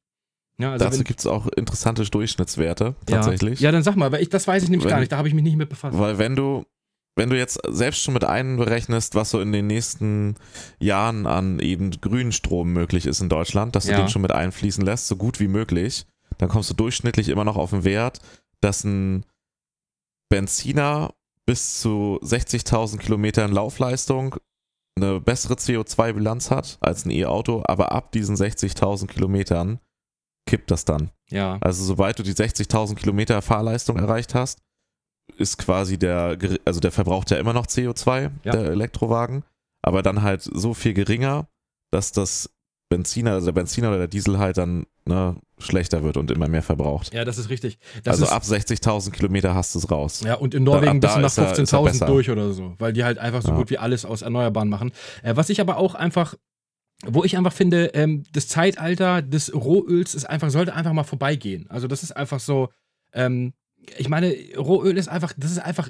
Ja, 0.58 0.72
also 0.72 0.86
Dazu 0.86 1.04
gibt 1.04 1.20
es 1.20 1.26
auch 1.28 1.48
interessante 1.48 2.04
Durchschnittswerte, 2.10 2.96
ja. 3.10 3.16
tatsächlich. 3.18 3.60
Ja, 3.60 3.74
dann 3.74 3.84
sag 3.84 3.98
mal, 3.98 4.14
weil 4.14 4.22
ich, 4.22 4.30
das 4.30 4.48
weiß 4.48 4.64
ich 4.64 4.70
nämlich 4.70 4.86
Wenn- 4.86 4.91
gar 4.91 5.00
nicht, 5.02 5.12
da 5.12 5.18
habe 5.18 5.28
ich 5.28 5.34
mich 5.34 5.43
nicht 5.43 5.58
mit 5.58 5.68
befasst. 5.68 6.00
Weil 6.00 6.18
wenn 6.18 6.38
du, 6.38 6.64
wenn 7.18 7.30
du 7.30 7.38
jetzt 7.38 7.60
selbst 7.68 8.02
schon 8.02 8.14
mit 8.14 8.24
einberechnest, 8.24 9.16
was 9.16 9.32
so 9.32 9.41
in 9.41 9.52
den 9.52 9.68
nächsten 9.68 10.36
Jahren 10.80 11.28
an 11.28 11.60
eben 11.60 11.91
grünen 11.91 12.32
Strom 12.32 12.72
möglich 12.72 13.06
ist 13.06 13.20
in 13.20 13.28
Deutschland, 13.28 13.76
dass 13.76 13.86
du 13.86 13.91
Ja. 13.91 13.98
den 13.98 14.08
schon 14.08 14.22
mit 14.22 14.32
einfließen 14.32 14.86
lässt, 14.86 15.08
so 15.08 15.18
gut 15.18 15.41
wie 15.41 15.50
möglich, 15.50 16.06
dann 16.38 16.48
kommst 16.48 16.70
du 16.70 16.74
durchschnittlich 16.74 17.28
immer 17.28 17.43
noch 17.43 17.58
auf 17.58 17.72
den 17.72 17.84
Wert, 17.84 18.20
dass 18.66 18.84
ein 18.84 19.26
Benziner 20.30 21.13
bis 21.45 21.80
zu 21.80 22.20
60.000 22.24 22.97
Kilometern 22.97 23.51
Laufleistung 23.51 24.36
eine 24.97 25.20
bessere 25.20 25.55
CO2-Bilanz 25.55 26.49
hat 26.49 26.78
als 26.82 27.05
ein 27.05 27.11
E-Auto, 27.11 27.63
aber 27.68 27.91
ab 27.91 28.11
diesen 28.11 28.36
60.000 28.36 29.07
Kilometern 29.07 29.80
kippt 30.49 30.72
das 30.72 30.86
dann. 30.86 31.11
Ja. 31.30 31.57
Also 31.61 31.84
sobald 31.84 32.18
du 32.18 32.24
die 32.24 32.34
60.000 32.34 32.95
Kilometer 32.95 33.41
Fahrleistung 33.41 33.97
erreicht 33.97 34.34
hast, 34.34 34.59
ist 35.38 35.57
quasi 35.57 35.97
der, 35.97 36.38
also 36.66 36.80
der 36.80 36.91
verbraucht 36.91 37.32
ja 37.32 37.38
immer 37.38 37.53
noch 37.53 37.68
CO2, 37.68 38.32
Ja. 38.43 38.51
der 38.51 38.72
Elektrowagen, 38.72 39.43
aber 39.84 40.01
dann 40.01 40.22
halt 40.22 40.41
so 40.41 40.74
viel 40.74 40.93
geringer, 40.93 41.47
dass 41.91 42.11
das 42.11 42.49
Benziner, 42.90 43.32
also 43.34 43.46
der 43.48 43.54
Benziner 43.54 43.90
oder 43.90 43.98
der 44.00 44.08
Diesel 44.08 44.38
halt 44.38 44.58
dann 44.58 44.86
ne, 45.06 45.36
schlechter 45.58 46.04
wird 46.04 46.18
und 46.18 46.30
immer 46.32 46.48
mehr 46.48 46.62
verbraucht. 46.62 47.14
Ja, 47.14 47.26
das 47.26 47.38
ist 47.38 47.50
richtig. 47.50 47.80
Das 48.04 48.22
also 48.22 48.26
ist, 48.26 48.32
ab 48.32 48.44
60.000 48.44 49.12
Kilometer 49.12 49.56
hast 49.56 49.74
du 49.76 49.80
es 49.80 49.90
raus. 49.90 50.22
Ja, 50.26 50.36
und 50.36 50.54
in 50.54 50.64
Norwegen 50.64 51.00
bist 51.00 51.16
du 51.16 51.20
nach 51.20 51.28
ist 51.28 51.38
er- 51.38 51.52
ist 51.52 51.60
er 51.74 51.80
15.000 51.80 51.84
besser. 51.86 52.06
durch 52.06 52.30
oder 52.30 52.54
so, 52.54 52.76
weil 52.78 52.94
die 52.94 53.04
halt 53.04 53.18
einfach 53.18 53.42
so 53.42 53.50
Ja. 53.50 53.56
gut 53.58 53.70
wie 53.70 53.78
alles 53.78 54.06
aus 54.06 54.22
Erneuerbaren 54.22 54.70
machen. 54.70 54.92
Äh, 55.24 55.36
was 55.36 55.50
ich 55.50 55.60
aber 55.62 55.78
auch 55.78 55.96
einfach, 55.96 56.36
wo 57.06 57.24
ich 57.24 57.38
einfach 57.38 57.54
finde, 57.54 57.88
ähm, 57.94 58.24
das 58.32 58.48
Zeitalter 58.48 59.22
des 59.22 59.54
Rohöls 59.54 60.14
ist 60.16 60.26
einfach, 60.26 60.50
sollte 60.50 60.74
einfach 60.76 60.94
mal 60.94 61.04
vorbeigehen. 61.04 61.66
Also 61.70 61.88
das 61.88 62.04
ist 62.04 62.16
einfach 62.16 62.40
so, 62.40 62.70
ähm, 63.14 63.54
ich 63.98 64.10
meine, 64.10 64.34
Rohöl 64.58 64.98
ist 64.98 65.08
einfach, 65.10 65.34
das 65.38 65.52
ist 65.52 65.60
einfach, 65.60 65.90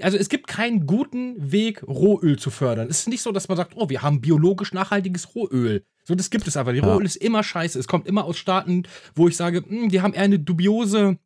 also 0.00 0.16
es 0.18 0.28
gibt 0.28 0.46
keinen 0.46 0.86
guten 0.86 1.52
Weg, 1.52 1.82
Rohöl 1.86 2.38
zu 2.38 2.50
fördern. 2.50 2.88
Es 2.90 3.00
ist 3.00 3.08
nicht 3.08 3.22
so, 3.22 3.32
dass 3.32 3.48
man 3.48 3.56
sagt, 3.56 3.72
oh, 3.76 3.88
wir 3.88 4.02
haben 4.02 4.20
biologisch 4.20 4.72
nachhaltiges 4.72 5.34
Rohöl. 5.34 5.84
So, 6.04 6.14
das 6.14 6.30
gibt 6.30 6.48
es 6.48 6.56
einfach. 6.56 6.72
Die 6.72 6.78
Ja. 6.78 6.92
Rohöl 6.92 7.06
ist 7.06 7.16
immer 7.16 7.42
scheiße. 7.42 7.78
Es 7.78 7.86
kommt 7.86 8.06
immer 8.06 8.24
aus 8.24 8.38
Staaten, 8.38 8.84
wo 9.14 9.28
ich 9.28 9.36
sage, 9.36 9.62
hm, 9.66 9.88
die 9.90 10.00
haben 10.00 10.14
eher 10.14 10.22
eine 10.22 10.38
dubiose, 10.38 11.18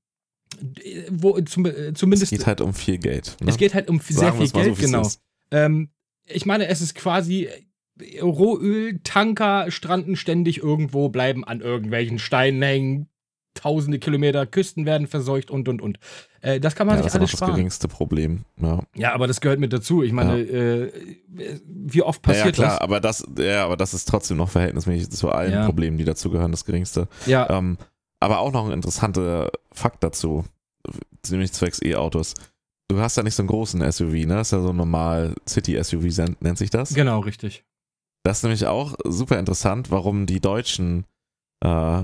wo 1.11 1.41
zum, 1.41 1.67
äh, 1.67 1.71
Es 1.71 1.95
zumindest 1.95 2.31
geht 2.31 2.47
halt 2.47 2.61
um 2.61 2.75
viel 2.75 2.99
Geld. 2.99 3.37
Ne? 3.41 3.49
es 3.51 3.57
geht 3.57 3.75
halt 3.75 3.89
um 3.89 4.01
sehr 4.01 4.17
Sagen 4.17 4.39
viel 4.39 4.51
Geld, 4.51 4.77
so, 4.77 4.83
genau. 4.83 5.09
Ähm, 5.51 5.91
ich 6.27 6.47
meine, 6.47 6.67
es 6.67 6.83
ist 6.83 6.95
quasi 6.95 7.49
äh, 7.99 8.21
Rohöl, 8.21 9.01
Tanker 9.03 9.71
stranden 9.71 10.17
ständig 10.17 10.59
irgendwo, 10.59 11.09
bleiben 11.09 11.45
an 11.45 11.61
irgendwelchen 11.61 12.19
Steinen 12.19 12.63
hängen, 12.63 13.09
tausende 13.55 13.99
Kilometer, 13.99 14.47
Küsten 14.47 14.87
werden 14.87 15.07
verseucht 15.07 15.51
und 15.51 15.69
und 15.69 15.83
und. 15.83 15.99
Äh, 16.41 16.59
das 16.61 16.75
kann 16.75 16.87
man 16.87 16.97
Ja, 16.97 17.03
sich 17.03 17.13
das 17.13 17.15
ist 17.15 17.21
alles 17.21 17.31
das 17.31 17.39
sparen. 17.39 17.55
geringste 17.55 17.89
Problem. 17.89 18.45
Ja. 18.61 18.83
Ja, 18.95 19.13
aber 19.15 19.27
das 19.27 19.41
gehört 19.41 19.61
mit 19.61 19.73
dazu. 19.73 20.03
Ich 20.03 20.13
meine, 20.13 20.41
äh, 20.41 20.93
wie 21.67 22.03
oft 22.03 22.23
passiert 22.23 22.57
ja, 22.59 22.65
ja, 22.65 22.69
klar, 22.69 22.71
das? 22.71 22.81
aber 22.81 23.01
das, 23.01 23.27
ja, 23.39 23.65
aber 23.65 23.77
das 23.77 23.95
ist 23.95 24.09
trotzdem 24.09 24.37
noch 24.39 24.49
verhältnismäßig 24.51 25.11
zu 25.11 25.31
allen 25.31 25.53
Ja. 25.53 25.67
Problemen, 25.67 25.99
die 25.99 26.05
dazugehören, 26.05 26.51
das 26.51 26.65
geringste. 26.65 27.09
Ja, 27.27 27.49
Ähm, 27.51 27.79
aber 28.21 28.39
auch 28.39 28.53
noch 28.53 28.67
ein 28.67 28.73
interessanter 28.73 29.51
Fakt 29.73 30.03
dazu, 30.05 30.45
nämlich 31.29 31.53
zwecks 31.53 31.81
E-Autos. 31.83 32.35
Du 32.89 32.99
hast 33.01 33.17
ja 33.17 33.23
nicht 33.23 33.35
so 33.35 33.43
einen 33.43 33.49
großen 33.49 33.81
SUV, 33.91 34.13
ne? 34.13 34.27
Das 34.37 34.49
ist 34.49 34.53
ja 34.53 34.61
so 34.61 34.69
ein 34.71 34.77
normal 34.77 35.35
City-SUV, 35.49 36.37
nennt 36.41 36.59
sich 36.59 36.71
das. 36.71 36.93
genau, 36.95 37.21
richtig. 37.21 37.65
Das 38.25 38.39
ist 38.39 38.43
nämlich 38.45 38.67
auch 38.67 38.95
super 39.05 39.39
interessant, 39.39 39.91
warum 39.91 40.27
die 40.27 40.41
deutschen 40.41 41.05
äh, 41.65 42.03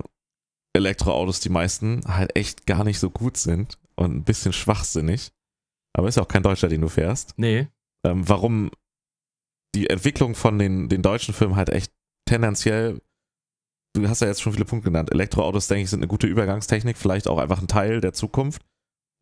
Elektroautos, 0.74 1.40
die 1.40 1.48
meisten, 1.48 2.02
halt 2.06 2.36
echt 2.36 2.66
gar 2.66 2.84
nicht 2.84 2.98
so 2.98 3.10
gut 3.10 3.36
sind 3.36 3.78
und 3.96 4.14
ein 4.14 4.24
bisschen 4.24 4.52
schwachsinnig. 4.52 5.32
Aber 5.96 6.08
ist 6.08 6.16
ja 6.16 6.22
auch 6.22 6.28
kein 6.28 6.42
Deutscher, 6.42 6.68
den 6.68 6.80
du 6.80 6.88
fährst. 6.88 7.34
Nee. 7.36 7.68
Ähm, 8.04 8.28
warum 8.28 8.70
die 9.74 9.90
Entwicklung 9.90 10.34
von 10.34 10.58
den, 10.58 10.88
den 10.88 11.02
deutschen 11.02 11.34
Firmen 11.34 11.56
halt 11.56 11.70
echt 11.70 11.92
tendenziell, 12.26 13.00
du 13.94 14.08
hast 14.08 14.20
ja 14.20 14.28
jetzt 14.28 14.42
schon 14.42 14.52
viele 14.52 14.64
Punkte 14.64 14.90
genannt, 14.90 15.10
Elektroautos, 15.10 15.66
denke 15.66 15.84
ich, 15.84 15.90
sind 15.90 16.00
eine 16.00 16.08
gute 16.08 16.26
Übergangstechnik, 16.26 16.96
vielleicht 16.96 17.28
auch 17.28 17.38
einfach 17.38 17.60
ein 17.60 17.68
Teil 17.68 18.00
der 18.00 18.12
Zukunft. 18.12 18.62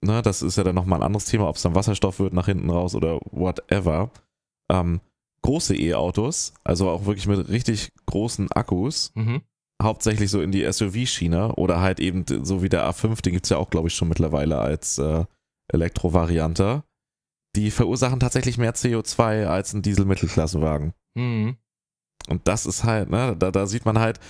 Ne, 0.05 0.20
das 0.20 0.42
ist 0.42 0.57
ja 0.57 0.64
dann 0.64 0.74
nochmal 0.74 1.01
ein 1.01 1.07
anderes 1.07 1.24
Thema, 1.24 1.49
ob 1.49 1.57
es 1.57 1.62
dann 1.62 1.74
Wasserstoff 1.74 2.18
wird 2.18 2.34
nach 2.34 2.47
hinten 2.47 2.68
raus 2.68 2.94
oder 2.94 3.18
whatever. 3.30 4.11
Ähm, 4.70 5.01
große 5.42 5.74
E-Autos, 5.76 6.53
also 6.64 6.90
auch 6.90 7.07
wirklich 7.07 7.26
mit 7.26 7.49
richtig 7.49 7.92
großen 8.07 8.53
Akkus, 8.53 9.12
Mhm. 9.14 9.42
Hauptsächlich 9.83 10.31
so 10.31 10.41
in 10.41 10.53
die 10.53 10.70
SUV-Schiene 10.70 11.55
oder 11.57 11.81
halt 11.81 12.01
eben 12.01 12.24
so 12.45 12.62
wie 12.62 12.68
der 12.68 12.89
A5, 12.89 13.22
den 13.22 13.35
gibt 13.35 13.47
es 13.47 13.51
ja 13.51 13.59
auch, 13.59 13.70
glaube 13.70 13.89
ich, 13.89 13.95
schon 13.95 14.09
mittlerweile 14.09 14.59
als 14.59 14.99
äh, 14.99 15.24
Elektrovariante. 15.72 16.83
Die 17.55 17.70
verursachen 17.70 18.20
tatsächlich 18.20 18.59
mehr 18.59 18.74
CO2 18.74 19.47
als 19.47 19.72
ein 19.72 19.83
Diesel-Mittelklassewagen. 19.83 20.93
Mhm. 21.16 21.57
Und 22.29 22.49
das 22.49 22.66
ist 22.66 22.85
halt, 22.85 23.11
ne, 23.11 23.37
da, 23.39 23.51
da 23.51 23.66
sieht 23.66 23.85
man 23.85 23.99
halt, 23.99 24.20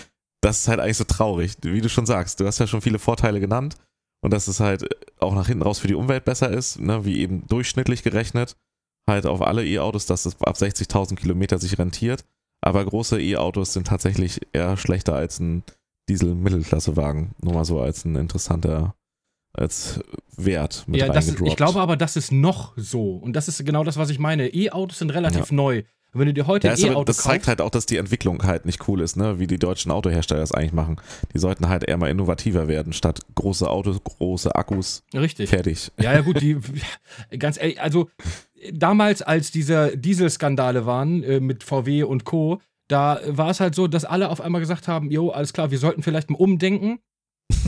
das 0.43 0.61
ist 0.61 0.69
halt 0.69 0.81
eigentlich 0.81 0.99
so 0.99 1.05
traurig, 1.05 1.57
wie 1.63 1.81
du 1.81 1.89
schon 1.89 2.07
sagst. 2.07 2.41
Du 2.41 2.47
hast 2.47 2.59
ja 2.59 2.67
schon 2.67 2.83
viele 2.83 2.99
Vorteile 2.99 3.41
genannt 3.41 3.77
und 4.23 4.33
dass 4.33 4.49
es 4.49 4.61
halt 4.61 4.89
auch 5.19 5.35
nach 5.35 5.47
hinten 5.47 5.63
raus 5.63 5.79
für 5.79 5.89
die 5.89 5.95
Umwelt 5.95 6.25
besser 6.25 6.51
ist, 6.51 6.79
ne, 6.79 7.05
wie 7.05 7.19
eben 7.21 7.47
durchschnittlich 7.47 8.03
gerechnet, 8.03 8.57
halt 9.09 9.27
auf 9.27 9.43
alle 9.43 9.65
E-Autos, 9.65 10.07
dass 10.07 10.27
es 10.27 10.41
ab 10.43 10.57
60.000 10.57 11.17
Kilometer 11.17 11.59
sich 11.59 11.79
rentiert. 11.79 12.25
Aber 12.67 12.85
große 12.85 13.23
E-Autos 13.23 13.75
sind 13.75 13.87
tatsächlich 13.87 14.41
eher 14.53 14.77
schlechter 14.77 15.15
als 15.15 15.39
ein 15.39 15.63
Diesel-Mittelklassewagen. 16.09 17.31
Nur 17.41 17.55
mal 17.55 17.65
so 17.65 17.81
als 17.81 18.05
ein 18.05 18.17
interessanter 18.17 18.97
als 19.53 20.01
Wert 20.37 20.83
mit 20.89 21.01
ja, 21.01 21.07
das 21.07 21.29
ist, 21.29 21.41
ich 21.41 21.55
glaube 21.55 21.81
aber, 21.81 21.97
das 21.97 22.17
ist 22.17 22.33
noch 22.33 22.73
so. 22.77 23.19
Und 23.19 23.35
das 23.35 23.47
ist 23.47 23.65
genau 23.65 23.85
das, 23.85 23.99
was 23.99 24.11
ich 24.11 24.19
meine. 24.19 24.49
E-Autos 24.49 24.99
sind 24.99 25.11
relativ 25.11 25.51
ja. 25.51 25.55
neu. 25.55 25.85
Und 26.13 26.21
wenn 26.21 26.27
du 26.27 26.35
dir 26.35 26.49
heute 26.49 26.67
ja, 26.67 26.77
E-Auto 26.77 27.05
Das 27.05 27.19
zeigt 27.19 27.47
halt 27.47 27.61
auch, 27.61 27.71
dass 27.71 27.87
die 27.87 27.99
Entwicklung 27.99 28.43
halt 28.43 28.67
nicht 28.67 28.89
cool 28.89 29.01
ist, 29.01 29.17
ne? 29.17 29.39
wie 29.39 29.47
die 29.47 29.61
deutschen 29.61 29.93
Autohersteller 29.93 30.41
das 30.41 30.51
eigentlich 30.51 30.73
machen. 30.73 30.97
Die 31.35 31.39
sollten 31.39 31.69
halt 31.69 31.85
eher 31.85 31.99
mal 31.99 32.11
innovativer 32.11 32.67
werden, 32.67 32.93
statt 32.93 33.21
große 33.37 33.71
Autos, 33.71 34.03
große 34.03 34.57
Akkus. 34.57 35.05
Richtig. 35.15 35.51
Fertig. 35.51 35.93
Ja, 36.01 36.15
ja, 36.15 36.23
gut, 36.23 36.41
die, 36.41 36.59
ganz 37.39 37.59
ehrlich, 37.59 37.81
also 37.81 38.09
damals, 38.73 39.23
als 39.23 39.51
diese 39.51 39.97
Dieselskandale 39.97 40.87
waren 40.87 41.23
äh, 41.23 41.41
mit 41.41 41.65
VW 41.65 42.03
und 42.05 42.25
Co., 42.25 42.61
da 42.89 43.21
war 43.27 43.51
es 43.51 43.61
halt 43.61 43.75
so, 43.75 43.89
dass 43.89 44.05
alle 44.05 44.29
auf 44.29 44.41
einmal 44.41 44.61
gesagt 44.61 44.87
haben, 44.87 45.11
jo, 45.11 45.31
alles 45.31 45.53
klar, 45.53 45.71
wir 45.71 45.79
sollten 45.79 46.03
vielleicht 46.03 46.31
mal 46.31 46.37
umdenken. 46.37 47.01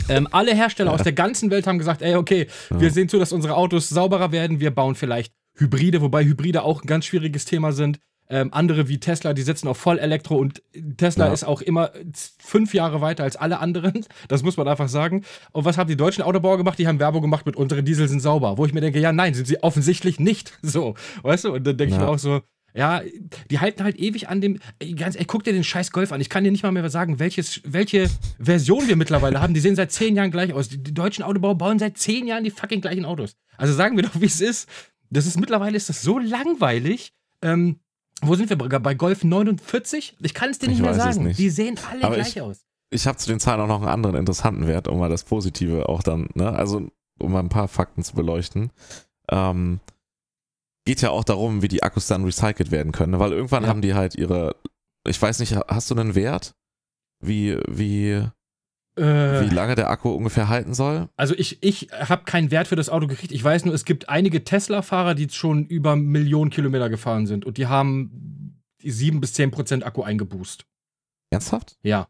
ähm, 0.09 0.27
alle 0.31 0.55
Hersteller 0.55 0.91
ja. 0.91 0.95
aus 0.95 1.03
der 1.03 1.13
ganzen 1.13 1.51
Welt 1.51 1.67
haben 1.67 1.77
gesagt, 1.77 2.01
ey, 2.01 2.15
okay, 2.15 2.47
ja. 2.69 2.79
wir 2.79 2.91
sehen 2.91 3.09
zu, 3.09 3.19
dass 3.19 3.33
unsere 3.33 3.55
Autos 3.55 3.89
sauberer 3.89 4.31
werden, 4.31 4.59
wir 4.59 4.71
bauen 4.71 4.95
vielleicht 4.95 5.33
Hybride, 5.57 6.01
wobei 6.01 6.23
Hybride 6.23 6.63
auch 6.63 6.83
ein 6.83 6.87
ganz 6.87 7.05
schwieriges 7.05 7.45
Thema 7.45 7.71
sind. 7.73 7.99
Ähm, 8.31 8.53
andere 8.53 8.87
wie 8.87 8.99
Tesla, 8.99 9.33
die 9.33 9.41
setzen 9.41 9.67
auf 9.67 9.77
Vollelektro 9.77 10.35
und 10.35 10.61
Tesla 10.97 11.27
ja. 11.27 11.33
ist 11.33 11.43
auch 11.43 11.61
immer 11.61 11.91
fünf 12.37 12.75
Jahre 12.75 13.01
weiter 13.01 13.23
als 13.23 13.35
alle 13.35 13.59
anderen. 13.59 14.05
Das 14.27 14.43
muss 14.43 14.57
man 14.57 14.67
einfach 14.67 14.89
sagen. 14.89 15.23
Und 15.51 15.65
was 15.65 15.77
haben 15.77 15.87
die 15.87 15.95
deutschen 15.95 16.23
Autobauer 16.23 16.57
gemacht? 16.57 16.77
Die 16.77 16.87
haben 16.87 16.99
Werbung 16.99 17.21
gemacht 17.21 17.45
mit 17.45 17.55
unsere 17.55 17.81
Diesel 17.81 18.07
sind 18.07 18.19
sauber. 18.19 18.57
Wo 18.57 18.65
ich 18.65 18.73
mir 18.73 18.81
denke, 18.81 18.99
ja, 18.99 19.11
nein, 19.11 19.33
sind 19.33 19.47
sie 19.47 19.63
offensichtlich 19.63 20.19
nicht. 20.19 20.53
So, 20.61 20.93
weißt 21.23 21.45
du? 21.45 21.53
Und 21.53 21.65
dann 21.65 21.77
denke 21.77 21.95
ja. 21.95 21.99
ich 21.99 22.05
mir 22.05 22.09
auch 22.11 22.19
so, 22.19 22.41
ja, 22.73 23.01
die 23.49 23.59
halten 23.59 23.83
halt 23.83 23.97
ewig 23.97 24.29
an 24.29 24.41
dem. 24.41 24.59
Ganz, 24.95 25.15
ey, 25.15 25.25
guck 25.25 25.43
dir 25.43 25.53
den 25.53 25.63
scheiß 25.63 25.91
Golf 25.91 26.11
an. 26.11 26.21
Ich 26.21 26.29
kann 26.29 26.43
dir 26.43 26.51
nicht 26.51 26.63
mal 26.63 26.71
mehr 26.71 26.87
sagen, 26.89 27.17
welches, 27.17 27.61
welche 27.65 28.07
Version 28.39 28.87
wir 28.87 28.95
mittlerweile 28.95 29.41
haben. 29.41 29.53
Die 29.53 29.59
sehen 29.59 29.75
seit 29.75 29.91
zehn 29.91 30.15
Jahren 30.15 30.31
gleich 30.31 30.53
aus. 30.53 30.69
Die, 30.69 30.77
die, 30.77 30.93
deutschen 30.93 31.23
Autobauer 31.23 31.57
bauen 31.57 31.79
seit 31.79 31.97
zehn 31.97 32.27
Jahren 32.27 32.43
die 32.43 32.51
fucking 32.51 32.81
gleichen 32.81 33.05
Autos. 33.05 33.35
Also 33.57 33.73
sagen 33.73 33.95
wir 33.95 34.03
doch, 34.03 34.21
wie 34.21 34.25
es 34.25 34.41
ist. 34.41 34.69
Das 35.09 35.25
ist 35.25 35.39
mittlerweile 35.39 35.75
ist 35.75 35.89
das 35.89 36.03
so 36.03 36.19
langweilig. 36.19 37.13
Ähm, 37.41 37.79
wo 38.21 38.35
sind 38.35 38.49
wir 38.49 38.57
bei 38.57 38.93
Golf 38.95 39.23
49? 39.23 40.17
Ich 40.21 40.33
kann 40.33 40.49
es 40.49 40.59
dir 40.59 40.67
nicht 40.67 40.77
ich 40.77 40.83
mehr 40.83 40.93
sagen. 40.93 41.33
Die 41.33 41.49
sehen 41.49 41.79
alle 41.89 42.03
Aber 42.03 42.15
gleich 42.15 42.35
ich, 42.35 42.41
aus. 42.41 42.65
Ich 42.91 43.07
habe 43.07 43.17
zu 43.17 43.27
den 43.27 43.39
Zahlen 43.39 43.61
auch 43.61 43.67
noch 43.67 43.81
einen 43.81 43.89
anderen 43.89 44.15
interessanten 44.15 44.67
Wert, 44.67 44.87
um 44.87 44.99
mal 44.99 45.09
das 45.09 45.23
Positive 45.23 45.87
auch 45.87 46.03
dann, 46.03 46.29
ne? 46.33 46.51
Also, 46.51 46.87
um 47.19 47.31
mal 47.31 47.39
ein 47.39 47.49
paar 47.49 47.67
Fakten 47.67 48.03
zu 48.03 48.15
beleuchten. 48.15 48.71
Ähm, 49.29 49.79
geht 50.85 51.01
ja 51.01 51.11
auch 51.11 51.23
darum, 51.23 51.61
wie 51.61 51.67
die 51.67 51.83
Akkus 51.83 52.07
dann 52.07 52.23
recycelt 52.23 52.71
werden 52.71 52.91
können, 52.91 53.11
ne? 53.11 53.19
weil 53.19 53.31
irgendwann 53.31 53.63
ja. 53.63 53.69
haben 53.69 53.81
die 53.81 53.93
halt 53.93 54.15
ihre, 54.15 54.55
ich 55.07 55.21
weiß 55.21 55.39
nicht, 55.39 55.55
hast 55.67 55.91
du 55.91 55.95
einen 55.95 56.15
Wert? 56.15 56.55
Wie, 57.19 57.59
wie, 57.67 58.23
Wie 58.99 59.53
lange 59.53 59.75
der 59.75 59.89
Akku 59.89 60.09
ungefähr 60.09 60.49
halten 60.49 60.73
soll? 60.73 61.09
Also 61.15 61.33
ich, 61.35 61.61
ich 61.61 61.89
habe 61.91 62.23
keinen 62.25 62.51
Wert 62.51 62.67
für 62.67 62.75
das 62.75 62.89
Auto 62.89 63.07
gekriegt. 63.07 63.31
Ich 63.31 63.43
weiß 63.43 63.65
nur, 63.65 63.73
es 63.73 63.85
gibt 63.85 64.09
einige 64.09 64.43
Tesla-Fahrer, 64.43 65.15
die 65.15 65.29
schon 65.29 65.65
über 65.65 65.95
Millionen 65.95 66.51
Kilometer 66.51 66.89
gefahren 66.89 67.25
sind 67.25 67.45
und 67.45 67.57
die 67.57 67.67
haben 67.67 68.61
7 68.83 69.19
bis 69.21 69.33
10 69.33 69.51
Prozent 69.51 69.85
Akku 69.85 70.03
eingeboost. 70.03 70.65
Ernsthaft? 71.31 71.77
Ja. 71.83 72.07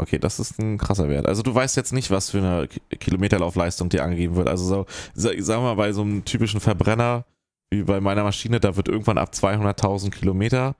Okay, 0.00 0.18
das 0.18 0.38
ist 0.38 0.58
ein 0.60 0.78
krasser 0.78 1.08
Wert. 1.08 1.26
Also 1.26 1.42
du 1.42 1.52
weißt 1.54 1.76
jetzt 1.76 1.92
nicht, 1.92 2.10
was 2.10 2.30
für 2.30 2.38
eine 2.38 2.68
Kilometerlaufleistung 2.68 3.88
dir 3.88 4.04
angegeben 4.04 4.36
wird. 4.36 4.48
Also 4.48 4.64
so, 4.64 4.86
sagen 5.14 5.38
wir 5.44 5.60
mal, 5.60 5.74
bei 5.74 5.92
so 5.92 6.02
einem 6.02 6.24
typischen 6.24 6.60
Verbrenner, 6.60 7.24
wie 7.70 7.82
bei 7.82 8.00
meiner 8.00 8.22
Maschine, 8.22 8.60
da 8.60 8.76
wird 8.76 8.88
irgendwann 8.88 9.18
ab 9.18 9.32
200.000 9.34 10.10
Kilometer, 10.10 10.76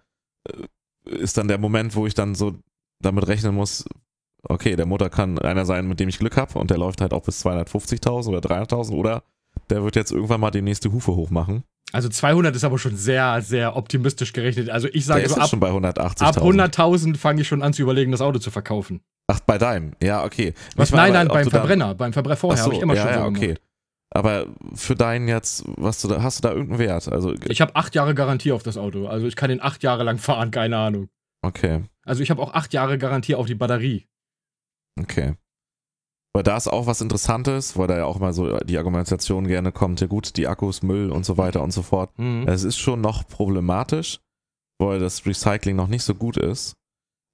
äh, 0.49 1.17
ist 1.17 1.37
dann 1.37 1.49
der 1.49 1.59
Moment, 1.59 1.97
wo 1.97 2.07
ich 2.07 2.15
dann 2.15 2.37
so 2.37 2.55
damit 3.03 3.27
rechnen 3.27 3.55
muss, 3.55 3.85
okay, 4.43 4.77
der 4.77 4.87
Motor 4.87 5.11
kann 5.11 5.39
einer 5.39 5.65
sein, 5.65 5.89
mit 5.89 6.01
dem 6.01 6.09
ich 6.09 6.19
Glück 6.19 6.37
habe 6.37 6.59
und 6.59 6.71
der 6.71 6.79
läuft 6.79 7.01
halt 7.01 7.13
auch 7.13 7.23
bis 7.23 7.45
250.000 7.45 8.29
oder 8.29 8.39
300.000 8.39 8.93
oder 8.95 9.23
der 9.71 9.83
wird 9.83 9.97
jetzt 9.97 10.13
irgendwann 10.13 10.41
mal 10.41 10.51
die 10.51 10.63
nächste 10.63 10.93
Hufe 10.93 11.15
hochmachen. 11.15 11.65
Also 11.93 12.09
200 12.09 12.55
ist 12.55 12.65
aber 12.65 12.79
schon 12.79 12.97
sehr, 12.97 13.41
sehr 13.41 13.75
optimistisch 13.77 14.33
gerechnet. 14.33 14.69
Also 14.69 14.89
ich 14.93 15.07
sage 15.07 15.29
so, 15.29 15.37
ab, 15.37 15.49
schon 15.49 15.61
bei 15.61 15.71
180.000. 15.71 16.23
Ab 16.23 16.37
100.000 16.37 17.17
fange 17.17 17.41
ich 17.41 17.49
schon 17.49 17.63
an 17.63 17.73
zu 17.73 17.83
überlegen, 17.83 18.13
das 18.13 18.21
Auto 18.21 18.39
zu 18.39 18.51
verkaufen. 18.51 19.01
Ach, 19.27 19.41
bei 19.41 19.59
deinem? 19.59 19.93
Ja, 20.03 20.25
okay. 20.25 20.55
Was, 20.77 20.91
nein, 20.91 21.13
nein, 21.13 21.29
beim 21.29 21.49
Verbrenner. 21.49 21.95
Beim 21.95 22.13
Verbrenner 22.13 22.37
vorher 22.37 22.59
so, 22.59 22.65
habe 22.67 22.75
ich 22.75 22.83
immer 22.83 22.95
ja, 22.95 23.03
schon 23.03 23.15
so 23.15 23.19
ja, 23.21 23.27
okay. 23.27 23.47
Gemacht. 23.47 23.63
Aber 24.11 24.47
für 24.75 24.95
deinen 24.95 25.29
jetzt, 25.29 25.65
was 25.77 26.01
du 26.01 26.09
da, 26.09 26.23
hast 26.23 26.39
du 26.39 26.49
da 26.49 26.55
irgendeinen 26.55 26.79
Wert? 26.79 27.13
Also, 27.13 27.35
ich 27.47 27.61
habe 27.61 27.77
acht 27.77 27.95
Jahre 27.95 28.15
Garantie 28.15 28.53
auf 28.53 28.63
das 28.63 28.79
Auto. 28.79 29.07
Also 29.07 29.27
ich 29.27 29.37
kann 29.37 29.51
den 29.51 29.63
acht 29.63 29.83
Jahre 29.83 30.03
lang 30.03 30.19
fahren, 30.19 30.51
keine 30.51 30.79
Ahnung. 30.79 31.09
Okay. 31.43 31.85
Also 32.05 32.23
ich 32.23 32.31
habe 32.31 32.41
auch 32.41 32.55
acht 32.55 32.73
Jahre 32.73 32.97
Garantie 32.97 33.35
auf 33.35 33.47
die 33.47 33.55
Batterie. 33.55 34.07
Okay. 34.99 35.35
Weil 36.35 36.43
da 36.43 36.57
ist 36.57 36.69
auch 36.69 36.87
was 36.87 37.01
Interessantes, 37.01 37.77
weil 37.77 37.89
da 37.89 37.97
ja 37.97 38.05
auch 38.05 38.19
mal 38.19 38.33
so 38.33 38.59
die 38.59 38.79
Argumentation 38.79 39.49
gerne 39.49 39.73
kommt, 39.73 40.01
ja 40.01 40.07
gut, 40.07 40.37
die 40.37 40.47
Akkus, 40.47 40.83
Müll 40.83 41.11
und 41.11 41.25
so 41.25 41.37
weiter 41.37 41.63
und 41.63 41.73
so 41.73 41.83
fort. 41.83 42.17
Mhm. 42.19 42.47
Es 42.47 42.65
ist 42.65 42.79
schon 42.79 43.01
noch 43.01 43.27
problematisch, 43.27 44.21
weil 44.79 45.01
das 45.01 45.27
Recycling 45.27 45.75
noch 45.75 45.89
nicht 45.89 46.05
so 46.05 46.15
gut 46.15 46.37
ist. 46.37 46.77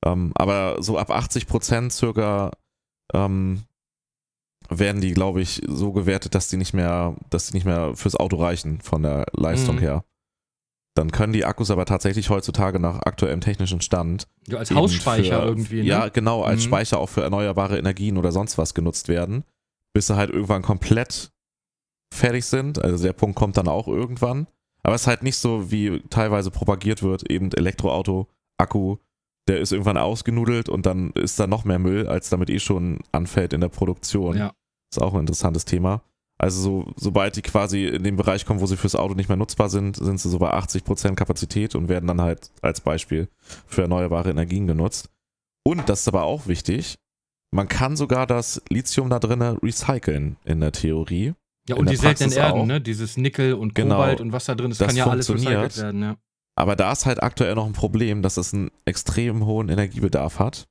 Ähm, 0.07 0.33
aber 0.37 0.83
so 0.83 0.99
ab 0.99 1.11
80 1.11 1.47
Prozent 1.47 1.93
circa 1.93 2.53
ähm, 3.13 3.65
werden 4.69 5.01
die, 5.01 5.13
glaube 5.13 5.41
ich, 5.43 5.63
so 5.67 5.93
gewertet, 5.93 6.35
dass 6.35 6.49
die 6.49 6.57
nicht 6.57 6.73
mehr, 6.73 7.17
dass 7.31 7.49
die 7.49 7.55
nicht 7.55 7.67
mehr 7.67 7.95
fürs 7.97 8.17
Auto 8.17 8.37
reichen 8.37 8.81
von 8.81 9.03
der 9.03 9.27
Leistung 9.33 9.77
mhm. 9.77 9.81
her. 9.81 10.05
Dann 10.95 11.11
können 11.11 11.33
die 11.33 11.45
Akkus 11.45 11.71
aber 11.71 11.87
tatsächlich 11.87 12.31
heutzutage 12.31 12.79
nach 12.79 13.01
aktuellem 13.01 13.41
technischen 13.41 13.81
Stand. 13.81 14.29
Ja, 14.47 14.59
als 14.59 14.71
Hausspeicher 14.71 15.41
für, 15.43 15.47
irgendwie, 15.47 15.83
ne? 15.83 15.89
Ja, 15.89 16.09
genau, 16.09 16.43
als 16.43 16.61
mhm. 16.61 16.69
Speicher 16.69 16.99
auch 16.99 17.09
für 17.09 17.23
erneuerbare 17.23 17.79
Energien 17.79 18.17
oder 18.17 18.31
sonst 18.31 18.59
was 18.59 18.75
genutzt 18.75 19.09
werden, 19.09 19.45
bis 19.93 20.07
sie 20.07 20.17
halt 20.17 20.31
irgendwann 20.31 20.63
komplett 20.63 21.33
fertig 22.15 22.45
sind. 22.45 22.83
Also 22.83 23.03
der 23.05 23.13
Punkt 23.13 23.37
kommt 23.37 23.57
dann 23.57 23.67
auch 23.67 23.89
irgendwann. 23.89 24.47
Aber 24.85 24.95
es 24.95 25.03
ist 25.03 25.07
halt 25.09 25.23
nicht 25.25 25.37
so, 25.37 25.71
wie 25.73 26.01
teilweise 26.11 26.51
propagiert 26.51 27.03
wird, 27.03 27.29
eben 27.31 27.51
Elektroauto, 27.51 28.29
Akku, 28.59 28.99
der 29.49 29.59
ist 29.59 29.73
irgendwann 29.73 29.97
ausgenudelt 29.97 30.69
und 30.69 30.87
dann 30.87 31.11
ist 31.13 31.41
da 31.41 31.47
noch 31.47 31.65
mehr 31.65 31.79
Müll, 31.79 32.07
als 32.07 32.31
damit 32.31 32.51
eh 32.51 32.61
schon 32.61 33.01
anfällt 33.11 33.53
in 33.53 33.61
der 33.61 33.69
Produktion. 33.69 34.37
Ja. 34.37 34.53
Ist 34.93 35.03
auch 35.03 35.15
ein 35.15 35.21
interessantes 35.21 35.65
Thema. 35.65 36.03
Also 36.37 36.61
so, 36.61 36.93
sobald 36.97 37.37
die 37.37 37.43
quasi 37.43 37.87
in 37.87 38.03
den 38.03 38.17
Bereich 38.17 38.45
kommen, 38.45 38.61
wo 38.61 38.67
sie 38.67 38.77
fürs 38.77 38.97
Auto 38.97 39.15
nicht 39.15 39.29
mehr 39.29 39.37
nutzbar 39.37 39.69
sind, 39.69 39.97
sind 39.97 40.19
sie 40.19 40.29
so 40.29 40.39
bei 40.39 40.53
80% 40.53 41.15
Kapazität 41.15 41.75
und 41.75 41.89
werden 41.89 42.07
dann 42.07 42.21
halt 42.21 42.51
als 42.61 42.81
Beispiel 42.81 43.29
für 43.67 43.83
erneuerbare 43.83 44.31
Energien 44.31 44.67
genutzt. 44.67 45.11
Und 45.65 45.89
das 45.89 46.01
ist 46.01 46.09
aber 46.09 46.25
auch 46.25 46.47
wichtig, 46.47 46.99
man 47.53 47.69
kann 47.69 47.97
sogar 47.97 48.27
das 48.27 48.61
Lithium 48.69 49.11
da 49.11 49.21
drinnen 49.21 49.59
recyceln 49.59 50.37
in 50.45 50.61
der 50.61 50.73
Theorie. 50.73 51.35
Ja, 51.69 51.77
und 51.77 51.89
die 51.89 51.97
seltenen 51.97 52.33
Erden, 52.33 52.61
auch. 52.63 52.67
ne? 52.67 52.81
Dieses 52.81 53.17
Nickel 53.17 53.55
und 53.55 53.75
genau. 53.75 53.97
Kobalt 53.97 54.19
genau, 54.19 54.27
und 54.27 54.33
was 54.33 54.45
da 54.45 54.55
drin 54.55 54.73
ist, 54.73 54.81
das 54.81 54.89
kann 54.89 54.97
ja 54.97 55.07
alles 55.07 55.33
recycelt 55.33 55.79
werden, 55.79 56.03
ja. 56.03 56.17
Aber 56.57 56.77
da 56.77 56.93
ist 56.93 57.07
halt 57.07 57.23
aktuell 57.23 57.55
noch 57.55 57.67
ein 57.67 57.73
Problem, 57.73 58.23
dass 58.23 58.37
es 58.37 58.53
einen 58.53 58.71
extrem 58.85 59.47
hohen 59.47 59.69
Energiebedarf 59.69 60.39
hat. 60.39 60.69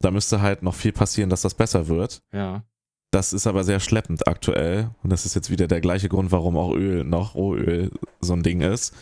Da 0.00 0.10
müsste 0.10 0.40
halt 0.40 0.62
noch 0.62 0.74
viel 0.74 0.92
passieren, 0.92 1.28
dass 1.28 1.42
das 1.42 1.54
besser 1.54 1.88
wird. 1.88 2.22
Ja. 2.32 2.64
Das 3.10 3.32
ist 3.32 3.46
aber 3.46 3.64
sehr 3.64 3.80
schleppend 3.80 4.28
aktuell. 4.28 4.90
Und 5.02 5.10
das 5.10 5.26
ist 5.26 5.34
jetzt 5.34 5.50
wieder 5.50 5.66
der 5.66 5.80
gleiche 5.80 6.08
Grund, 6.08 6.30
warum 6.30 6.56
auch 6.56 6.72
Öl 6.72 7.04
noch 7.04 7.34
Rohöl 7.34 7.90
so 8.20 8.34
ein 8.34 8.42
Ding 8.42 8.60
ist. 8.60 8.94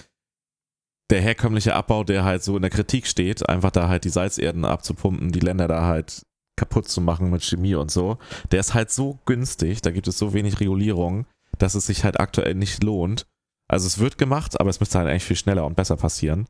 Der 1.10 1.20
herkömmliche 1.20 1.74
Abbau, 1.74 2.04
der 2.04 2.24
halt 2.24 2.42
so 2.42 2.56
in 2.56 2.62
der 2.62 2.70
Kritik 2.70 3.06
steht, 3.06 3.48
einfach 3.48 3.70
da 3.70 3.88
halt 3.88 4.04
die 4.04 4.10
Salzerden 4.10 4.64
abzupumpen, 4.64 5.32
die 5.32 5.40
Länder 5.40 5.68
da 5.68 5.86
halt 5.86 6.22
kaputt 6.56 6.88
zu 6.88 7.00
machen 7.00 7.30
mit 7.30 7.42
Chemie 7.44 7.76
und 7.76 7.90
so, 7.90 8.18
der 8.50 8.60
ist 8.60 8.74
halt 8.74 8.90
so 8.90 9.18
günstig, 9.24 9.80
da 9.80 9.90
gibt 9.90 10.08
es 10.08 10.18
so 10.18 10.34
wenig 10.34 10.60
Regulierung, 10.60 11.24
dass 11.56 11.74
es 11.74 11.86
sich 11.86 12.04
halt 12.04 12.20
aktuell 12.20 12.54
nicht 12.54 12.82
lohnt. 12.82 13.26
Also 13.68 13.86
es 13.86 13.98
wird 13.98 14.18
gemacht, 14.18 14.60
aber 14.60 14.68
es 14.68 14.80
müsste 14.80 14.98
halt 14.98 15.08
eigentlich 15.08 15.24
viel 15.24 15.36
schneller 15.36 15.64
und 15.64 15.76
besser 15.76 15.96
passieren. 15.96 16.46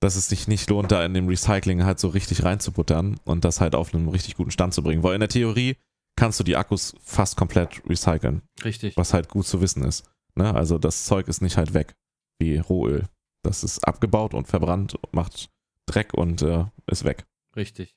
Dass 0.00 0.16
es 0.16 0.28
sich 0.28 0.48
nicht 0.48 0.68
lohnt, 0.68 0.90
da 0.90 1.04
in 1.04 1.14
dem 1.14 1.28
Recycling 1.28 1.84
halt 1.84 2.00
so 2.00 2.08
richtig 2.08 2.42
reinzubuttern 2.42 3.20
und 3.24 3.44
das 3.44 3.60
halt 3.60 3.74
auf 3.74 3.94
einen 3.94 4.08
richtig 4.08 4.36
guten 4.36 4.50
Stand 4.50 4.74
zu 4.74 4.82
bringen. 4.82 5.02
Weil 5.02 5.14
in 5.14 5.20
der 5.20 5.28
Theorie 5.28 5.76
kannst 6.20 6.38
du 6.38 6.44
die 6.44 6.56
Akkus 6.56 6.94
fast 7.02 7.36
komplett 7.38 7.82
recyceln. 7.88 8.42
Richtig. 8.62 8.94
Was 8.98 9.14
halt 9.14 9.30
gut 9.30 9.46
zu 9.46 9.62
wissen 9.62 9.82
ist. 9.82 10.04
Ne? 10.34 10.54
Also 10.54 10.76
das 10.76 11.06
Zeug 11.06 11.26
ist 11.28 11.40
nicht 11.40 11.56
halt 11.56 11.72
weg 11.72 11.94
wie 12.38 12.58
Rohöl. 12.58 13.08
Das 13.42 13.64
ist 13.64 13.78
abgebaut 13.88 14.34
und 14.34 14.46
verbrannt, 14.46 14.98
macht 15.12 15.48
Dreck 15.86 16.12
und 16.12 16.42
äh, 16.42 16.66
ist 16.86 17.04
weg. 17.04 17.24
Richtig. 17.56 17.96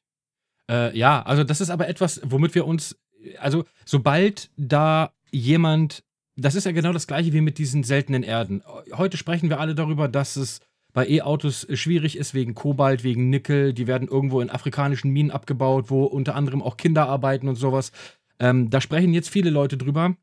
Äh, 0.71 0.97
ja, 0.97 1.21
also 1.21 1.43
das 1.43 1.59
ist 1.59 1.69
aber 1.69 1.89
etwas, 1.89 2.21
womit 2.23 2.55
wir 2.55 2.65
uns, 2.65 2.97
also 3.39 3.65
sobald 3.83 4.49
da 4.55 5.11
jemand, 5.31 6.05
das 6.37 6.55
ist 6.55 6.63
ja 6.63 6.71
genau 6.71 6.93
das 6.93 7.07
gleiche 7.07 7.33
wie 7.33 7.41
mit 7.41 7.57
diesen 7.57 7.83
seltenen 7.83 8.23
Erden. 8.23 8.63
Heute 8.93 9.17
sprechen 9.17 9.49
wir 9.49 9.59
alle 9.59 9.75
darüber, 9.75 10.07
dass 10.07 10.37
es 10.37 10.61
bei 10.93 11.07
E-Autos 11.07 11.67
schwierig 11.73 12.17
ist 12.17 12.33
wegen 12.33 12.53
Kobalt, 12.53 13.03
wegen 13.03 13.29
Nickel. 13.29 13.73
Die 13.73 13.87
werden 13.87 14.07
irgendwo 14.07 14.41
in 14.41 14.49
afrikanischen 14.49 15.11
Minen 15.11 15.31
abgebaut, 15.31 15.89
wo 15.89 16.05
unter 16.05 16.35
anderem 16.35 16.61
auch 16.61 16.77
Kinder 16.77 17.07
arbeiten 17.07 17.47
und 17.47 17.55
sowas. 17.55 17.91
Ähm, 18.39 18.69
da 18.69 18.79
sprechen 18.79 19.13
jetzt 19.13 19.29
viele 19.29 19.49
Leute 19.49 19.77
drüber. 19.77 20.15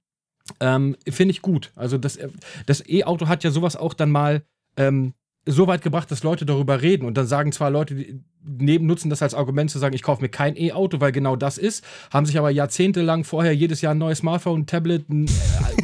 Ähm, 0.60 0.96
Finde 1.08 1.32
ich 1.32 1.42
gut. 1.42 1.72
Also 1.74 1.98
das, 1.98 2.18
das 2.66 2.88
E-Auto 2.88 3.28
hat 3.28 3.44
ja 3.44 3.50
sowas 3.50 3.76
auch 3.76 3.94
dann 3.94 4.10
mal 4.10 4.42
ähm, 4.76 5.14
so 5.46 5.66
weit 5.66 5.82
gebracht, 5.82 6.10
dass 6.10 6.22
Leute 6.22 6.46
darüber 6.46 6.82
reden 6.82 7.06
und 7.06 7.16
dann 7.16 7.26
sagen 7.26 7.52
zwar 7.52 7.70
Leute, 7.70 7.94
die 7.94 8.20
neben 8.42 8.86
nutzen 8.86 9.10
das 9.10 9.22
als 9.22 9.34
Argument 9.34 9.70
zu 9.70 9.78
sagen, 9.78 9.94
ich 9.94 10.02
kaufe 10.02 10.22
mir 10.22 10.28
kein 10.28 10.56
E-Auto, 10.56 11.00
weil 11.00 11.12
genau 11.12 11.36
das 11.36 11.58
ist, 11.58 11.84
haben 12.10 12.26
sich 12.26 12.38
aber 12.38 12.50
jahrzehntelang 12.50 13.24
vorher 13.24 13.54
jedes 13.54 13.80
Jahr 13.80 13.94
ein 13.94 13.98
neues 13.98 14.18
Smartphone, 14.18 14.60
ein 14.60 14.66
Tablet, 14.66 15.08
ein, 15.08 15.26
äh, 15.26 15.30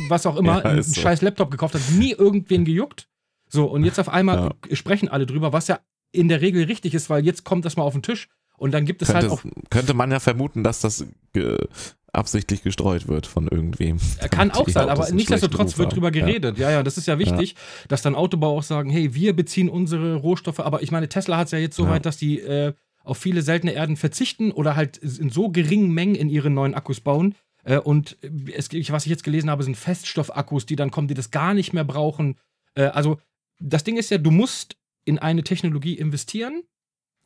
was 0.09 0.27
auch 0.27 0.37
immer, 0.37 0.59
ja, 0.65 0.71
einen 0.71 0.83
so. 0.83 1.01
scheiß 1.01 1.23
Laptop 1.23 1.51
gekauft, 1.51 1.75
hat 1.75 1.83
nie 1.99 2.13
irgendwen 2.13 2.65
gejuckt. 2.65 3.09
So, 3.49 3.67
und 3.67 3.85
jetzt 3.85 3.99
auf 3.99 4.09
einmal 4.09 4.53
ja. 4.69 4.77
sprechen 4.77 5.09
alle 5.09 5.27
drüber, 5.27 5.53
was 5.53 5.69
ja 5.69 5.81
in 6.13 6.29
der 6.29 6.41
Regel 6.41 6.65
richtig 6.65 6.95
ist, 6.95 7.11
weil 7.11 7.25
jetzt 7.25 7.45
kommt 7.45 7.65
das 7.65 7.77
mal 7.77 7.83
auf 7.83 7.93
den 7.93 8.03
Tisch 8.03 8.29
und 8.57 8.73
dann 8.73 8.85
gibt 8.85 9.03
es 9.03 9.09
könnte, 9.09 9.31
halt 9.31 9.33
auch. 9.33 9.45
Könnte 9.71 9.95
man 9.95 10.11
ja 10.11 10.21
vermuten, 10.21 10.65
dass 10.65 10.81
das 10.81 11.07
ge 11.33 11.57
absichtlich 12.13 12.63
gestreut 12.63 13.09
wird 13.09 13.27
von 13.27 13.47
irgendwem. 13.47 13.99
Kann 14.31 14.51
auch 14.51 14.67
sein, 14.69 14.89
aber 14.89 15.11
nichtsdestotrotz 15.11 15.77
wird 15.77 15.95
drüber 15.95 16.11
geredet. 16.11 16.57
Ja. 16.57 16.71
ja, 16.71 16.77
ja, 16.79 16.83
das 16.83 16.97
ist 16.97 17.07
ja 17.07 17.19
wichtig, 17.19 17.53
ja. 17.53 17.59
dass 17.89 18.01
dann 18.01 18.15
Autobauer 18.15 18.59
auch 18.59 18.63
sagen, 18.63 18.89
hey, 18.89 19.15
wir 19.15 19.37
beziehen 19.37 19.69
unsere 19.69 20.15
Rohstoffe, 20.15 20.61
aber 20.61 20.83
ich 20.83 20.91
meine, 20.91 21.11
Tesla 21.11 21.37
hat 21.37 21.47
es 21.47 21.51
ja 21.53 21.59
jetzt 21.59 21.77
so 21.77 21.85
ja. 21.85 21.91
weit, 21.91 22.07
dass 22.07 22.17
die 22.17 22.41
äh, 22.41 22.73
auf 23.05 23.19
viele 23.19 23.43
seltene 23.43 23.73
Erden 23.73 23.97
verzichten 23.97 24.51
oder 24.51 24.77
halt 24.77 24.97
in 24.97 25.29
so 25.29 25.51
geringen 25.51 25.93
Mengen 25.93 26.15
in 26.15 26.31
ihre 26.31 26.49
neuen 26.49 26.75
Akkus 26.75 27.01
bauen. 27.01 27.35
Äh, 27.65 27.79
und 27.79 28.17
es, 28.55 28.71
was 28.91 29.05
ich 29.05 29.11
jetzt 29.11 29.23
gelesen 29.25 29.51
habe, 29.51 29.63
sind 29.63 29.77
Feststoffakkus, 29.77 30.65
die 30.65 30.77
dann 30.77 30.91
kommen, 30.91 31.09
die 31.09 31.15
das 31.15 31.31
gar 31.31 31.53
nicht 31.53 31.75
mehr 31.75 31.85
brauchen. 31.85 32.39
Äh, 32.75 32.87
also 32.87 33.19
das 33.59 33.85
Ding 33.85 33.97
ist 33.97 34.11
ja, 34.11 34.19
du 34.19 34.31
musst 34.31 34.77
in 35.05 35.19
eine 35.19 35.43
Technologie 35.43 35.95
investieren, 35.95 36.63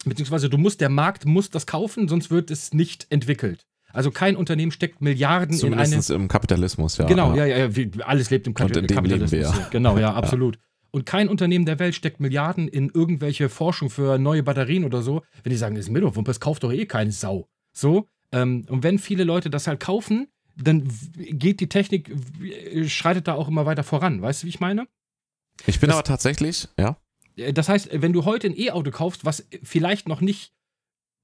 beziehungsweise 0.04 0.48
du 0.48 0.58
musst, 0.58 0.80
der 0.80 0.88
Markt 0.88 1.24
muss 1.24 1.50
das 1.50 1.66
kaufen, 1.66 2.08
sonst 2.08 2.30
wird 2.30 2.50
es 2.50 2.72
nicht 2.72 3.06
entwickelt. 3.10 3.66
Also 3.92 4.10
kein 4.10 4.36
Unternehmen 4.36 4.70
steckt 4.70 5.00
Milliarden 5.00 5.56
Zumindest 5.56 6.10
in 6.10 6.14
eine. 6.14 6.24
im 6.24 6.28
Kapitalismus, 6.28 6.96
ja. 6.98 7.06
Genau, 7.06 7.34
ja, 7.34 7.44
ja, 7.44 7.66
ja 7.66 7.88
alles 8.04 8.30
lebt 8.30 8.46
im 8.46 8.54
Kap 8.54 8.74
in 8.76 8.86
Kapitalismus. 8.86 9.32
Wir, 9.32 9.40
ja. 9.40 9.68
Genau, 9.70 9.98
ja, 9.98 10.14
absolut. 10.14 10.56
Ja. 10.56 10.62
Und 10.92 11.06
kein 11.06 11.28
Unternehmen 11.28 11.66
der 11.66 11.78
Welt 11.78 11.94
steckt 11.94 12.20
Milliarden 12.20 12.68
in 12.68 12.90
irgendwelche 12.90 13.48
Forschung 13.48 13.90
für 13.90 14.18
neue 14.18 14.42
Batterien 14.42 14.84
oder 14.84 15.02
so. 15.02 15.22
Wenn 15.42 15.50
die 15.50 15.56
sagen, 15.56 15.74
das 15.76 15.86
ist 15.86 15.90
mir 15.90 16.00
doch 16.00 16.14
das 16.24 16.40
kauft 16.40 16.64
doch 16.64 16.72
eh 16.72 16.86
keine 16.86 17.12
Sau. 17.12 17.48
So. 17.72 18.06
Ähm, 18.32 18.64
und 18.68 18.82
wenn 18.82 18.98
viele 18.98 19.24
Leute 19.24 19.50
das 19.50 19.66
halt 19.66 19.80
kaufen, 19.80 20.28
dann 20.56 20.88
geht 21.16 21.60
die 21.60 21.68
Technik, 21.68 22.12
schreitet 22.86 23.28
da 23.28 23.34
auch 23.34 23.48
immer 23.48 23.66
weiter 23.66 23.84
voran. 23.84 24.20
Weißt 24.20 24.42
du, 24.42 24.46
wie 24.46 24.50
ich 24.50 24.60
meine? 24.60 24.86
Ich 25.66 25.80
bin 25.80 25.88
das, 25.88 25.96
aber 25.96 26.04
tatsächlich, 26.04 26.68
ja. 26.78 26.96
Äh, 27.36 27.52
das 27.52 27.68
heißt, 27.68 27.88
wenn 27.92 28.12
du 28.12 28.24
heute 28.24 28.48
ein 28.48 28.58
E-Auto 28.58 28.90
kaufst, 28.90 29.24
was 29.24 29.46
vielleicht 29.62 30.08
noch 30.08 30.20
nicht 30.20 30.52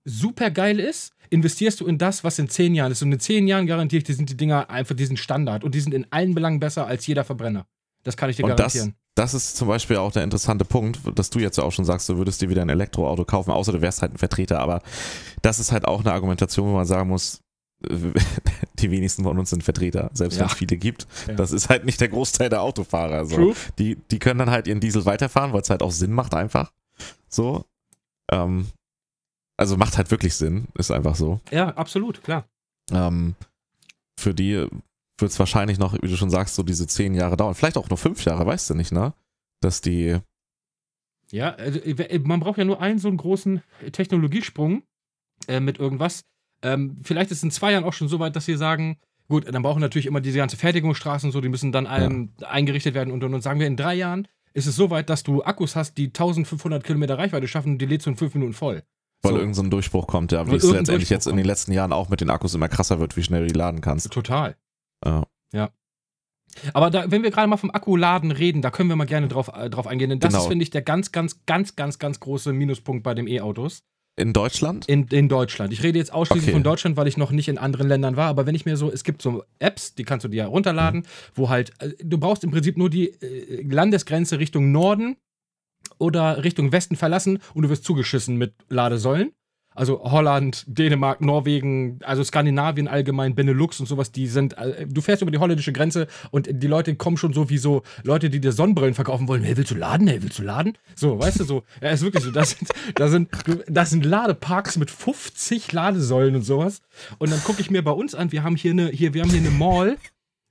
super 0.05 0.51
geil 0.51 0.79
ist, 0.79 1.13
investierst 1.31 1.81
du 1.81 1.87
in 1.87 1.99
das, 1.99 2.25
was 2.25 2.39
in 2.39 2.49
zehn 2.49 2.75
Jahren 2.75 2.93
ist. 2.93 3.03
Und 3.03 3.13
in 3.13 3.21
zehn 3.21 3.49
Jahren 3.49 3.67
garantiere 3.67 3.99
ich, 3.99 4.05
die 4.05 4.13
sind 4.13 4.31
die 4.31 4.37
Dinger 4.37 4.71
einfach 4.71 4.95
diesen 4.95 5.17
Standard. 5.17 5.65
Und 5.65 5.75
die 5.75 5.81
sind 5.81 5.93
in 5.93 6.07
allen 6.11 6.35
Belangen 6.35 6.61
besser 6.61 6.87
als 6.87 7.07
jeder 7.07 7.25
Verbrenner. 7.25 7.67
Das 8.05 8.17
kann 8.17 8.31
ich 8.31 8.37
dir 8.37 8.45
und 8.45 8.51
garantieren. 8.57 8.95
Das, 9.17 9.33
das 9.33 9.35
ist 9.35 9.57
zum 9.57 9.67
Beispiel 9.67 9.97
auch 9.97 10.13
der 10.13 10.23
interessante 10.23 10.65
Punkt, 10.65 11.01
dass 11.19 11.31
du 11.31 11.41
jetzt 11.41 11.59
auch 11.59 11.73
schon 11.73 11.85
sagst, 11.85 12.09
du 12.09 12.17
würdest 12.19 12.41
dir 12.41 12.49
wieder 12.49 12.63
ein 12.63 12.69
Elektroauto 12.69 13.25
kaufen, 13.25 13.51
außer 13.51 13.73
du 13.73 13.81
wärst 13.81 14.03
halt 14.03 14.15
ein 14.15 14.19
Vertreter. 14.19 14.61
Aber 14.61 14.81
das 15.43 15.59
ist 15.59 15.73
halt 15.73 15.87
auch 15.87 16.01
eine 16.01 16.13
Argumentation, 16.13 16.69
wo 16.69 16.75
man 16.75 16.87
sagen 16.87 17.09
muss, 17.09 17.41
die 18.79 18.91
wenigsten 18.91 19.23
von 19.23 19.39
uns 19.39 19.51
sind 19.51 19.63
Vertreter, 19.63 20.11
selbst 20.13 20.37
ja. 20.37 20.43
wenn 20.43 20.47
es 20.49 20.55
viele 20.55 20.77
gibt. 20.77 21.07
Ja. 21.27 21.35
Das 21.35 21.53
ist 21.53 21.69
halt 21.69 21.85
nicht 21.85 22.01
der 22.01 22.09
Großteil 22.09 22.49
der 22.49 22.63
Autofahrer. 22.63 23.27
So. 23.27 23.55
Die, 23.79 23.97
die 24.11 24.19
können 24.19 24.39
dann 24.39 24.51
halt 24.51 24.67
ihren 24.67 24.81
Diesel 24.81 25.05
weiterfahren, 25.05 25.53
weil 25.53 25.61
es 25.61 25.71
halt 25.71 25.83
auch 25.83 25.93
Sinn 25.93 26.13
macht 26.13 26.35
einfach. 26.35 26.73
So. 27.29 27.65
Ähm, 28.33 28.67
also 29.57 29.77
macht 29.77 29.97
halt 29.97 30.11
wirklich 30.11 30.35
Sinn, 30.35 30.69
ist 30.75 30.91
einfach 30.91 31.15
so. 31.15 31.41
Ja, 31.51 31.69
absolut, 31.69 32.23
klar. 32.23 32.47
Ähm, 32.91 33.35
für 34.19 34.35
die 34.35 34.67
wird 35.19 35.31
es 35.31 35.39
wahrscheinlich 35.39 35.79
noch, 35.79 35.95
wie 35.95 36.09
du 36.09 36.17
schon 36.17 36.31
sagst, 36.31 36.55
so 36.55 36.63
diese 36.63 36.87
zehn 36.87 37.15
Jahre 37.15 37.37
dauern. 37.37 37.55
Vielleicht 37.55 37.79
auch 37.79 37.89
nur 37.89 37.97
fünf 37.97 38.25
Jahre, 38.25 38.47
weißt 38.47 38.71
du 38.71 38.75
nicht, 38.75 38.93
ne? 38.93 39.15
Dass 39.61 39.81
die. 39.81 40.19
Ja, 41.31 41.55
also, 41.55 41.81
man 42.25 42.41
braucht 42.41 42.59
ja 42.59 42.65
nur 42.65 42.81
einen 42.81 42.99
so 42.99 43.09
einen 43.09 43.17
großen 43.17 43.63
Technologiesprung 43.93 44.83
äh, 45.49 45.61
mit 45.61 45.79
irgendwas. 45.79 46.25
Ähm, 46.63 46.97
vielleicht 47.03 47.31
ist 47.31 47.39
es 47.39 47.43
in 47.43 47.51
zwei 47.51 47.73
Jahren 47.73 47.85
auch 47.85 47.93
schon 47.93 48.09
so 48.09 48.19
weit, 48.19 48.37
dass 48.37 48.49
wir 48.49 48.59
sagen, 48.59 48.99
gut, 49.29 49.53
dann 49.53 49.63
brauchen 49.63 49.81
natürlich 49.81 50.07
immer 50.07 50.21
diese 50.21 50.39
ganze 50.39 50.57
Fertigungsstraßen 50.57 51.29
und 51.29 51.33
so, 51.33 51.41
die 51.41 51.49
müssen 51.49 51.73
dann 51.73 51.87
einem 51.87 52.31
ja. 52.41 52.49
eingerichtet 52.49 52.95
werden 52.95 53.13
und, 53.13 53.23
und, 53.25 53.35
und 53.35 53.43
sagen 53.43 53.61
wir 53.61 53.67
in 53.67 53.77
drei 53.77 53.95
Jahren 53.95 54.29
ist 54.55 54.67
es 54.67 54.75
so 54.75 54.89
weit, 54.89 55.11
dass 55.11 55.23
du 55.23 55.45
Akkus 55.45 55.77
hast, 55.77 55.99
die 55.99 56.07
1500 56.07 56.83
Kilometer 56.83 57.19
Reichweite 57.19 57.47
schaffen 57.47 57.73
und 57.73 57.79
die 57.79 57.87
lädst 57.87 58.07
du 58.07 58.11
in 58.11 58.17
fünf 58.17 58.35
Minuten 58.35 58.55
voll. 58.55 58.83
Weil 59.23 59.33
so. 59.33 59.39
irgendein 59.39 59.65
so 59.65 59.71
Durchbruch 59.71 60.07
kommt, 60.07 60.33
ja. 60.33 60.47
Wie 60.47 60.55
es 60.55 60.63
letztendlich 60.63 61.11
jetzt 61.11 61.27
in 61.27 61.37
den 61.37 61.45
letzten 61.45 61.73
Jahren 61.73 61.93
auch 61.93 62.09
mit 62.09 62.23
den 62.23 62.31
Akkus 62.31 62.55
immer 62.55 62.69
krasser 62.69 62.99
wird, 62.99 63.17
wie 63.17 63.23
schnell 63.23 63.43
du 63.43 63.53
die 63.53 63.59
laden 63.59 63.83
kannst. 63.83 64.11
Total. 64.11 64.57
Ja. 65.05 65.25
ja. 65.53 65.71
Aber 66.73 66.89
da, 66.91 67.11
wenn 67.11 67.23
wir 67.23 67.31
gerade 67.31 67.49
mal 67.49 67.59
vom 67.59 67.71
Akkuladen 67.71 68.31
reden, 68.31 68.63
da 68.63 68.71
können 68.71 68.89
wir 68.89 68.97
mal 68.97 69.05
gerne 69.05 69.29
drauf, 69.29 69.51
äh, 69.55 69.69
drauf 69.69 69.87
eingehen. 69.87 70.09
Denn 70.09 70.21
das 70.21 70.33
genau. 70.33 70.43
ist, 70.43 70.49
finde 70.49 70.63
ich, 70.63 70.71
der 70.71 70.83
ganz, 70.83 71.13
ganz, 71.13 71.45
ganz, 71.45 71.77
ganz, 71.77 71.99
ganz 71.99 72.21
große 72.21 72.53
Minuspunkt 72.55 73.03
bei 73.03 73.15
den 73.15 73.27
E-Autos. 73.27 73.83
In 74.19 74.33
Deutschland? 74.33 74.89
In, 74.89 75.07
in 75.09 75.29
Deutschland. 75.29 75.75
Ich 75.75 75.83
rede 75.83 75.99
jetzt 75.99 76.13
ausschließlich 76.13 76.49
okay. 76.49 76.55
von 76.55 76.63
Deutschland, 76.63 76.97
weil 76.97 77.07
ich 77.07 77.19
noch 77.19 77.33
nicht 77.33 77.49
in 77.49 77.59
anderen 77.59 77.87
Ländern 77.87 78.17
war. 78.17 78.29
Aber 78.29 78.47
wenn 78.47 78.55
ich 78.55 78.65
mir 78.65 78.79
so, 78.79 78.91
es 78.91 79.05
gibt 79.05 79.21
so 79.21 79.45
Apps, 79.59 79.95
die 79.95 80.05
kannst 80.05 80.25
du 80.25 80.29
dir 80.29 80.47
runterladen, 80.47 81.01
mhm. 81.01 81.07
wo 81.35 81.51
halt, 81.51 81.73
äh, 81.81 81.93
du 82.03 82.17
brauchst 82.17 82.43
im 82.43 82.51
Prinzip 82.51 82.79
nur 82.79 82.89
die 82.89 83.11
äh, 83.11 83.63
Landesgrenze 83.63 84.39
Richtung 84.39 84.73
Norden 84.73 85.17
oder 85.99 86.43
Richtung 86.43 86.73
Westen 86.73 86.97
verlassen 86.97 87.41
und 87.53 87.63
du 87.63 87.69
wirst 87.69 87.85
zugeschissen 87.85 88.37
mit 88.37 88.55
Ladesäulen. 88.71 89.33
Also 89.77 90.03
Holland, 90.03 90.65
Dänemark, 90.67 91.21
Norwegen, 91.21 91.99
also 92.03 92.25
Skandinavien 92.25 92.89
allgemein, 92.89 93.35
Benelux 93.35 93.79
und 93.79 93.87
sowas, 93.87 94.11
die 94.11 94.27
sind, 94.27 94.57
äh, 94.57 94.87
du 94.87 95.03
fährst 95.03 95.21
über 95.21 95.31
die 95.31 95.37
holländische 95.37 95.73
Grenze 95.73 96.07
und 96.31 96.49
die 96.51 96.67
Leute 96.67 96.95
kommen 96.97 97.19
schon 97.19 97.35
so 97.35 97.51
wie 97.51 97.59
so 97.59 97.83
Leute, 98.03 98.31
die 98.31 98.41
dir 98.41 98.53
Sonnenbrillen 98.53 98.95
verkaufen 98.95 99.29
wollen. 99.29 99.43
Hey, 99.43 99.57
willst 99.57 99.71
du 99.71 99.75
laden? 99.75 100.09
Hey, 100.09 100.23
willst 100.23 100.39
du 100.39 100.43
laden? 100.43 100.79
So, 100.95 101.19
weißt 101.19 101.41
du 101.41 101.45
so. 101.45 101.63
Ja, 101.83 101.91
ist 101.91 102.03
wirklich 102.03 102.25
so. 102.25 102.31
Das 102.31 102.51
sind, 102.51 102.71
das 102.95 103.11
sind, 103.11 103.29
das 103.69 103.91
sind 103.91 104.07
Ladeparks 104.07 104.79
mit 104.79 104.91
50 104.91 105.71
Ladesäulen 105.73 106.37
und 106.37 106.43
sowas. 106.43 106.81
Und 107.19 107.31
dann 107.31 107.43
gucke 107.45 107.61
ich 107.61 107.71
mir 107.71 107.83
bei 107.83 107.93
uns 107.93 108.15
an, 108.15 108.33
wir 108.33 108.43
haben 108.43 108.57
hier 108.57 108.71
eine, 108.71 108.89
hier, 108.89 109.13
wir 109.13 109.23
haben 109.23 109.31
hier 109.31 109.41
eine 109.41 109.51
Mall, 109.51 109.99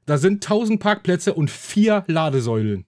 da 0.06 0.20
sind 0.20 0.46
1000 0.46 0.80
Parkplätze 0.80 1.34
und 1.34 1.50
vier 1.50 2.04
Ladesäulen. 2.08 2.86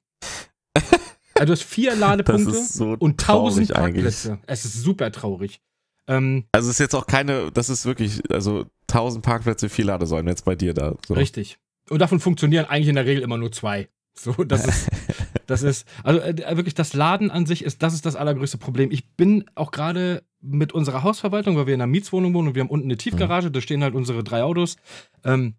Also 1.40 1.46
du 1.46 1.52
hast 1.54 1.64
vier 1.64 1.96
Ladepunkte 1.96 2.52
so 2.52 2.96
und 2.98 3.22
1000 3.22 3.74
Parkplätze. 3.74 4.32
Eigentlich. 4.34 4.44
Es 4.48 4.66
ist 4.66 4.82
super 4.82 5.12
traurig. 5.12 5.62
Ähm, 6.08 6.46
also 6.52 6.70
es 6.70 6.76
ist 6.76 6.80
jetzt 6.80 6.96
auch 6.96 7.08
keine, 7.08 7.52
das 7.52 7.70
ist 7.70 7.86
wirklich, 7.86 8.22
also 8.32 8.66
1000 8.90 9.24
Parkplätze, 9.24 9.70
vier 9.70 9.86
Ladesäulen 9.86 10.28
jetzt 10.28 10.46
bei 10.46 10.56
dir 10.56 10.74
da. 10.74 10.96
So. 11.06 11.14
Richtig. 11.14 11.58
Und 11.90 12.00
davon 12.00 12.20
funktionieren 12.20 12.66
eigentlich 12.66 12.90
in 12.90 12.96
der 12.96 13.06
Regel 13.06 13.24
immer 13.24 13.38
nur 13.38 13.52
zwei. 13.52 13.90
So, 14.18 14.34
das 14.44 14.66
ist, 14.66 14.90
das 15.48 15.64
ist, 15.64 15.88
also 16.04 16.20
äh, 16.20 16.58
wirklich 16.58 16.74
das 16.74 16.94
Laden 16.94 17.30
an 17.30 17.46
sich 17.46 17.64
ist, 17.64 17.84
das 17.84 17.94
ist 17.94 18.06
das 18.06 18.16
allergrößte 18.16 18.58
Problem. 18.58 18.92
Ich 18.92 19.10
bin 19.16 19.46
auch 19.56 19.72
gerade 19.72 20.24
mit 20.42 20.74
unserer 20.74 21.04
Hausverwaltung, 21.04 21.56
weil 21.56 21.68
wir 21.68 21.74
in 21.74 21.82
einer 21.82 21.92
Mietswohnung 21.92 22.34
wohnen 22.34 22.50
und 22.50 22.56
wir 22.56 22.62
haben 22.62 22.70
unten 22.70 22.88
eine 22.88 22.98
Tiefgarage, 22.98 23.50
mhm. 23.50 23.54
da 23.54 23.62
stehen 23.62 23.84
halt 23.84 23.96
unsere 23.96 24.24
drei 24.24 24.44
Autos. 24.44 24.78
Ähm, 25.24 25.56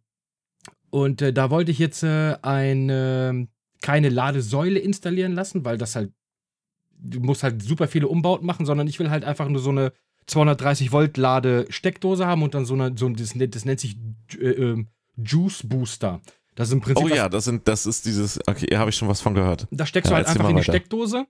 und 0.91 1.23
äh, 1.23 1.33
da 1.33 1.51
wollte 1.51 1.71
ich 1.71 1.79
jetzt 1.79 2.03
äh, 2.03 2.37
eine, 2.43 3.49
keine 3.83 4.09
Ladesäule 4.09 4.79
installieren 4.79 5.33
lassen, 5.33 5.65
weil 5.65 5.79
das 5.79 5.95
halt, 5.95 6.13
du 6.99 7.21
musst 7.21 7.43
halt 7.43 7.63
super 7.63 7.87
viele 7.89 8.09
Umbauten 8.09 8.47
machen, 8.47 8.67
sondern 8.67 8.87
ich 8.87 8.99
will 8.99 9.11
halt 9.11 9.25
einfach 9.25 9.49
nur 9.49 9.61
so 9.61 9.71
eine 9.71 9.93
230 10.29 10.93
Volt 10.93 11.17
Lade-Steckdose 11.17 12.27
haben 12.27 12.43
und 12.43 12.55
dann 12.55 12.65
so 12.65 12.75
eine, 12.75 12.93
so 12.97 13.09
das, 13.09 13.35
das 13.35 13.65
nennt 13.65 13.81
sich 13.81 13.97
äh, 14.39 14.51
ähm, 14.51 14.89
Juice 15.17 15.67
Booster. 15.67 16.21
Das 16.55 16.69
ist 16.69 16.75
im 16.75 16.81
Prinzip. 16.81 17.05
Oh 17.05 17.09
ja, 17.09 17.29
das, 17.29 17.45
sind, 17.45 17.67
das 17.67 17.87
ist 17.87 18.05
dieses, 18.05 18.39
okay, 18.47 18.67
hier 18.69 18.79
habe 18.79 18.91
ich 18.91 18.97
schon 18.97 19.09
was 19.09 19.21
von 19.21 19.35
gehört. 19.35 19.67
Da 19.71 19.87
steckst 19.87 20.11
ja, 20.11 20.19
du 20.19 20.25
halt 20.25 20.29
einfach 20.29 20.49
in 20.51 20.57
die 20.57 20.63
Steckdose. 20.63 21.27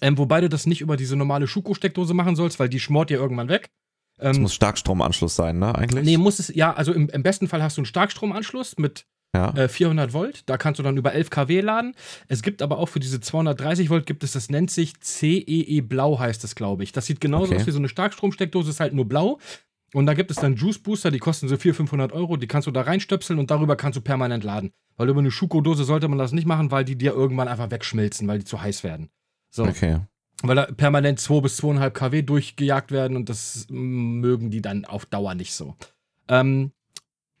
Ähm, 0.00 0.16
wobei 0.16 0.40
du 0.40 0.48
das 0.48 0.66
nicht 0.66 0.80
über 0.80 0.96
diese 0.96 1.16
normale 1.16 1.46
Schuko-Steckdose 1.46 2.14
machen 2.14 2.34
sollst, 2.34 2.58
weil 2.58 2.68
die 2.68 2.80
schmort 2.80 3.10
dir 3.10 3.18
irgendwann 3.18 3.48
weg. 3.48 3.70
Es 4.16 4.36
ähm, 4.36 4.42
muss 4.42 4.54
Starkstromanschluss 4.54 5.36
sein, 5.36 5.58
ne, 5.58 5.74
eigentlich? 5.74 6.04
Nee, 6.04 6.16
muss 6.16 6.38
es, 6.38 6.54
ja, 6.54 6.72
also 6.72 6.92
im, 6.92 7.08
im 7.10 7.22
besten 7.22 7.48
Fall 7.48 7.62
hast 7.62 7.76
du 7.76 7.80
einen 7.80 7.86
Starkstromanschluss 7.86 8.78
mit 8.78 9.06
ja. 9.34 9.50
Äh, 9.54 9.68
400 9.68 10.12
Volt, 10.12 10.42
da 10.46 10.58
kannst 10.58 10.78
du 10.78 10.82
dann 10.82 10.96
über 10.96 11.12
11 11.12 11.30
kW 11.30 11.60
laden. 11.60 11.94
Es 12.28 12.42
gibt 12.42 12.60
aber 12.60 12.78
auch 12.78 12.88
für 12.88 13.00
diese 13.00 13.20
230 13.20 13.88
Volt 13.88 14.06
gibt 14.06 14.24
es, 14.24 14.32
das 14.32 14.50
nennt 14.50 14.70
sich 14.70 15.00
CEE 15.00 15.42
e 15.46 15.80
Blau 15.80 16.18
heißt 16.18 16.44
das, 16.44 16.54
glaube 16.54 16.82
ich. 16.82 16.92
Das 16.92 17.06
sieht 17.06 17.20
genauso 17.20 17.52
okay. 17.52 17.60
aus 17.60 17.66
wie 17.66 17.70
so 17.70 17.78
eine 17.78 17.88
Starkstromsteckdose, 17.88 18.70
ist 18.70 18.80
halt 18.80 18.92
nur 18.92 19.08
blau. 19.08 19.38
Und 19.94 20.06
da 20.06 20.14
gibt 20.14 20.30
es 20.30 20.38
dann 20.38 20.56
Juice 20.56 20.78
Booster, 20.78 21.10
die 21.10 21.18
kosten 21.18 21.48
so 21.48 21.56
400, 21.56 21.76
500 21.76 22.12
Euro. 22.12 22.36
Die 22.36 22.46
kannst 22.46 22.66
du 22.66 22.70
da 22.70 22.82
reinstöpseln 22.82 23.38
und 23.38 23.50
darüber 23.50 23.76
kannst 23.76 23.96
du 23.96 24.00
permanent 24.00 24.42
laden. 24.42 24.72
Weil 24.96 25.08
über 25.08 25.20
eine 25.20 25.30
Schuko-Dose 25.30 25.84
sollte 25.84 26.08
man 26.08 26.18
das 26.18 26.32
nicht 26.32 26.46
machen, 26.46 26.70
weil 26.70 26.84
die 26.84 26.96
dir 26.96 27.12
irgendwann 27.12 27.48
einfach 27.48 27.70
wegschmilzen, 27.70 28.26
weil 28.26 28.38
die 28.38 28.44
zu 28.44 28.60
heiß 28.60 28.84
werden. 28.84 29.10
So. 29.50 29.64
Okay. 29.64 29.98
weil 30.42 30.56
da 30.56 30.64
permanent 30.64 31.20
2 31.20 31.40
bis 31.40 31.62
2,5 31.62 31.90
kW 31.90 32.22
durchgejagt 32.22 32.90
werden 32.90 33.16
und 33.16 33.28
das 33.28 33.66
mögen 33.68 34.50
die 34.50 34.62
dann 34.62 34.84
auf 34.86 35.04
Dauer 35.04 35.34
nicht 35.34 35.52
so. 35.52 35.76
Ähm, 36.28 36.72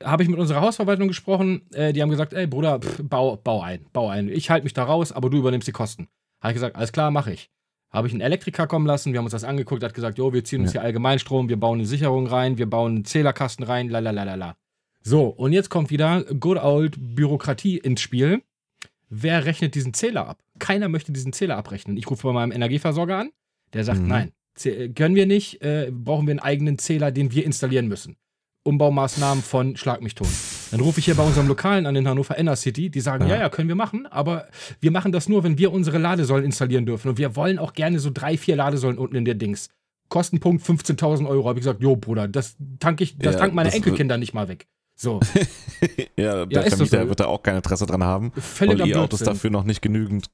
habe 0.04 0.22
ich 0.22 0.28
mit 0.28 0.38
unserer 0.38 0.60
Hausverwaltung 0.60 1.08
gesprochen, 1.08 1.62
äh, 1.72 1.92
die 1.92 2.02
haben 2.02 2.10
gesagt, 2.10 2.32
ey 2.32 2.46
Bruder, 2.46 2.80
pff, 2.80 3.00
bau, 3.02 3.36
bau 3.36 3.60
ein, 3.62 3.84
bau 3.92 4.08
ein. 4.08 4.28
Ich 4.28 4.50
halte 4.50 4.64
mich 4.64 4.72
da 4.74 4.84
raus, 4.84 5.12
aber 5.12 5.30
du 5.30 5.38
übernimmst 5.38 5.68
die 5.68 5.72
Kosten. 5.72 6.08
Habe 6.40 6.52
ich 6.52 6.54
gesagt, 6.56 6.76
alles 6.76 6.92
klar, 6.92 7.10
mache 7.10 7.32
ich. 7.32 7.50
Habe 7.90 8.06
ich 8.08 8.12
einen 8.14 8.22
Elektriker 8.22 8.66
kommen 8.66 8.86
lassen, 8.86 9.12
wir 9.12 9.18
haben 9.18 9.26
uns 9.26 9.32
das 9.32 9.44
angeguckt, 9.44 9.82
hat 9.82 9.92
gesagt, 9.94 10.18
jo, 10.18 10.32
wir 10.32 10.44
ziehen 10.44 10.62
uns 10.62 10.72
Ja. 10.72 10.80
hier 10.80 10.86
Allgemeinstrom, 10.86 11.48
wir 11.48 11.58
bauen 11.58 11.78
eine 11.78 11.86
Sicherung 11.86 12.26
rein, 12.26 12.56
wir 12.58 12.68
bauen 12.68 12.92
einen 12.96 13.04
Zählerkasten 13.04 13.64
rein, 13.64 13.88
lalalala. 13.90 14.56
So, 15.02 15.26
und 15.26 15.52
jetzt 15.52 15.68
kommt 15.68 15.90
wieder 15.90 16.22
good 16.40 16.58
old 16.58 16.96
Bürokratie 16.98 17.76
ins 17.78 18.00
Spiel. 18.00 18.42
Wer 19.10 19.44
rechnet 19.44 19.74
diesen 19.74 19.92
Zähler 19.92 20.26
ab? 20.26 20.38
Keiner 20.58 20.88
möchte 20.88 21.12
diesen 21.12 21.32
Zähler 21.34 21.56
abrechnen. 21.58 21.96
Ich 21.98 22.08
rufe 22.10 22.26
bei 22.26 22.32
meinem 22.32 22.52
Energieversorger 22.52 23.18
an, 23.18 23.30
der 23.74 23.84
sagt, 23.84 24.00
Mhm. 24.00 24.08
nein, 24.08 24.32
können 24.94 25.14
wir 25.14 25.26
nicht, 25.26 25.60
äh, 25.62 25.90
brauchen 25.92 26.26
wir 26.26 26.32
einen 26.32 26.40
eigenen 26.40 26.78
Zähler, 26.78 27.10
den 27.10 27.32
wir 27.32 27.44
installieren 27.44 27.88
müssen. 27.88 28.16
Umbaumaßnahmen 28.64 29.42
von 29.42 29.76
Schlag 29.76 30.02
mich 30.02 30.14
tot. 30.14 30.28
Dann 30.70 30.80
rufe 30.80 31.00
ich 31.00 31.06
hier 31.06 31.14
bei 31.14 31.24
unserem 31.24 31.48
Lokalen 31.48 31.86
an 31.86 31.96
in 31.96 32.08
Hannover 32.08 32.36
Inner 32.38 32.56
City, 32.56 32.90
die 32.90 33.00
sagen, 33.00 33.26
ja. 33.26 33.34
Ja. 33.34 33.40
ja, 33.42 33.48
können 33.48 33.68
wir 33.68 33.74
machen, 33.74 34.06
aber 34.06 34.48
wir 34.80 34.90
machen 34.90 35.12
das 35.12 35.28
nur, 35.28 35.42
wenn 35.44 35.58
wir 35.58 35.72
unsere 35.72 35.98
Ladesäulen 35.98 36.44
installieren 36.44 36.86
dürfen. 36.86 37.08
Und 37.08 37.18
wir 37.18 37.34
wollen 37.36 37.58
auch 37.58 37.72
gerne 37.72 37.98
so 37.98 38.10
drei, 38.12 38.36
vier 38.36 38.56
Ladesäulen 38.56 38.98
unten 38.98 39.16
in 39.16 39.24
der 39.24 39.34
Dings. 39.34 39.68
Kostenpunkt 40.08 40.64
15.000 40.64 41.26
Euro. 41.28 41.48
Habe 41.48 41.58
ich 41.58 41.64
gesagt, 41.64 41.82
jo, 41.82 41.96
Bruder, 41.96 42.28
das 42.28 42.56
tank 42.78 43.00
ich, 43.00 43.16
das 43.18 43.34
Ja, 43.34 43.40
tankt 43.40 43.54
meine 43.54 43.68
das 43.68 43.76
Enkelkinder 43.76 44.18
nicht 44.18 44.34
mal 44.34 44.48
weg. 44.48 44.66
So, 44.94 45.20
ja, 46.16 46.44
der 46.46 46.62
das 46.62 46.74
Vermieter 46.74 47.02
so. 47.02 47.08
wird 47.08 47.20
da 47.20 47.26
auch 47.26 47.42
kein 47.42 47.56
Interesse 47.56 47.86
dran 47.86 48.04
haben, 48.04 48.30
weil 48.34 48.42
völliger 48.42 48.84
die 48.84 48.94
Autos 48.94 49.20
Blödsinn. 49.20 49.26
dafür 49.26 49.50
noch 49.50 49.64
nicht 49.64 49.80
genügend 49.82 50.26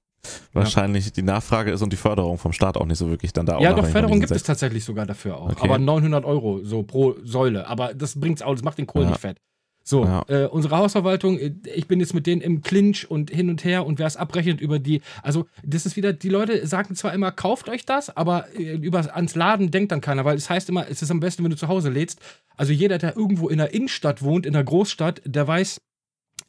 wahrscheinlich 0.52 1.12
die 1.12 1.22
Nachfrage 1.22 1.70
ist 1.70 1.82
und 1.82 1.92
die 1.92 1.96
Förderung 1.96 2.38
vom 2.38 2.52
Staat 2.52 2.76
auch 2.76 2.86
nicht 2.86 2.98
so 2.98 3.08
wirklich 3.10 3.32
dann 3.32 3.46
da 3.46 3.56
auch 3.56 3.60
Ja, 3.60 3.72
doch, 3.72 3.86
Förderung 3.86 4.20
gibt 4.20 4.32
es 4.32 4.42
tatsächlich 4.42 4.84
sogar 4.84 5.06
dafür 5.06 5.36
auch. 5.38 5.50
Okay. 5.52 5.60
Aber 5.62 5.78
900 5.78 6.24
Euro 6.24 6.60
so 6.64 6.82
pro 6.82 7.14
Säule. 7.22 7.66
Aber 7.66 7.94
das 7.94 8.18
bringt's 8.18 8.42
auch, 8.42 8.52
das 8.54 8.62
macht 8.62 8.78
den 8.78 8.86
Kohl 8.86 9.02
Ja. 9.02 9.10
nicht 9.10 9.20
fett. 9.20 9.38
So, 9.84 10.04
Ja. 10.04 10.22
äh, 10.28 10.44
unsere 10.44 10.76
Hausverwaltung, 10.76 11.38
äh, 11.38 11.54
ich 11.74 11.88
bin 11.88 11.98
jetzt 11.98 12.12
mit 12.14 12.26
denen 12.26 12.42
im 12.42 12.60
Clinch 12.60 13.10
und 13.10 13.30
hin 13.30 13.48
und 13.48 13.64
her 13.64 13.86
und 13.86 13.98
wer 13.98 14.06
es 14.06 14.18
abrechnet 14.18 14.60
über 14.60 14.78
die, 14.78 15.00
also 15.22 15.46
das 15.64 15.86
ist 15.86 15.96
wieder, 15.96 16.12
die 16.12 16.28
Leute 16.28 16.66
sagen 16.66 16.94
zwar 16.94 17.14
immer, 17.14 17.32
kauft 17.32 17.70
euch 17.70 17.86
das, 17.86 18.14
aber 18.14 18.54
äh, 18.54 18.74
über 18.74 19.14
ans 19.14 19.34
Laden 19.34 19.70
denkt 19.70 19.90
dann 19.92 20.02
keiner, 20.02 20.26
weil 20.26 20.36
es 20.36 20.50
heißt 20.50 20.68
immer, 20.68 20.90
es 20.90 21.00
ist 21.00 21.10
am 21.10 21.20
besten, 21.20 21.42
wenn 21.42 21.50
du 21.52 21.56
zu 21.56 21.68
Hause 21.68 21.88
lädst. 21.88 22.20
Also 22.58 22.74
jeder, 22.74 22.98
der 22.98 23.16
irgendwo 23.16 23.48
in 23.48 23.56
der 23.56 23.72
Innenstadt 23.72 24.20
wohnt, 24.22 24.44
in 24.44 24.52
der 24.52 24.64
Großstadt, 24.64 25.22
der 25.24 25.48
weiß, 25.48 25.80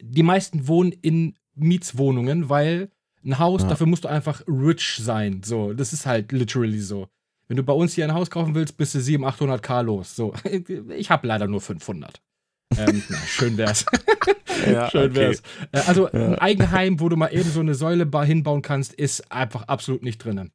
die 0.02 0.22
meisten 0.22 0.68
wohnen 0.68 0.92
in 1.00 1.34
Mietswohnungen, 1.54 2.50
weil 2.50 2.90
ein 3.24 3.38
Haus, 3.38 3.62
Ja. 3.62 3.68
dafür 3.68 3.86
musst 3.86 4.04
du 4.04 4.08
einfach 4.08 4.42
rich 4.46 4.98
sein. 5.02 5.42
So, 5.44 5.72
das 5.72 5.92
ist 5.92 6.06
halt 6.06 6.32
literally 6.32 6.80
so. 6.80 7.08
Wenn 7.48 7.56
du 7.56 7.62
bei 7.62 7.72
uns 7.72 7.94
hier 7.94 8.04
ein 8.04 8.14
Haus 8.14 8.30
kaufen 8.30 8.54
willst, 8.54 8.76
bist 8.76 8.94
du 8.94 9.00
700, 9.00 9.34
800 9.34 9.62
K 9.62 9.80
los. 9.80 10.14
So, 10.16 10.32
ich 10.96 11.10
habe 11.10 11.26
leider 11.26 11.46
nur 11.48 11.60
500. 11.60 12.20
ähm, 12.78 13.02
na, 13.08 13.16
schön 13.26 13.56
wär's. 13.56 13.84
Ja, 14.70 14.90
schön 14.90 15.10
okay. 15.10 15.14
wär's. 15.20 15.42
Äh, 15.72 15.78
also 15.86 16.10
ein 16.12 16.32
Ja. 16.32 16.40
Eigenheim, 16.42 17.00
wo 17.00 17.08
du 17.08 17.16
mal 17.16 17.28
eben 17.28 17.48
so 17.50 17.60
eine 17.60 17.74
Säule 17.74 18.04
ba- 18.04 18.24
hinbauen 18.24 18.60
kannst, 18.60 18.92
ist 18.92 19.32
einfach 19.32 19.62
absolut 19.68 20.02
nicht 20.02 20.18
drin. 20.22 20.50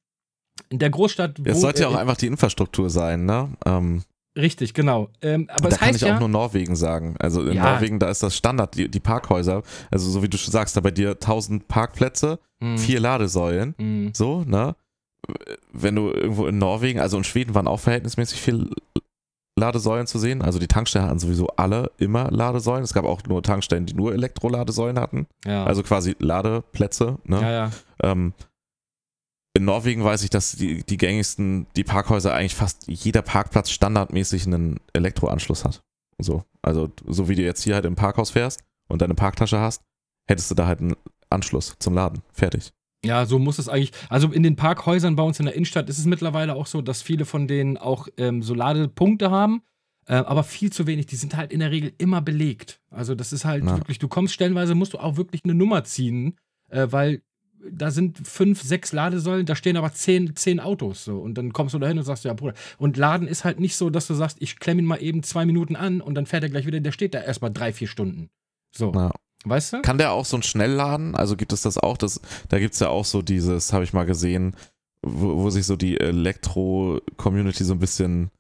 In 0.70 0.78
der 0.78 0.92
Großstadt, 0.92 1.40
Es 1.44 1.58
wo, 1.58 1.62
sollte 1.62 1.82
ja 1.82 1.90
äh, 1.90 1.94
auch 1.94 1.98
einfach 1.98 2.16
die 2.18 2.28
Infrastruktur 2.28 2.92
sein, 2.92 3.26
ne? 3.26 3.50
Ähm, 3.66 4.04
richtig, 4.36 4.74
genau. 4.74 5.10
Ähm, 5.22 5.48
aber 5.50 5.70
da 5.70 5.78
kann 5.78 5.88
heißt 5.90 6.02
ich 6.02 6.08
ja, 6.08 6.16
auch 6.16 6.20
nur 6.20 6.30
Norwegen 6.30 6.76
sagen. 6.76 7.16
Also 7.20 7.42
in 7.44 7.54
Ja. 7.54 7.74
Norwegen, 7.74 8.00
da 8.00 8.10
ist 8.10 8.24
das 8.24 8.36
Standard, 8.36 8.76
die, 8.76 8.90
die 8.90 9.00
Parkhäuser, 9.00 9.64
also 9.92 10.10
so 10.10 10.22
wie 10.24 10.30
du 10.30 10.38
schon 10.38 10.52
sagst, 10.52 10.76
da 10.76 10.82
bei 10.82 10.92
dir 10.92 11.12
1000 11.12 11.68
Parkplätze, 11.68 12.40
Hm, 12.62 12.78
vier 12.78 13.00
Ladesäulen, 13.02 13.76
hm. 13.78 14.12
so, 14.14 14.44
ne? 14.46 14.76
Wenn 15.74 15.96
du 15.96 16.10
irgendwo 16.12 16.46
in 16.48 16.58
Norwegen, 16.58 17.00
also 17.00 17.18
in 17.18 17.24
Schweden 17.24 17.54
waren 17.56 17.68
auch 17.68 17.80
verhältnismäßig 17.80 18.40
viel 18.40 18.70
Ladesäulen 19.58 20.06
zu 20.08 20.20
sehen. 20.20 20.42
Also 20.42 20.60
die 20.60 20.68
Tankstellen 20.68 21.08
hatten 21.08 21.20
sowieso 21.20 21.48
alle 21.56 21.92
immer 21.98 22.30
Ladesäulen. 22.30 22.84
Es 22.84 22.94
gab 22.94 23.06
auch 23.06 23.24
nur 23.24 23.42
Tankstellen, 23.42 23.86
die 23.86 23.94
nur 23.94 24.14
Elektroladesäulen 24.14 25.00
hatten. 25.00 25.28
ja. 25.46 25.64
Also 25.66 25.82
quasi 25.82 26.16
Ladeplätze, 26.20 27.18
ne? 27.24 27.42
ja, 27.42 27.52
ja. 27.52 27.72
Ähm, 28.04 28.34
in 29.56 29.66
Norwegen 29.66 30.04
weiß 30.04 30.24
ich, 30.24 30.30
dass 30.30 30.52
die, 30.54 30.84
die 30.84 30.98
gängigsten, 30.98 31.66
die 31.76 31.84
Parkhäuser 31.84 32.34
eigentlich 32.34 32.56
fast 32.56 32.88
jeder 32.88 33.22
Parkplatz 33.22 33.72
standardmäßig 33.72 34.46
einen 34.46 34.80
Elektroanschluss 34.94 35.64
hat. 35.66 35.82
So. 36.20 36.44
Also, 36.62 36.92
so 37.08 37.30
wie 37.30 37.36
du 37.36 37.42
jetzt 37.42 37.64
hier 37.64 37.76
halt 37.76 37.86
im 37.86 37.96
Parkhaus 37.96 38.32
fährst 38.32 38.64
und 38.88 39.02
deine 39.02 39.16
Parktasche 39.16 39.60
hast, 39.60 39.82
hättest 40.28 40.52
du 40.52 40.56
da 40.56 40.68
halt 40.68 40.82
einen 40.82 40.96
Anschluss 41.30 41.76
zum 41.80 41.94
Laden. 41.96 42.22
Fertig. 42.34 42.72
Ja, 43.06 43.26
so 43.26 43.40
muss 43.40 43.60
es 43.60 43.70
eigentlich. 43.70 43.92
Also 44.10 44.32
in 44.32 44.44
den 44.44 44.56
Parkhäusern 44.56 45.16
bei 45.16 45.24
uns 45.24 45.40
in 45.40 45.46
der 45.46 45.56
Innenstadt 45.56 45.90
ist 45.90 46.00
es 46.00 46.06
mittlerweile 46.06 46.56
auch 46.56 46.66
so, 46.66 46.82
dass 46.82 47.02
viele 47.02 47.26
von 47.26 47.48
denen 47.48 47.78
auch 47.78 48.08
ähm, 48.18 48.42
so 48.42 48.54
Ladepunkte 48.56 49.30
haben, 49.32 49.62
äh, 50.08 50.16
aber 50.16 50.44
viel 50.44 50.72
zu 50.72 50.88
wenig. 50.88 51.06
Die 51.06 51.16
sind 51.16 51.38
halt 51.38 51.54
in 51.54 51.60
der 51.60 51.72
Regel 51.72 51.94
immer 51.98 52.22
belegt. 52.22 52.82
Also 52.90 53.14
das 53.16 53.32
ist 53.32 53.46
halt 53.46 53.64
Ja. 53.64 53.78
wirklich, 53.78 54.00
du 54.00 54.08
kommst 54.08 54.34
stellenweise, 54.34 54.74
musst 54.76 54.94
du 54.94 54.98
auch 54.98 55.18
wirklich 55.18 55.44
eine 55.44 55.54
Nummer 55.54 55.84
ziehen, 55.84 56.36
äh, 56.70 56.88
weil 56.90 57.22
da 57.72 57.92
sind 57.92 58.28
fünf, 58.28 58.62
sechs 58.62 58.92
Ladesäulen, 58.92 59.46
da 59.46 59.56
stehen 59.56 59.78
aber 59.78 59.94
zehn, 59.94 60.36
zehn 60.36 60.60
Autos 60.60 61.06
so. 61.06 61.18
Und 61.18 61.38
dann 61.38 61.54
kommst 61.54 61.74
du 61.74 61.80
da 61.80 61.88
hin 61.88 61.98
und 61.98 62.04
sagst, 62.04 62.26
ja, 62.26 62.34
Bruder. 62.34 62.54
Und 62.78 62.98
Laden 62.98 63.28
ist 63.28 63.44
halt 63.44 63.60
nicht 63.60 63.76
so, 63.76 63.90
dass 63.90 64.08
du 64.08 64.14
sagst, 64.14 64.38
ich 64.40 64.60
klemme 64.60 64.82
ihn 64.82 64.86
mal 64.86 65.02
eben 65.02 65.24
zwei 65.24 65.46
Minuten 65.46 65.76
an 65.76 66.02
und 66.02 66.16
dann 66.16 66.26
fährt 66.26 66.44
er 66.44 66.50
gleich 66.50 66.66
wieder, 66.66 66.80
der 66.80 66.92
steht 66.92 67.14
da 67.14 67.22
erstmal 67.22 67.52
drei, 67.52 67.74
vier 67.74 67.88
Stunden. 67.88 68.30
So. 68.76 68.92
Ja. 68.94 69.12
Weißt 69.46 69.74
du? 69.74 69.82
Kann 69.82 69.98
der 69.98 70.12
auch 70.12 70.26
so 70.26 70.38
ein 70.38 70.44
Schnellladen? 70.44 71.16
Also 71.16 71.36
gibt 71.36 71.54
es 71.54 71.62
das 71.62 71.78
auch? 71.78 71.98
Das, 71.98 72.20
da 72.50 72.60
gibt 72.60 72.74
es 72.74 72.80
ja 72.80 72.90
auch 72.90 73.06
so 73.06 73.22
dieses, 73.22 73.74
habe 73.74 73.84
ich 73.84 73.94
mal 73.94 74.06
gesehen, 74.06 74.56
wo, 75.04 75.38
wo 75.38 75.50
sich 75.50 75.66
so 75.66 75.76
die 75.76 76.00
Elektro-Community 76.00 77.64
so 77.64 77.74
ein 77.74 77.80
bisschen 77.80 78.32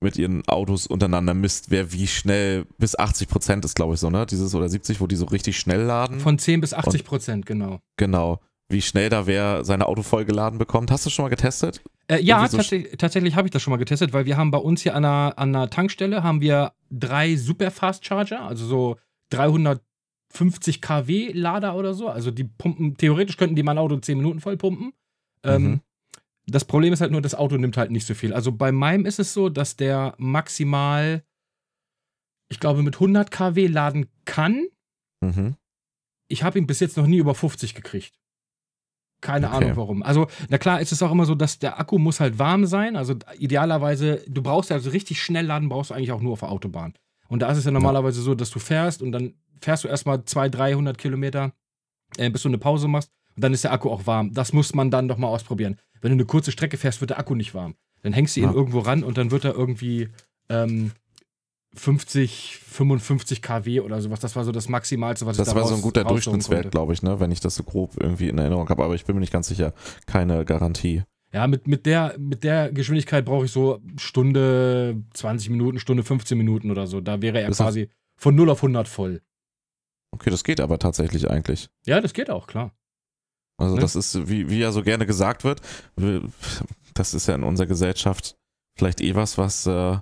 mit 0.00 0.16
ihren 0.16 0.46
Autos 0.46 0.86
untereinander 0.86 1.34
misst, 1.34 1.70
wer 1.70 1.92
wie 1.92 2.06
schnell, 2.06 2.66
bis 2.78 2.96
80 2.96 3.28
Prozent 3.28 3.64
ist, 3.64 3.74
glaube 3.74 3.94
ich, 3.94 4.00
so, 4.00 4.10
ne? 4.10 4.26
Dieses 4.26 4.54
oder 4.54 4.68
70, 4.68 5.00
wo 5.00 5.08
die 5.08 5.16
so 5.16 5.26
richtig 5.26 5.58
schnell 5.58 5.82
laden. 5.82 6.20
Von 6.20 6.38
10 6.38 6.60
bis 6.60 6.72
80 6.72 7.04
Prozent, 7.04 7.46
genau. 7.46 7.80
Genau. 7.96 8.40
Wie 8.70 8.82
schnell 8.82 9.08
da 9.08 9.26
wer 9.26 9.64
seine 9.64 9.86
Auto 9.86 10.02
vollgeladen 10.02 10.58
bekommt. 10.58 10.90
Hast 10.90 11.06
du 11.06 11.10
schon 11.10 11.24
mal 11.24 11.30
getestet? 11.30 11.82
Äh, 12.08 12.20
ja, 12.20 12.46
so 12.46 12.58
tatsächlich, 12.58 12.96
tatsächlich 12.98 13.34
habe 13.34 13.48
ich 13.48 13.52
das 13.52 13.62
schon 13.62 13.70
mal 13.70 13.78
getestet, 13.78 14.12
weil 14.12 14.26
wir 14.26 14.36
haben 14.36 14.50
bei 14.50 14.58
uns 14.58 14.82
hier 14.82 14.94
an 14.94 15.04
einer, 15.04 15.34
an 15.38 15.54
einer 15.54 15.70
Tankstelle 15.70 16.22
haben 16.22 16.40
wir 16.40 16.72
drei 16.90 17.36
Super 17.36 17.70
Fast 17.70 18.04
Charger, 18.04 18.42
also 18.42 18.66
so 18.66 18.96
350 19.30 20.82
kW 20.82 21.32
Lader 21.32 21.76
oder 21.76 21.94
so. 21.94 22.08
Also 22.08 22.30
die 22.30 22.44
pumpen, 22.44 22.96
theoretisch 22.96 23.36
könnten 23.36 23.56
die 23.56 23.62
mein 23.62 23.78
Auto 23.78 23.94
in 23.94 24.02
10 24.02 24.18
Minuten 24.18 24.40
voll 24.40 24.56
pumpen. 24.56 24.92
Ähm, 25.42 25.62
Mhm. 25.62 25.80
Das 26.50 26.64
Problem 26.64 26.94
ist 26.94 27.02
halt 27.02 27.12
nur, 27.12 27.20
das 27.20 27.34
Auto 27.34 27.58
nimmt 27.58 27.76
halt 27.76 27.90
nicht 27.90 28.06
so 28.06 28.14
viel. 28.14 28.32
Also 28.32 28.52
bei 28.52 28.72
meinem 28.72 29.04
ist 29.04 29.18
es 29.18 29.34
so, 29.34 29.50
dass 29.50 29.76
der 29.76 30.14
maximal, 30.16 31.22
ich 32.50 32.58
glaube, 32.58 32.82
mit 32.82 32.94
100 32.94 33.30
kW 33.30 33.66
laden 33.66 34.06
kann. 34.24 34.66
Mhm. 35.20 35.56
Ich 36.28 36.42
habe 36.42 36.58
ihn 36.58 36.66
bis 36.66 36.80
jetzt 36.80 36.96
noch 36.96 37.06
nie 37.06 37.18
über 37.18 37.34
50 37.34 37.74
gekriegt. 37.74 38.18
Keine 39.20 39.48
Okay. 39.48 39.56
Ahnung 39.56 39.76
warum. 39.76 40.02
Also, 40.02 40.28
na 40.48 40.58
klar, 40.58 40.80
ist 40.80 40.92
es 40.92 41.02
auch 41.02 41.10
immer 41.10 41.24
so, 41.26 41.34
dass 41.34 41.58
der 41.58 41.80
Akku 41.80 41.98
muss 41.98 42.20
halt 42.20 42.38
warm 42.38 42.66
sein. 42.66 42.94
Also 42.96 43.14
idealerweise, 43.38 44.22
du 44.28 44.42
brauchst 44.42 44.70
ja 44.70 44.76
also 44.76 44.90
richtig 44.90 45.20
schnell 45.22 45.46
laden, 45.46 45.68
brauchst 45.68 45.90
du 45.90 45.94
eigentlich 45.94 46.12
auch 46.12 46.20
nur 46.20 46.32
auf 46.34 46.40
der 46.40 46.50
Autobahn. 46.50 46.94
Und 47.28 47.42
da 47.42 47.50
ist 47.50 47.58
es 47.58 47.64
ja 47.64 47.70
normalerweise 47.70 48.22
so, 48.22 48.34
dass 48.34 48.50
du 48.50 48.58
fährst 48.58 49.02
und 49.02 49.12
dann 49.12 49.34
fährst 49.60 49.84
du 49.84 49.88
erstmal 49.88 50.24
200, 50.24 50.54
300 50.60 50.98
Kilometer, 50.98 51.52
äh, 52.16 52.30
bis 52.30 52.42
du 52.42 52.48
eine 52.48 52.58
Pause 52.58 52.86
machst 52.88 53.10
und 53.34 53.42
dann 53.44 53.52
ist 53.52 53.64
der 53.64 53.72
Akku 53.72 53.90
auch 53.90 54.06
warm. 54.06 54.32
Das 54.32 54.52
muss 54.52 54.72
man 54.74 54.90
dann 54.90 55.08
doch 55.08 55.18
mal 55.18 55.26
ausprobieren. 55.28 55.76
Wenn 56.00 56.10
du 56.12 56.14
eine 56.14 56.24
kurze 56.26 56.52
Strecke 56.52 56.76
fährst, 56.76 57.00
wird 57.00 57.10
der 57.10 57.18
Akku 57.18 57.34
nicht 57.34 57.54
warm. 57.54 57.74
Dann 58.02 58.12
hängst 58.12 58.36
du 58.36 58.40
ihn 58.40 58.46
Ja. 58.46 58.52
irgendwo 58.52 58.78
ran 58.78 59.02
und 59.02 59.18
dann 59.18 59.30
wird 59.32 59.44
er 59.44 59.54
irgendwie 59.54 60.08
ähm, 60.48 60.92
50, 61.74 62.58
55 62.64 63.42
kW 63.42 63.80
oder 63.80 64.00
sowas. 64.00 64.20
Das 64.20 64.34
war 64.36 64.44
so 64.44 64.52
das 64.52 64.68
Maximalste, 64.68 65.26
was 65.26 65.36
Das 65.36 65.48
ich 65.48 65.54
da 65.54 65.60
war 65.60 65.66
so 65.68 65.74
ein 65.74 65.82
guter 65.82 66.04
Durchschnittswert, 66.04 66.70
glaube 66.70 66.92
ich, 66.92 67.02
ne? 67.02 67.20
Wenn 67.20 67.30
ich 67.30 67.40
das 67.40 67.54
so 67.54 67.62
grob 67.62 67.96
irgendwie 68.00 68.28
in 68.28 68.38
Erinnerung 68.38 68.68
habe, 68.68 68.84
aber 68.84 68.94
ich 68.94 69.04
bin 69.04 69.14
mir 69.16 69.20
nicht 69.20 69.32
ganz 69.32 69.48
sicher. 69.48 69.72
Keine 70.06 70.44
Garantie. 70.44 71.02
Ja, 71.32 71.46
mit, 71.46 71.66
mit, 71.68 71.84
der, 71.84 72.16
mit 72.18 72.42
der 72.42 72.72
Geschwindigkeit 72.72 73.24
brauche 73.26 73.44
ich 73.44 73.52
so 73.52 73.80
Stunde 73.98 75.02
20 75.12 75.50
Minuten, 75.50 75.78
Stunde 75.78 76.02
15 76.02 76.38
Minuten 76.38 76.70
oder 76.70 76.86
so. 76.86 77.00
Da 77.02 77.20
wäre 77.20 77.40
er 77.40 77.48
das- 77.48 77.58
quasi 77.58 77.90
von 78.16 78.34
0 78.34 78.48
auf 78.50 78.62
100 78.62 78.88
voll. 78.88 79.20
Okay, 80.10 80.30
das 80.30 80.42
geht 80.42 80.60
aber 80.60 80.78
tatsächlich 80.78 81.30
eigentlich. 81.30 81.68
Ja, 81.84 82.00
das 82.00 82.14
geht 82.14 82.30
auch, 82.30 82.46
klar. 82.46 82.72
Also 83.58 83.74
Ne? 83.74 83.80
das 83.82 83.94
ist, 83.94 84.28
wie, 84.28 84.48
wie 84.48 84.58
ja 84.60 84.72
so 84.72 84.82
gerne 84.82 85.04
gesagt 85.04 85.44
wird, 85.44 85.60
wir- 85.96 86.22
das 86.94 87.12
ist 87.12 87.26
ja 87.28 87.34
in 87.34 87.42
unserer 87.44 87.66
Gesellschaft 87.66 88.36
vielleicht 88.78 89.00
eh 89.02 89.14
was, 89.14 89.36
was 89.36 89.66
äh, 89.66 89.98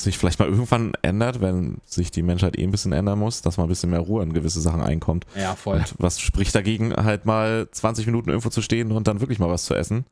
sich 0.00 0.18
vielleicht 0.18 0.38
mal 0.38 0.48
irgendwann 0.48 0.92
ändert, 1.02 1.40
wenn 1.40 1.78
sich 1.84 2.10
die 2.10 2.22
Menschheit 2.22 2.58
eh 2.58 2.64
ein 2.64 2.70
bisschen 2.70 2.92
ändern 2.92 3.18
muss, 3.18 3.42
dass 3.42 3.56
mal 3.56 3.64
ein 3.64 3.68
bisschen 3.68 3.90
mehr 3.90 4.00
Ruhe 4.00 4.22
in 4.22 4.32
gewisse 4.32 4.60
Sachen 4.60 4.80
einkommt. 4.80 5.26
Ja, 5.36 5.54
voll. 5.54 5.78
Und 5.78 5.94
was 5.98 6.20
spricht 6.20 6.54
dagegen, 6.54 6.94
halt 6.94 7.26
mal 7.26 7.68
20 7.70 8.06
Minuten 8.06 8.30
irgendwo 8.30 8.50
zu 8.50 8.62
stehen 8.62 8.90
und 8.92 9.06
dann 9.06 9.20
wirklich 9.20 9.38
mal 9.38 9.50
was 9.50 9.64
zu 9.64 9.74
essen? 9.74 10.04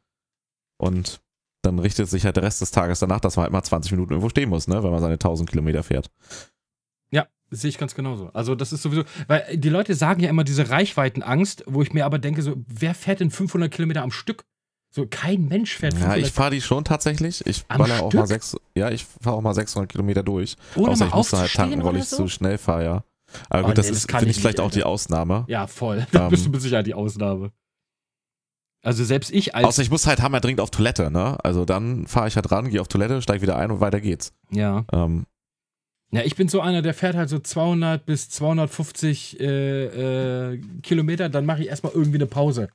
Und 0.78 1.20
dann 1.62 1.78
richtet 1.78 2.08
sich 2.08 2.24
halt 2.24 2.36
der 2.36 2.42
Rest 2.42 2.60
des 2.60 2.70
Tages 2.70 3.00
danach, 3.00 3.20
dass 3.20 3.36
man 3.36 3.44
halt 3.44 3.52
mal 3.52 3.62
20 3.62 3.92
Minuten 3.92 4.12
irgendwo 4.12 4.30
stehen 4.30 4.48
muss, 4.48 4.68
ne, 4.68 4.82
wenn 4.82 4.90
man 4.90 5.00
seine 5.00 5.14
1000 5.14 5.50
Kilometer 5.50 5.82
fährt. 5.82 6.10
Ja, 7.10 7.26
sehe 7.50 7.68
ich 7.68 7.78
ganz 7.78 7.94
genauso. 7.94 8.30
Also, 8.32 8.54
das 8.54 8.72
ist 8.72 8.82
sowieso, 8.82 9.04
weil 9.26 9.56
die 9.56 9.68
Leute 9.68 9.94
sagen 9.94 10.22
ja 10.22 10.30
immer 10.30 10.44
diese 10.44 10.70
Reichweitenangst, 10.70 11.64
wo 11.66 11.82
ich 11.82 11.92
mir 11.92 12.06
aber 12.06 12.18
denke, 12.18 12.42
so, 12.42 12.56
wer 12.66 12.94
fährt 12.94 13.20
denn 13.20 13.30
500 13.30 13.70
Kilometer 13.70 14.02
am 14.02 14.10
Stück? 14.10 14.44
So, 14.92 15.06
kein 15.08 15.46
Mensch 15.46 15.76
fährt 15.76 15.92
Ja, 15.94 16.00
500 16.00 16.26
ich 16.26 16.32
fahre 16.32 16.50
die 16.50 16.60
schon 16.60 16.84
tatsächlich. 16.84 17.46
Ich 17.46 17.64
Am 17.68 17.78
baller 17.78 18.02
auch 18.02 18.12
mal 18.12 18.26
sechs, 18.26 18.56
ja, 18.74 18.90
ich 18.90 19.04
fahre 19.04 19.36
auch 19.36 19.40
mal 19.40 19.54
600 19.54 19.88
Kilometer 19.90 20.22
durch. 20.24 20.56
ohne 20.74 20.90
Außer 20.90 21.04
mal 21.04 21.08
ich 21.08 21.14
muss 21.14 21.32
halt 21.32 21.42
aufzustehen 21.42 21.70
tanken, 21.70 21.82
weil 21.84 21.90
oder 21.90 21.98
ich 22.00 22.08
so? 22.08 22.16
zu 22.16 22.28
schnell 22.28 22.58
fahre, 22.58 22.84
ja. 22.84 23.04
Aber 23.48 23.62
Oh, 23.62 23.66
gut, 23.68 23.78
das 23.78 23.86
nee, 23.86 23.90
das 23.92 23.98
ist, 24.00 24.08
kann 24.08 24.18
finde 24.20 24.30
ich 24.32 24.36
ich 24.38 24.40
vielleicht 24.42 24.58
nicht, 24.58 24.66
auch 24.66 24.70
die 24.72 24.78
Alter. 24.80 24.88
Ausnahme. 24.88 25.44
Ja, 25.46 25.66
voll. 25.68 26.06
Da 26.10 26.24
Ähm. 26.24 26.30
bist 26.30 26.44
du 26.46 26.50
mit 26.50 26.60
Sicherheit 26.60 26.86
die 26.88 26.94
Ausnahme. 26.94 27.52
Also 28.82 29.04
selbst 29.04 29.30
ich 29.30 29.54
als. 29.54 29.66
Außer 29.66 29.82
ich 29.82 29.90
muss 29.90 30.06
halt 30.06 30.20
hammerdringend 30.22 30.60
auf 30.60 30.70
Toilette, 30.70 31.10
ne? 31.10 31.38
Also 31.44 31.64
dann 31.64 32.06
fahre 32.08 32.28
ich 32.28 32.36
halt 32.36 32.50
ran, 32.50 32.68
gehe 32.70 32.80
auf 32.80 32.88
Toilette, 32.88 33.20
steig 33.22 33.42
wieder 33.42 33.56
ein 33.56 33.70
und 33.70 33.80
weiter 33.80 34.00
geht's. 34.00 34.32
ja. 34.50 34.84
Ähm, 34.92 35.26
Ja, 36.12 36.22
ich 36.22 36.34
bin 36.34 36.48
so 36.48 36.60
einer, 36.60 36.82
der 36.82 36.94
fährt 36.94 37.14
halt 37.14 37.28
so 37.28 37.38
200 37.38 38.04
bis 38.06 38.30
250 38.30 39.38
äh, 39.38 40.54
äh, 40.54 40.60
Kilometer, 40.82 41.28
dann 41.28 41.46
mache 41.46 41.62
ich 41.62 41.68
erstmal 41.68 41.92
irgendwie 41.92 42.16
eine 42.18 42.26
Pause. 42.26 42.68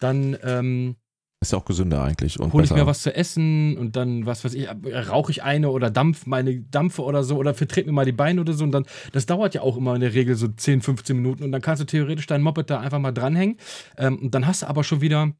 Dann 0.00 0.36
ähm, 0.42 0.96
ist 1.42 1.52
ja 1.52 1.58
auch 1.58 1.64
gesünder 1.64 2.02
eigentlich 2.02 2.38
und 2.38 2.52
hole 2.52 2.64
ich 2.64 2.70
besser. 2.70 2.82
mir 2.82 2.86
was 2.86 3.02
zu 3.02 3.14
essen 3.14 3.76
und 3.76 3.96
dann, 3.96 4.26
was 4.26 4.44
weiß 4.44 4.54
ich, 4.54 4.68
rauche 5.08 5.32
ich 5.32 5.42
eine 5.42 5.70
oder 5.70 5.90
dampf 5.90 6.24
meine 6.24 6.60
Dampfe 6.60 7.02
oder 7.02 7.24
so 7.24 7.36
oder 7.36 7.52
vertrete 7.52 7.88
mir 7.88 7.92
mal 7.92 8.04
die 8.04 8.12
Beine 8.12 8.40
oder 8.40 8.52
so 8.52 8.64
und 8.64 8.72
dann, 8.72 8.86
das 9.12 9.26
dauert 9.26 9.54
ja 9.54 9.60
auch 9.60 9.76
immer 9.76 9.94
in 9.94 10.00
der 10.00 10.14
Regel 10.14 10.36
so 10.36 10.48
10, 10.48 10.80
15 10.80 11.16
Minuten 11.16 11.42
und 11.42 11.52
dann 11.52 11.60
kannst 11.60 11.82
du 11.82 11.86
theoretisch 11.86 12.26
dein 12.26 12.42
Moped 12.42 12.70
da 12.70 12.80
einfach 12.80 13.00
mal 13.00 13.12
dranhängen 13.12 13.56
ähm, 13.98 14.18
und 14.20 14.34
dann 14.34 14.46
hast 14.46 14.62
du 14.62 14.68
aber 14.68 14.84
schon 14.84 15.00
wieder, 15.00 15.32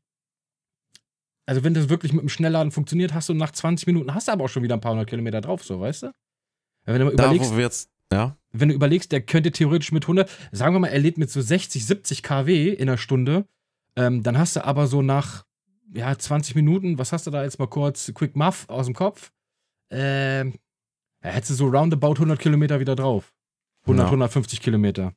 also 1.47 1.63
wenn 1.63 1.73
das 1.73 1.89
wirklich 1.89 2.13
mit 2.13 2.23
dem 2.23 2.29
Schnellladen 2.29 2.73
funktioniert, 2.73 3.15
hast 3.15 3.29
du 3.29 3.35
nach 3.35 3.53
20 3.53 3.87
Minuten, 3.87 4.13
hast 4.13 4.29
du 4.29 4.33
aber 4.33 4.45
auch 4.45 4.49
schon 4.49 4.65
wieder 4.65 4.75
ein 4.75 4.81
paar 4.81 4.93
hundert 4.93 5.09
Kilometer 5.09 5.41
drauf, 5.41 5.65
so, 5.65 5.81
weißt 5.81 6.03
du? 6.05 6.13
Wenn 6.85 6.99
du 6.99 7.05
mal 7.07 7.17
da, 7.17 7.25
überlegst, 7.27 7.53
wo 7.53 7.57
wir 7.57 7.65
jetzt, 7.65 7.91
ja, 8.13 8.37
wenn 8.53 8.69
du 8.69 8.75
überlegst, 8.75 9.13
der 9.13 9.21
könnte 9.21 9.53
theoretisch 9.53 9.93
mit 9.93 10.05
100, 10.05 10.29
sagen 10.51 10.75
wir 10.75 10.81
mal, 10.81 10.89
er 10.89 10.99
lädt 10.99 11.17
mit 11.17 11.31
so 11.31 11.41
60, 11.41 11.87
70 11.87 12.23
kW 12.25 12.71
in 12.71 12.89
einer 12.89 12.99
Stunde, 12.99 13.47
ähm, 13.97 14.23
dann 14.23 14.37
hast 14.37 14.57
du 14.57 14.65
aber 14.65 14.89
so 14.89 15.01
nach, 15.01 15.45
ja, 15.95 16.17
20 16.17 16.55
Minuten, 16.55 16.99
was 16.99 17.13
hast 17.13 17.27
du 17.27 17.31
da 17.31 17.43
jetzt 17.45 17.59
mal 17.59 17.67
kurz, 17.69 18.13
Quick 18.15 18.35
Muff 18.37 18.65
aus 18.69 18.87
dem 18.87 18.95
Kopf, 18.95 19.31
ähm, 19.91 20.55
ja, 21.23 21.31
hättest 21.31 21.51
du 21.51 21.55
so 21.55 21.69
roundabout 21.69 22.15
100 22.15 22.39
Kilometer 22.39 22.81
wieder 22.81 22.97
drauf. 22.97 23.33
100, 23.85 24.05
Ja. 24.07 24.11
150 24.11 24.61
Kilometer. 24.61 25.13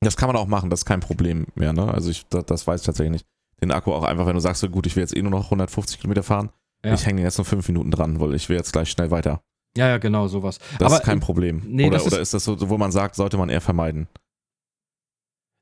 das 0.00 0.16
kann 0.16 0.28
man 0.28 0.36
auch 0.36 0.46
machen, 0.46 0.70
das 0.70 0.80
ist 0.80 0.84
kein 0.86 1.00
Problem 1.00 1.46
mehr, 1.54 1.72
ne? 1.72 1.92
Also 1.92 2.10
ich, 2.10 2.26
das, 2.28 2.46
das 2.46 2.66
weiß 2.66 2.80
ich 2.80 2.86
tatsächlich 2.86 3.12
nicht. 3.12 3.26
Den 3.62 3.70
Akku 3.70 3.92
auch 3.92 4.04
einfach, 4.04 4.26
wenn 4.26 4.34
du 4.34 4.40
sagst, 4.40 4.60
so 4.62 4.68
gut, 4.70 4.86
ich 4.86 4.96
will 4.96 5.02
jetzt 5.02 5.14
eh 5.14 5.20
nur 5.22 5.30
noch 5.30 5.44
150 5.46 5.98
Kilometer 6.00 6.22
fahren, 6.22 6.50
Ja. 6.84 6.94
ich 6.94 7.04
hänge 7.04 7.16
den 7.18 7.24
jetzt 7.26 7.36
nur 7.36 7.44
5 7.44 7.68
Minuten 7.68 7.90
dran, 7.90 8.18
weil 8.20 8.34
ich 8.34 8.48
will 8.48 8.56
jetzt 8.56 8.72
gleich 8.72 8.90
schnell 8.90 9.10
weiter. 9.10 9.42
Ja, 9.76 9.88
ja, 9.88 9.98
genau, 9.98 10.26
sowas. 10.26 10.58
Das 10.78 10.86
aber, 10.86 10.96
ist 10.96 11.04
kein 11.04 11.20
Problem. 11.20 11.62
nee, 11.66 11.86
oder, 11.86 11.98
das 11.98 12.06
ist- 12.06 12.12
oder 12.12 12.22
ist 12.22 12.34
das 12.34 12.44
so, 12.44 12.68
wo 12.70 12.78
man 12.78 12.92
sagt, 12.92 13.14
sollte 13.14 13.36
man 13.36 13.50
eher 13.50 13.60
vermeiden? 13.60 14.08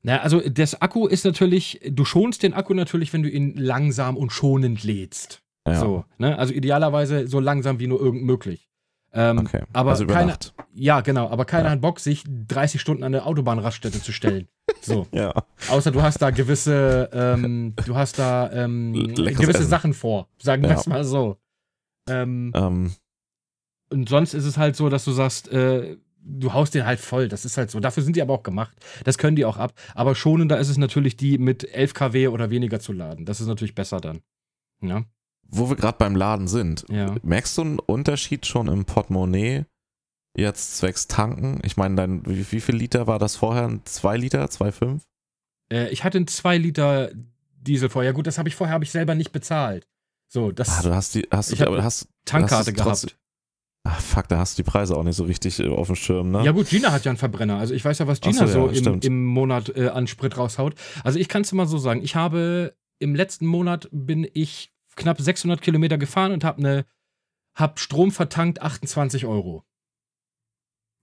Na, 0.01 0.21
also 0.21 0.39
das 0.39 0.81
Akku 0.81 1.07
ist 1.07 1.25
natürlich, 1.25 1.81
du 1.89 2.05
schonst 2.05 2.43
den 2.43 2.53
Akku 2.53 2.73
natürlich, 2.73 3.11
wenn 3.13 3.23
du 3.23 3.29
ihn 3.29 3.55
langsam 3.55 4.15
und 4.15 4.31
schonend 4.31 4.83
lädst. 4.83 5.41
Ja, 5.67 5.75
So, 5.75 6.05
ne? 6.17 6.37
Also 6.37 6.53
idealerweise 6.53 7.27
so 7.27 7.39
langsam 7.39 7.79
wie 7.79 7.87
nur 7.87 7.99
irgend 7.99 8.23
möglich. 8.23 8.69
Ähm, 9.11 9.39
okay. 9.39 9.63
aber 9.73 9.91
also 9.91 10.05
keine. 10.05 10.37
Ja, 10.73 11.01
genau, 11.01 11.29
aber 11.29 11.43
keiner 11.45 11.65
Ja. 11.65 11.71
hat 11.71 11.81
Bock, 11.81 11.99
sich 11.99 12.23
30 12.47 12.79
Stunden 12.79 13.03
an 13.03 13.11
der 13.11 13.25
Autobahnraststätte 13.25 14.01
zu 14.01 14.11
stellen. 14.11 14.47
So. 14.81 15.07
Ja. 15.11 15.33
Außer 15.69 15.91
du 15.91 16.01
hast 16.01 16.21
da 16.21 16.29
gewisse, 16.29 17.09
ähm, 17.11 17.73
du 17.85 17.95
hast 17.95 18.19
da 18.19 18.51
ähm, 18.53 18.93
gewisse 19.15 19.49
Essen. 19.49 19.67
Sachen 19.67 19.93
vor, 19.93 20.27
sagen 20.37 20.61
wir 20.63 20.69
Ja. 20.69 20.75
es 20.79 20.85
mal 20.87 21.03
so. 21.03 21.37
Ähm, 22.07 22.51
Ähm, 22.55 22.91
und 23.91 24.07
sonst 24.07 24.35
ist 24.35 24.45
es 24.45 24.57
halt 24.59 24.75
so, 24.75 24.89
dass 24.89 25.03
du 25.05 25.11
sagst, 25.11 25.51
äh, 25.51 25.97
du 26.21 26.53
haust 26.53 26.73
den 26.75 26.85
halt 26.85 26.99
voll. 26.99 27.27
Das 27.27 27.45
ist 27.45 27.57
halt 27.57 27.71
so. 27.71 27.79
Dafür 27.79 28.03
sind 28.03 28.15
die 28.15 28.21
aber 28.21 28.33
auch 28.33 28.43
gemacht. 28.43 28.75
Das 29.03 29.17
können 29.17 29.35
die 29.35 29.45
auch 29.45 29.57
ab. 29.57 29.73
Aber 29.95 30.15
schonender 30.15 30.59
ist 30.59 30.69
es 30.69 30.77
natürlich, 30.77 31.17
die 31.17 31.37
mit 31.37 31.63
11 31.73 31.93
kW 31.93 32.27
oder 32.29 32.49
weniger 32.49 32.79
zu 32.79 32.93
laden. 32.93 33.25
Das 33.25 33.41
ist 33.41 33.47
natürlich 33.47 33.75
besser 33.75 33.99
dann. 33.99 34.21
Ja. 34.81 35.03
wo 35.51 35.67
wir 35.69 35.75
gerade 35.75 35.97
beim 35.97 36.15
Laden 36.15 36.47
sind, 36.47 36.85
Ja. 36.89 37.15
merkst 37.23 37.57
du 37.57 37.61
einen 37.63 37.79
Unterschied 37.79 38.45
schon 38.45 38.67
im 38.67 38.85
Portemonnaie 38.85 39.65
jetzt 40.37 40.77
zwecks 40.77 41.07
tanken? 41.07 41.59
Ich 41.63 41.75
meine, 41.75 41.95
dein, 41.95 42.25
wie, 42.27 42.49
wie 42.51 42.61
viel 42.61 42.75
Liter 42.75 43.07
war 43.07 43.17
das 43.19 43.35
vorher? 43.35 43.79
Zwei 43.85 44.15
Liter? 44.15 44.45
2,5? 44.45 45.01
Äh, 45.71 45.89
ich 45.89 46.03
hatte 46.03 46.17
einen 46.19 46.27
2 46.27 46.57
Liter 46.59 47.09
Diesel 47.61 47.89
vorher. 47.89 48.13
Gut, 48.13 48.27
das 48.27 48.37
habe 48.37 48.47
ich 48.47 48.55
vorher 48.55 48.73
habe 48.73 48.83
ich 48.85 48.91
selber 48.91 49.15
nicht 49.15 49.31
bezahlt. 49.31 49.87
So, 50.31 50.51
das 50.51 50.69
Ah, 50.69 50.81
du 50.83 50.93
hast 50.93 51.15
die, 51.15 51.27
hast 51.31 51.51
du, 51.59 51.65
aber 51.67 51.83
hast, 51.83 52.07
Tankkarte 52.25 52.55
hast 52.55 52.67
du 52.67 52.73
gehabt. 52.73 53.17
Ach 53.89 54.01
fuck, 54.01 54.27
da 54.27 54.37
hast 54.37 54.57
du 54.57 54.63
die 54.63 54.69
Preise 54.69 54.95
auch 54.95 55.03
nicht 55.03 55.15
so 55.15 55.23
richtig 55.23 55.59
äh, 55.59 55.67
auf 55.67 55.87
dem 55.87 55.95
Schirm, 55.95 56.31
ne? 56.31 56.43
Ja 56.43 56.51
gut, 56.51 56.69
Gina 56.69 56.91
hat 56.91 57.05
ja 57.05 57.11
einen 57.11 57.17
Verbrenner. 57.17 57.57
Also 57.57 57.73
ich 57.73 57.83
weiß 57.83 57.99
ja, 57.99 58.07
was 58.07 58.21
Gina 58.21 58.47
so, 58.47 58.53
so, 58.53 58.65
ja, 58.67 58.69
im, 58.69 58.75
stimmt. 58.75 59.05
im 59.05 59.25
Monat 59.25 59.75
äh, 59.75 59.89
an 59.89 60.07
Sprit 60.07 60.37
raushaut. 60.37 60.75
Also 61.03 61.19
ich 61.19 61.27
kann 61.27 61.41
es 61.41 61.51
mal 61.51 61.67
so 61.67 61.77
sagen. 61.77 62.01
Ich 62.03 62.15
habe 62.15 62.75
im 62.99 63.15
letzten 63.15 63.45
Monat 63.45 63.89
bin 63.91 64.27
ich 64.33 64.71
knapp 64.95 65.19
600 65.19 65.61
Kilometer 65.61 65.97
gefahren 65.97 66.31
und 66.31 66.43
habe 66.43 66.59
eine 66.59 66.85
hab 67.55 67.79
Strom 67.79 68.11
vertankt 68.11 68.61
28 68.61 69.25
Euro. 69.25 69.63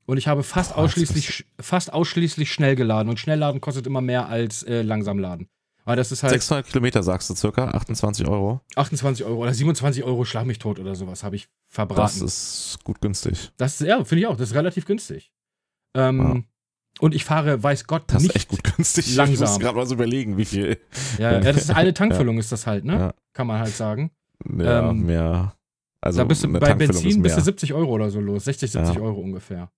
Und 0.07 0.18
ich 0.18 0.28
habe 0.28 0.43
fast 0.43 0.74
Boah, 0.74 0.82
ausschließlich 0.82 1.47
fast 1.61 1.93
ausschließlich 1.93 2.53
schnell 2.53 2.76
geladen 2.76 3.09
und 3.09 3.18
Schnellladen 3.18 3.61
kostet 3.61 3.87
immer 3.87 4.01
mehr 4.01 4.28
als 4.28 4.62
äh, 4.62 4.82
langsam 4.82 5.18
laden. 5.18 5.49
Weil 5.87 5.97
das 5.97 6.12
ist 6.12 6.22
halt 6.22 6.32
600 6.32 6.66
Kilometer 6.66 7.03
sagst 7.03 7.30
du 7.30 7.34
circa, 7.34 7.68
28 7.68 8.26
Euro. 8.28 8.61
28 8.74 9.24
Euro 9.24 9.43
oder 9.43 9.55
27 9.55 10.05
Euro 10.05 10.24
schlag 10.26 10.45
mich 10.45 10.59
tot 10.59 10.78
oder 10.78 10.95
sowas 10.95 11.22
habe 11.24 11.37
ich 11.37 11.45
Das 11.45 11.74
verbraten. 11.74 12.24
ist 12.24 12.78
gut 12.84 13.01
günstig. 13.01 13.53
Das 13.57 13.80
ist, 13.80 13.87
ja, 13.87 14.05
finde 14.05 14.20
ich 14.22 14.26
auch, 14.26 14.37
das 14.37 14.51
ist 14.51 14.55
relativ 14.55 14.84
günstig. 14.84 15.32
Ähm, 15.95 16.45
Und 16.99 17.14
ich 17.14 17.24
fahre, 17.24 17.62
weiß 17.62 17.87
Gott, 17.87 18.03
Das 18.09 18.22
nicht. 18.22 18.30
ist 18.30 18.37
echt 18.37 18.49
gut 18.49 18.64
günstig. 18.64 19.07
Ich 19.07 19.16
langsam. 19.16 19.49
muss 19.49 19.59
gerade 19.61 19.76
mal 19.76 19.87
so 19.87 19.95
überlegen, 19.95 20.37
wie 20.37 20.45
viel. 20.45 20.78
Ja, 21.18 21.32
ja, 21.32 21.41
das 21.41 21.57
ist 21.57 21.70
eine 21.70 21.95
Tankfüllung, 21.95 22.39
ist 22.39 22.51
das 22.53 22.66
halt, 22.66 22.84
ne? 22.84 22.95
Ja. 22.99 23.14
Kann 23.32 23.47
man 23.47 23.61
halt 23.61 23.74
sagen. 23.74 24.11
Ja, 24.59 24.91
Ähm, 24.91 25.07
mehr. 25.07 25.55
Also 26.01 26.18
da 26.18 26.24
bist 26.24 26.43
du 26.45 26.49
bei 26.53 26.74
Benzin 26.74 26.91
ist 26.91 27.03
bist 27.05 27.16
du 27.16 27.20
mehr. 27.20 27.41
70 27.41 27.72
Euro 27.74 27.93
oder 27.93 28.11
so 28.11 28.20
los. 28.20 28.45
60, 28.45 28.70
70 28.72 28.97
Ja. 28.97 29.01
Euro 29.03 29.20
ungefähr. 29.20 29.70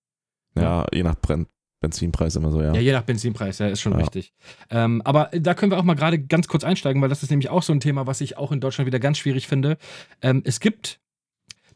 Ja, 0.55 0.85
je 0.91 1.03
nach 1.03 1.15
Brenn 1.15 1.47
Benzinpreis 1.81 2.35
immer 2.35 2.51
so, 2.51 2.61
ja. 2.61 2.73
Ja. 2.73 2.81
je 2.81 2.91
nach 2.91 3.03
Benzinpreis, 3.03 3.59
ja, 3.59 3.67
ist 3.67 3.81
schon 3.81 3.93
Ja. 3.93 3.99
richtig. 3.99 4.33
Ähm, 4.69 5.01
aber 5.05 5.29
da 5.33 5.53
können 5.53 5.71
wir 5.71 5.77
auch 5.79 5.83
mal 5.83 5.93
gerade 5.95 6.19
ganz 6.19 6.47
kurz 6.47 6.63
einsteigen, 6.63 7.01
weil 7.01 7.09
das 7.09 7.23
ist 7.23 7.29
nämlich 7.29 7.49
auch 7.49 7.63
so 7.63 7.71
ein 7.73 7.79
Thema, 7.79 8.05
was 8.07 8.21
ich 8.21 8.37
auch 8.37 8.51
in 8.51 8.59
Deutschland 8.59 8.85
wieder 8.87 8.99
ganz 8.99 9.17
schwierig 9.17 9.47
finde. 9.47 9.77
Ähm, 10.21 10.41
es 10.45 10.59
gibt, 10.59 10.99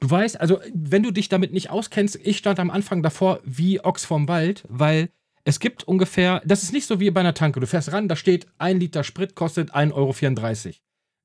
du 0.02 0.10
weißt, 0.10 0.40
also 0.42 0.60
wenn 0.74 1.04
du 1.04 1.12
dich 1.12 1.30
damit 1.30 1.54
nicht 1.54 1.70
auskennst, 1.70 2.20
ich 2.24 2.38
stand 2.38 2.60
am 2.60 2.70
Anfang 2.70 3.02
davor 3.02 3.40
wie 3.46 3.80
Ochs 3.84 4.04
vorm 4.06 4.28
Wald, 4.28 4.66
weil 4.68 5.10
es 5.46 5.60
gibt 5.60 5.84
ungefähr, 5.86 6.42
das 6.46 6.64
ist 6.64 6.74
nicht 6.74 6.86
so 6.88 7.00
wie 7.00 7.10
bei 7.12 7.20
einer 7.22 7.34
Tanke. 7.34 7.60
Du 7.60 7.68
fährst 7.68 7.92
ran, 7.92 8.08
da 8.08 8.16
steht, 8.16 8.48
ein 8.58 8.80
Liter 8.80 9.04
Sprit 9.04 9.36
kostet 9.36 9.74
1,34 9.74 10.66
Euro. 10.68 10.76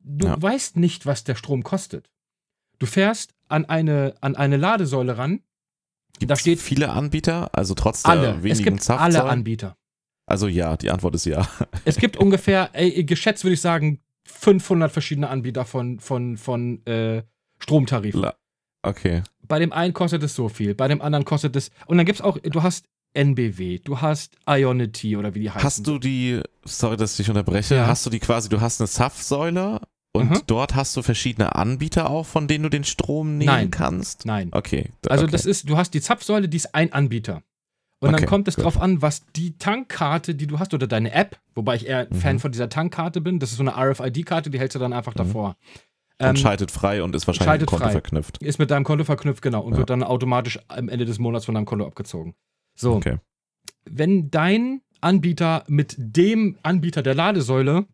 Du 0.00 0.26
Ja. 0.26 0.40
weißt 0.40 0.76
nicht, 0.76 1.06
was 1.06 1.24
der 1.24 1.34
Strom 1.34 1.62
kostet. 1.64 2.10
Du 2.78 2.86
fährst 2.86 3.34
an 3.48 3.64
eine, 3.64 4.14
an 4.20 4.36
eine 4.36 4.56
Ladesäule 4.56 5.18
ran, 5.18 5.40
Gibt 6.18 6.30
da 6.30 6.36
steht 6.36 6.60
viele 6.60 6.90
Anbieter, 6.90 7.50
also 7.54 7.74
trotz 7.74 8.02
der 8.02 8.10
alle. 8.12 8.28
Es 8.36 8.42
wenigen 8.42 8.64
gibt 8.64 8.90
alle 8.90 9.00
Zapfsäulen? 9.12 9.28
Anbieter. 9.30 9.76
Also 10.26 10.46
ja, 10.48 10.76
die 10.76 10.90
Antwort 10.90 11.14
ist 11.14 11.24
ja. 11.26 11.48
Es 11.84 11.96
gibt 11.96 12.16
ungefähr, 12.18 12.70
ey, 12.74 13.04
geschätzt 13.04 13.44
würde 13.44 13.54
ich 13.54 13.60
sagen, 13.60 14.00
500 14.26 14.92
verschiedene 14.92 15.28
Anbieter 15.30 15.64
von, 15.64 16.00
von, 16.00 16.36
von 16.36 16.84
äh, 16.86 17.22
Stromtarifen. 17.58 18.20
La- 18.20 18.34
Okay. 18.84 19.22
Bei 19.42 19.58
dem 19.58 19.72
einen 19.72 19.92
kostet 19.92 20.22
es 20.22 20.34
so 20.36 20.48
viel, 20.48 20.74
bei 20.74 20.86
dem 20.86 21.02
anderen 21.02 21.24
kostet 21.24 21.56
es. 21.56 21.70
Und 21.86 21.96
dann 21.96 22.06
gibt 22.06 22.20
es 22.20 22.24
auch, 22.24 22.38
du 22.38 22.62
hast 22.62 22.86
NBW, 23.12 23.80
du 23.80 24.00
hast 24.00 24.36
Ionity 24.48 25.16
oder 25.16 25.34
wie 25.34 25.40
die 25.40 25.50
heißen. 25.50 25.64
Hast 25.64 25.86
du 25.86 25.98
die, 25.98 26.40
sorry, 26.64 26.96
dass 26.96 27.12
ich 27.12 27.16
dich 27.18 27.28
unterbreche, 27.28 27.74
Ja. 27.74 27.86
hast 27.88 28.06
du 28.06 28.10
die 28.10 28.20
quasi, 28.20 28.48
du 28.48 28.60
hast 28.60 28.80
eine 28.80 28.86
Zapfsäule 28.88 29.80
und 30.18 30.30
Mhm. 30.30 30.42
dort 30.46 30.74
hast 30.74 30.96
du 30.96 31.02
verschiedene 31.02 31.54
Anbieter 31.54 32.10
auch, 32.10 32.26
von 32.26 32.46
denen 32.48 32.64
du 32.64 32.68
den 32.70 32.84
Strom 32.84 33.38
nehmen 33.38 33.46
Nein. 33.46 33.70
kannst? 33.70 34.26
Nein. 34.26 34.48
Okay. 34.52 34.90
Also 35.08 35.24
okay. 35.24 35.32
das 35.32 35.46
ist, 35.46 35.68
du 35.68 35.76
hast 35.76 35.94
die 35.94 36.00
Zapfsäule, 36.00 36.48
die 36.48 36.56
ist 36.56 36.74
ein 36.74 36.92
Anbieter. 36.92 37.42
Und 38.00 38.10
Okay, 38.10 38.20
dann 38.20 38.28
kommt 38.28 38.46
es 38.46 38.54
gut. 38.56 38.64
drauf 38.64 38.80
an, 38.80 39.02
was 39.02 39.24
die 39.34 39.58
Tankkarte, 39.58 40.34
die 40.36 40.46
du 40.46 40.58
hast, 40.60 40.72
oder 40.72 40.86
deine 40.86 41.12
App, 41.12 41.38
wobei 41.56 41.74
ich 41.76 41.86
eher 41.88 42.06
Fan 42.12 42.36
Mhm. 42.36 42.40
von 42.40 42.52
dieser 42.52 42.68
Tankkarte 42.68 43.20
bin, 43.20 43.40
das 43.40 43.50
ist 43.50 43.56
so 43.56 43.64
eine 43.64 43.76
RFID-Karte, 43.76 44.50
die 44.50 44.58
hältst 44.60 44.74
du 44.76 44.78
dann 44.78 44.92
einfach 44.92 45.14
Mhm. 45.14 45.18
davor. 45.18 45.56
und 46.20 46.26
Ähm, 46.26 46.34
schaltet 46.36 46.72
frei 46.72 47.04
und 47.04 47.14
ist 47.14 47.28
wahrscheinlich 47.28 47.60
mit 47.60 47.68
Konto 47.70 47.84
frei. 47.84 47.92
verknüpft. 47.92 48.38
ist 48.38 48.58
mit 48.58 48.72
deinem 48.72 48.82
Konto 48.82 49.04
verknüpft, 49.04 49.40
genau, 49.40 49.60
und 49.62 49.74
Ja. 49.74 49.78
wird 49.78 49.90
dann 49.90 50.02
automatisch 50.02 50.58
am 50.66 50.88
Ende 50.88 51.04
des 51.04 51.20
Monats 51.20 51.44
von 51.44 51.54
deinem 51.54 51.64
Konto 51.64 51.86
abgezogen. 51.86 52.34
So, 52.74 52.94
Okay. 52.96 53.18
wenn 53.84 54.28
dein 54.30 54.80
Anbieter 55.00 55.62
mit 55.68 55.94
dem 55.96 56.58
Anbieter 56.64 57.02
der 57.02 57.14
Ladesäule 57.14 57.86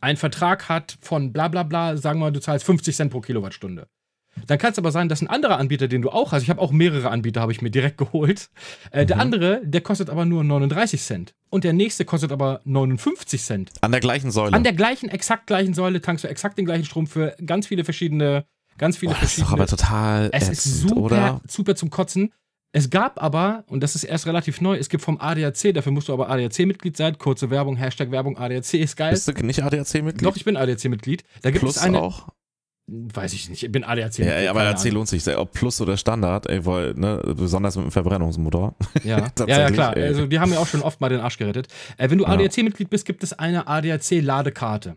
einen 0.00 0.16
Vertrag 0.16 0.68
hat 0.68 0.96
von 1.00 1.32
bla 1.32 1.48
bla 1.48 1.62
bla, 1.62 1.96
sagen 1.96 2.18
wir 2.20 2.26
mal, 2.26 2.32
du 2.32 2.40
zahlst 2.40 2.64
50 2.66 2.94
Cent 2.96 3.10
pro 3.12 3.20
Kilowattstunde. 3.20 3.86
Dann 4.46 4.58
kann 4.58 4.70
es 4.70 4.78
aber 4.78 4.92
sein, 4.92 5.08
dass 5.08 5.20
ein 5.20 5.26
anderer 5.26 5.58
Anbieter, 5.58 5.88
den 5.88 6.00
du 6.00 6.10
auch 6.10 6.30
hast, 6.30 6.44
ich 6.44 6.50
habe 6.50 6.60
auch 6.60 6.70
mehrere 6.70 7.10
Anbieter, 7.10 7.40
habe 7.40 7.50
ich 7.50 7.60
mir 7.60 7.70
direkt 7.70 7.98
geholt. 7.98 8.50
Äh, 8.92 9.04
Der 9.04 9.16
Mhm. 9.16 9.22
andere, 9.22 9.60
der 9.64 9.80
kostet 9.80 10.10
aber 10.10 10.24
nur 10.26 10.44
39 10.44 11.02
Cent. 11.02 11.34
Und 11.50 11.64
der 11.64 11.72
nächste 11.72 12.04
kostet 12.04 12.30
aber 12.30 12.60
59 12.64 13.42
Cent. 13.42 13.70
An 13.80 13.90
der 13.90 14.00
gleichen 14.00 14.30
Säule. 14.30 14.52
An 14.54 14.62
der 14.62 14.74
gleichen, 14.74 15.08
exakt 15.08 15.46
gleichen 15.48 15.74
Säule 15.74 16.00
tankst 16.00 16.22
du 16.24 16.28
exakt 16.28 16.56
den 16.56 16.66
gleichen 16.66 16.84
Strom 16.84 17.06
für 17.08 17.34
ganz 17.44 17.66
viele 17.66 17.82
verschiedene, 17.84 18.44
ganz 18.76 18.96
viele 18.98 19.12
Boah, 19.14 19.18
das 19.22 19.30
ist 19.30 19.40
doch 19.42 19.48
verschiedene. 19.48 19.62
aber 19.62 19.76
total 19.76 20.30
Es 20.32 20.42
ätzend, 20.48 20.52
ist 20.58 20.80
super, 20.82 21.00
oder? 21.00 21.40
super 21.48 21.74
zum 21.74 21.90
Kotzen. 21.90 22.32
Es 22.72 22.90
gab 22.90 23.22
aber, 23.22 23.64
und 23.68 23.82
das 23.82 23.94
ist 23.94 24.04
erst 24.04 24.26
relativ 24.26 24.60
neu, 24.60 24.76
es 24.76 24.88
gibt 24.90 25.02
vom 25.02 25.18
ADAC, 25.18 25.72
dafür 25.72 25.90
musst 25.90 26.08
du 26.08 26.12
aber 26.12 26.28
ADAC-Mitglied 26.28 26.96
sein. 26.96 27.16
Kurze 27.16 27.48
Werbung, 27.50 27.76
Hashtag 27.76 28.10
Werbung, 28.10 28.36
ADAC 28.36 28.74
ist 28.74 28.96
geil. 28.96 29.10
Bist 29.12 29.26
du 29.26 29.32
nicht 29.44 29.62
ADAC-Mitglied? 29.62 30.22
Doch, 30.26 30.36
ich 30.36 30.44
bin 30.44 30.56
ADAC-Mitglied. 30.56 31.24
Da 31.42 31.50
gibt 31.50 31.62
Plus 31.62 31.76
es 31.76 31.82
eine. 31.82 31.98
auch? 32.00 32.28
Weiß 32.90 33.32
ich 33.32 33.48
nicht, 33.50 33.62
ich 33.62 33.72
bin 33.72 33.84
ADAC-Mitglied. 33.84 34.26
Ja, 34.28 34.40
ja, 34.40 34.50
aber 34.50 34.60
ADAC 34.60 34.80
Ahnung. 34.80 34.92
lohnt 34.94 35.08
sich 35.08 35.22
sehr. 35.24 35.40
Ob 35.40 35.52
Plus 35.52 35.80
oder 35.80 35.96
Standard, 35.96 36.46
ey, 36.46 36.64
weil, 36.66 36.92
ne, 36.94 37.22
besonders 37.36 37.76
mit 37.76 37.86
dem 37.86 37.90
Verbrennungsmotor. 37.90 38.76
Ja, 39.02 39.28
ja, 39.46 39.46
ja, 39.60 39.70
klar. 39.70 39.96
ey. 39.96 40.04
Also, 40.08 40.26
die 40.26 40.38
haben 40.38 40.50
mir 40.50 40.58
auch 40.60 40.66
schon 40.66 40.82
oft 40.82 41.00
mal 41.00 41.08
den 41.08 41.20
Arsch 41.20 41.38
gerettet. 41.38 41.68
Äh, 41.96 42.10
wenn 42.10 42.18
du 42.18 42.24
Ja. 42.24 42.30
ADAC-Mitglied 42.32 42.90
bist, 42.90 43.06
gibt 43.06 43.22
es 43.22 43.32
eine 43.32 43.66
ADAC-Ladekarte. 43.66 44.96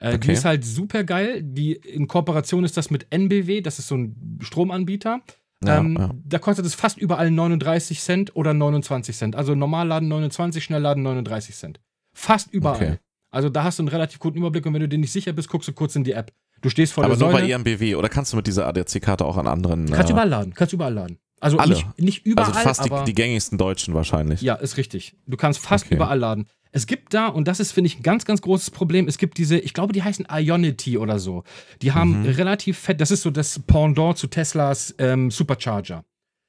Äh, 0.00 0.10
Die 0.10 0.16
Okay. 0.16 0.32
ist 0.34 0.44
halt 0.44 0.64
super 0.64 1.02
geil. 1.04 1.42
Die 1.42 1.72
in 1.72 2.06
Kooperation 2.06 2.62
ist 2.64 2.76
das 2.76 2.90
mit 2.90 3.06
NBW, 3.10 3.60
das 3.60 3.78
ist 3.80 3.88
so 3.88 3.96
ein 3.96 4.38
Stromanbieter. 4.40 5.20
Ja, 5.64 5.78
ähm, 5.78 5.96
ja. 5.98 6.10
Da 6.24 6.38
kostet 6.38 6.66
es 6.66 6.74
fast 6.74 6.98
überall 6.98 7.30
39 7.30 8.00
Cent 8.00 8.36
oder 8.36 8.54
29 8.54 9.16
Cent. 9.16 9.36
Also 9.36 9.54
Normalladen 9.54 10.08
29, 10.08 10.62
Schnellladen 10.62 11.02
39 11.02 11.56
Cent. 11.56 11.80
Fast 12.14 12.52
überall. 12.52 12.76
Okay. 12.76 12.96
Also 13.30 13.48
da 13.48 13.64
hast 13.64 13.78
du 13.78 13.82
einen 13.82 13.88
relativ 13.88 14.20
guten 14.20 14.38
Überblick 14.38 14.64
und 14.66 14.74
wenn 14.74 14.80
du 14.80 14.88
dir 14.88 14.98
nicht 14.98 15.12
sicher 15.12 15.32
bist, 15.32 15.48
guckst 15.48 15.68
du 15.68 15.72
kurz 15.72 15.96
in 15.96 16.04
die 16.04 16.12
App. 16.12 16.32
Du 16.60 16.70
stehst 16.70 16.92
vor 16.92 17.04
Aber 17.04 17.14
der 17.14 17.26
nur 17.26 17.32
bei 17.32 17.40
Säule. 17.40 17.52
EMBW 17.54 17.94
oder 17.96 18.08
kannst 18.08 18.32
du 18.32 18.36
mit 18.36 18.46
dieser 18.46 18.66
ADAC-Karte 18.66 19.24
auch 19.24 19.36
an 19.36 19.46
anderen. 19.46 19.86
Kannst 19.90 20.10
äh, 20.10 20.12
überall 20.12 20.28
laden. 20.28 20.54
Kannst 20.54 20.72
überall 20.72 20.94
laden. 20.94 21.18
Also 21.40 21.58
Alle? 21.58 21.74
Nicht, 21.74 21.86
nicht 22.00 22.26
überall, 22.26 22.48
also 22.50 22.60
fast 22.60 22.80
aber 22.80 23.00
die, 23.04 23.12
die 23.12 23.14
gängigsten 23.14 23.58
Deutschen 23.58 23.94
wahrscheinlich. 23.94 24.40
ja, 24.42 24.54
ist 24.54 24.76
richtig. 24.76 25.14
Du 25.26 25.36
kannst 25.36 25.60
fast 25.60 25.86
Okay. 25.86 25.94
überall 25.94 26.18
laden. 26.18 26.46
Es 26.70 26.86
gibt 26.86 27.14
da, 27.14 27.28
und 27.28 27.48
das 27.48 27.60
ist, 27.60 27.72
finde 27.72 27.86
ich, 27.86 27.98
ein 27.98 28.02
ganz, 28.02 28.24
ganz 28.26 28.42
großes 28.42 28.70
Problem, 28.72 29.08
es 29.08 29.16
gibt 29.16 29.38
diese, 29.38 29.56
ich 29.58 29.72
glaube, 29.72 29.92
die 29.94 30.02
heißen 30.02 30.26
Ionity 30.30 30.98
oder 30.98 31.18
so. 31.18 31.44
Die 31.80 31.92
haben 31.92 32.20
Mhm. 32.20 32.26
relativ 32.26 32.76
fett, 32.78 33.00
das 33.00 33.10
ist 33.10 33.22
so 33.22 33.30
das 33.30 33.58
Pendant 33.60 34.18
zu 34.18 34.26
Teslas 34.26 34.94
ähm, 34.98 35.30
Supercharger. 35.30 36.04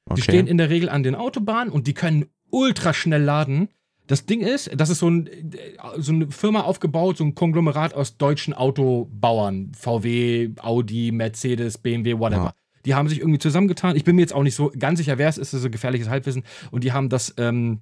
Die 0.09 0.13
Okay. 0.13 0.21
stehen 0.23 0.47
in 0.47 0.57
der 0.57 0.69
Regel 0.69 0.89
an 0.89 1.03
den 1.03 1.15
Autobahnen 1.15 1.71
und 1.71 1.87
die 1.87 1.93
können 1.93 2.25
ultra 2.49 2.93
schnell 2.93 3.21
laden. 3.23 3.69
Das 4.07 4.25
Ding 4.25 4.41
ist, 4.41 4.71
das 4.75 4.89
ist 4.89 4.99
so, 4.99 5.09
ein, 5.09 5.29
so 5.97 6.11
eine 6.11 6.31
Firma 6.31 6.61
aufgebaut, 6.61 7.17
so 7.17 7.23
ein 7.23 7.35
Konglomerat 7.35 7.93
aus 7.93 8.17
deutschen 8.17 8.55
Autobauern. 8.55 9.71
VW, 9.77 10.49
Audi, 10.61 11.11
Mercedes, 11.11 11.77
BMW, 11.77 12.17
whatever. 12.17 12.45
Ja. 12.45 12.53
Die 12.85 12.95
haben 12.95 13.09
sich 13.09 13.19
irgendwie 13.19 13.39
zusammengetan. 13.39 13.95
Ich 13.95 14.03
bin 14.03 14.15
mir 14.15 14.21
jetzt 14.21 14.33
auch 14.33 14.43
nicht 14.43 14.55
so 14.55 14.71
ganz 14.77 14.99
sicher, 14.99 15.17
wer 15.17 15.29
es 15.29 15.37
ist. 15.37 15.53
Das 15.53 15.59
ist 15.59 15.63
so 15.63 15.69
gefährliches 15.69 16.09
Halbwissen. 16.09 16.43
Und 16.71 16.83
die 16.83 16.91
haben 16.91 17.09
das, 17.09 17.33
ähm, 17.37 17.81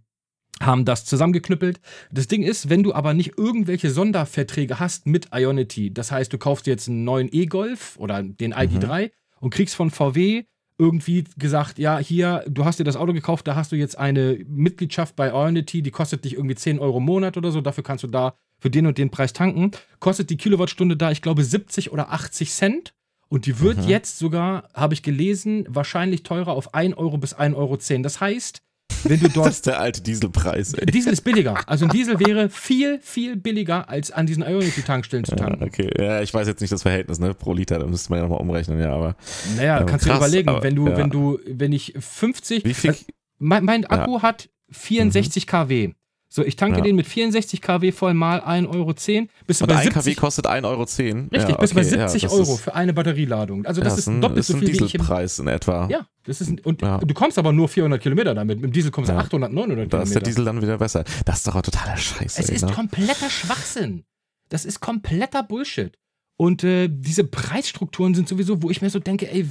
haben 0.59 0.85
das 0.85 1.05
zusammengeknüppelt. 1.05 1.79
Das 2.11 2.27
Ding 2.27 2.43
ist, 2.43 2.69
wenn 2.69 2.83
du 2.83 2.93
aber 2.93 3.13
nicht 3.13 3.37
irgendwelche 3.37 3.91
Sonderverträge 3.91 4.79
hast 4.79 5.05
mit 5.05 5.29
Ionity, 5.33 5.93
das 5.93 6.11
heißt, 6.11 6.33
du 6.33 6.37
kaufst 6.37 6.67
jetzt 6.67 6.87
einen 6.87 7.03
neuen 7.03 7.29
E-Golf 7.31 7.97
oder 7.97 8.23
den 8.23 8.53
ID3 8.53 9.11
und 9.39 9.53
kriegst 9.53 9.75
von 9.75 9.91
VW 9.91 10.45
irgendwie 10.79 11.23
gesagt, 11.37 11.79
ja, 11.79 11.97
hier, 11.97 12.43
du 12.47 12.65
hast 12.65 12.79
dir 12.79 12.83
das 12.83 12.95
Auto 12.95 13.13
gekauft, 13.13 13.47
da 13.47 13.55
hast 13.55 13.71
du 13.71 13.75
jetzt 13.75 13.97
eine 13.97 14.39
Mitgliedschaft 14.47 15.15
bei 15.15 15.29
Ionity, 15.29 15.81
die 15.81 15.91
kostet 15.91 16.23
dich 16.23 16.35
irgendwie 16.35 16.55
10 16.55 16.79
Euro 16.79 16.99
im 16.99 17.05
Monat 17.05 17.35
oder 17.35 17.51
so, 17.51 17.61
dafür 17.61 17.83
kannst 17.83 18.03
du 18.03 18.07
da 18.07 18.35
für 18.59 18.69
den 18.69 18.85
und 18.85 18.97
den 18.97 19.09
Preis 19.09 19.33
tanken. 19.33 19.71
Kostet 19.99 20.29
die 20.29 20.37
Kilowattstunde 20.37 20.97
da, 20.97 21.11
ich 21.11 21.21
glaube, 21.21 21.43
70 21.43 21.91
oder 21.91 22.11
80 22.11 22.51
Cent. 22.51 22.93
Und 23.29 23.45
die 23.45 23.59
wird 23.59 23.77
Mhm. 23.79 23.87
jetzt 23.89 24.17
sogar, 24.19 24.69
habe 24.73 24.93
ich 24.93 25.03
gelesen, 25.03 25.65
wahrscheinlich 25.67 26.23
teurer 26.23 26.53
auf 26.53 26.73
1 26.73 26.95
Euro 26.97 27.17
bis 27.17 27.33
1,10 27.33 27.55
Euro. 27.55 27.77
Das 28.03 28.21
heißt, 28.21 28.61
wenn 29.03 29.19
du 29.19 29.27
dort 29.29 29.47
Das 29.47 29.55
ist 29.55 29.65
der 29.67 29.79
alte 29.79 30.01
Dieselpreis, 30.01 30.73
ey. 30.73 30.85
Diesel 30.85 31.11
ist 31.13 31.21
billiger. 31.21 31.55
Also 31.67 31.85
ein 31.85 31.91
Diesel 31.91 32.19
wäre 32.19 32.49
viel, 32.49 32.99
viel 33.01 33.35
billiger, 33.35 33.89
als 33.89 34.11
an 34.11 34.25
diesen 34.27 34.43
Ionity-Tankstellen 34.43 35.25
zu 35.25 35.31
Ja, 35.31 35.37
tanken. 35.37 35.63
okay. 35.63 35.89
Ja, 35.99 36.21
ich 36.21 36.33
weiß 36.33 36.47
jetzt 36.47 36.61
nicht 36.61 36.71
das 36.71 36.81
Verhältnis, 36.83 37.19
ne, 37.19 37.33
pro 37.33 37.53
Liter, 37.53 37.79
da 37.79 37.85
müsste 37.85 38.09
man 38.11 38.19
ja 38.19 38.23
nochmal 38.23 38.39
umrechnen, 38.41 38.79
ja, 38.79 38.93
aber 38.93 39.15
Naja, 39.57 39.79
Ja, 39.79 39.83
kannst 39.83 40.05
du 40.05 40.09
dir 40.09 40.15
krass, 40.17 40.27
überlegen, 40.29 40.49
aber- 40.49 40.63
wenn 40.63 40.75
du, 40.75 40.87
ja. 40.87 40.97
wenn 40.97 41.09
du, 41.09 41.37
wenn 41.47 41.73
ich 41.73 41.93
50. 41.99 42.63
wie 42.65 42.73
viel, 42.73 42.91
Also, 42.91 43.03
mein, 43.39 43.65
mein 43.65 43.85
Akku 43.85 44.21
hat 44.21 44.49
64 44.71 45.47
kW. 45.47 45.93
So, 46.37 46.43
ich 46.45 46.55
tanke 46.55 46.77
Ja. 46.77 46.83
den 46.83 46.95
mit 46.95 47.07
64 47.07 47.63
kW 47.63 47.91
voll 47.91 48.13
mal 48.13 48.41
1,10 48.41 48.67
Euro. 48.69 48.93
Bist 48.93 49.59
du 49.59 49.63
und 49.65 49.69
bei 49.69 49.77
ein 49.77 49.83
70, 49.85 49.93
kW 50.03 50.13
kostet 50.21 50.45
1,10 50.45 50.65
Euro. 50.65 50.81
Richtig, 50.83 51.33
ja, 51.33 51.55
bei 51.57 51.63
okay, 51.63 51.97
ja, 51.97 52.07
70 52.09 52.21
das 52.21 52.31
Euro 52.31 52.53
Ist, 52.53 52.59
für 52.61 52.75
eine 52.75 52.93
Batterieladung. 52.93 53.65
Also 53.65 53.81
ja, 53.81 53.85
das 53.85 53.97
ist 53.97 54.07
ein, 54.07 54.21
doppelt 54.21 54.41
ist 54.41 54.47
so 54.47 54.53
ein 54.53 54.59
viel, 54.59 54.67
wie 54.67 54.71
ich 54.73 54.81
im 54.81 54.87
Dieselpreis 54.87 55.39
in 55.39 55.47
etwa. 55.47 55.87
Ja, 55.89 56.05
das 56.25 56.39
ist 56.41 56.49
ein, 56.49 56.59
und 56.59 56.83
Ja. 56.83 56.99
du 56.99 57.11
kommst 57.15 57.39
aber 57.39 57.51
nur 57.53 57.67
400 57.67 57.99
Kilometer 57.99 58.35
damit. 58.35 58.57
Mit 58.61 58.65
dem 58.65 58.71
Diesel 58.71 58.91
kommst 58.91 59.09
du 59.09 59.13
Ja. 59.15 59.19
800, 59.19 59.51
900 59.51 59.91
Da 59.91 60.03
ist 60.03 60.13
der 60.13 60.21
Kilometer. 60.21 60.25
Diesel 60.29 60.45
dann 60.45 60.61
wieder 60.61 60.77
besser. 60.77 61.03
Das 61.25 61.37
ist 61.37 61.47
doch 61.47 61.59
totaler 61.59 61.97
Scheiß, 61.97 62.37
Es 62.37 62.49
ey, 62.49 62.55
ist 62.55 62.65
ne? 62.65 62.71
kompletter 62.71 63.31
Schwachsinn. 63.31 64.03
Das 64.49 64.63
ist 64.63 64.79
kompletter 64.79 65.41
Bullshit. 65.41 65.97
Und 66.37 66.63
äh, 66.63 66.87
diese 66.87 67.23
Preisstrukturen 67.23 68.13
sind 68.13 68.27
sowieso, 68.27 68.61
wo 68.61 68.69
ich 68.69 68.83
mir 68.83 68.91
so 68.91 68.99
denke, 68.99 69.27
ey, 69.33 69.47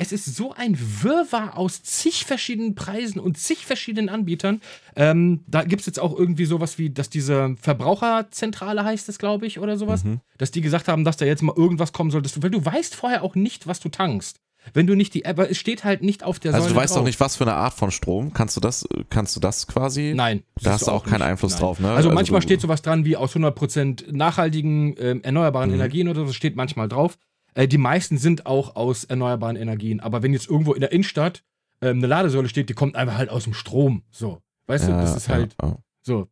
es 0.00 0.12
ist 0.12 0.24
so 0.34 0.52
ein 0.54 0.76
Wirrwarr 1.02 1.56
aus 1.58 1.82
zig 1.82 2.24
verschiedenen 2.24 2.74
Preisen 2.74 3.20
und 3.20 3.36
zig 3.38 3.66
verschiedenen 3.66 4.08
Anbietern. 4.08 4.60
Ähm, 4.96 5.44
da 5.46 5.62
gibt 5.62 5.80
es 5.80 5.86
jetzt 5.86 6.00
auch 6.00 6.18
irgendwie 6.18 6.46
sowas 6.46 6.78
wie, 6.78 6.90
dass 6.90 7.10
diese 7.10 7.54
Verbraucherzentrale 7.60 8.84
heißt 8.84 9.08
es, 9.08 9.18
glaube 9.18 9.46
ich, 9.46 9.58
oder 9.58 9.76
sowas, 9.76 10.04
Mhm. 10.04 10.20
dass 10.38 10.50
die 10.50 10.60
gesagt 10.60 10.88
haben, 10.88 11.04
dass 11.04 11.16
da 11.16 11.26
jetzt 11.26 11.42
mal 11.42 11.54
irgendwas 11.56 11.92
kommen 11.92 12.10
soll, 12.10 12.22
dass 12.22 12.32
du, 12.32 12.42
weil 12.42 12.50
du 12.50 12.64
weißt 12.64 12.94
vorher 12.94 13.22
auch 13.22 13.34
nicht, 13.34 13.66
was 13.66 13.80
du 13.80 13.88
tankst. 13.88 14.40
Wenn 14.74 14.86
du 14.86 14.94
nicht 14.94 15.14
die 15.14 15.24
App, 15.24 15.38
es 15.38 15.56
steht 15.56 15.84
halt 15.84 16.02
nicht 16.02 16.22
auf 16.22 16.38
der 16.38 16.52
Also 16.52 16.64
Säule 16.64 16.74
du 16.74 16.80
weißt 16.80 16.92
drauf. 16.94 17.00
doch 17.00 17.06
nicht, 17.06 17.18
was 17.18 17.36
für 17.36 17.44
eine 17.44 17.54
Art 17.54 17.72
von 17.72 17.90
Strom. 17.90 18.34
Kannst 18.34 18.56
du 18.56 18.60
das, 18.60 18.86
kannst 19.08 19.34
du 19.34 19.40
das 19.40 19.66
quasi? 19.66 20.12
Nein. 20.14 20.42
Da 20.62 20.72
hast 20.72 20.86
du 20.86 20.90
auch 20.90 21.02
keinen 21.04 21.20
nicht. 21.20 21.28
Einfluss 21.28 21.52
Nein. 21.52 21.60
drauf, 21.60 21.80
ne? 21.80 21.86
Also, 21.88 21.96
Also 22.08 22.10
manchmal 22.12 22.42
steht 22.42 22.60
sowas 22.60 22.82
dran 22.82 23.06
wie 23.06 23.16
aus 23.16 23.34
100% 23.34 24.12
nachhaltigen, 24.12 24.94
ähm, 24.98 25.22
erneuerbaren 25.22 25.70
Mhm. 25.70 25.76
Energien 25.76 26.08
oder 26.08 26.26
so, 26.26 26.32
steht 26.34 26.56
manchmal 26.56 26.88
drauf. 26.88 27.16
Äh, 27.54 27.68
die 27.68 27.78
meisten 27.78 28.18
sind 28.18 28.46
auch 28.46 28.76
aus 28.76 29.04
erneuerbaren 29.04 29.56
Energien. 29.56 30.00
Aber 30.00 30.22
wenn 30.22 30.32
jetzt 30.32 30.48
irgendwo 30.48 30.72
in 30.72 30.80
der 30.80 30.92
Innenstadt 30.92 31.42
ähm, 31.82 31.98
eine 31.98 32.06
Ladesäule 32.06 32.48
steht, 32.48 32.68
die 32.68 32.74
kommt 32.74 32.96
einfach 32.96 33.16
halt 33.16 33.30
aus 33.30 33.44
dem 33.44 33.54
Strom. 33.54 34.02
So. 34.10 34.40
Weißt 34.66 34.86
du, 34.86 34.92
Ja, 34.92 35.00
das 35.00 35.16
ist 35.16 35.28
halt 35.28 35.56
ja. 35.62 35.76
so. 36.02 36.28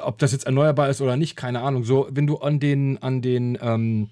Ob 0.00 0.18
das 0.18 0.32
jetzt 0.32 0.46
erneuerbar 0.46 0.88
ist 0.88 1.00
oder 1.02 1.16
nicht, 1.16 1.36
keine 1.36 1.60
Ahnung. 1.60 1.84
So, 1.84 2.08
wenn 2.10 2.26
du 2.26 2.38
an 2.38 2.58
den, 2.58 3.02
an 3.02 3.20
den 3.20 3.58
ähm, 3.60 4.08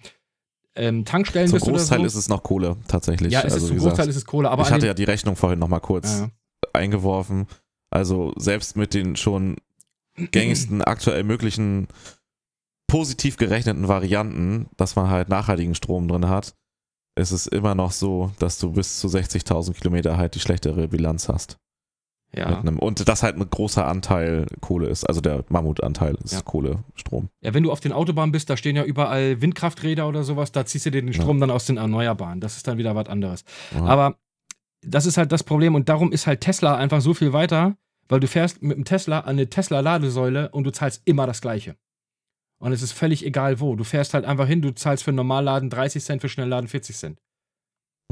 ähm, 0.74 1.04
Tankstellen 1.07 1.48
Zum 1.48 1.57
bist 1.57 1.66
oder 1.66 1.78
Großteil 1.78 2.00
so. 2.00 2.04
ist 2.04 2.14
es 2.14 2.28
noch 2.28 2.42
Kohle, 2.42 2.76
tatsächlich. 2.88 3.32
ja, 3.32 3.40
es 3.40 3.54
also, 3.54 3.66
ist 3.66 3.68
zum 3.68 3.78
Großteil 3.78 4.09
ist 4.09 4.16
es 4.16 4.26
Kohle, 4.26 4.50
aber 4.50 4.62
ich 4.64 4.70
hatte 4.70 4.86
ja 4.86 4.92
die 4.92 5.04
Rechnung 5.04 5.34
vorhin 5.34 5.59
nochmal 5.59 5.80
kurz 5.80 6.20
Ja. 6.20 6.30
eingeworfen. 6.74 7.46
Also 7.88 8.34
selbst 8.36 8.76
mit 8.76 8.92
den 8.92 9.16
schon 9.16 9.57
gängigsten 10.30 10.82
aktuell 10.82 11.24
möglichen 11.24 11.88
positiv 12.87 13.37
gerechneten 13.37 13.89
Varianten, 13.89 14.68
dass 14.76 14.97
man 14.97 15.11
halt 15.11 15.28
nachhaltigen 15.28 15.74
Strom 15.74 16.09
drin 16.09 16.28
hat, 16.28 16.55
ist 17.18 17.32
es 17.32 17.47
immer 17.47 17.74
noch 17.74 17.93
so, 17.93 18.30
dass 18.39 18.59
du 18.59 18.72
bis 18.72 19.01
zu 19.01 19.09
60.000 19.09 19.74
Kilometer 19.74 20.16
halt 20.16 20.34
die 20.34 20.41
schlechtere 20.41 20.89
Bilanz 20.89 21.28
hast. 21.28 21.57
Ja. 22.34 22.59
einem, 22.59 22.78
und 22.78 23.09
das 23.09 23.22
halt 23.22 23.37
ein 23.37 23.49
großer 23.49 23.87
Anteil 23.87 24.47
Kohle 24.61 24.89
ist, 24.89 25.05
also 25.05 25.20
der 25.20 25.45
Mammutanteil 25.49 26.16
ist 26.22 26.34
Ja. 26.34 26.43
Kohlestrom. 26.43 27.30
Ja, 27.41 27.55
wenn 27.55 27.62
du 27.62 27.72
auf 27.72 27.80
den 27.80 27.93
Autobahnen 27.93 28.32
bist, 28.32 28.51
da 28.51 28.57
stehen 28.57 28.76
ja 28.76 28.84
überall 28.84 29.41
Windkrafträder 29.41 30.07
oder 30.07 30.22
sowas, 30.22 30.53
da 30.53 30.66
ziehst 30.66 30.87
du 30.87 30.91
dir 30.91 31.01
den 31.01 31.12
Ja. 31.12 31.14
Strom 31.14 31.41
dann 31.41 31.51
aus 31.51 31.64
den 31.64 31.78
Erneuerbaren. 31.78 32.41
Das 32.41 32.57
ist 32.57 32.66
dann 32.68 32.76
wieder 32.78 32.95
was 32.95 33.07
anderes. 33.09 33.45
Ja. 33.74 33.84
Aber 33.84 34.16
das 34.82 35.07
ist 35.07 35.16
halt 35.16 35.32
das 35.32 35.45
Problem 35.45 35.74
und 35.74 35.89
darum 35.89 36.12
ist 36.12 36.26
halt 36.26 36.43
Tesla 36.43 36.76
einfach 36.76 37.01
so 37.01 37.14
viel 37.14 37.32
weiter, 37.32 37.76
weil 38.09 38.20
du 38.20 38.28
fährst 38.28 38.62
mit 38.62 38.76
dem 38.76 38.84
Tesla 38.84 39.20
an 39.20 39.30
eine 39.30 39.49
Tesla-Ladesäule 39.49 40.51
und 40.51 40.64
du 40.64 40.72
zahlst 40.72 41.03
immer 41.07 41.26
das 41.26 41.41
Gleiche. 41.41 41.76
Und 42.59 42.72
es 42.72 42.82
ist 42.82 42.92
völlig 42.92 43.24
egal 43.24 43.61
wo. 43.61 43.76
Du 43.76 43.84
fährst 43.84 44.14
halt 44.14 44.24
einfach 44.24 44.46
hin, 44.46 44.62
du 44.62 44.74
zahlst 44.74 45.04
für 45.04 45.11
einen 45.11 45.16
Normalladen 45.16 45.68
30 45.70 46.02
Cent, 46.04 46.20
für 46.22 46.28
Schnellladen 46.28 46.68
40 46.68 46.96
Cent. 46.96 47.20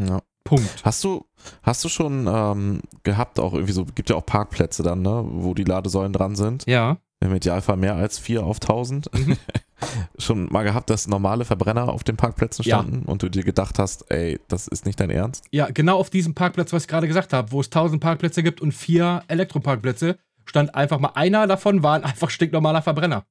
ja. 0.01 0.21
Punkt. 0.47 0.85
Hast 0.85 1.03
du, 1.03 1.25
hast 1.63 1.83
du 1.85 1.89
schon 1.89 2.27
ähm, 2.29 2.83
gehabt, 3.03 3.41
auch 3.41 3.55
irgendwie 3.55 3.73
so, 3.73 3.87
gibt 3.87 4.11
ja 4.11 4.17
auch 4.17 4.27
Parkplätze 4.27 4.83
dann, 4.83 5.01
ne, 5.01 5.25
wo 5.27 5.55
die 5.55 5.65
Ladesäulen 5.65 6.13
dran 6.13 6.37
sind? 6.37 6.67
Ja. 6.67 6.99
Im 7.21 7.35
Idealfall 7.35 7.79
mehr 7.79 7.95
als 7.95 8.19
vier 8.19 8.45
auf 8.45 8.57
1000. 8.61 9.09
Mhm. 9.15 9.39
schon 10.19 10.53
mal 10.53 10.63
gehabt, 10.63 10.91
dass 10.91 11.09
normale 11.09 11.47
Verbrenner 11.47 11.89
auf 11.89 12.05
den 12.05 12.19
Parkplätzen 12.19 12.63
Ja. 12.67 12.77
standen 12.81 13.07
und 13.07 13.23
du 13.23 13.31
dir 13.31 13.43
gedacht 13.43 13.79
hast, 13.79 14.11
ey, 14.11 14.39
das 14.49 14.69
ist 14.69 14.85
nicht 14.85 15.01
dein 15.01 15.09
Ernst? 15.09 15.45
Ja, 15.51 15.71
genau 15.71 15.99
auf 15.99 16.11
diesem 16.11 16.35
Parkplatz, 16.35 16.75
was 16.75 16.83
ich 16.83 16.89
gerade 16.89 17.09
gesagt 17.09 17.33
habe, 17.33 17.51
wo 17.51 17.61
es 17.63 17.69
1000 17.69 18.03
Parkplätze 18.03 18.43
gibt 18.43 18.61
und 18.61 18.73
vier 18.73 19.23
Elektroparkplätze, 19.29 20.19
stand 20.45 20.75
einfach 20.75 20.99
mal 21.01 21.13
einer 21.15 21.47
davon, 21.47 21.83
war 21.83 21.95
ein 21.95 22.05
einfach 22.05 22.29
stinknormaler 22.29 22.83
Verbrenner. 22.83 23.25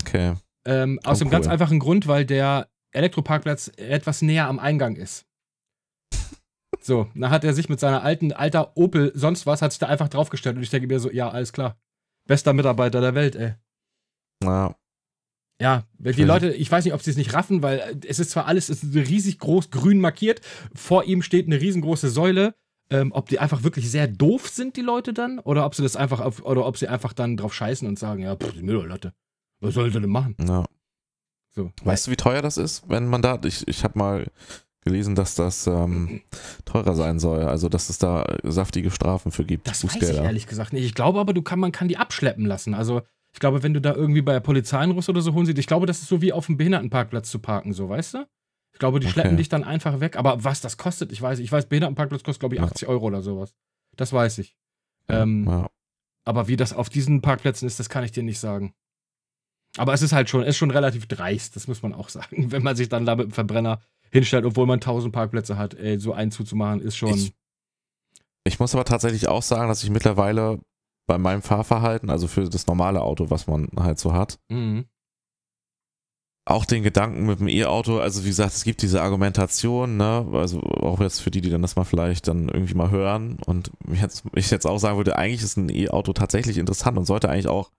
Okay. 0.00 0.34
Ähm, 0.66 0.98
aus 1.04 1.18
Oh, 1.18 1.24
dem 1.24 1.26
cool. 1.28 1.32
ganz 1.32 1.46
einfachen 1.46 1.78
Grund, 1.78 2.06
weil 2.06 2.24
der 2.24 2.68
Elektroparkplatz 2.92 3.70
etwas 3.76 4.22
näher 4.22 4.48
am 4.48 4.58
Eingang 4.58 4.96
ist. 4.96 5.26
So, 6.80 7.08
dann 7.14 7.30
hat 7.30 7.44
er 7.44 7.54
sich 7.54 7.70
mit 7.70 7.80
seiner 7.80 8.02
alten, 8.02 8.32
alter 8.32 8.76
Opel 8.76 9.10
sonst 9.14 9.46
was, 9.46 9.62
hat 9.62 9.72
sich 9.72 9.78
da 9.78 9.86
einfach 9.86 10.08
draufgestellt 10.08 10.56
und 10.56 10.62
ich 10.62 10.68
denke 10.68 10.86
mir 10.86 11.00
so, 11.00 11.10
ja, 11.10 11.30
alles 11.30 11.52
klar. 11.54 11.78
Bester 12.28 12.52
Mitarbeiter 12.52 13.00
der 13.00 13.14
Welt, 13.14 13.36
ey. 13.36 13.54
Ja, 15.62 15.84
weil 15.98 16.12
die 16.12 16.18
Schön. 16.22 16.28
Leute, 16.28 16.52
ich 16.52 16.70
weiß 16.70 16.84
nicht, 16.84 16.92
ob 16.92 17.00
sie 17.00 17.10
es 17.10 17.16
nicht 17.16 17.32
raffen, 17.32 17.62
weil 17.62 17.78
äh, 17.78 17.96
es 18.06 18.18
ist 18.18 18.32
zwar 18.32 18.46
alles, 18.46 18.68
es 18.68 18.82
ist 18.82 18.94
riesig 18.94 19.38
groß 19.38 19.70
grün 19.70 20.00
markiert, 20.00 20.40
vor 20.74 21.04
ihm 21.04 21.22
steht 21.22 21.46
eine 21.46 21.60
riesengroße 21.60 22.10
Säule. 22.10 22.54
Ähm, 22.90 23.12
ob 23.12 23.30
die 23.30 23.38
einfach 23.38 23.62
wirklich 23.62 23.90
sehr 23.90 24.06
doof 24.06 24.48
sind, 24.50 24.76
die 24.76 24.82
Leute 24.82 25.14
dann, 25.14 25.38
oder 25.38 25.64
ob 25.64 25.74
sie 25.74 25.82
das 25.82 25.96
einfach 25.96 26.20
auf, 26.20 26.44
oder 26.44 26.66
ob 26.66 26.76
sie 26.76 26.86
einfach 26.86 27.14
dann 27.14 27.38
drauf 27.38 27.54
scheißen 27.54 27.88
und 27.88 27.98
sagen, 27.98 28.22
ja, 28.22 28.36
pff, 28.36 28.52
die 28.52 28.62
Müllleute. 28.62 29.14
Was 29.64 29.74
soll 29.74 29.90
sie 29.90 30.00
denn 30.00 30.10
machen? 30.10 30.34
na. 30.38 30.64
So. 31.56 31.70
Weißt 31.84 32.06
du, 32.06 32.10
wie 32.10 32.16
teuer 32.16 32.42
das 32.42 32.56
ist, 32.56 32.82
wenn 32.88 33.06
man 33.06 33.22
da, 33.22 33.38
ich, 33.44 33.66
ich 33.68 33.84
habe 33.84 33.96
mal 33.96 34.26
gelesen, 34.84 35.14
dass 35.14 35.34
das 35.34 35.66
ähm, 35.66 36.20
teurer 36.64 36.94
sein 36.94 37.18
soll. 37.18 37.44
Also, 37.44 37.68
dass 37.68 37.90
es 37.90 37.98
da 37.98 38.26
saftige 38.42 38.90
Strafen 38.90 39.32
für 39.32 39.44
gibt. 39.44 39.66
Das 39.68 39.84
weiß 39.84 39.96
ich 39.96 40.16
ehrlich 40.16 40.46
gesagt 40.46 40.72
nicht. 40.72 40.84
Ich 40.84 40.94
glaube 40.94 41.20
aber, 41.20 41.32
du 41.32 41.42
kann, 41.42 41.58
man 41.58 41.72
kann 41.72 41.88
die 41.88 41.96
abschleppen 41.96 42.44
lassen. 42.44 42.74
Also, 42.74 43.02
ich 43.32 43.40
glaube, 43.40 43.62
wenn 43.62 43.72
du 43.72 43.80
da 43.80 43.94
irgendwie 43.94 44.22
bei 44.22 44.32
der 44.32 44.40
Polizei 44.40 44.78
einrufst 44.78 45.08
oder 45.08 45.20
so 45.20 45.32
holen 45.32 45.46
sie, 45.46 45.52
ich 45.52 45.66
glaube, 45.66 45.86
das 45.86 46.00
ist 46.00 46.08
so 46.08 46.20
wie 46.20 46.32
auf 46.32 46.46
dem 46.46 46.56
Behindertenparkplatz 46.56 47.30
zu 47.30 47.38
parken, 47.38 47.72
so, 47.72 47.88
weißt 47.88 48.14
du? 48.14 48.26
Ich 48.72 48.78
glaube, 48.80 49.00
die 49.00 49.08
schleppen 49.08 49.36
dich 49.36 49.48
dann 49.48 49.64
einfach 49.64 50.00
weg. 50.00 50.16
Aber 50.16 50.42
was 50.42 50.60
das 50.60 50.76
kostet, 50.76 51.12
ich 51.12 51.22
weiß, 51.22 51.38
ich 51.38 51.50
weiß, 51.50 51.66
Behindertenparkplatz 51.66 52.24
kostet, 52.24 52.40
glaube 52.40 52.56
ich, 52.56 52.60
80 52.60 52.82
ja. 52.82 52.88
Euro 52.88 53.06
oder 53.06 53.22
sowas. 53.22 53.54
Das 53.96 54.12
weiß 54.12 54.38
ich. 54.38 54.56
Ähm, 55.08 55.46
ja. 55.48 55.70
Aber 56.24 56.48
wie 56.48 56.56
das 56.56 56.72
auf 56.72 56.88
diesen 56.88 57.22
Parkplätzen 57.22 57.66
ist, 57.66 57.78
das 57.78 57.88
kann 57.88 58.02
ich 58.02 58.12
dir 58.12 58.24
nicht 58.24 58.40
sagen. 58.40 58.74
Aber 59.76 59.92
es 59.92 60.02
ist 60.02 60.12
halt 60.12 60.30
schon, 60.30 60.42
ist 60.42 60.56
schon 60.56 60.70
relativ 60.70 61.06
dreist, 61.06 61.56
das 61.56 61.66
muss 61.66 61.82
man 61.82 61.94
auch 61.94 62.08
sagen. 62.08 62.46
Wenn 62.52 62.62
man 62.62 62.76
sich 62.76 62.88
dann 62.88 63.06
da 63.06 63.16
mit 63.16 63.26
dem 63.26 63.32
Verbrenner 63.32 63.80
hinstellt, 64.10 64.44
obwohl 64.44 64.66
man 64.66 64.76
1000 64.76 65.12
Parkplätze 65.12 65.58
hat, 65.58 65.74
ey, 65.74 65.98
so 65.98 66.12
einen 66.12 66.30
zuzumachen, 66.30 66.80
ist 66.80 66.96
schon. 66.96 67.10
Ich, 67.10 67.34
ich 68.44 68.60
muss 68.60 68.74
aber 68.74 68.84
tatsächlich 68.84 69.28
auch 69.28 69.42
sagen, 69.42 69.68
dass 69.68 69.82
ich 69.82 69.90
mittlerweile 69.90 70.60
bei 71.06 71.18
meinem 71.18 71.42
Fahrverhalten, 71.42 72.10
also 72.10 72.28
für 72.28 72.48
das 72.48 72.66
normale 72.66 73.02
Auto, 73.02 73.30
was 73.30 73.46
man 73.46 73.68
halt 73.76 73.98
so 73.98 74.12
hat, 74.12 74.38
mhm. 74.48 74.86
auch 76.46 76.64
den 76.64 76.82
Gedanken 76.82 77.26
mit 77.26 77.40
dem 77.40 77.48
E-Auto, 77.48 77.98
also 77.98 78.24
wie 78.24 78.28
gesagt, 78.28 78.54
es 78.54 78.64
gibt 78.64 78.80
diese 78.82 79.02
Argumentation, 79.02 79.96
ne, 79.96 80.26
also 80.32 80.60
auch 80.60 81.00
jetzt 81.00 81.20
für 81.20 81.30
die, 81.30 81.40
die 81.40 81.50
dann 81.50 81.62
das 81.62 81.76
mal 81.76 81.84
vielleicht 81.84 82.28
dann 82.28 82.48
irgendwie 82.48 82.74
mal 82.74 82.90
hören 82.90 83.38
und 83.44 83.70
jetzt, 83.92 84.24
ich 84.34 84.50
jetzt 84.50 84.66
auch 84.66 84.78
sagen 84.78 84.96
würde, 84.96 85.16
eigentlich 85.16 85.42
ist 85.42 85.58
ein 85.58 85.68
E-Auto 85.68 86.12
tatsächlich 86.12 86.56
interessant 86.56 86.96
und 86.96 87.04
sollte 87.04 87.28
eigentlich 87.28 87.48
auch 87.48 87.70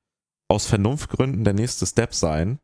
aus 0.47 0.65
Vernunftgründen 0.65 1.43
der 1.43 1.53
nächste 1.53 1.85
Step 1.85 2.13
sein, 2.13 2.59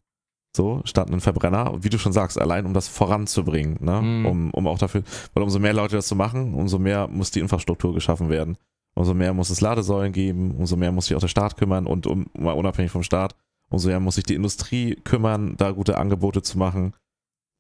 so, 0.55 0.81
statt 0.83 1.09
einen 1.09 1.21
Verbrenner, 1.21 1.81
wie 1.81 1.89
du 1.89 1.97
schon 1.97 2.11
sagst, 2.11 2.39
allein 2.39 2.65
um 2.65 2.73
das 2.73 2.87
voranzubringen, 2.87 3.77
ne? 3.79 4.01
Mhm. 4.01 4.25
Um, 4.25 4.51
um 4.51 4.67
auch 4.67 4.77
dafür, 4.77 5.03
weil 5.33 5.43
umso 5.43 5.59
mehr 5.59 5.73
Leute 5.73 5.95
das 5.95 6.07
zu 6.07 6.15
machen, 6.15 6.53
umso 6.53 6.77
mehr 6.77 7.07
muss 7.07 7.31
die 7.31 7.39
Infrastruktur 7.39 7.93
geschaffen 7.93 8.29
werden. 8.29 8.57
Umso 8.93 9.13
mehr 9.13 9.33
muss 9.33 9.49
es 9.49 9.61
Ladesäulen 9.61 10.11
geben, 10.11 10.51
umso 10.51 10.75
mehr 10.75 10.91
muss 10.91 11.05
sich 11.05 11.15
auch 11.15 11.21
der 11.21 11.29
Staat 11.29 11.55
kümmern 11.55 11.87
und 11.87 12.05
um, 12.05 12.27
mal 12.37 12.51
unabhängig 12.51 12.91
vom 12.91 13.03
Staat, 13.03 13.35
umso 13.69 13.87
mehr 13.87 14.01
muss 14.01 14.15
sich 14.15 14.25
die 14.25 14.35
Industrie 14.35 14.95
kümmern, 14.95 15.55
da 15.55 15.71
gute 15.71 15.97
Angebote 15.97 16.41
zu 16.41 16.57
machen. 16.57 16.93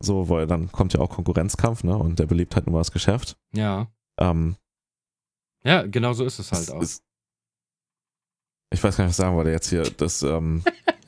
So, 0.03 0.27
weil 0.27 0.47
dann 0.47 0.71
kommt 0.71 0.93
ja 0.93 0.99
auch 0.99 1.09
Konkurrenzkampf, 1.09 1.83
ne? 1.83 1.97
Und 1.97 2.19
der 2.19 2.25
belebt 2.25 2.55
halt 2.55 2.67
nur 2.67 2.79
das 2.79 2.91
Geschäft. 2.91 3.37
Ja. 3.53 3.87
Ähm, 4.17 4.55
ja, 5.63 5.83
genau 5.83 6.11
so 6.13 6.25
ist 6.25 6.39
es 6.39 6.51
halt 6.51 6.71
auch. 6.71 6.81
Ist, 6.81 7.03
ich 8.73 8.81
weiß 8.81 8.97
gar 8.97 9.03
nicht, 9.03 9.11
was 9.11 9.17
sagen 9.17 9.35
wollte 9.35 9.51
jetzt 9.51 9.69
hier. 9.69 9.83
Das, 9.97 10.23
ähm, 10.23 10.63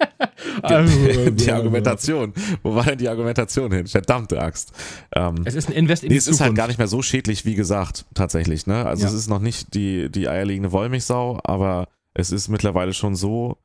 also, 0.61 1.29
die 1.31 1.51
Argumentation. 1.51 2.33
Wo 2.61 2.75
war 2.75 2.83
denn 2.83 2.97
die 2.97 3.07
Argumentation 3.07 3.71
hin? 3.71 3.87
Verdammte 3.87 4.41
Axt. 4.41 4.73
Ähm, 5.15 5.35
es 5.45 5.55
ist 5.55 5.69
ein 5.69 5.73
Invest 5.73 6.03
in 6.03 6.09
nee, 6.09 6.17
es 6.17 6.27
ist 6.27 6.41
halt 6.41 6.55
gar 6.55 6.67
nicht 6.67 6.77
mehr 6.77 6.87
so 6.87 7.01
schädlich, 7.01 7.45
wie 7.45 7.55
gesagt, 7.55 8.05
tatsächlich. 8.13 8.67
Ne? 8.67 8.85
Also 8.85 9.03
ja. 9.03 9.09
es 9.09 9.13
ist 9.13 9.29
noch 9.29 9.39
nicht 9.39 9.73
die, 9.73 10.11
die 10.11 10.27
eierlegende 10.27 10.73
Wollmilchsau, 10.73 11.39
aber 11.43 11.87
es 12.13 12.31
ist 12.31 12.49
mittlerweile 12.49 12.93
schon 12.93 13.15
so, 13.15 13.57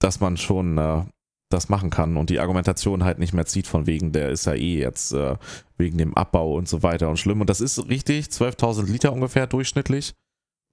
dass 0.00 0.18
man 0.18 0.36
schon 0.36 0.76
äh, 0.76 1.02
das 1.50 1.68
machen 1.68 1.90
kann 1.90 2.16
und 2.16 2.30
die 2.30 2.40
Argumentation 2.40 3.04
halt 3.04 3.20
nicht 3.20 3.32
mehr 3.32 3.46
zieht 3.46 3.68
von 3.68 3.86
wegen, 3.86 4.10
der 4.10 4.30
ist 4.30 4.46
ja 4.46 4.54
eh 4.54 4.80
jetzt 4.80 5.12
äh, 5.12 5.36
wegen 5.78 5.98
dem 5.98 6.16
Abbau 6.16 6.54
und 6.54 6.68
so 6.68 6.82
weiter 6.82 7.08
und 7.08 7.18
schlimm. 7.18 7.40
Und 7.40 7.48
das 7.48 7.60
ist 7.60 7.88
richtig, 7.88 8.26
12.000 8.26 8.86
Liter 8.86 9.12
ungefähr 9.12 9.46
durchschnittlich 9.46 10.14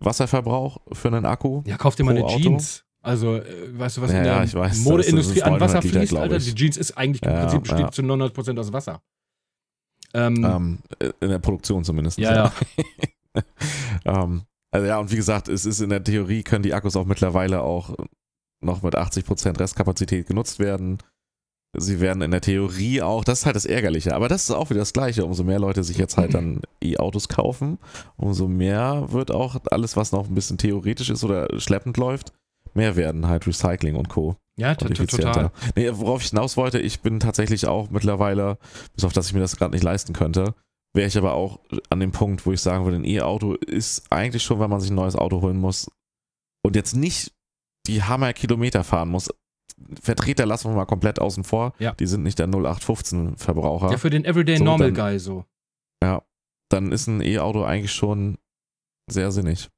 Wasserverbrauch 0.02 0.80
für 0.91 1.08
einen 1.08 1.26
Akku. 1.26 1.64
Ja, 1.66 1.78
kauf 1.78 1.95
dir 1.95 2.04
mal 2.04 2.12
eine 2.12 2.26
Auto. 2.26 2.39
Jeans. 2.39 2.84
Also, 3.04 3.38
äh, 3.38 3.43
weißt 3.80 3.97
du, 3.97 4.02
was 4.02 4.12
ja, 4.12 4.18
in 4.18 4.24
der 4.24 4.43
ja, 4.43 4.74
Modeindustrie 4.84 5.41
an 5.41 5.60
Wasser 5.60 5.82
Liter, 5.82 5.99
fließt, 5.99 6.16
Alter? 6.16 6.38
Die 6.38 6.56
Jeans 6.56 6.78
ist 6.78 6.97
eigentlich 6.97 7.24
im 7.24 7.32
ja, 7.32 7.41
Prinzip 7.41 7.64
besteht 7.64 7.93
zu 7.93 8.02
99% 8.04 8.60
aus 8.60 8.74
Wasser. 8.74 9.02
Ähm, 10.14 10.43
ähm, 10.43 10.80
in 11.20 11.30
der 11.30 11.39
Produktion 11.39 11.84
zumindest. 11.84 12.18
Ja, 12.18 12.36
ja. 12.36 12.54
ähm, 14.06 14.43
also 14.72 14.88
ja, 14.88 14.99
und 14.99 15.12
wie 15.12 15.16
gesagt, 15.16 15.47
es 15.47 15.66
ist 15.66 15.80
in 15.80 15.89
der 15.89 16.04
Theorie, 16.04 16.43
können 16.43 16.64
die 16.64 16.74
Akkus 16.74 16.95
auch 16.95 17.06
mittlerweile 17.06 17.62
auch 17.62 17.95
noch 18.62 18.84
mit 18.84 18.95
80% 18.95 19.60
Restkapazität 19.60 20.28
genutzt 20.28 20.60
werden. 20.60 20.99
Sie 21.78 22.01
werden 22.01 22.22
in 22.22 22.32
der 22.32 22.41
Theorie 22.41 23.01
auch, 23.01 23.24
das 23.24 23.39
ist 23.39 23.45
halt 23.45 23.55
das 23.55 23.65
Ärgerliche, 23.65 24.13
aber 24.13 24.28
das 24.28 24.43
ist 24.43 24.51
auch 24.51 24.69
wieder 24.69 24.82
das 24.82 24.91
Gleiche. 24.91 25.26
Umso 25.26 25.43
mehr 25.43 25.59
Leute 25.59 25.84
sich 25.84 25.97
jetzt 25.97 26.17
halt 26.17 26.34
dann 26.34 26.61
E-Autos 26.84 27.30
kaufen, 27.30 27.78
umso 28.17 28.47
mehr 28.47 29.05
wird 29.11 29.32
auch 29.32 29.55
alles, 29.72 29.95
was 29.95 30.11
noch 30.11 30.28
ein 30.28 30.36
bisschen 30.36 30.57
theoretisch 30.57 31.09
ist 31.09 31.24
oder 31.24 31.47
schleppend 31.59 31.95
läuft, 31.95 32.34
mehr 32.74 32.97
werden 32.97 33.28
halt 33.28 33.47
Recycling 33.47 33.95
und 33.95 34.09
Co. 34.09 34.36
Ja, 34.57 34.76
total. 34.76 35.51
Nee, 35.76 35.89
worauf 35.93 36.22
ich 36.22 36.30
hinaus 36.30 36.57
wollte, 36.57 36.80
ich 36.80 36.99
bin 36.99 37.22
tatsächlich 37.22 37.67
auch 37.67 37.89
mittlerweile, 37.89 38.57
bis 38.93 39.05
auf 39.05 39.13
dass 39.13 39.28
ich 39.28 39.34
mir 39.34 39.39
das 39.39 39.55
gerade 39.55 39.72
nicht 39.72 39.84
leisten 39.84 40.11
könnte, 40.11 40.55
wäre 40.93 41.07
ich 41.07 41.17
aber 41.17 41.34
auch 41.34 41.59
an 41.89 42.01
dem 42.01 42.11
Punkt, 42.11 42.45
wo 42.45 42.51
ich 42.51 42.59
sagen 42.61 42.84
würde, 42.84 42.97
ein 42.97 43.05
E-Auto 43.05 43.53
ist 43.53 44.03
eigentlich 44.11 44.43
schon, 44.43 44.59
wenn 44.59 44.69
man 44.69 44.82
sich 44.82 44.91
ein 44.91 44.95
neues 44.95 45.15
Auto 45.15 45.41
holen 45.41 45.57
muss 45.57 45.89
und 46.63 46.76
jetzt 46.76 46.95
nicht 46.95 47.32
die 47.88 48.03
Hammer-Kilometer 48.03 48.84
fahren 48.84 49.09
muss. 49.09 49.30
Vertreter 50.01 50.45
lassen 50.45 50.69
wir 50.69 50.75
mal 50.75 50.86
komplett 50.86 51.19
außen 51.19 51.43
vor. 51.43 51.73
Ja. 51.79 51.93
Die 51.93 52.07
sind 52.07 52.23
nicht 52.23 52.39
der 52.39 52.47
0815-Verbraucher. 52.47 53.91
Ja, 53.91 53.97
für 53.97 54.09
den 54.09 54.25
Everyday 54.25 54.57
so, 54.57 54.63
Normal 54.63 54.91
dann, 54.91 55.11
Guy 55.11 55.19
so. 55.19 55.45
Ja, 56.03 56.23
dann 56.69 56.91
ist 56.91 57.07
ein 57.07 57.21
E-Auto 57.21 57.63
eigentlich 57.63 57.91
schon 57.91 58.38
sehr 59.09 59.32
sinnig. 59.32 59.69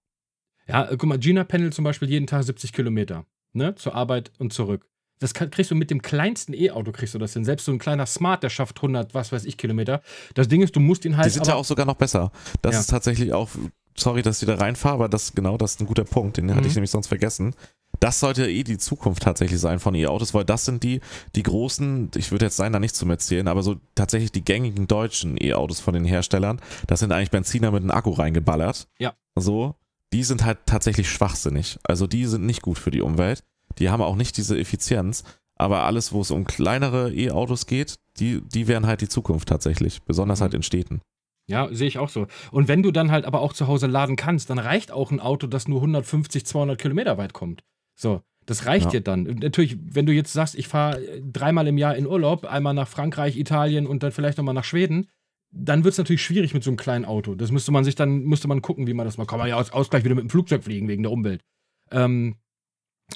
Ja, 0.68 0.90
äh, 0.90 0.98
guck 0.98 1.10
mal, 1.10 1.20
Gina 1.20 1.44
pendelt 1.44 1.74
zum 1.74 1.84
Beispiel 1.84 2.10
jeden 2.10 2.28
Tag 2.28 2.44
70 2.44 2.74
Kilometer, 2.74 3.26
ne, 3.54 3.76
zur 3.76 3.96
Arbeit 3.96 4.32
und 4.40 4.54
zurück. 4.54 4.86
Das 5.20 5.34
kann, 5.34 5.50
kriegst 5.52 5.72
du 5.72 5.76
mit 5.76 5.90
dem 5.90 6.02
kleinsten 6.02 6.54
E-Auto, 6.54 6.92
kriegst 6.92 7.14
du 7.14 7.20
das 7.20 7.34
hin. 7.34 7.46
Selbst 7.46 7.66
so 7.66 7.72
ein 7.72 7.80
kleiner 7.80 8.06
Smart, 8.06 8.44
der 8.44 8.50
schafft 8.50 8.78
100, 8.80 9.14
was 9.14 9.32
weiß 9.32 9.46
ich, 9.46 9.58
Kilometer. 9.58 10.02
Das 10.34 10.48
Ding 10.48 10.62
ist, 10.62 10.76
du 10.76 10.80
musst 10.80 11.06
ihn 11.06 11.16
halt. 11.16 11.28
Die 11.28 11.32
sind 11.32 11.48
ja 11.48 11.56
auch 11.56 11.66
sogar 11.66 11.86
noch 11.86 11.96
besser. 11.96 12.32
Das 12.62 12.74
ja. 12.74 12.80
ist 12.82 12.90
tatsächlich 12.90 13.32
auch, 13.32 13.50
sorry, 13.96 14.22
dass 14.22 14.42
ich 14.42 14.48
da 14.48 14.56
reinfahre, 14.56 14.96
aber 14.96 15.10
das, 15.10 15.34
genau, 15.34 15.58
das 15.58 15.76
ist 15.76 15.82
ein 15.82 15.88
guter 15.88 16.04
Punkt. 16.04 16.38
Den 16.38 16.48
mhm. 16.48 16.56
hatte 16.56 16.68
ich 16.68 16.76
nämlich 16.76 16.92
sonst 16.92 17.08
vergessen. 17.08 17.56
Das 18.04 18.20
sollte 18.20 18.50
eh 18.50 18.64
die 18.64 18.78
Zukunft 18.78 19.24
tatsächlich 19.24 19.60
sein 19.60 19.80
von 19.80 19.96
E-Autos, 19.96 20.34
weil 20.34 20.44
das 20.44 20.66
sind 20.66 20.84
die, 20.84 21.00
die 21.36 21.44
großen, 21.44 22.12
ich 22.16 22.32
würde 22.32 22.46
jetzt 22.46 22.58
sein, 22.58 22.74
da 22.74 22.80
nicht 22.80 22.96
zum 22.96 23.10
Erzählen, 23.10 23.48
aber 23.48 23.64
so 23.64 23.78
tatsächlich 23.96 24.32
die 24.32 24.44
gängigen 24.44 24.88
deutschen 24.88 25.38
E-Autos 25.42 25.80
von 25.80 25.94
den 25.94 26.04
Herstellern. 26.04 26.60
Das 26.88 27.00
sind 27.00 27.12
eigentlich 27.12 27.32
Benziner 27.32 27.72
mit 27.72 27.82
einem 27.82 27.92
Akku 27.92 28.12
reingeballert. 28.12 28.88
Ja. 29.00 29.14
So 29.36 29.76
die 30.14 30.24
sind 30.24 30.46
halt 30.46 30.60
tatsächlich 30.66 31.10
schwachsinnig. 31.10 31.80
Also 31.84 32.08
die 32.08 32.26
sind 32.26 32.46
nicht 32.46 32.62
gut 32.62 32.78
für 32.78 32.92
die 32.92 33.02
Umwelt. 33.02 33.44
Die 33.80 33.90
haben 33.90 34.02
auch 34.02 34.16
nicht 34.16 34.38
diese 34.38 34.58
Effizienz. 34.58 35.24
Aber 35.56 35.84
alles, 35.84 36.14
wo 36.14 36.22
es 36.22 36.32
um 36.32 36.46
kleinere 36.46 37.12
E-Autos 37.12 37.66
geht, 37.66 37.96
die, 38.20 38.42
die 38.42 38.68
wären 38.68 38.86
halt 38.86 39.02
die 39.02 39.10
Zukunft 39.10 39.50
tatsächlich. 39.50 40.04
Besonders 40.04 40.40
halt 40.42 40.54
mhm. 40.54 40.58
in 40.58 40.64
Städten. 40.64 41.02
Ja, 41.48 41.68
sehe 41.72 41.88
ich 41.88 41.98
auch 41.98 42.10
so. 42.10 42.28
Und 42.52 42.68
wenn 42.68 42.84
du 42.84 42.92
dann 42.92 43.12
halt 43.12 43.26
aber 43.26 43.42
auch 43.42 43.54
zu 43.54 43.68
Hause 43.68 43.88
laden 43.88 44.16
kannst, 44.16 44.50
dann 44.50 44.60
reicht 44.60 44.92
auch 44.92 45.12
ein 45.12 45.20
Auto, 45.20 45.48
das 45.48 45.68
nur 45.68 45.80
150, 45.80 46.46
200 46.46 46.80
Kilometer 46.80 47.18
weit 47.18 47.34
kommt. 47.34 47.64
So, 47.96 48.22
das 48.46 48.66
reicht 48.66 48.86
ja. 48.86 48.92
dir 48.92 49.02
dann. 49.02 49.24
Natürlich, 49.24 49.78
wenn 49.82 50.06
du 50.06 50.14
jetzt 50.14 50.34
sagst, 50.34 50.56
ich 50.56 50.68
fahre 50.68 51.02
dreimal 51.22 51.68
im 51.68 51.78
Jahr 51.78 51.96
in 51.96 52.08
Urlaub, 52.08 52.46
einmal 52.46 52.74
nach 52.74 52.88
Frankreich, 52.88 53.38
Italien 53.38 53.88
und 53.88 54.04
dann 54.04 54.12
vielleicht 54.12 54.38
nochmal 54.38 54.54
nach 54.54 54.64
Schweden, 54.64 55.08
dann 55.52 55.84
wird 55.84 55.94
es 55.94 55.98
natürlich 55.98 56.24
schwierig 56.24 56.54
mit 56.54 56.64
so 56.64 56.72
einem 56.72 56.78
kleinen 56.78 57.06
Auto. 57.06 57.36
Das 57.36 57.52
müsste 57.52 57.72
man 57.72 57.84
sich 57.84 57.96
dann, 57.96 58.24
müsste 58.24 58.48
man 58.48 58.62
gucken, 58.62 58.88
wie 58.88 58.94
man 58.94 59.06
das 59.06 59.18
macht. 59.18 59.30
Kann 59.30 59.40
man 59.40 59.48
ja 59.48 59.58
als 59.58 59.72
Ausgleich 59.72 60.04
wieder 60.04 60.16
mit 60.16 60.24
dem 60.24 60.30
Flugzeug 60.30 60.64
fliegen, 60.64 60.88
wegen 60.88 61.04
der 61.04 61.12
Umwelt. 61.12 61.44
Ähm, 61.92 62.36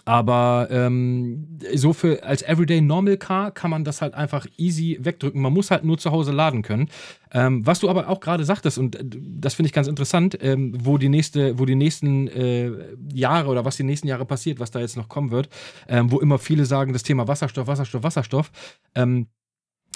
aber 0.06 0.68
ähm, 0.72 1.60
so 1.74 1.94
für 1.94 2.24
als 2.24 2.42
Everyday 2.42 2.82
Normal 2.82 3.18
Car 3.18 3.52
kann 3.52 3.72
man 3.72 3.84
das 3.84 4.02
halt 4.02 4.14
einfach 4.14 4.46
easy 4.58 4.98
wegdrücken. 5.02 5.42
Man 5.42 5.54
muss 5.54 5.72
halt 5.72 5.84
nur 5.84 5.98
zu 5.98 6.12
Hause 6.12 6.32
laden 6.32 6.62
können. 6.62 6.90
Ähm, 7.32 7.66
was 7.66 7.80
du 7.80 7.90
aber 7.90 8.08
auch 8.08 8.20
gerade 8.20 8.46
sagtest, 8.46 8.78
und 8.78 8.98
das 9.04 9.56
finde 9.56 9.68
ich 9.68 9.74
ganz 9.74 9.88
interessant, 9.88 10.38
ähm, 10.42 10.74
wo 10.82 10.98
die 10.98 11.10
nächste, 11.10 11.60
wo 11.60 11.66
die 11.66 11.76
nächsten 11.76 12.28
äh, 12.28 12.72
Jahre 13.14 13.50
oder 13.50 13.66
was 13.66 13.78
die 13.78 13.84
nächsten 13.84 14.08
Jahre 14.08 14.26
passiert, 14.26 14.60
was 14.60 14.72
da 14.72 14.80
jetzt 14.80 14.98
noch 14.98 15.10
kommen 15.10 15.32
wird, 15.32 15.50
ähm, 15.88 16.12
wo 16.12 16.20
immer 16.20 16.40
viele 16.40 16.66
sagen, 16.66 16.94
das 16.94 17.04
Thema 17.04 17.28
Wasserstoff, 17.28 17.68
Wasserstoff, 17.68 18.04
Wasserstoff. 18.04 18.52
Ähm, 18.96 19.28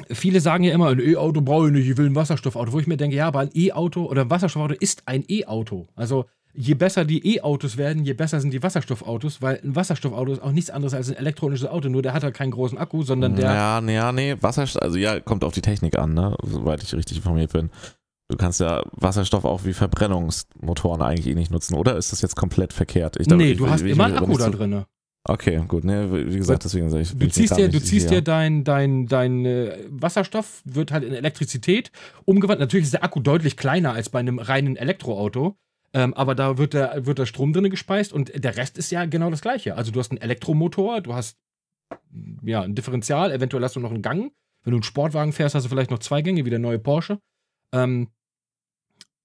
viele 0.10 0.40
sagen 0.40 0.64
ja 0.64 0.74
immer, 0.74 0.90
ein 0.90 1.00
E-Auto 1.00 1.42
brauche 1.42 1.68
ich 1.68 1.74
nicht, 1.74 1.90
ich 1.90 1.98
will 1.98 2.08
ein 2.08 2.16
Wasserstoffauto. 2.16 2.72
Wo 2.72 2.80
ich 2.80 2.88
mir 2.88 2.98
denke, 2.98 3.16
ja, 3.16 3.28
aber 3.28 3.40
ein 3.40 3.52
E-Auto 3.54 4.06
oder 4.06 4.24
ein 4.24 4.30
Wasserstoffauto 4.30 4.76
ist 4.80 5.04
ein 5.06 5.24
E-Auto. 5.28 5.88
Also 5.96 6.26
je 6.54 6.74
besser 6.74 7.06
die 7.06 7.36
E-Autos 7.36 7.78
werden, 7.78 8.04
je 8.04 8.14
besser 8.14 8.40
sind 8.40 8.52
die 8.52 8.62
Wasserstoffautos, 8.62 9.42
weil 9.42 9.60
ein 9.64 9.76
Wasserstoffauto 9.76 10.34
ist 10.34 10.42
auch 10.42 10.52
nichts 10.52 10.70
anderes 10.70 10.94
als 10.94 11.10
ein 11.10 11.16
elektronisches 11.16 11.68
Auto, 11.68 11.90
nur 11.90 12.02
der 12.02 12.14
hat 12.14 12.24
halt 12.24 12.34
keinen 12.34 12.52
großen 12.52 12.78
Akku, 12.78 13.04
sondern 13.04 13.36
der. 13.36 13.54
Ja, 13.54 13.82
nee, 13.82 13.96
ja, 13.96 14.12
nee, 14.12 14.36
Wasserstoff, 14.40 14.82
also 14.82 14.98
ja, 14.98 15.20
kommt 15.20 15.44
auf 15.44 15.54
die 15.54 15.62
Technik 15.62 15.98
an, 15.98 16.14
ne, 16.14 16.36
soweit 16.44 16.84
ich 16.84 16.94
richtig 16.94 17.18
informiert 17.18 17.54
bin. 17.54 17.70
Du 18.30 18.38
kannst 18.38 18.60
ja 18.62 18.84
Wasserstoff 18.94 19.44
auch 19.44 19.66
wie 19.66 19.74
Verbrennungsmotoren 19.74 21.02
eigentlich 21.02 21.28
eh 21.28 21.36
nicht 21.36 21.52
nutzen, 21.52 21.76
oder 21.76 21.98
ist 21.98 22.12
das 22.12 22.22
jetzt 22.22 22.36
komplett 22.36 22.74
verkehrt? 22.74 23.18
Ich 23.20 23.28
nee, 23.28 23.54
du 23.56 23.70
hast 23.70 23.82
immer 23.82 24.06
einen 24.06 24.18
Akku 24.18 24.38
da 24.38 24.50
drin. 24.50 24.86
Okay, 25.24 25.62
gut. 25.68 25.84
Ne, 25.84 26.30
wie 26.30 26.38
gesagt, 26.38 26.64
deswegen 26.64 26.90
sage 26.90 27.04
ich. 27.04 27.16
Du 27.16 27.30
ziehst 27.30 27.56
dir, 27.56 27.70
du 27.70 27.80
ziehst 27.80 28.10
dir 28.10 28.24
dein, 28.24 28.64
dein, 28.64 29.06
dein 29.06 29.46
äh, 29.46 29.78
Wasserstoff, 29.90 30.62
wird 30.66 30.92
halt 30.92 31.04
in 31.04 31.14
Elektrizität 31.14 31.92
umgewandelt. 32.26 32.62
Natürlich 32.62 32.86
ist 32.86 32.94
der 32.94 33.04
Akku 33.04 33.20
deutlich 33.20 33.56
kleiner 33.56 33.94
als 33.94 34.10
bei 34.10 34.20
einem 34.20 34.40
reinen 34.40 34.78
Elektroauto. 34.78 35.58
Ähm, 35.94 36.14
aber 36.14 36.36
da 36.36 36.58
wird 36.58 36.74
der, 36.74 37.06
wird 37.06 37.20
der 37.20 37.26
Strom 37.26 37.54
drin 37.54 37.70
gespeist 37.70 38.14
und 38.14 38.32
der 38.34 38.56
Rest 38.56 38.78
ist 38.78 38.92
ja 38.92 39.06
genau 39.06 39.30
das 39.30 39.42
gleiche. 39.42 39.76
Also 39.76 39.92
du 39.92 40.00
hast 40.00 40.12
einen 40.12 40.22
Elektromotor, 40.22 41.02
du 41.02 41.14
hast 41.14 41.38
ja 42.44 42.62
ein 42.62 42.76
Differential, 42.76 43.32
eventuell 43.32 43.64
hast 43.64 43.76
du 43.76 43.82
noch 43.82 43.92
einen 43.92 44.02
Gang. 44.02 44.32
Wenn 44.64 44.72
du 44.72 44.78
einen 44.78 44.84
Sportwagen 44.84 45.34
fährst, 45.34 45.56
hast 45.56 45.66
du 45.66 45.70
vielleicht 45.70 45.92
noch 45.92 46.00
zwei 46.00 46.22
Gänge, 46.22 46.46
wie 46.46 46.50
der 46.50 46.60
neue 46.60 46.80
Porsche. 46.80 47.20
Ähm, 47.74 48.10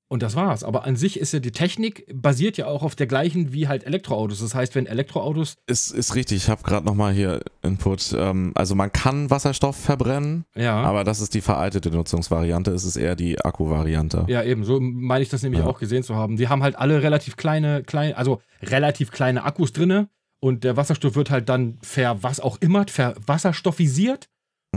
und 0.09 0.23
das 0.23 0.37
war's. 0.37 0.63
Aber 0.63 0.85
an 0.85 0.95
sich 0.97 1.19
ist 1.19 1.33
ja 1.33 1.41
die 1.41 1.51
Technik 1.51 2.07
basiert 2.15 2.57
ja 2.57 2.67
auch 2.67 2.83
auf 2.83 2.95
der 2.95 3.07
gleichen 3.07 3.53
wie 3.53 3.67
halt 3.69 3.85
Elektroautos. 3.85 4.41
Das 4.41 4.55
heißt, 4.55 4.75
wenn 4.75 4.87
Elektroautos. 4.87 5.57
Ist, 5.67 5.91
ist 5.91 6.15
richtig, 6.15 6.37
ich 6.45 6.49
habe 6.49 6.63
gerade 6.63 6.87
nochmal 6.87 7.13
hier 7.13 7.41
Input. 7.63 8.15
Ähm, 8.17 8.53
also 8.55 8.75
man 8.75 8.93
kann 8.93 9.31
Wasserstoff 9.31 9.77
verbrennen, 9.77 10.45
Ja. 10.55 10.83
aber 10.83 11.03
das 11.05 11.21
ist 11.21 11.35
die 11.35 11.41
veraltete 11.41 11.91
Nutzungsvariante, 11.91 12.71
es 12.71 12.85
ist 12.85 12.97
eher 12.97 13.17
die 13.17 13.41
Akku-Variante. 13.41 14.27
Ja, 14.29 14.43
eben, 14.45 14.65
so 14.65 14.79
meine 14.81 15.23
ich 15.23 15.29
das 15.29 15.43
nämlich 15.43 15.61
Ja. 15.61 15.67
auch 15.67 15.79
gesehen 15.79 16.03
zu 16.03 16.15
haben. 16.15 16.37
Die 16.37 16.49
haben 16.49 16.63
halt 16.63 16.77
alle 16.77 17.03
relativ 17.03 17.37
kleine, 17.37 17.83
kleine, 17.83 18.17
also 18.17 18.41
relativ 18.63 19.11
kleine 19.11 19.43
Akkus 19.45 19.73
drinne 19.73 20.09
und 20.41 20.63
der 20.65 20.77
Wasserstoff 20.77 21.17
wird 21.17 21.31
halt 21.31 21.49
dann 21.49 21.79
ver 21.83 22.23
was 22.23 22.39
auch 22.41 22.59
immer, 22.61 22.87
verwasserstoffisiert. 22.89 24.29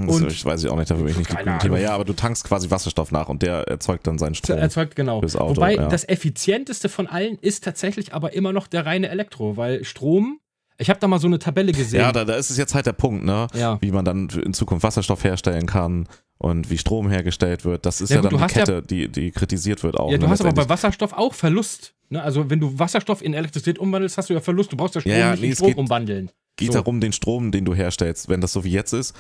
Das 0.07 0.15
und- 0.17 0.31
ich 0.31 0.45
weiß 0.45 0.63
ich 0.63 0.69
auch 0.69 0.77
nicht, 0.77 0.89
dafür 0.89 1.03
bin 1.05 1.11
ich 1.13 1.17
nicht 1.19 1.29
im 1.31 1.59
Thema. 1.59 1.77
Ja, 1.79 1.91
aber 1.95 2.05
du 2.05 2.13
tankst 2.13 2.43
quasi 2.45 2.69
Wasserstoff 2.71 3.11
nach 3.11 3.29
und 3.29 3.41
der 3.41 3.67
erzeugt 3.67 4.07
dann 4.07 4.17
seinen 4.17 4.35
Strom. 4.35 4.57
Erzeugt, 4.57 4.95
genau. 4.95 5.19
fürs 5.21 5.35
Auto, 5.35 5.57
Wobei 5.57 5.75
ja. 5.75 5.87
das 5.87 6.07
effizienteste 6.07 6.89
von 6.89 7.07
allen 7.07 7.37
ist 7.39 7.63
tatsächlich 7.63 8.13
aber 8.13 8.33
immer 8.33 8.53
noch 8.53 8.67
der 8.67 8.85
reine 8.85 9.09
Elektro, 9.09 9.57
weil 9.57 9.83
Strom, 9.83 10.39
ich 10.77 10.89
habe 10.89 10.99
da 10.99 11.07
mal 11.07 11.19
so 11.19 11.27
eine 11.27 11.39
Tabelle 11.39 11.71
gesehen. 11.71 11.99
Ja, 12.01 12.11
da, 12.11 12.23
da 12.25 12.35
ist 12.35 12.49
es 12.49 12.57
jetzt 12.57 12.73
halt 12.75 12.85
der 12.85 12.93
Punkt, 12.93 13.25
ne? 13.25 13.47
Ja. 13.53 13.77
Wie 13.81 13.91
man 13.91 14.05
dann 14.05 14.29
in 14.29 14.53
Zukunft 14.53 14.83
Wasserstoff 14.83 15.23
herstellen 15.23 15.65
kann 15.65 16.07
und 16.37 16.69
wie 16.69 16.77
Strom 16.77 17.09
hergestellt 17.09 17.65
wird. 17.65 17.85
Das 17.85 17.99
ist 17.99 18.09
Ja, 18.11 18.17
ja, 18.17 18.21
gut, 18.21 18.31
dann 18.31 18.37
die 18.37 18.43
hast 18.43 18.55
ja- 18.55 18.63
Kette, 18.65 18.81
die, 18.83 19.09
die 19.09 19.31
kritisiert 19.31 19.83
wird 19.83 19.97
auch. 19.99 20.09
Ja, 20.11 20.17
du 20.17 20.25
ne, 20.25 20.31
hast 20.31 20.39
aber 20.41 20.53
bei. 20.53 20.69
Wasserstoff 20.69 21.11
auch 21.13 21.33
Verlust. 21.33 21.93
Ne? 22.09 22.23
Also 22.23 22.49
wenn 22.49 22.59
du 22.61 22.79
Wasserstoff 22.79 23.21
in 23.21 23.33
Elektrizität 23.33 23.77
umwandelst, 23.77 24.17
hast 24.17 24.29
du 24.29 24.33
ja 24.33 24.39
Verlust. 24.39 24.71
Du 24.71 24.77
brauchst 24.77 24.95
ja 24.95 25.01
Strom 25.01 25.13
Ja, 25.13 25.31
nicht 25.31 25.41
nee, 25.41 25.47
in 25.49 25.55
Strom 25.55 25.67
geht- 25.67 25.77
umwandeln. 25.77 26.31
geht 26.55 26.67
so. 26.71 26.79
darum, 26.79 27.01
den 27.01 27.11
Strom, 27.11 27.51
den 27.51 27.65
du 27.65 27.75
herstellst. 27.75 28.29
Wenn 28.29 28.39
das 28.39 28.53
so 28.53 28.63
wie 28.63 28.71
jetzt 28.71 28.93
ist 28.93 29.13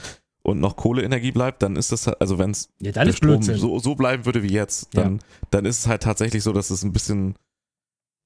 und 0.43 0.59
noch 0.59 0.75
Kohleenergie 0.77 1.31
bleibt, 1.31 1.61
dann 1.61 1.75
ist 1.75 1.91
das, 1.91 2.07
halt- 2.07 2.19
also 2.21 2.37
wenn 2.39 2.51
es 2.51 2.69
Ja, 2.79 2.91
der 2.91 3.01
Strom 3.13 3.31
so, 3.59 3.79
so 3.79 3.95
bleiben 3.95 4.25
würde 4.25 4.43
wie 4.43 4.51
jetzt, 4.51 4.95
dann, 4.95 5.19
dann 5.51 5.65
ist 5.65 5.79
es 5.79 5.87
halt 5.87 6.03
tatsächlich 6.03 6.43
so, 6.43 6.53
dass 6.53 6.69
es 6.69 6.83
ein 6.83 6.93
bisschen, 6.93 7.35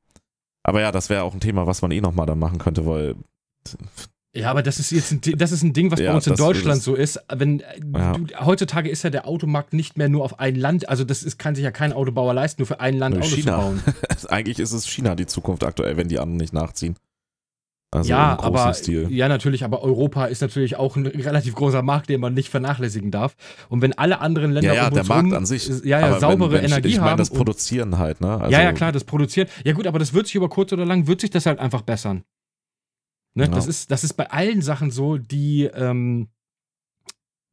aber 0.63 0.81
ja, 0.81 0.93
das 0.93 1.11
wäre 1.11 1.23
auch 1.23 1.35
ein 1.35 1.41
Thema, 1.41 1.67
was 1.67 1.83
man 1.83 1.91
eh 1.93 2.01
nochmal 2.01 2.27
dann 2.27 2.39
machen 2.39 2.59
könnte, 2.59 2.87
weil 2.87 3.15
Ja, 4.37 4.51
aber 4.51 4.63
das 4.63 4.79
ist 4.79 4.91
jetzt 4.93 5.13
ein, 5.13 5.21
das 5.39 5.51
ist 5.53 5.63
ein 5.63 5.73
Ding, 5.73 5.91
was 5.91 5.99
Ja, 6.01 6.11
bei 6.11 6.17
uns 6.17 6.27
in 6.27 6.35
Deutschland 6.37 6.77
das- 6.79 6.85
so 6.85 6.95
ist. 6.95 7.19
Wenn 7.35 7.61
äh, 7.61 7.65
Ja. 7.95 8.13
du, 8.13 8.27
heutzutage 8.45 8.89
ist 8.91 9.03
ja 9.03 9.11
der 9.11 9.27
Automarkt 9.27 9.73
nicht 9.73 9.97
mehr 9.97 10.09
nur 10.09 10.25
auf 10.25 10.39
ein 10.39 10.55
Land, 10.57 10.89
also 10.89 11.05
das 11.05 11.23
ist, 11.23 11.39
kann 11.39 11.55
sich 11.55 11.65
ja 11.65 11.71
kein 11.71 11.93
Autobauer 11.93 12.35
leisten, 12.35 12.61
nur 12.63 12.67
für 12.67 12.81
ein 12.81 12.99
Land 12.99 13.17
Autos 13.17 13.31
China. 13.33 13.53
zu 13.53 13.59
bauen. 13.59 13.83
Eigentlich 14.29 14.59
ist 14.59 14.73
es 14.73 14.87
China 14.87 15.15
die 15.15 15.27
Zukunft 15.27 15.65
aktuell, 15.65 15.97
wenn 15.97 16.09
die 16.09 16.19
anderen 16.19 16.37
nicht 16.39 16.53
nachziehen. 16.53 16.97
Also 17.93 18.11
ja, 18.11 18.37
aber 18.43 18.75
Stil. 18.75 19.07
ja 19.11 19.29
natürlich, 19.29 19.65
aber 19.65 19.81
Europa 19.83 20.27
ist 20.27 20.43
natürlich 20.43 20.77
auch 20.77 20.97
ein 20.97 21.07
relativ 21.07 21.55
großer 21.55 21.83
Markt, 21.83 22.09
den 22.11 22.21
man 22.21 22.35
nicht 22.35 22.49
vernachlässigen 22.51 23.11
darf. 23.13 23.37
Und 23.69 23.81
wenn 23.81 23.93
alle 23.97 24.21
anderen 24.21 24.51
Länder 24.53 24.75
Ja, 24.75 24.83
ja, 24.85 24.91
der 24.91 25.05
Markt 25.05 25.33
an 25.33 25.47
sich. 25.47 25.69
ja, 25.85 26.01
ja, 26.01 26.19
saubere 26.19 26.51
wenn, 26.51 26.59
wenn, 26.63 26.65
Energie 26.73 26.89
Ich 26.89 26.99
meine, 26.99 27.13
haben 27.13 27.19
das 27.19 27.31
Produzieren 27.31 27.97
halt, 27.97 28.21
ne? 28.21 28.39
Also, 28.39 28.51
ja, 28.53 28.61
ja, 28.63 28.73
klar, 28.73 28.91
das 28.93 29.05
Produzieren. 29.05 29.49
Ja 29.65 29.73
gut, 29.73 29.87
aber 29.87 30.01
das 30.01 30.13
wird 30.13 30.27
sich 30.27 30.35
über 30.35 30.49
kurz 30.49 30.73
oder 30.73 30.85
lang, 30.85 31.07
wird 31.07 31.21
sich 31.21 31.31
das 31.31 31.47
halt 31.47 31.61
einfach 31.61 31.83
bessern. 31.83 32.25
Ne? 33.37 33.45
Ja. 33.45 33.51
Das, 33.51 33.67
ist, 33.67 33.91
das 33.91 34.03
ist 34.03 34.15
bei 34.15 34.31
allen 34.31 34.63
Sachen 34.63 34.91
so, 34.91 35.19
die, 35.19 35.65
ähm, 35.65 36.29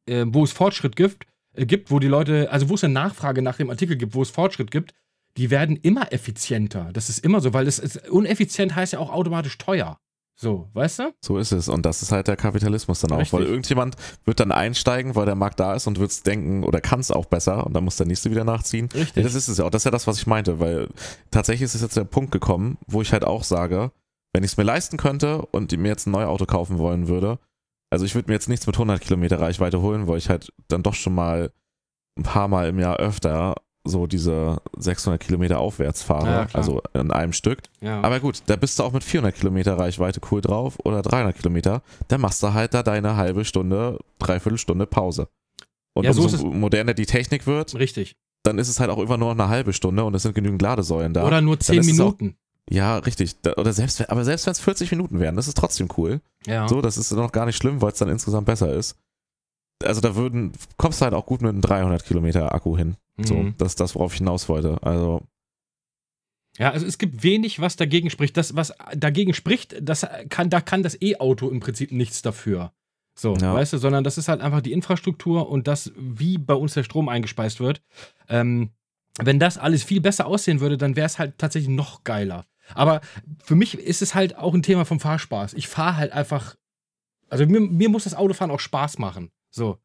äh, 0.06 0.24
wo 0.26 0.42
es 0.42 0.52
Fortschritt 0.52 0.96
gibt, 0.96 1.26
äh, 1.52 1.66
gibt, 1.66 1.90
wo 1.90 1.98
die 1.98 2.08
Leute, 2.08 2.50
also 2.50 2.68
wo 2.70 2.74
es 2.74 2.84
eine 2.84 2.94
Nachfrage 2.94 3.42
nach 3.42 3.58
dem 3.58 3.70
Artikel 3.70 3.96
gibt, 3.96 4.14
wo 4.14 4.22
es 4.22 4.30
Fortschritt 4.30 4.70
gibt, 4.70 4.94
die 5.36 5.50
werden 5.50 5.76
immer 5.76 6.12
effizienter. 6.12 6.90
Das 6.92 7.10
ist 7.10 7.18
immer 7.18 7.40
so, 7.40 7.52
weil 7.52 7.66
es 7.66 7.78
ist, 7.78 8.08
uneffizient 8.08 8.74
heißt 8.74 8.94
ja 8.94 8.98
auch 8.98 9.12
automatisch 9.12 9.58
teuer. 9.58 9.98
So, 10.36 10.68
weißt 10.72 10.98
du? 11.00 11.14
So 11.20 11.38
ist 11.38 11.52
es. 11.52 11.68
Und 11.68 11.86
das 11.86 12.02
ist 12.02 12.10
halt 12.10 12.26
der 12.26 12.36
Kapitalismus 12.36 13.00
dann 13.00 13.12
auch. 13.12 13.18
Richtig. 13.18 13.38
Weil 13.38 13.46
irgendjemand 13.46 13.96
wird 14.24 14.40
dann 14.40 14.50
einsteigen, 14.50 15.14
weil 15.14 15.26
der 15.26 15.36
Markt 15.36 15.60
da 15.60 15.74
ist 15.74 15.86
und 15.86 16.00
wird 16.00 16.10
es 16.10 16.22
denken 16.22 16.64
oder 16.64 16.80
kann 16.80 16.98
es 16.98 17.10
auch 17.10 17.26
besser 17.26 17.66
und 17.66 17.74
dann 17.74 17.84
muss 17.84 17.96
der 17.96 18.06
nächste 18.06 18.30
wieder 18.30 18.42
nachziehen. 18.42 18.88
Richtig. 18.92 19.16
Ja, 19.16 19.22
das 19.22 19.34
ist 19.34 19.48
es 19.48 19.58
ja 19.58 19.64
auch. 19.64 19.70
Das 19.70 19.82
ist 19.82 19.84
ja 19.84 19.90
das, 19.92 20.06
was 20.06 20.18
ich 20.18 20.26
meinte, 20.26 20.58
weil 20.58 20.88
tatsächlich 21.30 21.62
ist 21.62 21.74
es 21.74 21.82
jetzt 21.82 21.96
der 21.96 22.04
Punkt 22.04 22.32
gekommen, 22.32 22.78
wo 22.86 23.02
ich 23.02 23.12
halt 23.12 23.24
auch 23.24 23.44
sage, 23.44 23.92
wenn 24.34 24.44
ich 24.44 24.50
es 24.52 24.56
mir 24.58 24.64
leisten 24.64 24.98
könnte 24.98 25.40
und 25.52 25.72
mir 25.78 25.88
jetzt 25.88 26.06
ein 26.06 26.10
neues 26.10 26.28
Auto 26.28 26.44
kaufen 26.44 26.78
wollen 26.78 27.08
würde, 27.08 27.38
also 27.90 28.04
ich 28.04 28.14
würde 28.14 28.28
mir 28.28 28.34
jetzt 28.34 28.48
nichts 28.48 28.66
mit 28.66 28.74
100 28.76 29.00
Kilometer 29.00 29.40
Reichweite 29.40 29.80
holen, 29.80 30.06
weil 30.08 30.18
ich 30.18 30.28
halt 30.28 30.52
dann 30.68 30.82
doch 30.82 30.94
schon 30.94 31.14
mal 31.14 31.50
ein 32.18 32.24
paar 32.24 32.48
Mal 32.48 32.68
im 32.68 32.78
Jahr 32.78 32.96
öfter 32.96 33.54
so 33.86 34.06
diese 34.06 34.62
600 34.78 35.20
Kilometer 35.20 35.58
aufwärts 35.58 36.02
fahre, 36.02 36.26
Ja, 36.26 36.46
also 36.54 36.80
in 36.94 37.10
einem 37.10 37.32
Stück. 37.34 37.60
ja. 37.80 38.00
Aber 38.00 38.18
gut, 38.18 38.42
da 38.46 38.56
bist 38.56 38.78
du 38.78 38.82
auch 38.82 38.92
mit 38.92 39.04
400 39.04 39.34
Kilometer 39.34 39.78
Reichweite 39.78 40.20
cool 40.30 40.40
drauf 40.40 40.78
oder 40.84 41.02
300 41.02 41.36
Kilometer, 41.36 41.82
dann 42.08 42.22
machst 42.22 42.42
du 42.42 42.54
halt 42.54 42.72
da 42.74 42.82
deine 42.82 43.16
halbe 43.16 43.44
Stunde, 43.44 43.98
dreiviertel 44.18 44.56
Stunde 44.58 44.86
Pause. 44.86 45.28
Und 45.94 46.04
Ja, 46.04 46.12
so 46.14 46.22
umso 46.22 46.46
moderner 46.46 46.94
die 46.94 47.04
Technik 47.06 47.46
wird, 47.46 47.74
Richtig. 47.74 48.16
dann 48.42 48.58
ist 48.58 48.68
es 48.68 48.80
halt 48.80 48.88
auch 48.90 48.98
immer 48.98 49.18
nur 49.18 49.34
noch 49.34 49.44
eine 49.44 49.50
halbe 49.50 49.72
Stunde 49.74 50.02
und 50.04 50.14
es 50.14 50.22
sind 50.22 50.34
genügend 50.34 50.62
Ladesäulen 50.62 51.12
da. 51.12 51.26
Oder 51.26 51.42
nur 51.42 51.60
10 51.60 51.78
ist 51.80 51.90
es 51.92 52.00
auch- 52.00 52.18
Minuten. 52.18 52.36
Ja, 52.70 52.96
richtig. 52.98 53.36
Oder 53.56 53.72
selbst, 53.72 54.08
aber 54.10 54.24
selbst 54.24 54.46
wenn 54.46 54.52
es 54.52 54.60
40 54.60 54.90
Minuten 54.90 55.20
wären, 55.20 55.36
das 55.36 55.48
ist 55.48 55.56
trotzdem 55.56 55.88
cool. 55.98 56.20
Ja. 56.46 56.68
So, 56.68 56.80
das 56.80 56.96
ist 56.96 57.10
noch 57.12 57.32
gar 57.32 57.46
nicht 57.46 57.56
schlimm, 57.56 57.82
weil 57.82 57.92
es 57.92 57.98
dann 57.98 58.08
insgesamt 58.08 58.46
besser 58.46 58.72
ist. 58.72 58.96
Also 59.82 60.00
da 60.00 60.14
würden, 60.16 60.52
kommst 60.76 61.00
du 61.00 61.04
halt 61.04 61.14
auch 61.14 61.26
gut 61.26 61.42
mit 61.42 61.50
einem 61.50 61.60
300 61.60 62.04
Kilometer 62.04 62.54
Akku 62.54 62.76
hin. 62.76 62.96
So, 63.22 63.34
Mhm. 63.34 63.54
das 63.58 63.68
ist 63.72 63.80
das, 63.80 63.94
worauf 63.94 64.12
ich 64.12 64.18
hinaus 64.18 64.48
wollte. 64.48 64.78
Also, 64.82 65.22
Ja, 66.58 66.70
also 66.70 66.86
es 66.86 66.98
gibt 66.98 67.22
wenig, 67.24 67.60
was 67.60 67.74
dagegen 67.76 68.10
spricht. 68.10 68.36
Das, 68.36 68.54
was 68.54 68.72
dagegen 68.94 69.34
spricht, 69.34 69.76
das 69.82 70.06
kann, 70.28 70.50
da 70.50 70.60
kann 70.60 70.82
das 70.84 71.00
E-Auto 71.02 71.50
im 71.50 71.58
Prinzip 71.60 71.90
nichts 71.90 72.22
dafür. 72.22 72.72
So, 73.16 73.34
Ja. 73.36 73.54
weißt 73.54 73.72
du, 73.72 73.78
sondern 73.78 74.04
das 74.04 74.18
ist 74.18 74.28
halt 74.28 74.40
einfach 74.40 74.60
die 74.60 74.72
Infrastruktur 74.72 75.48
und 75.48 75.66
das, 75.66 75.92
wie 75.96 76.38
bei 76.38 76.54
uns 76.54 76.74
der 76.74 76.84
Strom 76.84 77.08
eingespeist 77.08 77.58
wird. 77.60 77.82
Ähm, 78.28 78.70
wenn 79.18 79.38
das 79.40 79.58
alles 79.58 79.82
viel 79.84 80.00
besser 80.00 80.26
aussehen 80.26 80.60
würde, 80.60 80.76
dann 80.78 80.96
wäre 80.96 81.06
es 81.06 81.18
halt 81.18 81.38
tatsächlich 81.38 81.74
noch 81.74 82.02
geiler. 82.04 82.46
Aber 82.74 83.00
für 83.44 83.54
mich 83.54 83.76
ist 83.78 84.00
es 84.02 84.14
halt 84.14 84.36
auch 84.36 84.54
ein 84.54 84.62
Thema 84.62 84.84
vom 84.84 85.00
Fahrspaß. 85.00 85.54
Ich 85.54 85.68
fahre 85.68 85.96
halt 85.96 86.12
einfach, 86.12 86.56
also 87.28 87.44
mir, 87.46 87.60
mir 87.60 87.88
muss 87.88 88.04
das 88.04 88.14
Autofahren 88.14 88.50
auch 88.50 88.60
Spaß 88.60 88.98
machen. 88.98 89.30
So. 89.50 89.78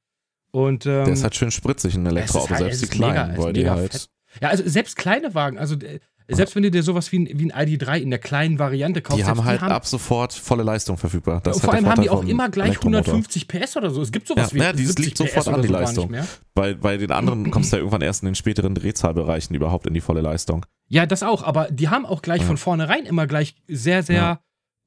Und, 0.52 0.86
ähm, 0.86 1.06
der 1.06 1.14
ist 1.14 1.24
halt 1.24 1.36
schön 1.36 1.52
spritzig, 1.52 1.96
ein 1.96 2.06
Elektroauto, 2.06 2.50
halt- 2.50 2.60
selbst 2.74 2.94
die 2.94 3.00
mega- 3.00 3.14
kleinen, 3.14 3.34
ist 3.36 3.44
weil 3.44 3.54
die 3.54 3.60
mega 3.62 3.76
halt. 3.76 3.92
fett. 3.92 4.10
Ja, 4.42 4.50
also 4.50 4.64
selbst 4.68 4.96
kleine 4.96 5.34
Wagen, 5.36 5.58
also 5.58 5.76
äh, 5.76 6.00
selbst 6.36 6.56
wenn 6.56 6.64
du 6.64 6.72
dir 6.72 6.84
sowas 6.84 7.12
wie 7.12 7.20
ein, 7.20 7.30
wie 7.40 7.52
ein 7.52 7.68
ID3 7.68 8.00
in 8.00 8.10
der 8.10 8.20
kleinen 8.20 8.60
Variante 8.60 9.02
kaufst, 9.02 9.20
Die 9.20 9.26
haben 9.26 9.44
halt 9.46 9.62
ab 9.62 9.86
sofort 9.86 10.34
volle 10.34 10.64
Leistung 10.64 10.98
verfügbar. 10.98 11.42
Das 11.44 11.60
vor 11.60 11.74
allem 11.74 11.88
haben 11.88 12.02
die 12.02 12.10
auch 12.10 12.24
immer 12.24 12.50
gleich 12.50 12.70
Elektromotor. 12.70 13.14
150 13.14 13.48
PS 13.48 13.78
oder 13.78 13.90
so. 13.92 14.02
Es 14.02 14.12
gibt 14.12 14.28
sowas 14.28 14.52
Ja, 14.52 14.56
wie 14.56 14.64
ja, 14.64 14.74
die 14.74 14.86
70 14.86 15.06
liegt 15.06 15.18
sofort 15.18 15.48
an, 15.48 15.62
die 15.62 15.68
so 15.68 15.74
Leistung. 15.74 16.16
Bei, 16.54 16.74
bei 16.74 16.98
den 16.98 17.12
anderen 17.12 17.52
kommst 17.52 17.72
du 17.72 17.78
ja 17.78 17.80
irgendwann 17.80 18.02
erst 18.02 18.24
in 18.24 18.28
den 18.28 18.36
späteren 18.36 18.76
Drehzahlbereichen 18.76 19.56
überhaupt 19.56 19.88
in 19.88 19.94
die 19.94 20.02
volle 20.02 20.22
Leistung. 20.22 20.66
Ja, 20.88 21.06
das 21.06 21.24
auch, 21.24 21.44
aber 21.44 21.70
die 21.72 21.90
haben 21.90 22.06
auch 22.06 22.22
gleich 22.22 22.42
Ja. 22.42 22.48
von 22.48 22.58
vornherein 22.58 23.06
immer 23.06 23.28
gleich 23.28 23.56
sehr, 23.68 24.04
sehr 24.04 24.40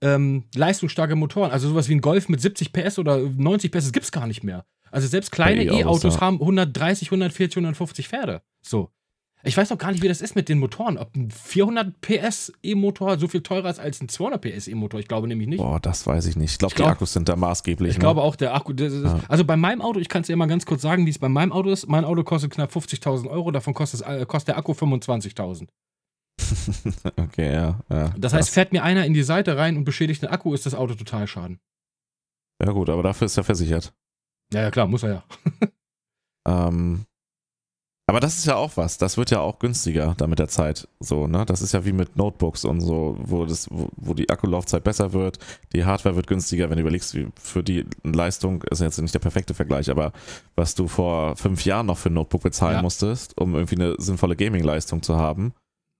ähm, 0.03 0.45
leistungsstarke 0.55 1.17
Motoren. 1.17 1.51
Also 1.51 1.69
sowas 1.69 1.89
wie 1.89 1.95
ein 1.95 2.01
Golf 2.01 2.29
mit 2.29 2.41
70 2.41 2.73
PS 2.73 2.99
oder 2.99 3.19
90 3.19 3.71
PS, 3.71 3.85
das 3.85 3.93
gibt's 3.93 4.13
gar 4.13 4.27
nicht 4.27 4.43
mehr. 4.43 4.65
Also 4.91 5.09
selbst 5.09 5.33
kleine 5.33 5.65
E-Autos, 5.65 5.81
E-Autos 5.81 6.15
ja. 6.17 6.21
haben 6.21 6.41
130, 6.41 7.09
140, 7.09 7.57
150 7.57 8.09
Pferde. 8.09 8.43
So. 8.61 8.91
Ich 9.45 9.57
weiß 9.57 9.73
auch 9.73 9.79
gar 9.79 9.91
nicht, 9.91 10.03
wie 10.03 10.09
das 10.09 10.21
ist 10.21 10.37
mit 10.37 10.49
den 10.49 10.59
Motoren. 10.59 10.99
Ob 10.99 11.17
ein 11.17 11.31
400 11.31 12.01
PS 12.01 12.53
E-Motor 12.63 13.19
so 13.19 13.27
viel 13.27 13.43
teurer 13.43 13.71
ist 13.71 13.81
als 13.81 14.01
ein 14.01 14.09
200 14.09 14.41
PS 14.41 14.69
E-Motor. 14.69 15.01
Ich 15.01 15.09
glaube 15.09 15.27
nämlich 15.27 15.49
nicht. 15.49 15.59
Boah, 15.59 15.81
das 15.81 16.07
weiß 16.07 16.27
ich 16.27 16.37
nicht. 16.37 16.53
Ich 16.53 16.59
glaube, 16.59 16.75
glaub- 16.75 16.89
die 16.89 16.93
Akkus 16.93 17.13
sind 17.13 17.29
da 17.29 17.35
maßgeblich. 17.35 17.91
Ich 17.91 17.97
ne? 17.97 18.01
glaube 18.01 18.23
auch, 18.23 18.37
der 18.37 18.55
Akku. 18.55 18.73
Ist, 18.73 19.05
Ja. 19.05 19.21
Also 19.29 19.45
bei 19.45 19.57
meinem 19.57 19.83
Auto, 19.83 19.99
ich 19.99 20.09
kann 20.09 20.23
es 20.23 20.29
dir 20.29 20.37
mal 20.37 20.47
ganz 20.47 20.65
kurz 20.65 20.83
sagen, 20.83 21.07
wie 21.07 21.11
es 21.11 21.19
bei 21.19 21.29
meinem 21.29 21.53
Auto 21.53 21.71
ist. 21.71 21.89
Mein 21.89 22.05
Auto 22.05 22.23
kostet 22.23 22.53
knapp 22.53 22.71
50.000 22.71 23.29
Euro, 23.29 23.51
davon 23.51 23.75
kostet, 23.75 24.03
äh, 24.03 24.25
kostet 24.27 24.49
der 24.49 24.59
Akku 24.59 24.73
25.000. 24.73 25.67
okay, 27.17 27.53
ja. 27.53 27.81
ja 27.91 28.15
Das 28.17 28.33
heißt, 28.33 28.51
fährt 28.51 28.73
mir 28.73 28.83
einer 28.83 29.05
in 29.05 29.15
die 29.15 29.23
Seite 29.23 29.57
rein 29.57 29.77
und 29.77 29.85
beschädigt 29.85 30.23
den 30.23 30.31
Akku, 30.31 30.55
ist 30.55 30.67
das 30.67 30.75
Auto 30.75 30.95
total 30.95 31.27
schaden. 31.27 31.59
Ja, 32.63 32.71
gut, 32.71 32.89
aber 32.91 33.03
dafür 33.03 33.27
ist 33.27 33.37
er 33.37 33.45
versichert. 33.45 33.93
Ja, 34.53 34.63
ja, 34.63 34.71
klar, 34.71 34.87
muss 34.87 35.03
er 35.03 35.11
ja. 35.11 35.25
Ähm, 36.45 37.07
aber 38.13 38.21
das 38.21 38.37
ist 38.37 38.45
ja 38.45 38.57
auch 38.57 38.77
was. 38.77 38.99
Das 38.99 39.17
wird 39.17 39.31
ja 39.31 39.41
auch 39.41 39.59
günstiger 39.59 40.13
da 40.19 40.27
mit 40.27 40.39
der 40.39 40.49
Zeit. 40.49 40.87
So, 41.01 41.27
ne? 41.27 41.47
Das 41.47 41.63
ist 41.63 41.73
ja 41.73 41.87
wie 41.87 41.95
mit 41.95 42.15
Notebooks 42.15 42.67
und 42.67 42.83
so, 42.83 43.17
wo, 43.19 43.47
das, 43.47 43.69
wo, 43.71 43.89
wo 43.97 44.13
die 44.13 44.29
Akkulaufzeit 44.29 44.85
besser 44.85 45.15
wird, 45.15 45.39
die 45.73 45.87
Hardware 45.87 46.15
wird 46.15 46.27
günstiger, 46.27 46.69
wenn 46.69 46.77
du 46.77 46.83
überlegst, 46.83 47.15
wie 47.15 47.29
für 47.41 47.63
die 47.63 47.87
Leistung, 48.03 48.63
ist 48.65 48.83
jetzt 48.83 49.01
nicht 49.01 49.15
der 49.15 49.19
perfekte 49.19 49.55
Vergleich, 49.55 49.91
aber 49.91 50.13
was 50.57 50.75
du 50.75 50.89
vor 50.89 51.37
fünf 51.37 51.65
Jahren 51.65 51.87
noch 51.87 51.97
für 51.97 52.11
ein 52.11 52.15
Notebook 52.15 52.43
bezahlen 52.43 52.77
Ja. 52.77 52.83
musstest, 52.83 53.39
um 53.41 53.55
irgendwie 53.55 53.77
eine 53.77 53.95
sinnvolle 53.97 54.37
Gaming-Leistung 54.37 55.03
zu 55.03 55.17
haben 55.17 55.55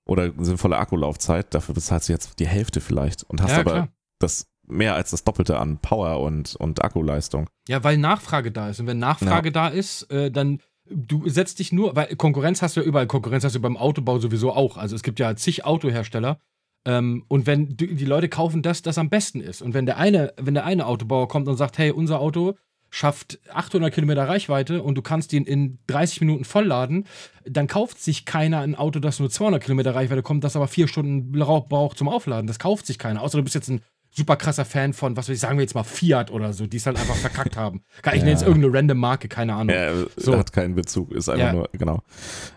oder 0.07 0.25
eine 0.25 0.45
sinnvolle 0.45 0.77
Akkulaufzeit, 0.77 1.55
dafür 1.55 1.75
bezahlst 1.75 2.11
du 2.11 2.13
jetzt 2.13 2.39
die 2.41 2.47
Hälfte 2.47 2.83
vielleicht 2.83 3.23
und 3.25 3.41
hast 3.41 3.53
ja, 3.53 3.61
aber 3.61 3.73
klar. 3.73 3.89
das 4.19 4.49
mehr 4.67 4.95
als 4.95 5.13
das 5.13 5.25
Doppelte 5.25 5.59
an 5.59 5.79
Power 5.79 6.21
und, 6.21 6.57
und 6.57 6.85
Akkuleistung. 6.85 7.49
Ja, 7.69 7.83
weil 7.85 7.97
Nachfrage 7.97 8.53
da 8.53 8.69
ist. 8.69 8.81
Und 8.81 8.87
wenn 8.87 8.99
Nachfrage 8.99 9.51
da 9.51 9.69
ist, 9.69 10.11
äh, 10.11 10.31
dann 10.31 10.61
du 10.95 11.29
setzt 11.29 11.59
dich 11.59 11.73
nur, 11.73 11.97
weil 11.97 12.15
Konkurrenz 12.17 12.63
hast 12.63 12.77
du 12.77 12.81
ja 12.81 12.87
überall, 12.87 13.07
Konkurrenz 13.07 13.45
hast 13.45 13.55
du 13.55 13.61
beim 13.61 13.77
Autobau 13.77 14.19
sowieso 14.19 14.53
auch. 14.53 14.77
Also 14.77 14.97
es 14.97 15.03
gibt 15.03 15.19
ja 15.19 15.35
zig 15.37 15.65
Autohersteller. 15.65 16.39
Ähm, 16.85 17.25
und 17.29 17.47
wenn 17.47 17.77
die, 17.77 17.95
die 17.95 18.05
Leute 18.05 18.29
kaufen 18.29 18.63
das, 18.63 18.83
das 18.83 18.99
am 18.99 19.09
besten 19.09 19.41
ist. 19.41 19.63
Und 19.63 19.75
wenn 19.75 19.87
der 19.87 19.99
eine, 19.99 20.33
wenn 20.37 20.55
der 20.55 20.65
eine 20.65 20.87
Autobauer 20.87 21.29
kommt 21.29 21.49
und 21.49 21.57
sagt, 21.57 21.79
hey, 21.79 21.91
unser 21.91 22.21
Auto 22.21 22.55
schafft 22.91 23.39
800 23.51 23.93
Kilometer 23.93 24.29
Reichweite 24.29 24.83
und 24.83 24.97
du 24.97 25.03
kannst 25.03 25.33
ihn 25.33 25.45
in 25.45 25.79
30 25.87 26.21
Minuten 26.21 26.45
vollladen, 26.45 27.07
dann 27.45 27.67
kauft 27.67 28.01
sich 28.01 28.27
keiner 28.27 28.61
ein 28.61 28.75
Auto, 28.75 29.01
das 29.01 29.19
nur 29.19 29.31
200 29.31 29.63
Kilometer 29.63 29.95
Reichweite 29.95 30.23
kommt, 30.23 30.45
das 30.45 30.57
aber 30.57 30.69
vier 30.69 30.89
Stunden 30.89 31.33
braucht 31.33 31.97
zum 31.97 32.09
Aufladen. 32.09 32.47
Das 32.47 32.59
kauft 32.59 32.87
sich 32.87 32.99
keiner. 32.99 33.23
Außer 33.23 33.39
du 33.39 33.45
bist 33.45 33.55
jetzt 33.55 33.71
ein 33.71 33.81
super 34.15 34.37
krasser 34.37 34.65
Fan 34.65 34.93
von, 34.93 35.17
was 35.17 35.29
will 35.29 35.35
ich 35.35 35.41
sagen 35.41 35.59
wir 35.59 35.63
jetzt 35.63 35.75
mal, 35.75 35.85
Fiat 35.85 36.31
oder 36.31 36.53
so, 36.53 36.67
die 36.67 36.77
es 36.77 36.87
halt 36.87 36.99
einfach 36.99 37.17
verkackt 37.17 37.57
haben. 37.57 37.83
Ich 37.99 38.07
ja. 38.07 38.13
nenne 38.19 38.31
jetzt 38.31 38.43
irgendeine 38.43 38.75
random 38.75 38.99
Marke, 38.99 39.29
keine 39.29 39.55
Ahnung. 39.55 39.75
Ja, 39.75 39.93
so. 40.17 40.37
hat 40.37 40.53
keinen 40.53 40.75
Bezug, 40.75 41.13
ist 41.13 41.29
einfach 41.29 41.47
ja. 41.47 41.53
nur, 41.53 41.69
genau. 41.73 42.03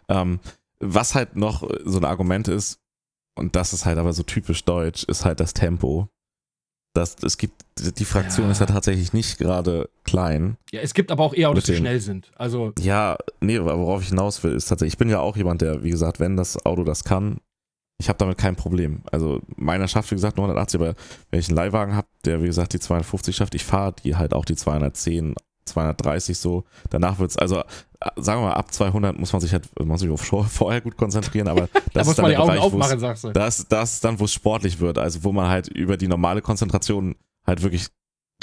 Ähm, 0.10 0.40
was 0.80 1.16
halt 1.16 1.36
noch 1.36 1.68
so 1.86 1.98
ein 1.98 2.06
Argument 2.06 2.48
ist, 2.48 2.80
und 3.38 3.56
das 3.56 3.74
ist 3.74 3.86
halt 3.86 3.98
aber 3.98 4.14
so 4.14 4.24
typisch 4.24 4.64
deutsch, 4.64 5.04
ist 5.06 5.26
halt 5.26 5.40
das 5.40 5.54
Tempo 5.54 6.10
das, 6.96 7.18
es 7.24 7.38
gibt, 7.38 7.66
die 7.78 8.06
Fraktion 8.06 8.48
ja. 8.48 8.52
ist 8.52 8.60
ja 8.60 8.66
tatsächlich 8.66 9.14
nicht 9.14 9.38
gerade 9.38 9.90
klein. 10.04 10.58
Ja, 10.72 10.82
es 10.82 10.94
gibt 10.94 11.12
aber 11.12 11.24
auch 11.24 11.34
eher 11.34 11.50
Autos, 11.50 11.66
die 11.66 11.76
schnell 11.76 12.00
sind. 12.00 12.32
Also 12.36 12.74
ja, 12.80 13.18
nee, 13.42 13.60
worauf 13.60 14.02
ich 14.02 14.10
hinaus 14.10 14.44
will, 14.44 14.54
ist 14.54 14.68
tatsächlich, 14.68 14.94
ich 14.94 14.98
bin 14.98 15.10
ja 15.10 15.20
auch 15.20 15.36
jemand, 15.36 15.62
der, 15.62 15.84
wie 15.84 15.90
gesagt, 15.90 16.20
wenn 16.20 16.38
das 16.38 16.66
Auto 16.66 16.84
das 16.84 17.04
kann, 17.04 17.40
ich 17.98 18.10
habe 18.10 18.18
damit 18.18 18.38
kein 18.38 18.56
Problem. 18.56 19.02
Also 19.12 19.42
meiner 19.56 19.88
schafft, 19.88 20.12
wie 20.12 20.16
gesagt, 20.16 20.38
180, 20.38 20.80
aber 20.80 20.96
wenn 21.32 21.40
ich 21.40 21.48
einen 21.48 21.56
Leihwagen 21.56 21.96
habe, 21.96 22.08
der, 22.26 22.42
wie 22.42 22.48
gesagt, 22.48 22.74
die 22.74 22.80
250 22.80 23.36
schafft, 23.36 23.56
ich 23.56 23.64
fahre 23.64 23.94
die 24.04 24.16
halt 24.16 24.34
auch 24.34 24.46
die 24.46 24.56
210 24.56 25.36
230 25.66 26.38
so. 26.38 26.64
Danach 26.90 27.20
wird 27.20 27.32
es, 27.32 27.38
also 27.38 27.64
sagen 28.18 28.42
wir 28.42 28.50
mal, 28.50 28.54
ab 28.54 28.72
200 28.72 29.18
muss 29.18 29.34
man 29.34 29.42
sich 29.42 29.52
halt 29.52 29.68
muss 29.84 30.02
sich 30.02 30.10
auf 30.10 30.22
vorher 30.52 30.82
gut 30.82 30.98
konzentrieren, 30.98 31.48
aber 31.48 31.68
das 31.94 32.06
da 32.06 32.12
ist 32.12 32.20
dann 32.20 32.30
der 32.30 32.38
Bereich, 32.38 32.60
aufmachen, 32.60 33.00
sagst 33.00 33.24
du. 33.24 33.32
Das, 33.32 33.68
das 33.68 34.00
dann, 34.00 34.20
wo 34.20 34.26
es 34.26 34.34
sportlich 34.34 34.80
wird, 34.80 34.98
also 34.98 35.24
wo 35.24 35.32
man 35.32 35.50
halt 35.50 35.68
über 35.68 35.98
die 35.98 36.08
normale 36.08 36.42
Konzentration 36.42 37.16
halt 37.46 37.64
wirklich 37.64 37.88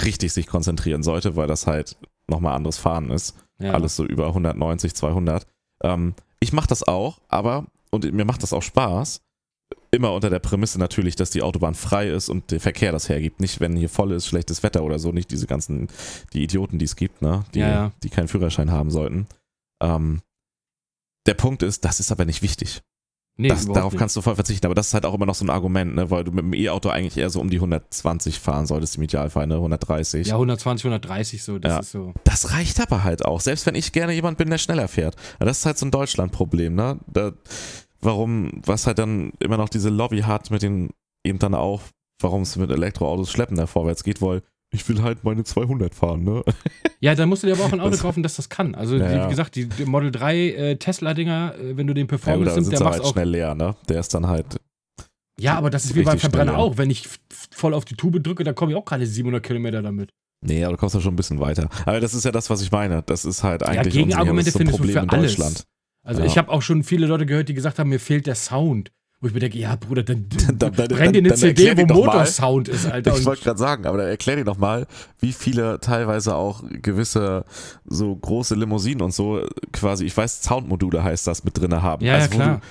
richtig 0.03 0.33
sich 0.33 0.47
konzentrieren 0.47 1.03
sollte, 1.03 1.35
weil 1.35 1.47
das 1.47 1.67
halt 1.67 1.97
nochmal 2.27 2.55
anderes 2.55 2.77
Fahren 2.77 3.09
ist. 3.09 3.35
Ja. 3.59 3.73
Alles 3.73 3.95
so 3.95 4.05
über 4.05 4.27
190, 4.27 4.93
200. 4.93 5.45
Ähm, 5.83 6.15
ich 6.39 6.51
mache 6.51 6.67
das 6.67 6.85
auch, 6.85 7.21
aber, 7.29 7.65
und 7.91 8.11
mir 8.11 8.25
macht 8.25 8.43
das 8.43 8.53
auch 8.53 8.63
Spaß, 8.63 9.21
immer 9.93 10.11
unter 10.13 10.29
der 10.29 10.39
Prämisse 10.39 10.79
natürlich, 10.79 11.15
dass 11.15 11.29
die 11.29 11.43
Autobahn 11.43 11.75
frei 11.75 12.09
ist 12.09 12.29
und 12.29 12.51
der 12.51 12.59
Verkehr 12.59 12.91
das 12.91 13.09
hergibt. 13.09 13.39
Nicht, 13.39 13.59
wenn 13.59 13.75
hier 13.75 13.89
voll 13.89 14.11
ist, 14.11 14.27
schlechtes 14.27 14.63
Wetter 14.63 14.83
oder 14.83 14.99
so, 14.99 15.11
nicht 15.11 15.29
diese 15.31 15.47
ganzen, 15.47 15.87
die 16.33 16.43
Idioten, 16.43 16.79
die 16.79 16.85
es 16.85 16.95
gibt, 16.95 17.21
ne? 17.21 17.45
Die, 17.53 17.59
ja, 17.59 17.69
ja. 17.69 17.91
die 18.01 18.09
keinen 18.09 18.27
Führerschein 18.27 18.71
haben 18.71 18.89
sollten. 18.89 19.27
Ähm, 19.81 20.21
der 21.27 21.35
Punkt 21.35 21.63
ist, 21.63 21.85
das 21.85 21.99
ist 21.99 22.11
aber 22.11 22.25
nicht 22.25 22.41
wichtig. 22.41 22.81
Nee, 23.35 23.47
das, 23.47 23.65
darauf 23.65 23.93
nicht. 23.93 23.99
kannst 23.99 24.15
du 24.15 24.21
voll 24.21 24.35
verzichten, 24.35 24.65
aber 24.67 24.75
das 24.75 24.87
ist 24.87 24.93
halt 24.93 25.07
auch 25.07 25.13
immer 25.15 25.25
noch 25.25 25.33
so 25.33 25.43
ein 25.43 25.49
Argument, 25.49 25.95
ne? 25.95 26.11
weil 26.11 26.23
du 26.23 26.31
mit 26.31 26.43
dem 26.43 26.53
E-Auto 26.53 26.89
eigentlich 26.89 27.17
eher 27.17 27.31
so 27.31 27.41
um 27.41 27.49
die 27.49 27.57
120 27.57 28.39
fahren 28.39 28.67
solltest, 28.67 28.97
im 28.97 29.03
Idealfall, 29.03 29.47
ne? 29.47 29.55
130. 29.55 30.27
Ja, 30.27 30.35
120, 30.35 30.85
130 30.85 31.43
so, 31.43 31.57
das 31.57 31.71
ja. 31.71 31.79
ist 31.79 31.91
so. 31.91 32.13
Das 32.25 32.51
reicht 32.51 32.79
aber 32.79 33.03
halt 33.03 33.25
auch, 33.25 33.41
selbst 33.41 33.65
wenn 33.65 33.73
ich 33.73 33.91
gerne 33.91 34.13
jemand 34.13 34.37
bin, 34.37 34.51
der 34.51 34.59
schneller 34.59 34.87
fährt. 34.87 35.15
Das 35.39 35.59
ist 35.59 35.65
halt 35.65 35.79
so 35.79 35.87
ein 35.87 35.91
Deutschland-Problem, 35.91 36.75
ne? 36.75 36.99
Da, 37.07 37.31
warum, 38.03 38.61
was 38.65 38.87
halt 38.87 38.99
dann 38.99 39.31
immer 39.39 39.57
noch 39.57 39.69
diese 39.69 39.89
Lobby 39.89 40.21
hat 40.21 40.51
mit 40.51 40.61
den, 40.61 40.91
eben 41.25 41.39
dann 41.39 41.53
auch, 41.53 41.81
warum 42.21 42.41
es 42.41 42.55
mit 42.55 42.71
Elektroautos 42.71 43.31
schleppender 43.31 43.67
vorwärts 43.67 44.03
geht, 44.03 44.21
weil 44.21 44.41
ich 44.73 44.87
will 44.89 45.03
halt 45.03 45.23
meine 45.23 45.43
200 45.43 45.93
fahren, 45.93 46.23
ne? 46.23 46.43
Ja, 46.99 47.13
dann 47.13 47.29
musst 47.29 47.43
du 47.43 47.47
dir 47.47 47.53
aber 47.53 47.65
auch 47.65 47.73
ein 47.73 47.79
Auto 47.81 47.97
kaufen, 47.97 48.23
das 48.23 48.35
das 48.35 48.49
kann. 48.49 48.75
Also, 48.75 48.97
ja, 48.97 49.25
wie 49.25 49.29
gesagt, 49.29 49.55
die, 49.55 49.67
Model 49.85 50.11
3 50.11 50.37
äh, 50.37 50.75
Tesla-Dinger, 50.77 51.55
äh, 51.55 51.77
wenn 51.77 51.85
du 51.85 51.93
den 51.93 52.07
Performance 52.07 52.49
ja, 52.49 52.55
nimmst, 52.55 52.71
der 52.71 52.79
macht 52.81 52.93
halt 52.93 53.03
auch 53.03 53.13
schnell 53.13 53.29
leer, 53.29 53.55
ne? 53.55 53.75
Der 53.87 53.99
ist 53.99 54.13
dann 54.13 54.27
halt. 54.27 54.57
Ja, 55.39 55.57
aber 55.57 55.69
das 55.69 55.85
ist 55.85 55.95
wie 55.95 56.03
beim 56.03 56.17
Verbrenner 56.19 56.57
auch. 56.57 56.77
Wenn 56.77 56.89
ich 56.89 57.07
voll 57.51 57.73
auf 57.73 57.85
die 57.85 57.95
Tube 57.95 58.23
drücke, 58.23 58.43
dann 58.43 58.55
komme 58.55 58.71
ich 58.71 58.77
auch 58.77 58.85
keine 58.85 59.05
700 59.05 59.43
Kilometer 59.43 59.81
damit. 59.81 60.09
Nee, 60.45 60.63
aber 60.63 60.73
du 60.73 60.77
kommst 60.77 60.95
ja 60.95 61.01
schon 61.01 61.13
ein 61.13 61.17
bisschen 61.17 61.39
weiter. 61.39 61.69
Aber 61.85 61.99
das 61.99 62.13
ist 62.13 62.25
ja 62.25 62.31
das, 62.31 62.49
was 62.49 62.61
ich 62.61 62.71
meine. 62.71 63.01
Das 63.03 63.25
ist 63.25 63.43
halt 63.43 63.63
eigentlich 63.63 63.93
ja, 63.93 64.01
Gegenargumente 64.01 64.51
so 64.51 64.57
findest 64.57 64.77
Problem 64.77 64.95
du 64.95 65.01
für 65.01 65.09
alles. 65.09 65.65
Also 66.03 66.21
ja. 66.21 66.27
ich 66.27 66.37
habe 66.37 66.51
auch 66.51 66.61
schon 66.61 66.83
viele 66.83 67.07
Leute 67.07 67.25
gehört, 67.25 67.49
die 67.49 67.53
gesagt 67.53 67.79
haben, 67.79 67.89
mir 67.89 67.99
fehlt 67.99 68.27
der 68.27 68.35
Sound. 68.35 68.91
Wo 69.21 69.27
ich 69.27 69.33
mir 69.33 69.39
denke, 69.39 69.57
ja, 69.57 69.77
Bruder, 69.77 70.03
dann, 70.03 70.27
dann, 70.57 70.73
dann 70.73 70.87
brenn 70.89 71.13
dir 71.13 71.19
eine 71.19 71.33
CD, 71.33 71.77
wo 71.77 71.85
Motorsound 71.85 72.67
ist, 72.67 72.85
Alter. 72.91 73.17
Ich 73.17 73.25
wollte 73.25 73.43
gerade 73.43 73.57
sagen, 73.57 73.85
aber 73.85 73.99
dann 73.99 74.07
erklär 74.07 74.35
dir 74.35 74.43
doch 74.43 74.57
mal, 74.57 74.85
wie 75.19 75.31
viele 75.31 75.79
teilweise 75.79 76.35
auch 76.35 76.61
gewisse 76.69 77.45
so 77.85 78.13
große 78.13 78.53
Limousinen 78.55 79.01
und 79.01 79.13
so 79.13 79.41
quasi, 79.71 80.05
ich 80.05 80.17
weiß, 80.17 80.43
Soundmodule 80.43 81.01
heißt 81.01 81.25
das, 81.25 81.45
mit 81.45 81.57
drinne 81.57 81.81
haben. 81.81 82.05
Ja, 82.05 82.15
also, 82.15 82.31
ja 82.31 82.35
klar. 82.35 82.61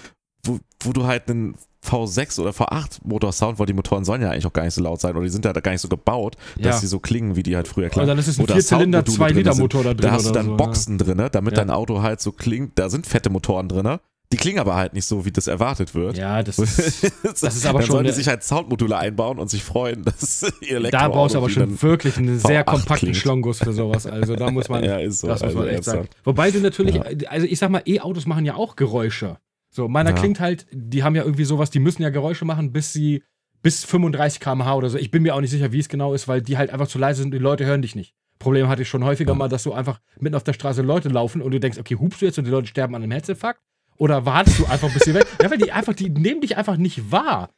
Wo 0.45 0.53
du, 0.53 0.59
wo, 0.59 0.89
wo 0.89 0.93
du 0.93 1.05
halt 1.07 1.31
einen 1.31 1.55
V6 1.85 2.41
oder 2.41 2.51
V8 2.51 2.99
Motorsound, 3.05 3.59
weil 3.59 3.67
die 3.67 3.73
Motoren 3.73 4.05
sollen 4.05 4.23
ja 4.23 4.31
eigentlich 4.31 4.47
auch 4.47 4.53
gar 4.53 4.65
nicht 4.65 4.75
so 4.75 4.83
laut 4.83 5.01
sein 5.01 5.15
oder 5.17 5.25
die 5.25 5.31
sind 5.31 5.45
ja 5.45 5.53
gar 5.53 5.73
nicht 5.73 5.81
so 5.81 5.89
gebaut, 5.89 6.37
ja. 6.57 6.69
dass 6.69 6.81
sie 6.81 6.87
so 6.87 7.01
klingen, 7.01 7.37
wie 7.37 7.43
die 7.43 7.57
halt 7.57 7.69
früher 7.69 7.89
klingen. 7.89 8.03
Und 8.03 8.09
dann 8.09 8.19
ist 8.19 8.29
es 8.29 8.39
ein 8.39 8.47
Vierzylinder, 8.47 9.01
2-Liter-Motor 9.01 9.83
da 9.83 9.95
drin. 9.95 10.03
Da 10.03 10.13
hast 10.13 10.27
du 10.27 10.33
dann 10.33 10.47
so, 10.47 10.57
Boxen 10.57 10.99
ja. 10.99 11.05
drin, 11.05 11.29
damit 11.33 11.53
ja. 11.55 11.65
dein 11.65 11.71
Auto 11.71 12.03
halt 12.03 12.21
so 12.21 12.33
klingt. 12.33 12.79
Da 12.79 12.89
sind 12.89 13.07
fette 13.07 13.31
Motoren 13.31 13.69
drin. 13.69 13.99
Die 14.33 14.39
klingen 14.39 14.61
aber 14.61 14.77
halt 14.77 14.95
nicht 14.95 15.05
so, 15.05 15.27
wie 15.27 15.31
das 15.31 15.47
erwartet 15.47 15.95
wird. 15.95 16.17
Ja, 16.17 16.43
das 16.43 16.59
ist, 16.59 17.13
das 17.23 17.43
ist 17.43 17.67
aber 17.67 17.81
dann 17.81 17.87
schon. 17.87 17.97
sollen 17.97 18.07
die 18.07 18.13
sich 18.13 18.29
halt 18.29 18.43
Soundmodule 18.43 18.97
einbauen 18.97 19.39
und 19.39 19.51
sich 19.51 19.63
freuen, 19.63 20.03
dass 20.05 20.43
ihr 20.63 20.77
Elektroauto 20.77 20.91
Da 20.91 21.09
brauchst 21.09 21.35
du 21.35 21.39
aber 21.39 21.51
schon 21.51 21.83
wirklich 21.83 22.17
einen 22.17 22.39
sehr 22.39 22.65
kompakten 22.65 23.15
Schlongus 23.15 23.59
für 23.59 23.75
sowas. 23.75 24.07
Also 24.07 24.35
da 24.35 24.51
muss 24.51 24.71
man, 24.71 24.83
ja, 24.85 24.97
ist 24.97 25.21
so, 25.21 25.29
das 25.29 25.43
muss 25.43 25.55
man 25.55 25.65
also 25.65 25.77
echt 25.77 25.85
sagen. 25.85 26.09
Wobei 26.25 26.51
du 26.51 26.61
natürlich, 26.61 26.99
also 27.29 27.47
ich 27.47 27.59
sag 27.59 27.71
mal, 27.71 27.83
E-Autos 27.85 28.25
machen 28.25 28.47
ja 28.47 28.55
auch 28.55 28.77
Geräusche. 28.77 29.37
So, 29.75 29.89
meiner 29.89 30.11
ja. 30.11 30.17
klingt 30.17 30.39
halt, 30.39 30.67
die 30.71 31.03
haben 31.03 31.17
ja 31.17 31.23
irgendwie 31.23 31.45
sowas, 31.45 31.71
die 31.71 31.81
müssen 31.81 32.03
ja 32.03 32.11
Geräusche 32.11 32.45
machen, 32.45 32.73
bis 32.73 32.93
sie 32.93 33.25
bis 33.63 33.85
35 33.85 34.39
km/h 34.39 34.75
oder 34.75 34.91
so. 34.91 34.99
Ich 34.99 35.11
bin 35.11 35.23
mir 35.23 35.35
auch 35.35 35.41
nicht 35.41 35.51
sicher, 35.51 35.73
wie 35.73 35.79
es 35.79 35.89
genau 35.89 36.13
ist, 36.13 36.29
weil 36.29 36.43
die 36.43 36.59
halt 36.59 36.71
einfach 36.71 36.89
zu 36.89 36.99
leise 36.99 37.23
sind 37.23 37.33
und 37.33 37.39
die 37.39 37.43
Leute 37.43 37.65
hören 37.65 37.81
dich 37.81 37.95
nicht. 37.95 38.15
Problem 38.39 38.69
hatte 38.69 38.83
ich 38.83 38.89
schon 38.89 39.03
häufiger 39.03 39.33
ja. 39.33 39.39
mal, 39.39 39.49
dass 39.49 39.63
du 39.63 39.73
einfach 39.73 40.01
mitten 40.19 40.35
auf 40.35 40.45
der 40.45 40.53
Straße 40.53 40.83
Leute 40.83 41.09
laufen 41.09 41.41
und 41.41 41.53
du 41.53 41.61
denkst, 41.61 41.79
okay, 41.79 41.97
hupst 41.97 42.21
du 42.21 42.27
jetzt 42.27 42.39
und 42.39 42.45
die 42.45 42.51
Leute 42.51 42.67
sterben 42.67 42.95
an 42.95 43.03
einem 43.03 43.13
Herzinfarkt? 43.13 43.61
Oder 43.97 44.27
wartest 44.27 44.59
du 44.59 44.67
einfach, 44.67 44.93
bis 44.93 45.05
sie 45.05 45.15
weg? 45.15 45.27
Ja, 45.41 45.51
weil 45.51 45.59
die 45.59 45.73
einfach, 45.73 45.95
die 45.95 46.11
nehmen 46.11 46.41
dich 46.41 46.57
einfach 46.57 46.77
nicht 46.77 47.11
wahr. 47.11 47.51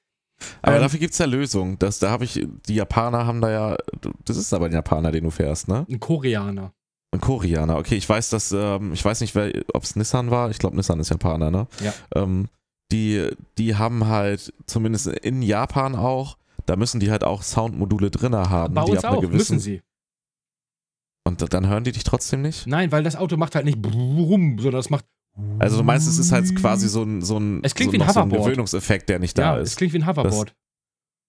Aber 0.63 0.77
ähm, 0.77 0.83
dafür 0.83 1.01
gibt 1.01 1.15
es 1.15 1.19
ja 1.19 1.27
Lösungen. 1.27 1.79
Das, 1.79 1.99
da 1.99 2.11
habe 2.11 2.25
ich, 2.25 2.47
die 2.69 2.75
Japaner 2.75 3.27
haben 3.27 3.41
da 3.41 3.51
ja, 3.51 3.77
das 4.25 4.37
ist 4.37 4.53
aber 4.53 4.67
ein 4.67 4.73
Japaner, 4.73 5.11
den 5.11 5.25
du 5.25 5.31
fährst, 5.31 5.69
ne? 5.69 5.87
Ein 5.89 6.01
Koreaner. 6.01 6.75
Koreaner, 7.21 7.77
okay, 7.77 7.97
ich 7.97 8.09
weiß, 8.09 8.31
dass, 8.31 8.53
ähm, 8.53 8.93
ich 8.93 9.05
weiß 9.05 9.21
nicht, 9.21 9.37
ob 9.73 9.83
es 9.83 9.97
Nissan 9.97 10.31
war. 10.31 10.51
Ich 10.51 10.59
glaube, 10.59 10.77
Nissan 10.77 11.01
ist 11.01 11.11
Japaner, 11.11 11.51
ne? 11.51 11.67
Ja. 11.81 11.93
Ähm, 12.15 12.49
die, 12.93 13.29
die 13.59 13.77
haben 13.77 14.07
halt, 14.07 14.53
zumindest 14.67 15.07
in 15.07 15.43
Japan 15.43 15.97
auch, 15.97 16.37
da 16.67 16.77
müssen 16.77 17.01
die 17.01 17.11
halt 17.11 17.25
auch 17.25 17.43
Soundmodule 17.43 18.11
drin 18.11 18.35
haben. 18.35 18.75
Bei 18.75 18.85
die 18.85 18.93
uns 18.93 19.05
auch, 19.05 19.23
müssen 19.23 19.59
sie. 19.59 19.83
Und 21.25 21.53
dann 21.55 21.69
hören 21.69 21.85
die 21.85 21.93
dich 21.93 22.05
trotzdem 22.05 22.43
nicht? 22.43 22.67
Nein, 22.67 22.93
weil 22.93 23.03
das 23.03 23.17
Auto 23.17 23.37
macht 23.37 23.55
halt 23.55 23.65
nicht 23.65 23.81
brumm, 23.81 24.59
sondern 24.59 24.81
es 24.81 24.91
macht. 24.91 25.07
Also 25.59 25.79
du 25.79 25.83
meinst, 25.83 26.07
es 26.07 26.19
ist 26.19 26.31
halt 26.31 26.55
quasi 26.55 26.89
so 26.89 27.03
ein, 27.03 27.23
so 27.23 27.39
ein, 27.39 27.61
es 27.65 27.75
klingt 27.75 27.93
so 27.93 27.99
wie 27.99 28.03
ein, 28.03 28.13
so 28.13 28.21
ein 28.21 28.29
Gewöhnungseffekt, 28.29 29.09
der 29.09 29.19
nicht 29.19 29.37
da 29.37 29.57
ja, 29.57 29.61
ist. 29.61 29.71
Es 29.71 29.77
klingt 29.77 29.93
wie 29.95 29.99
ein 29.99 30.07
Hoverboard. 30.07 30.55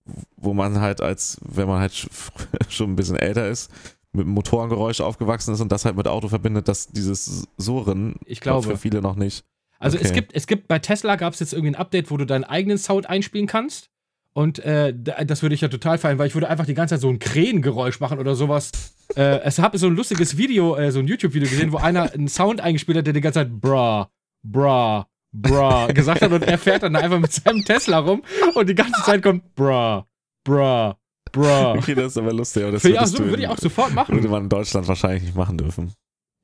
Das, 0.06 0.16
wo 0.38 0.54
man 0.54 0.80
halt 0.80 1.02
als, 1.02 1.38
wenn 1.42 1.68
man 1.68 1.80
halt 1.80 1.94
schon 2.70 2.92
ein 2.92 2.96
bisschen 2.96 3.16
älter 3.16 3.50
ist, 3.50 3.72
mit 4.16 4.28
Motorengeräusch 4.28 5.02
aufgewachsen 5.02 5.54
ist 5.54 5.62
und 5.62 5.72
das 5.72 5.86
halt 5.86 5.98
mit 5.98 6.08
Auto 6.08 6.28
verbindet, 6.28 6.68
dass 6.68 6.88
dieses 6.88 7.48
Surren 7.58 8.16
ich 8.26 8.42
glaube 8.42 8.68
für 8.68 8.78
viele 8.78 9.02
noch 9.02 9.16
nicht. 9.16 9.46
Also 9.80 9.98
okay. 9.98 10.06
es 10.06 10.14
gibt, 10.14 10.36
es 10.36 10.48
gibt 10.48 10.68
bei 10.68 10.80
Tesla 10.80 11.16
gab 11.16 11.34
es 11.34 11.40
jetzt 11.40 11.54
irgendwie 11.54 11.76
ein 11.76 11.80
Update, 11.80 12.10
wo 12.10 12.18
du 12.18 12.26
deinen 12.26 12.44
eigenen 12.44 12.78
Sound 12.78 13.10
einspielen 13.10 13.48
kannst. 13.48 13.90
Und 14.34 14.60
äh, 14.60 14.94
das 15.26 15.44
würde 15.44 15.56
ich 15.56 15.62
ja 15.62 15.70
total 15.70 15.98
feiern, 15.98 16.18
weil 16.18 16.28
ich 16.28 16.34
würde 16.34 16.50
einfach 16.50 16.66
die 16.66 16.74
ganze 16.74 16.96
Zeit 16.96 17.02
so 17.02 17.10
ein 17.10 17.20
Krähengeräusch 17.20 18.02
machen 18.02 18.20
oder 18.20 18.36
sowas. 18.36 18.72
äh, 19.16 19.40
es 19.40 19.60
habe 19.60 19.78
so 19.78 19.88
ein 19.88 19.96
lustiges 19.96 20.38
Video, 20.38 20.76
äh, 20.76 20.92
so 20.92 21.00
ein 21.00 21.08
YouTube-Video 21.08 21.48
gesehen, 21.48 21.72
wo 21.72 21.78
einer 21.78 22.12
einen 22.12 22.28
Sound 22.28 22.60
eingespielt 22.60 22.98
hat, 22.98 23.06
der 23.06 23.14
die 23.14 23.22
ganze 23.22 23.40
Zeit 23.40 23.62
bra, 23.62 24.10
bra, 24.44 25.08
bra 25.32 25.88
gesagt 25.88 26.22
hat 26.22 26.32
und 26.32 26.44
er 26.44 26.58
fährt 26.58 26.84
dann 26.84 26.98
einfach 26.98 27.20
mit 27.20 27.32
seinem 27.32 27.64
Tesla 27.64 28.00
rum 28.00 28.24
und 28.56 28.68
die 28.68 28.76
ganze 28.76 29.02
Zeit 29.04 29.24
kommt 29.24 29.56
bra, 29.56 30.06
bra, 30.44 30.98
Bro. 31.36 31.74
Okay, 31.78 31.96
das 31.96 32.14
ist 32.14 32.18
aber 32.18 32.34
lustig. 32.34 32.64
Aber 32.64 32.72
das 32.72 32.84
würde, 32.84 33.00
ich, 33.04 33.08
so, 33.08 33.20
würde 33.20 33.42
ich 33.44 33.48
auch 33.48 33.58
sofort 33.58 33.94
machen. 33.94 34.16
Würde 34.16 34.30
man 34.30 34.44
in 34.44 34.50
Deutschland 34.50 34.88
wahrscheinlich 34.88 35.24
nicht 35.24 35.36
machen 35.36 35.58
dürfen. 35.58 35.94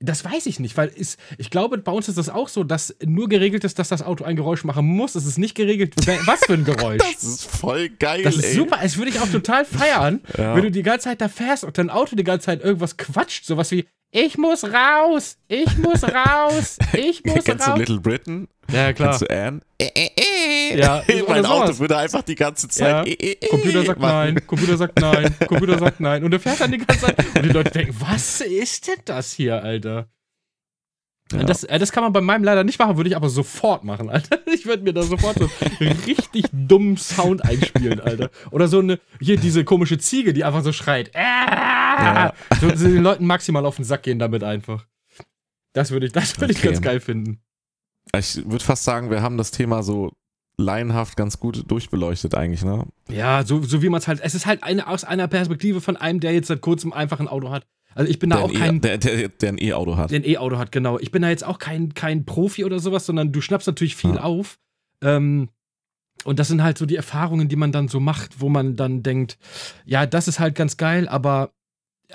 Das 0.04 0.26
weiß 0.26 0.48
ich 0.48 0.60
nicht, 0.60 0.78
weil 0.78 0.88
ist, 0.90 1.20
ich 1.38 1.52
glaube, 1.52 1.78
bei 1.78 1.92
uns 1.92 2.10
ist 2.10 2.18
das 2.18 2.28
auch 2.28 2.48
so, 2.48 2.64
dass 2.64 2.96
nur 3.06 3.30
geregelt 3.30 3.64
ist, 3.64 3.78
dass 3.78 3.88
das 3.88 4.02
Auto 4.02 4.24
ein 4.24 4.36
Geräusch 4.36 4.64
machen 4.64 4.86
muss. 4.86 5.14
Es 5.14 5.28
ist 5.28 5.38
nicht 5.38 5.54
geregelt, 5.54 5.96
was 6.26 6.40
für 6.46 6.54
ein 6.54 6.66
Geräusch. 6.66 6.98
das 6.98 7.24
ist 7.24 7.46
voll 7.46 7.90
geil. 7.90 8.24
Das 8.24 8.36
ist 8.36 8.46
ey. 8.46 8.56
super. 8.56 8.80
Das 8.82 8.98
würde 8.98 9.12
ich 9.12 9.20
auch 9.20 9.30
total 9.30 9.64
feiern, 9.64 10.22
ja. 10.38 10.56
wenn 10.56 10.64
du 10.64 10.72
die 10.72 10.82
ganze 10.82 11.06
Zeit 11.06 11.22
da 11.22 11.30
fährst 11.30 11.64
und 11.64 11.78
dein 11.78 11.92
Auto 11.92 12.16
die 12.16 12.24
ganze 12.24 12.48
Zeit 12.48 12.64
irgendwas 12.64 12.98
quatscht. 12.98 13.46
Sowas 13.46 13.70
wie, 13.72 13.86
ich 14.12 14.38
muss 14.38 14.64
raus, 14.66 15.38
ich 15.48 15.78
muss 15.78 16.04
raus, 16.04 16.78
ich 16.94 17.24
muss 17.26 17.44
Kennst 17.46 17.68
raus. 17.68 17.74
du 17.76 17.80
Little 17.80 18.00
Britain? 18.00 18.48
Ja, 18.70 18.94
klar. 18.94 19.10
Kennst 19.18 19.22
du 19.22 19.34
Anne? 19.34 19.62
Äh, 19.78 19.88
äh, 19.96 20.10
äh. 20.74 20.80
Ja, 20.80 21.04
mein 21.28 21.46
Auto 21.46 21.78
würde 21.80 21.98
einfach 21.98 22.22
die 22.22 22.36
ganze 22.36 22.68
Zeit. 22.68 23.08
Ja. 23.08 23.14
Äh, 23.14 23.32
äh, 23.34 23.48
Computer 23.48 23.84
sagt 23.86 24.00
machen. 24.00 24.12
nein, 24.36 24.48
Computer 24.48 24.78
sagt 24.78 25.00
nein, 25.00 25.36
Computer 25.48 25.80
sagt 25.80 26.00
nein. 26.00 26.24
Und 26.24 26.34
er 26.34 26.40
fährt 26.40 26.60
dann 26.62 26.72
die 26.72 26.78
ganze 26.78 27.06
Zeit. 27.06 27.18
Und 27.36 27.44
die 27.44 27.50
Leute 27.50 27.72
denken, 27.72 27.96
was 28.00 28.42
ist 28.42 28.88
denn 28.88 29.00
das 29.06 29.32
hier, 29.34 29.64
Alter? 29.64 30.08
Ja. 31.32 31.44
Das, 31.44 31.64
äh, 31.64 31.80
das 31.80 31.92
kann 31.92 32.04
man 32.04 32.14
bei 32.14 32.22
meinem 32.22 32.44
leider 32.44 32.64
nicht 32.64 32.78
machen, 32.80 32.98
würde 32.98 33.10
ich 33.10 33.16
aber 33.16 33.30
sofort 33.30 33.84
machen, 33.84 34.10
Alter. 34.10 34.40
Ich 34.54 34.66
würde 34.66 34.84
mir 34.84 34.94
da 34.94 35.04
sofort 35.04 35.38
so 35.40 35.50
einen 35.80 35.98
richtig 36.06 36.46
dummen 36.52 36.98
Sound 36.98 37.44
einspielen, 37.46 38.00
Alter. 38.02 38.30
Oder 38.52 38.68
so 38.68 38.80
eine, 38.80 39.00
hier 39.20 39.38
diese 39.38 39.64
komische 39.64 39.98
Ziege, 39.98 40.34
die 40.34 40.44
einfach 40.44 40.64
so 40.64 40.72
schreit. 40.74 41.12
Ja. 41.16 42.34
So, 42.60 42.70
den 42.70 43.02
Leuten 43.04 43.26
maximal 43.26 43.66
auf 43.66 43.78
den 43.78 43.86
Sack 43.86 44.04
gehen 44.04 44.20
damit 44.20 44.44
einfach. 44.44 44.86
Das 45.74 45.92
würde 45.92 46.08
ich, 46.08 46.12
das 46.12 46.40
würde 46.40 46.52
ich 46.54 46.60
Okay. 46.60 46.68
ganz 46.68 46.82
geil 46.82 47.00
finden. 47.00 47.40
Ich 48.16 48.38
würde 48.46 48.64
fast 48.64 48.84
sagen, 48.84 49.10
wir 49.10 49.22
haben 49.22 49.38
das 49.38 49.52
Thema 49.52 49.84
so 49.84 50.12
laienhaft 50.58 51.16
ganz 51.18 51.40
gut 51.40 51.64
durchbeleuchtet 51.72 52.36
eigentlich, 52.36 52.64
ne? 52.64 52.86
Ja, 53.10 53.44
so, 53.46 53.62
so 53.64 53.82
wie 53.82 53.90
man 53.90 54.00
es 54.00 54.08
halt. 54.08 54.20
Es 54.22 54.36
ist 54.36 54.46
halt 54.46 54.64
eine 54.64 54.88
aus 54.88 55.04
einer 55.04 55.28
Perspektive 55.28 55.82
von 55.82 55.98
einem, 55.98 56.20
der 56.20 56.34
jetzt 56.34 56.48
seit 56.48 56.62
kurzem 56.62 56.92
einfach 56.94 57.20
ein 57.20 57.28
Auto 57.28 57.50
hat. 57.52 57.66
Also 57.96 58.10
ich 58.10 58.20
bin 58.20 58.30
da 58.30 58.40
auch 58.40 58.50
ein, 58.50 58.56
e 58.56 58.60
kein. 58.60 58.82
der, 58.82 58.98
der, 58.98 59.30
der 59.30 59.50
ein 59.50 59.58
E-Auto 59.62 59.98
hat. 59.98 60.12
der 60.12 60.20
ein 60.20 60.26
E-Auto 60.28 60.58
hat, 60.58 60.72
genau. 60.72 61.00
Ich 61.00 61.12
bin 61.12 61.22
da 61.22 61.30
jetzt 61.30 61.46
auch 61.46 61.60
kein, 61.60 61.94
kein 61.94 62.26
Profi 62.26 62.64
oder 62.66 62.80
sowas, 62.80 63.06
sondern 63.06 63.32
du 63.32 63.42
schnappst 63.42 63.68
natürlich 63.68 63.96
viel 63.96 64.16
Ja. 64.16 64.22
auf. 64.24 64.58
Ähm, 65.04 65.50
und 66.24 66.40
das 66.40 66.48
sind 66.48 66.62
halt 66.64 66.78
so 66.78 66.86
die 66.86 66.96
Erfahrungen, 66.96 67.48
die 67.48 67.56
man 67.56 67.72
dann 67.72 67.88
so 67.88 68.00
macht, 68.00 68.40
wo 68.42 68.50
man 68.50 68.76
dann 68.76 69.02
denkt, 69.04 69.38
ja, 69.86 70.06
das 70.06 70.28
ist 70.28 70.40
halt 70.40 70.56
ganz 70.56 70.78
geil, 70.78 71.08
aber 71.08 71.52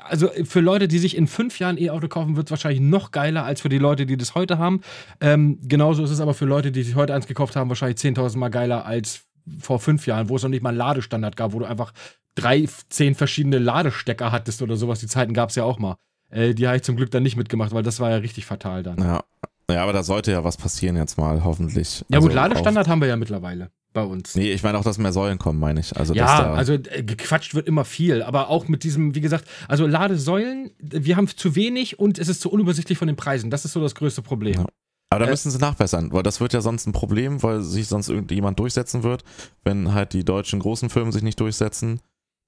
also 0.04 0.28
für 0.44 0.60
Leute, 0.60 0.88
die 0.88 0.98
sich 0.98 1.16
in 1.16 1.26
fünf 1.26 1.58
Jahren 1.58 1.78
E-Auto 1.78 2.06
kaufen, 2.08 2.36
wird 2.36 2.46
es 2.48 2.50
wahrscheinlich 2.50 2.80
noch 2.82 3.10
geiler 3.12 3.44
als 3.44 3.62
für 3.62 3.70
die 3.70 3.78
Leute, 3.78 4.04
die 4.06 4.16
das 4.16 4.34
heute 4.34 4.58
haben. 4.58 4.82
Ähm, 5.20 5.58
genauso 5.62 6.04
ist 6.04 6.10
es 6.10 6.20
aber 6.20 6.34
für 6.34 6.44
Leute, 6.44 6.70
die 6.70 6.82
sich 6.82 6.94
heute 6.94 7.14
eins 7.14 7.26
gekauft 7.26 7.56
haben, 7.56 7.68
wahrscheinlich 7.70 7.98
10.000 7.98 8.36
Mal 8.36 8.50
geiler 8.50 8.84
als 8.84 9.24
vor 9.58 9.78
fünf 9.80 10.06
Jahren, 10.06 10.28
wo 10.28 10.36
es 10.36 10.42
noch 10.42 10.50
nicht 10.50 10.62
mal 10.62 10.70
einen 10.70 10.78
Ladestandard 10.78 11.36
gab, 11.36 11.52
wo 11.52 11.58
du 11.60 11.64
einfach 11.64 11.92
drei, 12.36 12.66
zehn 12.88 13.16
verschiedene 13.16 13.58
Ladestecker 13.58 14.30
hattest 14.30 14.62
oder 14.62 14.76
sowas. 14.76 15.00
Die 15.00 15.08
Zeiten 15.08 15.34
gab 15.34 15.50
es 15.50 15.56
ja 15.56 15.64
auch 15.64 15.80
mal. 15.80 15.96
Äh, 16.30 16.54
die 16.54 16.66
habe 16.68 16.76
ich 16.76 16.82
zum 16.84 16.94
Glück 16.96 17.10
dann 17.10 17.24
nicht 17.24 17.36
mitgemacht, 17.36 17.72
weil 17.72 17.82
das 17.82 17.98
war 17.98 18.10
ja 18.10 18.16
richtig 18.18 18.46
fatal 18.46 18.82
dann. 18.84 18.98
Ja. 18.98 19.24
ja, 19.70 19.82
aber 19.82 19.92
da 19.92 20.02
sollte 20.04 20.30
ja 20.30 20.44
was 20.44 20.56
passieren 20.56 20.96
jetzt 20.96 21.18
mal, 21.18 21.42
hoffentlich. 21.44 22.04
Ja, 22.08 22.18
gut, 22.18 22.28
Also 22.30 22.36
Ladestandard 22.36 22.88
haben 22.88 23.00
wir 23.00 23.08
ja 23.08 23.16
mittlerweile 23.16 23.70
bei 23.92 24.02
uns. 24.02 24.34
Nee, 24.34 24.52
ich 24.52 24.62
meine 24.62 24.76
auch, 24.78 24.84
dass 24.84 24.98
mehr 24.98 25.12
Säulen 25.12 25.38
kommen, 25.38 25.58
meine 25.58 25.80
ich. 25.80 25.96
Also, 25.96 26.12
ja, 26.14 26.52
also 26.52 26.74
äh, 26.74 27.02
gequatscht 27.02 27.54
wird 27.54 27.66
immer 27.66 27.84
viel, 27.84 28.22
aber 28.22 28.50
auch 28.50 28.68
mit 28.68 28.84
diesem, 28.84 29.14
wie 29.14 29.22
gesagt, 29.22 29.46
also 29.68 29.86
Ladesäulen, 29.86 30.70
wir 30.80 31.16
haben 31.16 31.28
zu 31.28 31.56
wenig 31.56 31.98
und 31.98 32.18
es 32.18 32.28
ist 32.28 32.42
zu 32.42 32.50
unübersichtlich 32.50 32.98
von 32.98 33.06
den 33.08 33.16
Preisen. 33.16 33.50
Das 33.50 33.64
ist 33.64 33.72
so 33.72 33.80
das 33.80 33.94
größte 33.94 34.20
Problem. 34.22 34.54
Ja. 34.54 34.66
Aber 35.08 35.20
da 35.20 35.26
Äh, 35.26 35.30
müssen 35.30 35.50
sie 35.50 35.58
nachbessern, 35.58 36.12
weil 36.12 36.22
das 36.22 36.40
wird 36.40 36.52
ja 36.52 36.60
sonst 36.60 36.86
ein 36.86 36.92
Problem, 36.92 37.42
weil 37.42 37.62
sich 37.62 37.86
sonst 37.88 38.08
irgendjemand 38.08 38.58
durchsetzen 38.58 39.02
wird. 39.02 39.22
Wenn 39.64 39.94
halt 39.94 40.12
die 40.12 40.24
deutschen 40.24 40.58
großen 40.60 40.90
Firmen 40.90 41.12
sich 41.12 41.22
nicht 41.22 41.40
durchsetzen, 41.40 42.00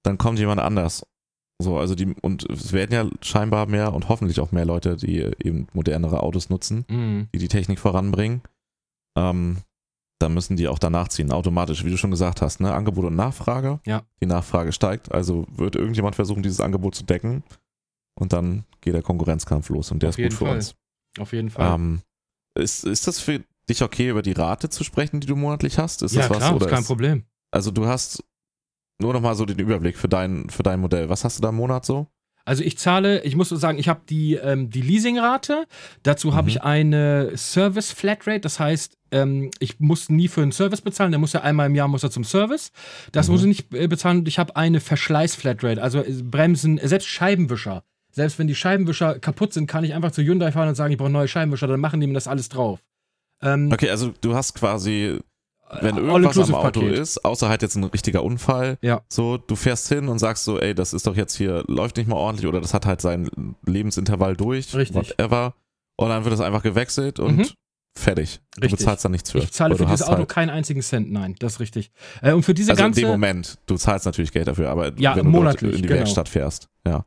dann 0.05 0.19
kommt 0.19 0.39
jemand 0.39 0.61
anders. 0.61 1.05
So, 1.61 1.77
also 1.79 1.95
die, 1.97 2.15
und 2.23 2.49
es 2.49 2.73
werden 2.73 2.93
ja 2.93 3.09
scheinbar 3.21 3.67
mehr 3.67 3.93
und 3.93 4.09
hoffentlich 4.09 4.39
auch 4.41 4.53
mehr 4.53 4.65
Leute, 4.65 4.97
die 4.97 5.19
eben 5.43 5.67
modernere 5.73 6.23
Autos 6.23 6.51
nutzen, 6.51 6.85
Mhm. 6.89 7.29
die 7.35 7.39
die 7.39 7.49
Technik 7.49 7.81
voranbringen. 7.81 8.43
Ähm, 9.17 9.59
dann 10.21 10.35
müssen 10.35 10.57
die 10.57 10.69
auch 10.69 10.79
danach 10.79 11.09
ziehen, 11.09 11.33
automatisch, 11.33 11.85
wie 11.85 11.91
du 11.91 11.97
schon 11.97 12.11
gesagt 12.11 12.43
hast, 12.43 12.61
ne? 12.61 12.73
Angebot 12.75 13.05
und 13.05 13.17
Nachfrage. 13.17 13.81
Ja. 13.87 14.03
Die 14.21 14.27
Nachfrage 14.27 14.73
steigt, 14.73 15.13
also 15.13 15.47
wird 15.51 15.77
irgendjemand 15.77 16.17
versuchen, 16.17 16.43
dieses 16.43 16.61
Angebot 16.61 16.95
zu 16.95 17.05
decken 17.05 17.43
und 18.19 18.33
dann 18.33 18.65
geht 18.81 18.95
der 18.95 19.03
Konkurrenzkampf 19.03 19.69
los 19.69 19.91
und 19.93 20.03
der 20.03 20.11
Auf 20.11 20.19
ist 20.19 20.25
gut 20.31 20.39
für 20.39 20.47
Fall. 20.47 20.57
uns. 20.57 20.75
Auf 21.19 21.33
jeden 21.33 21.51
Fall. 21.51 21.75
Ähm, 21.75 22.03
ist, 22.57 22.85
ist 22.85 23.07
das 23.07 23.21
für 23.21 23.45
dich 23.69 23.83
okay, 23.83 24.09
über 24.09 24.23
die 24.23 24.33
Rate 24.33 24.69
zu 24.71 24.83
sprechen, 24.85 25.21
die 25.21 25.27
du 25.27 25.37
monatlich 25.37 25.79
hast? 25.79 26.03
Ist 26.03 26.15
ja, 26.15 26.23
das 26.23 26.31
was? 26.31 26.39
klar, 26.39 26.57
oder 26.57 26.67
ist 26.67 26.71
kein 26.73 26.81
ist, 26.83 26.87
Problem. 26.87 27.25
Also 27.53 27.71
du 27.71 27.87
hast 27.87 28.25
nur 29.01 29.13
noch 29.13 29.21
mal 29.21 29.35
so 29.35 29.45
den 29.45 29.59
Überblick 29.59 29.97
für 29.97 30.09
dein, 30.09 30.49
für 30.51 30.63
dein 30.63 30.81
Modell. 30.81 31.09
Was 31.09 31.25
hast 31.25 31.39
du 31.39 31.43
da 31.43 31.51
im 31.51 31.57
Monat 31.57 31.85
so? 31.85 32.07
Also 32.45 32.65
ich 32.65 32.79
zahle, 32.79 33.23
ich 33.25 33.37
muss 33.37 33.51
so 33.51 33.57
sagen, 33.57 33.79
ich 33.79 33.89
habe 33.89 34.01
die, 34.09 34.35
ähm, 34.35 34.71
die 34.71 34.81
Leasingrate, 34.81 35.67
dazu 36.03 36.35
habe 36.35 36.45
Mhm. 36.45 36.49
ich 36.49 36.63
eine 36.63 37.37
Service 37.37 37.93
Flatrate, 37.93 38.41
das 38.41 38.59
heißt, 38.59 38.97
ähm, 39.11 39.51
ich 39.59 39.81
muss 39.81 40.09
nie 40.09 40.29
für 40.29 40.41
einen 40.41 40.53
Service 40.53 40.81
bezahlen, 40.81 41.13
der 41.13 41.19
muss 41.21 41.35
ja 41.35 41.43
einmal 41.43 41.67
im 41.67 41.75
Jahr 41.75 41.89
muss 41.89 42.03
er 42.05 42.11
zum 42.11 42.25
Service. 42.25 42.73
Das 43.13 43.29
Mhm. 43.29 43.33
muss 43.33 43.41
ich 43.43 43.49
nicht 43.49 43.75
äh, 43.75 43.87
bezahlen 43.87 44.21
und 44.21 44.29
ich 44.29 44.39
habe 44.39 44.57
eine 44.57 44.81
Verschleiß 44.81 45.35
Flatrate, 45.35 45.83
also 45.83 45.99
äh, 46.03 46.11
Bremsen, 46.23 46.79
äh, 46.79 46.89
selbst 46.89 47.09
Scheibenwischer. 47.09 47.85
Selbst 48.13 48.39
wenn 48.39 48.47
die 48.47 48.55
Scheibenwischer 48.55 49.19
kaputt 49.19 49.53
sind, 49.53 49.67
kann 49.67 49.85
ich 49.85 49.93
einfach 49.93 50.13
zu 50.13 50.23
Hyundai 50.23 50.51
fahren 50.51 50.69
und 50.71 50.75
sagen, 50.75 50.91
ich 50.93 50.99
brauche 50.99 51.11
neue 51.11 51.29
Scheibenwischer, 51.29 51.67
dann 51.67 51.81
machen 51.81 52.01
die 52.01 52.07
mir 52.07 52.15
das 52.15 52.27
alles 52.27 52.49
drauf. 52.49 52.81
Ähm, 53.43 53.71
Okay, 53.71 53.91
also 53.91 54.13
du 54.23 54.35
hast 54.35 54.55
quasi, 54.55 55.19
wenn 55.81 55.97
irgendwas 55.97 56.15
am 56.15 56.23
inclusive 56.45 56.57
Auto 56.59 56.81
ist, 56.87 57.25
außer 57.25 57.49
halt 57.49 57.63
jetzt 57.63 57.77
ein 57.77 57.85
richtiger 57.85 58.23
Unfall, 58.25 58.79
Ja. 58.83 59.03
so, 59.09 59.37
du 59.39 59.57
fährst 59.57 59.89
hin 59.89 60.09
und 60.09 60.19
sagst 60.19 60.45
so, 60.45 60.59
ey, 60.59 60.75
das 60.75 60.93
ist 60.93 61.07
doch 61.07 61.17
jetzt 61.17 61.37
hier, 61.37 61.65
läuft 61.69 61.97
nicht 61.97 62.09
mal 62.09 62.17
ordentlich 62.17 62.47
oder 62.47 62.61
das 62.61 62.75
hat 62.75 62.87
halt 62.87 63.01
sein 63.01 63.29
Lebensintervall 63.67 64.37
durch, 64.37 64.75
Richtig. 64.75 64.97
whatever. 64.97 65.55
Und 65.97 66.09
dann 66.11 66.25
wird 66.25 66.35
es 66.35 66.41
einfach 66.41 66.63
gewechselt 66.63 67.19
und 67.19 67.37
Mhm. 67.39 67.47
fertig. 67.99 68.41
Du 68.55 68.61
Richtig. 68.63 68.79
bezahlst 68.79 69.05
da 69.05 69.09
nichts 69.09 69.31
für. 69.33 69.39
Ich 69.39 69.51
zahle 69.53 69.75
für 69.77 69.85
dieses 69.87 70.03
Auto 70.07 70.19
halt, 70.19 70.29
keinen 70.29 70.51
einzigen 70.51 70.81
Cent, 70.83 71.11
nein, 71.11 71.35
das 71.41 71.55
ist 71.55 71.61
richtig. 71.61 71.91
Äh, 72.23 72.33
und 72.33 72.45
für 72.45 72.55
diese 72.55 72.71
Also 72.71 72.81
in 72.83 72.85
ganze. 72.87 73.01
dem 73.01 73.09
Moment, 73.11 73.59
du 73.67 73.77
zahlst 73.77 74.07
natürlich 74.07 74.31
Geld 74.33 74.47
dafür, 74.49 74.71
aber 74.71 74.93
Ja, 74.99 75.17
wenn 75.17 75.31
du 75.31 75.39
in 75.41 75.77
die 75.77 75.83
genau. 75.83 75.95
Werkstatt 75.97 76.29
fährst, 76.29 76.69
ja. 76.87 77.05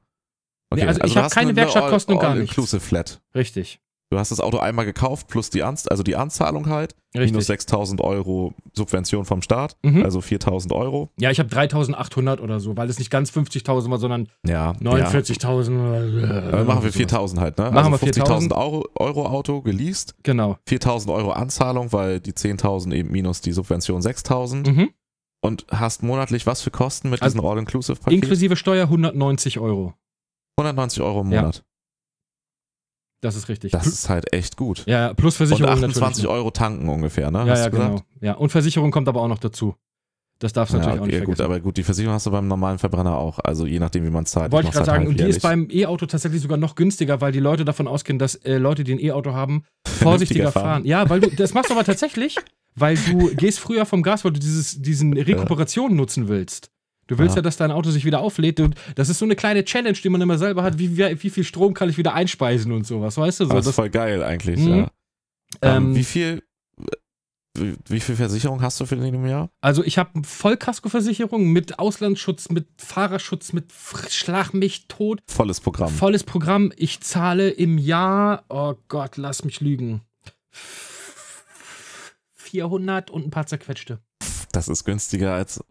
Nee, 0.73 0.83
also 0.83 1.01
ich 1.03 1.11
du 1.13 1.17
hab 1.17 1.25
hast 1.25 1.33
keine 1.33 1.49
eine 1.49 1.55
Werkstattkosten 1.57 2.15
und 2.15 2.21
gar 2.21 2.35
nichts. 2.35 2.51
All-Inclusive 2.51 2.79
Flat. 2.81 3.21
Richtig. 3.35 3.79
Du 4.11 4.19
hast 4.19 4.29
das 4.29 4.41
Auto 4.41 4.57
einmal 4.57 4.83
gekauft 4.85 5.29
plus 5.29 5.49
die, 5.49 5.63
Anz 5.63 5.87
also 5.87 6.03
die 6.03 6.17
Anzahlung 6.17 6.67
halt, 6.67 6.95
minus 7.13 7.49
Richtig. 7.49 7.69
6.000 7.69 8.01
Euro 8.01 8.53
Subvention 8.73 9.23
vom 9.23 9.41
Staat, 9.41 9.77
Mhm. 9.83 10.03
also 10.03 10.19
4.000 10.19 10.73
Euro. 10.73 11.09
Ja, 11.17 11.31
ich 11.31 11.39
habe 11.39 11.47
3800 11.47 12.41
oder 12.41 12.59
so, 12.59 12.75
weil 12.75 12.89
es 12.89 12.99
nicht 12.99 13.09
ganz 13.09 13.29
50.000 13.31 13.89
war, 13.89 13.99
sondern 13.99 14.27
Ja, 14.45 14.73
49.000 14.81 16.19
Ja. 16.21 16.59
Äh, 16.59 16.63
machen 16.65 16.83
wir 16.83 16.91
sowas. 16.91 16.95
4.000 16.95 17.39
halt, 17.39 17.57
ne? 17.57 17.71
Machen 17.71 17.93
also 17.93 18.05
wir 18.05 18.13
50.000 18.13 18.51
Euro, 18.53 18.85
Euro 18.95 19.25
Auto 19.27 19.61
geleast, 19.61 20.15
Genau. 20.23 20.57
4.000 20.67 21.09
Euro 21.13 21.31
Anzahlung, 21.31 21.93
weil 21.93 22.19
die 22.19 22.33
10.000 22.33 22.93
eben 22.93 23.11
minus 23.11 23.39
die 23.39 23.53
Subvention 23.53 24.01
6.000 24.01 24.67
Mhm. 24.69 24.89
und 25.41 25.65
hast 25.71 26.03
monatlich 26.03 26.45
was 26.45 26.61
für 26.61 26.71
Kosten 26.71 27.09
mit 27.09 27.21
Also 27.21 27.35
diesem 27.37 27.47
All-Inclusive-Paket? 27.49 28.13
Inklusive 28.13 28.57
Steuer 28.57 28.87
190 28.89 29.59
Euro. 29.59 29.93
190 30.59 31.01
Euro 31.01 31.21
im 31.21 31.31
Ja. 31.31 31.51
Das 33.21 33.35
ist 33.35 33.49
richtig. 33.49 33.71
Das 33.71 33.85
ist 33.87 34.09
halt 34.09 34.33
echt 34.33 34.57
gut. 34.57 34.83
ja, 34.87 35.13
plus 35.13 35.35
Und 35.35 35.47
Versicherung 35.47 35.71
28 35.73 36.01
natürlich. 36.01 36.23
noch. 36.23 36.31
Euro 36.31 36.51
tanken 36.51 36.89
ungefähr, 36.89 37.29
ne? 37.31 37.39
Ja, 37.45 37.51
Hast 37.51 37.59
ja, 37.65 37.69
gesagt? 37.69 37.89
genau. 37.91 38.01
Ja, 38.19 38.33
und 38.33 38.49
Versicherung 38.49 38.91
kommt 38.91 39.07
aber 39.07 39.21
auch 39.21 39.27
noch 39.27 39.37
dazu. 39.39 39.75
Das 40.39 40.53
darfst 40.53 40.73
du 40.73 40.77
Ja, 40.79 40.85
natürlich 40.85 40.99
auch 40.99 41.03
okay, 41.05 41.11
nicht 41.17 41.25
gut, 41.25 41.35
vergessen. 41.37 41.53
aber 41.53 41.59
gut, 41.61 41.77
die 41.77 41.83
Versicherung 41.83 42.15
hast 42.15 42.25
du 42.25 42.31
beim 42.31 42.47
normalen 42.47 42.79
Verbrenner 42.79 43.15
auch. 43.15 43.37
Also 43.43 43.67
je 43.67 43.77
nachdem, 43.77 44.03
wie 44.05 44.09
man 44.09 44.25
zahlt. 44.25 44.51
Wollte 44.51 44.69
ich 44.69 44.73
mach's 44.73 44.85
gerade 44.85 44.91
halt 44.91 45.01
sagen, 45.01 45.07
und 45.11 45.19
die 45.19 45.29
ist 45.29 45.43
beim 45.43 45.67
E-Auto 45.71 46.07
tatsächlich 46.07 46.41
sogar 46.41 46.57
noch 46.57 46.73
günstiger, 46.73 47.21
weil 47.21 47.31
die 47.31 47.39
Leute 47.39 47.63
davon 47.63 47.87
ausgehen, 47.87 48.17
dass 48.17 48.33
äh, 48.35 48.57
Leute, 48.57 48.83
die 48.83 48.93
ein 48.93 48.99
E-Auto 48.99 49.33
haben, 49.33 49.65
vorsichtiger 49.87 50.51
fahren. 50.51 50.63
fahren. 50.65 50.85
Ja, 50.85 51.07
weil 51.11 51.19
du, 51.19 51.29
das 51.29 51.53
machst 51.53 51.69
du 51.69 51.75
aber 51.75 51.83
tatsächlich, 51.83 52.37
weil 52.75 52.97
du 52.97 53.35
gehst 53.35 53.59
früher 53.59 53.85
vom 53.85 54.01
Gas, 54.01 54.25
weil 54.25 54.31
du 54.31 54.39
dieses, 54.39 54.81
diesen 54.81 55.13
Rekuperation 55.15 55.95
nutzen 55.95 56.27
willst. 56.27 56.71
Du 57.11 57.17
willst 57.17 57.35
ja. 57.35 57.39
Ja. 57.39 57.41
dass 57.41 57.57
dein 57.57 57.71
Auto 57.71 57.89
sich 57.91 58.05
wieder 58.05 58.21
auflädt. 58.21 58.61
Und 58.61 58.75
das 58.95 59.09
ist 59.09 59.19
so 59.19 59.25
eine 59.25 59.35
kleine 59.35 59.65
Challenge, 59.65 59.97
die 60.01 60.07
man 60.07 60.21
immer 60.21 60.37
selber 60.37 60.63
hat. 60.63 60.79
Wie, 60.79 60.95
wie, 60.97 61.21
wie 61.23 61.29
viel 61.29 61.43
Strom 61.43 61.73
kann 61.73 61.89
ich 61.89 61.97
wieder 61.97 62.13
einspeisen 62.13 62.71
und 62.71 62.87
sowas, 62.87 63.17
weißt 63.17 63.41
du? 63.41 63.45
So, 63.45 63.51
Aber 63.51 63.59
das 63.59 63.67
ist 63.67 63.75
voll 63.75 63.89
geil 63.89 64.23
eigentlich, 64.23 64.59
Mhm. 64.59 64.67
ja. 64.69 64.91
Ähm, 65.61 65.87
ähm, 65.87 65.95
wie 65.95 66.03
viel 66.05 66.41
wie, 67.53 67.99
viel 67.99 68.15
Versicherung 68.15 68.61
hast 68.61 68.79
du 68.79 68.85
für 68.85 68.95
den 68.95 69.13
im 69.13 69.25
Jahr? 69.27 69.49
also 69.59 69.83
ich 69.83 69.97
habe 69.97 70.21
Vollkaskoversicherung 70.23 71.49
mit 71.51 71.79
Auslandsschutz, 71.79 72.49
mit 72.49 72.67
Fahrerschutz, 72.77 73.51
mit 73.51 73.73
Schlag 74.09 74.53
mich 74.53 74.87
tot. 74.87 75.19
Volles 75.27 75.59
Programm. 75.59 75.89
Volles 75.89 76.23
Programm. 76.23 76.71
Ich 76.77 77.01
zahle 77.01 77.49
im 77.49 77.77
Jahr, 77.77 78.45
oh 78.47 78.75
Gott, 78.87 79.17
lass 79.17 79.43
mich 79.43 79.59
lügen. 79.59 79.99
400 82.35 83.11
und 83.11 83.27
ein 83.27 83.31
paar 83.31 83.47
zerquetschte. 83.47 83.99
Das 84.53 84.69
ist 84.69 84.85
günstiger 84.85 85.33
als 85.33 85.61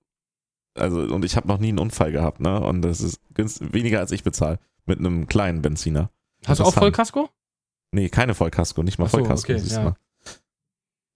also 0.75 1.01
und 1.01 1.25
ich 1.25 1.37
habe 1.37 1.49
noch 1.49 1.59
nie 1.59 1.69
einen 1.69 1.79
Unfall 1.79 2.13
gehabt, 2.13 2.41
ne? 2.41 2.61
Und 2.61 2.83
das 2.83 3.01
ist 3.01 3.21
günst, 3.35 3.73
weniger 3.73 3.99
als 4.01 4.13
ich 4.13 4.23
bezahle 4.25 4.59
mit 4.87 4.99
einem 4.99 5.27
kleinen 5.27 5.63
Benziner. 5.63 6.11
Hast 6.47 6.61
du 6.61 6.65
auch. 6.65 6.75
Vollkasko? 6.75 7.29
Nee, 7.93 8.09
keine 8.09 8.35
Vollkasko, 8.35 8.83
nicht 8.83 8.99
mal 8.99 9.07
Ach 9.07 9.11
so, 9.11 9.19
Vollkasko. 9.19 9.53
okay, 9.53 9.61
du 9.63 9.69
ja. 9.75 9.83
mal. 9.83 9.95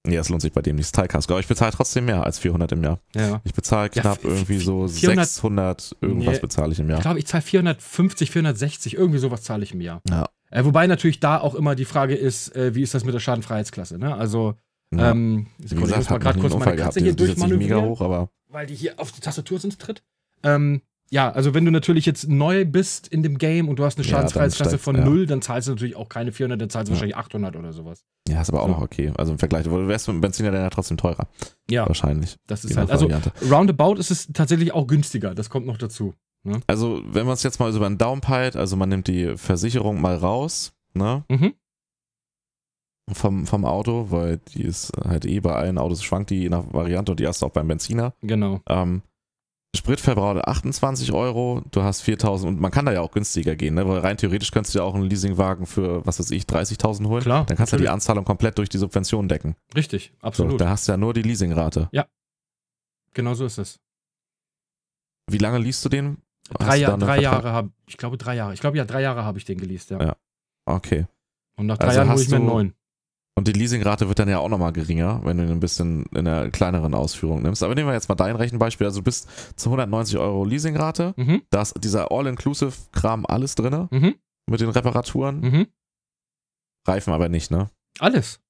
Ja, 0.06 0.20
es 0.20 0.28
lohnt 0.28 0.42
sich 0.42 0.52
bei 0.52 0.60
dem 0.60 0.76
nicht, 0.76 0.94
Teilkasko. 0.94 1.32
Aber 1.32 1.40
ich 1.40 1.46
bezahle 1.46 1.72
trotzdem 1.72 2.04
mehr 2.04 2.22
als 2.24 2.38
400 2.38 2.72
im 2.72 2.84
Jahr. 2.84 3.00
Ja. 3.14 3.40
Ich 3.44 3.54
bezahle 3.54 3.88
Ja, 3.94 4.02
knapp 4.02 4.18
f- 4.18 4.24
irgendwie 4.24 4.58
so 4.58 4.86
400 4.86 5.26
600 5.26 5.96
irgendwas 6.02 6.34
Nee. 6.34 6.40
bezahle 6.40 6.72
ich 6.72 6.78
im 6.80 6.86
Ich 6.86 6.90
Jahr. 6.90 7.00
glaube, 7.00 7.18
ich 7.20 7.26
zahle 7.26 7.42
450, 7.42 8.30
460, 8.30 8.94
irgendwie 8.98 9.18
sowas 9.18 9.42
zahle 9.42 9.62
ich 9.62 9.72
im 9.72 9.80
Jahr. 9.80 10.02
Ja. 10.10 10.28
Äh, 10.50 10.64
wobei 10.66 10.86
natürlich 10.86 11.20
da 11.20 11.40
auch 11.40 11.54
immer 11.54 11.74
die 11.74 11.86
Frage 11.86 12.14
ist, 12.16 12.54
äh, 12.54 12.74
wie 12.74 12.82
ist 12.82 12.92
das 12.92 13.04
mit 13.06 13.14
der 13.14 13.20
Schadenfreiheitsklasse? 13.20 13.96
Ne? 13.98 14.14
Also, 14.14 14.56
Ja. 14.94 15.10
ähm, 15.12 15.46
Sekunde, 15.64 15.92
ich 15.92 15.96
muss 15.96 16.10
mal 16.10 16.18
gerade 16.18 16.38
kurz 16.38 16.52
meine 16.52 16.56
Unfall 16.56 16.76
gehabt. 16.76 16.94
Katze 16.96 17.00
hier 17.00 17.12
nicht 17.12 17.20
mega 17.20 17.34
durchmanövrieren, 17.34 17.84
hoch, 17.86 18.00
aber 18.02 18.28
weil 18.54 18.66
die 18.66 18.74
hier 18.74 18.98
auf 18.98 19.12
die 19.12 19.20
Tastatur 19.20 19.58
sonst 19.58 19.80
tritt. 19.80 20.02
Ähm, 20.42 20.80
ja, 21.10 21.30
also 21.30 21.52
wenn 21.54 21.64
du 21.64 21.70
natürlich 21.70 22.06
jetzt 22.06 22.28
neu 22.28 22.64
bist 22.64 23.06
in 23.08 23.22
dem 23.22 23.36
Game 23.36 23.68
und 23.68 23.78
du 23.78 23.84
hast 23.84 23.98
eine 23.98 24.06
Ja, 24.06 24.12
Schadensfreiheitsklasse 24.12 24.70
steigt's, 24.70 24.84
von 24.84 24.96
ja. 24.96 25.04
0, 25.04 25.26
dann 25.26 25.42
zahlst 25.42 25.68
du 25.68 25.72
natürlich 25.72 25.96
auch 25.96 26.08
keine 26.08 26.32
400, 26.32 26.60
dann 26.60 26.70
zahlst 26.70 26.88
du 26.88 26.92
Ja. 26.92 26.94
wahrscheinlich 26.96 27.16
800 27.16 27.56
oder 27.56 27.72
sowas. 27.72 28.04
ja, 28.26 28.40
ist 28.40 28.48
aber 28.48 28.62
auch 28.62 28.68
noch 28.68 28.80
okay. 28.80 29.12
Also 29.16 29.32
im 29.32 29.38
Vergleich, 29.38 29.64
du 29.64 29.86
wärst 29.86 30.08
mit 30.08 30.14
dem 30.14 30.20
Benziner 30.22 30.50
dann 30.50 30.62
ja 30.62 30.70
trotzdem 30.70 30.96
teurer. 30.96 31.28
Ja, 31.70 31.86
Wahrscheinlich. 31.86 32.36
das 32.46 32.64
ist 32.64 32.76
halt, 32.76 32.90
also 32.90 33.04
Variante. 33.04 33.32
roundabout 33.50 33.94
ist 33.96 34.10
es 34.10 34.28
tatsächlich 34.32 34.72
auch 34.72 34.86
günstiger, 34.86 35.34
das 35.34 35.50
kommt 35.50 35.66
noch 35.66 35.76
dazu. 35.76 36.14
Also, 36.66 37.00
wenn 37.06 37.24
man 37.26 37.34
es 37.34 37.42
jetzt 37.42 37.58
mal 37.60 37.70
so 37.72 37.78
über 37.78 37.88
den 37.88 37.96
Daumen 37.98 38.20
peilt, 38.20 38.54
also 38.56 38.76
man 38.76 38.88
nimmt 38.90 39.08
die 39.08 39.36
Versicherung 39.36 40.00
mal 40.00 40.14
raus, 40.16 40.72
ne? 40.94 41.24
Mhm. 41.30 41.54
Vom, 43.12 43.46
vom 43.46 43.64
Auto, 43.64 44.10
weil 44.10 44.38
die 44.38 44.62
ist 44.62 44.92
halt 45.04 45.26
eh 45.26 45.40
bei 45.40 45.54
allen 45.54 45.78
Autos 45.78 46.02
schwankt 46.02 46.30
die 46.30 46.42
je 46.42 46.48
nach 46.48 46.64
Variante 46.72 47.12
und 47.12 47.20
die 47.20 47.26
hast 47.26 47.42
du 47.42 47.46
auch 47.46 47.50
beim 47.50 47.68
Benziner. 47.68 48.14
Genau. 48.22 48.60
Ähm, 48.68 49.02
Spritverbrauch 49.76 50.36
28 50.36 51.12
Euro, 51.12 51.62
du 51.72 51.82
hast 51.82 52.02
4000 52.02 52.48
und 52.52 52.60
man 52.60 52.70
kann 52.70 52.86
da 52.86 52.92
ja 52.92 53.00
auch 53.00 53.10
günstiger 53.10 53.56
gehen, 53.56 53.74
ne? 53.74 53.86
weil 53.88 53.98
rein 53.98 54.16
theoretisch 54.16 54.52
könntest 54.52 54.74
du 54.74 54.78
ja 54.78 54.84
auch 54.84 54.94
einen 54.94 55.04
Leasingwagen 55.10 55.66
für, 55.66 56.06
was 56.06 56.20
weiß 56.20 56.30
ich, 56.30 56.44
30.000 56.44 57.06
holen. 57.08 57.22
Klar, 57.22 57.44
Dann 57.46 57.56
kannst 57.56 57.72
du 57.72 57.76
die 57.76 57.82
natürlich. 57.82 57.92
Anzahlung 57.94 58.24
komplett 58.24 58.56
durch 58.56 58.68
die 58.68 58.78
Subvention 58.78 59.28
decken. 59.28 59.56
Richtig, 59.74 60.12
So, 60.20 60.26
absolut. 60.28 60.60
da 60.60 60.68
hast 60.68 60.86
du 60.86 60.92
ja 60.92 60.96
nur 60.96 61.12
die 61.12 61.22
Leasingrate. 61.22 61.88
genau 63.12 63.34
so 63.34 63.44
ist 63.46 63.58
es. 63.58 63.80
Wie 65.30 65.38
lange 65.38 65.58
liest 65.58 65.84
du 65.84 65.88
den? 65.88 66.18
Drei, 66.50 66.76
Jahr, 66.76 66.98
drei? 66.98 67.20
Jahre 67.20 67.52
habe 67.52 67.70
ich 67.86 67.96
glaube 67.96 68.16
drei 68.18 68.36
Jahre. 68.36 68.52
Ich 68.54 68.60
glaube 68.60 68.76
ja, 68.76 68.84
drei 68.84 69.00
Jahre 69.00 69.24
habe 69.24 69.38
ich 69.38 69.44
den 69.44 69.58
geleast, 69.58 69.90
ja. 69.90 70.00
Ja. 70.00 70.16
Okay. 70.66 71.06
Und 71.56 71.66
nach 71.66 71.78
drei 71.78 71.86
Also 71.88 71.98
Jahren 72.00 72.12
hole 72.12 72.22
ich 72.22 72.28
mir 72.28 72.36
einen 72.36 72.46
neuen. 72.46 72.74
Und 73.36 73.48
die 73.48 73.52
Leasingrate 73.52 74.06
wird 74.08 74.20
dann 74.20 74.28
ja 74.28 74.38
auch 74.38 74.48
nochmal 74.48 74.72
geringer, 74.72 75.20
wenn 75.24 75.38
du 75.38 75.44
ihn 75.44 75.50
ein 75.50 75.58
bisschen 75.60 76.04
in 76.14 76.18
einer 76.28 76.50
kleineren 76.50 76.94
Ausführung 76.94 77.42
nimmst. 77.42 77.64
Aber 77.64 77.74
nehmen 77.74 77.88
wir 77.88 77.94
jetzt 77.94 78.08
mal 78.08 78.14
dein 78.14 78.36
Rechenbeispiel. 78.36 78.86
Also 78.86 79.00
du 79.00 79.04
bist 79.04 79.28
zu 79.58 79.70
190 79.70 80.18
Euro 80.18 80.44
Leasingrate. 80.44 81.14
Mhm, 81.16 81.42
Da 81.50 81.62
ist 81.62 81.74
dieser 81.82 82.12
All-Inclusive-Kram 82.12 83.26
alles 83.26 83.56
drin 83.56 83.88
mhm, 83.90 84.14
mit 84.48 84.60
den 84.60 84.68
Reparaturen. 84.70 85.40
mhm. 85.40 85.66
Reifen 86.86 87.12
aber 87.12 87.28
nicht, 87.28 87.50
ne? 87.50 87.70
Alles. 87.98 88.40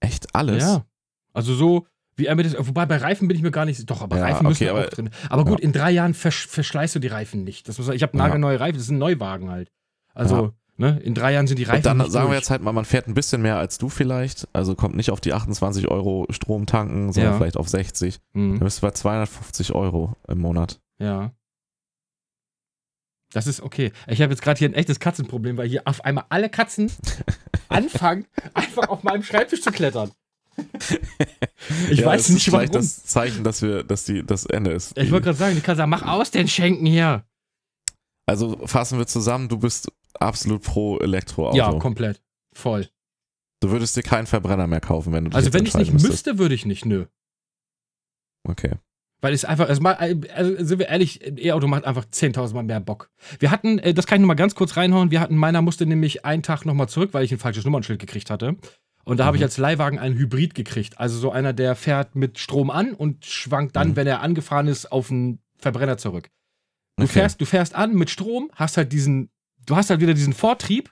Echt 0.00 0.34
alles? 0.34 0.62
Ja. 0.62 0.86
Also 1.32 1.54
so, 1.54 1.86
wie 2.16 2.26
er 2.26 2.34
mir 2.36 2.44
das. 2.44 2.54
Wobei 2.66 2.86
bei 2.86 2.96
Reifen 2.98 3.26
bin 3.28 3.36
ich 3.36 3.42
mir 3.42 3.50
gar 3.50 3.64
nicht. 3.64 3.90
Doch, 3.90 4.00
aber 4.00 4.16
Ja, 4.16 4.22
Reifen 4.24 4.46
müssen 4.46 4.62
okay, 4.62 4.70
auch 4.70 4.76
aber- 4.78 4.86
drin. 4.86 5.10
Aber 5.28 5.44
gut, 5.44 5.60
in 5.60 5.72
drei 5.72 5.90
Jahren 5.90 6.14
versch 6.14 6.46
verschleißt 6.46 6.94
du 6.94 6.98
die 7.00 7.08
Reifen 7.08 7.42
nicht. 7.44 7.68
Das 7.68 7.76
muss, 7.78 7.88
ich 7.88 8.02
habe 8.02 8.16
Ja. 8.16 8.24
nagelneue 8.24 8.60
Reifen, 8.60 8.76
das 8.78 8.86
sind 8.86 8.98
Neuwagen 8.98 9.50
halt. 9.50 9.70
Also, 10.14 10.52
ne, 10.76 10.98
in 11.02 11.14
drei 11.14 11.32
Jahren 11.32 11.46
sind 11.46 11.58
die 11.58 11.64
Reifen. 11.64 11.76
Und 11.90 12.00
dann 12.00 12.10
sagen 12.10 12.26
wir 12.26 12.30
durch. 12.30 12.38
jetzt 12.40 12.50
halt 12.50 12.62
mal, 12.62 12.72
man 12.72 12.84
fährt 12.84 13.06
ein 13.08 13.14
bisschen 13.14 13.42
mehr 13.42 13.56
als 13.56 13.78
du 13.78 13.88
vielleicht. 13.88 14.48
Also 14.52 14.74
kommt 14.74 14.96
nicht 14.96 15.10
auf 15.10 15.20
die 15.20 15.32
28 15.32 15.88
Euro 15.88 16.26
Strom 16.30 16.66
tanken, 16.66 17.12
sondern 17.12 17.32
Ja. 17.32 17.38
vielleicht 17.38 17.56
auf 17.56 17.68
60. 17.68 18.18
Dann 18.32 18.42
Mhm, 18.42 18.58
bist 18.60 18.78
du 18.78 18.82
bei 18.82 18.90
250 18.92 19.72
Euro 19.72 20.16
im 20.28 20.38
Monat. 20.38 20.80
ja. 20.98 21.32
Das 23.32 23.48
ist 23.48 23.62
okay. 23.62 23.90
Ich 24.06 24.22
habe 24.22 24.32
jetzt 24.32 24.42
gerade 24.42 24.58
hier 24.60 24.68
ein 24.68 24.74
echtes 24.74 25.00
Katzenproblem, 25.00 25.56
weil 25.56 25.68
hier 25.68 25.82
auf 25.86 26.04
einmal 26.04 26.24
alle 26.28 26.48
Katzen 26.48 26.92
anfangen, 27.68 28.26
einfach 28.54 28.88
auf 28.88 29.02
meinem 29.02 29.24
Schreibtisch 29.24 29.60
zu 29.60 29.72
klettern. 29.72 30.12
Ich 31.90 31.98
Ja, 31.98 32.06
weiß 32.06 32.28
ist 32.28 32.34
nicht 32.34 32.46
warum. 32.52 32.60
vielleicht 32.60 32.76
das 32.76 33.02
Zeichen, 33.04 33.42
dass 33.42 33.60
wir, 33.60 33.82
dass 33.82 34.04
die, 34.04 34.24
das 34.24 34.46
Ende 34.46 34.70
ist. 34.70 34.96
ich 34.96 35.10
wollte 35.10 35.24
gerade 35.24 35.38
sagen, 35.38 35.56
die 35.56 35.62
Katze 35.62 35.84
mach 35.88 36.02
aus 36.06 36.30
den 36.30 36.46
Schenken 36.46 36.86
hier. 36.86 37.24
Also 38.26 38.64
fassen 38.68 38.98
wir 38.98 39.06
zusammen, 39.08 39.48
du 39.48 39.58
bist 39.58 39.90
absolut 40.20 40.62
pro 40.62 40.98
Elektroauto. 40.98 41.56
Ja, 41.56 41.72
komplett. 41.78 42.22
Voll. 42.54 42.88
du 43.60 43.70
würdest 43.70 43.96
dir 43.96 44.02
keinen 44.02 44.26
Verbrenner 44.26 44.66
mehr 44.66 44.80
kaufen, 44.80 45.12
wenn 45.12 45.24
du 45.24 45.30
dich 45.30 45.36
Also 45.36 45.52
wenn 45.54 45.62
ich 45.64 45.70
es 45.70 45.76
nicht 45.76 45.92
müsstest. 45.92 46.12
müsste, 46.26 46.38
würde 46.38 46.54
ich 46.54 46.66
nicht, 46.66 46.84
nö. 46.84 47.06
Okay. 48.46 48.72
Weil 49.20 49.32
es 49.32 49.44
einfach, 49.46 49.68
also, 49.70 49.80
mal, 49.80 49.94
also 50.34 50.64
sind 50.64 50.78
wir 50.78 50.88
ehrlich, 50.88 51.24
E-Auto 51.42 51.66
macht 51.66 51.84
einfach 51.84 52.04
10.000 52.04 52.52
Mal 52.54 52.62
mehr 52.62 52.80
Bock. 52.80 53.10
Wir 53.38 53.50
hatten, 53.50 53.78
äh, 53.78 53.94
das 53.94 54.06
kann 54.06 54.16
ich 54.16 54.20
nochmal 54.20 54.36
ganz 54.36 54.54
kurz 54.54 54.76
reinhauen, 54.76 55.10
wir 55.10 55.20
hatten, 55.20 55.36
meiner 55.36 55.62
musste 55.62 55.86
nämlich 55.86 56.26
einen 56.26 56.42
Tag 56.42 56.66
nochmal 56.66 56.88
zurück, 56.90 57.10
weil 57.14 57.24
ich 57.24 57.32
ein 57.32 57.38
falsches 57.38 57.64
Nummernschild 57.64 57.98
gekriegt 57.98 58.28
hatte. 58.28 58.56
Und 59.06 59.18
da 59.20 59.24
habe 59.24 59.36
ich 59.36 59.40
Mhm. 59.40 59.44
als 59.44 59.56
Leihwagen 59.58 59.98
einen 59.98 60.16
Hybrid 60.16 60.54
gekriegt. 60.54 60.98
Also 60.98 61.18
so 61.18 61.30
einer, 61.30 61.52
der 61.54 61.74
fährt 61.74 62.14
mit 62.16 62.38
Strom 62.38 62.70
an 62.70 62.92
und 62.92 63.24
schwankt 63.24 63.76
dann, 63.76 63.90
Mhm. 63.90 63.96
wenn 63.96 64.06
er 64.06 64.20
angefahren 64.20 64.66
ist, 64.66 64.92
auf 64.92 65.10
einen 65.10 65.38
Verbrenner 65.58 65.96
zurück. 65.96 66.28
Du, 66.96 67.04
Okay. 67.04 67.12
fährst, 67.14 67.40
du 67.40 67.46
fährst 67.46 67.74
an 67.74 67.94
mit 67.94 68.10
Strom, 68.10 68.50
hast 68.54 68.76
halt 68.76 68.92
diesen, 68.92 69.30
du 69.66 69.76
hast 69.76 69.90
halt 69.90 70.00
wieder 70.00 70.14
diesen 70.14 70.32
Vortrieb 70.32 70.90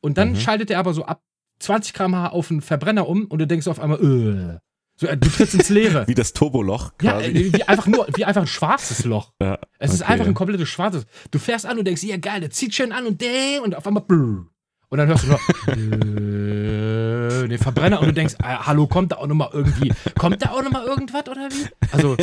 und 0.00 0.18
dann 0.18 0.32
Mhm. 0.32 0.36
schaltet 0.36 0.70
er 0.70 0.78
aber 0.78 0.94
so 0.94 1.04
ab 1.04 1.22
20 1.60 1.92
km/h 1.94 2.28
auf 2.30 2.50
einen 2.50 2.60
Verbrenner 2.60 3.08
um 3.08 3.26
und 3.26 3.38
du 3.38 3.46
denkst 3.46 3.68
auf 3.68 3.78
einmal, 3.80 3.98
äh, 4.00 4.58
so, 4.96 5.06
äh, 5.06 5.16
du 5.16 5.28
trittst 5.28 5.54
ins 5.54 5.68
Leere. 5.68 6.06
Wie 6.08 6.14
das 6.14 6.32
Turboloch 6.32 6.92
Ja, 7.00 7.12
quasi. 7.12 7.30
äh, 7.30 7.52
wie 7.52 7.62
einfach 7.64 7.86
nur, 7.86 8.06
wie 8.14 8.24
einfach 8.24 8.42
ein 8.42 8.46
schwarzes 8.48 9.04
Loch. 9.04 9.32
Ja, 9.40 9.58
Es 9.78 9.94
ist 9.94 10.02
okay. 10.02 10.12
einfach 10.12 10.26
ein 10.26 10.34
komplettes 10.34 10.68
schwarzes. 10.68 11.06
Du 11.30 11.38
fährst 11.38 11.64
an 11.66 11.78
und 11.78 11.84
denkst, 11.86 12.02
ja 12.02 12.16
geil, 12.16 12.40
der 12.40 12.50
zieht 12.50 12.74
schön 12.74 12.92
an 12.92 13.06
und 13.06 13.20
däh, 13.20 13.58
und 13.60 13.74
auf 13.74 13.86
einmal 13.86 14.02
brrr. 14.02 14.46
Und 14.88 14.98
dann 14.98 15.08
hörst 15.08 15.24
du 15.24 15.28
nur 15.28 15.38
äh, 15.68 17.48
den 17.48 17.58
Verbrenner 17.58 18.00
und 18.00 18.08
du 18.08 18.12
denkst, 18.12 18.34
ah, 18.42 18.66
hallo, 18.66 18.86
kommt 18.86 19.12
da 19.12 19.16
auch 19.16 19.26
nochmal 19.26 19.48
irgendwie, 19.52 19.92
kommt 20.18 20.42
da 20.42 20.50
auch 20.50 20.62
nochmal 20.62 20.84
irgendwas 20.84 21.26
oder 21.28 21.48
wie? 21.50 21.66
Also, 21.92 22.16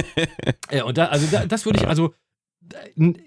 ja, 0.72 0.84
und 0.84 0.98
da, 0.98 1.06
also 1.06 1.28
da, 1.32 1.46
das 1.46 1.66
würde 1.66 1.80
ich, 1.80 1.88
also, 1.88 2.14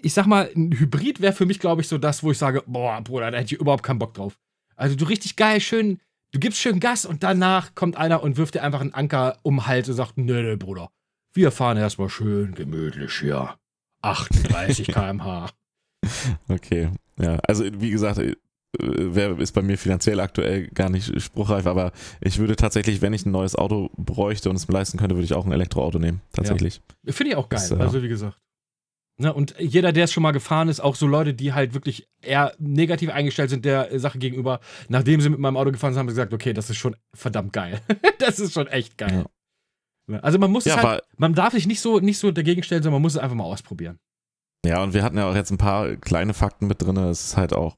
ich 0.01 0.13
sag 0.13 0.25
mal, 0.25 0.49
ein 0.55 0.71
Hybrid 0.71 1.21
wäre 1.21 1.33
für 1.33 1.45
mich, 1.45 1.59
glaube 1.59 1.81
ich, 1.81 1.87
so 1.87 1.97
das, 1.97 2.23
wo 2.23 2.31
ich 2.31 2.37
sage, 2.37 2.63
boah, 2.65 3.01
Bruder, 3.01 3.31
da 3.31 3.37
hätte 3.37 3.55
ich 3.55 3.61
überhaupt 3.61 3.83
keinen 3.83 3.99
Bock 3.99 4.13
drauf. 4.13 4.37
Also 4.75 4.95
du 4.95 5.05
richtig 5.05 5.35
geil, 5.35 5.59
schön, 5.59 5.99
du 6.31 6.39
gibst 6.39 6.59
schön 6.59 6.79
Gas 6.79 7.05
und 7.05 7.23
danach 7.23 7.75
kommt 7.75 7.97
einer 7.97 8.23
und 8.23 8.37
wirft 8.37 8.55
dir 8.55 8.63
einfach 8.63 8.81
einen 8.81 8.93
Anker 8.93 9.37
um 9.43 9.57
den 9.57 9.67
Hals 9.67 9.89
und 9.89 9.95
sagt, 9.95 10.17
nee, 10.17 10.41
nee, 10.41 10.55
Bruder, 10.55 10.89
wir 11.33 11.51
fahren 11.51 11.77
erstmal 11.77 12.09
schön 12.09 12.53
gemütlich 12.55 13.13
hier. 13.19 13.55
38 14.01 14.87
km/h. 14.93 15.49
Okay, 16.49 16.89
ja. 17.19 17.37
Also 17.47 17.65
wie 17.79 17.91
gesagt, 17.91 18.17
äh, 18.17 18.35
wer 18.79 19.37
ist 19.39 19.53
bei 19.53 19.61
mir 19.61 19.77
finanziell 19.77 20.19
aktuell 20.19 20.67
gar 20.67 20.89
nicht 20.89 21.21
spruchreif, 21.21 21.65
aber 21.65 21.91
ich 22.21 22.39
würde 22.39 22.55
tatsächlich, 22.55 23.01
wenn 23.01 23.13
ich 23.13 23.25
ein 23.25 23.31
neues 23.31 23.55
Auto 23.55 23.89
bräuchte 23.97 24.49
und 24.49 24.55
es 24.55 24.67
mir 24.67 24.73
leisten 24.73 24.97
könnte, 24.97 25.15
würde 25.15 25.25
ich 25.25 25.33
auch 25.33 25.45
ein 25.45 25.51
Elektroauto 25.51 25.99
nehmen. 25.99 26.21
Tatsächlich. 26.33 26.81
Finde 27.07 27.31
ich 27.31 27.37
auch 27.37 27.49
geil, 27.49 27.59
Das, 27.61 27.71
äh, 27.71 27.81
also 27.81 28.03
wie 28.03 28.07
gesagt. 28.07 28.37
Ne, 29.17 29.31
und 29.31 29.53
jeder, 29.59 29.91
der 29.91 30.05
es 30.05 30.11
schon 30.11 30.23
mal 30.23 30.31
gefahren 30.31 30.69
ist, 30.69 30.79
auch 30.79 30.95
so 30.95 31.05
Leute, 31.05 31.35
die 31.35 31.53
halt 31.53 31.75
wirklich 31.75 32.07
eher 32.21 32.53
negativ 32.57 33.11
eingestellt 33.11 33.51
sind 33.51 33.63
der 33.63 33.99
Sache 33.99 34.17
gegenüber, 34.17 34.59
nachdem 34.89 35.21
sie 35.21 35.29
mit 35.29 35.39
meinem 35.39 35.55
Auto 35.55 35.71
gefahren 35.71 35.93
sind, 35.93 35.99
haben 35.99 36.07
sie 36.09 36.13
gesagt, 36.15 36.33
okay, 36.33 36.51
das 36.53 36.69
ist 36.71 36.77
schon 36.77 36.95
verdammt 37.13 37.53
geil. 37.53 37.79
das 38.19 38.39
ist 38.39 38.53
schon 38.53 38.67
echt 38.67 38.97
geil. 38.97 39.25
Ne, 40.07 40.23
Also 40.23 40.39
man 40.39 40.51
muss 40.51 40.65
Ja, 40.65 40.77
es 40.77 40.83
halt, 40.83 41.03
man 41.17 41.35
darf 41.35 41.53
sich 41.53 41.67
nicht 41.67 41.79
so, 41.79 41.99
nicht 41.99 42.17
so 42.17 42.31
dagegen 42.31 42.63
stellen, 42.63 42.81
sondern 42.81 42.95
man 42.95 43.01
muss 43.03 43.13
es 43.13 43.19
einfach 43.19 43.35
mal 43.35 43.43
ausprobieren. 43.43 43.99
ja, 44.65 44.81
und 44.81 44.93
wir 44.95 45.03
hatten 45.03 45.17
ja 45.17 45.29
auch 45.29 45.35
jetzt 45.35 45.51
ein 45.51 45.57
paar 45.59 45.95
kleine 45.97 46.33
Fakten 46.33 46.65
mit 46.67 46.81
drin. 46.81 46.97
Es 46.97 47.23
ist 47.23 47.37
halt 47.37 47.53
auch, 47.53 47.75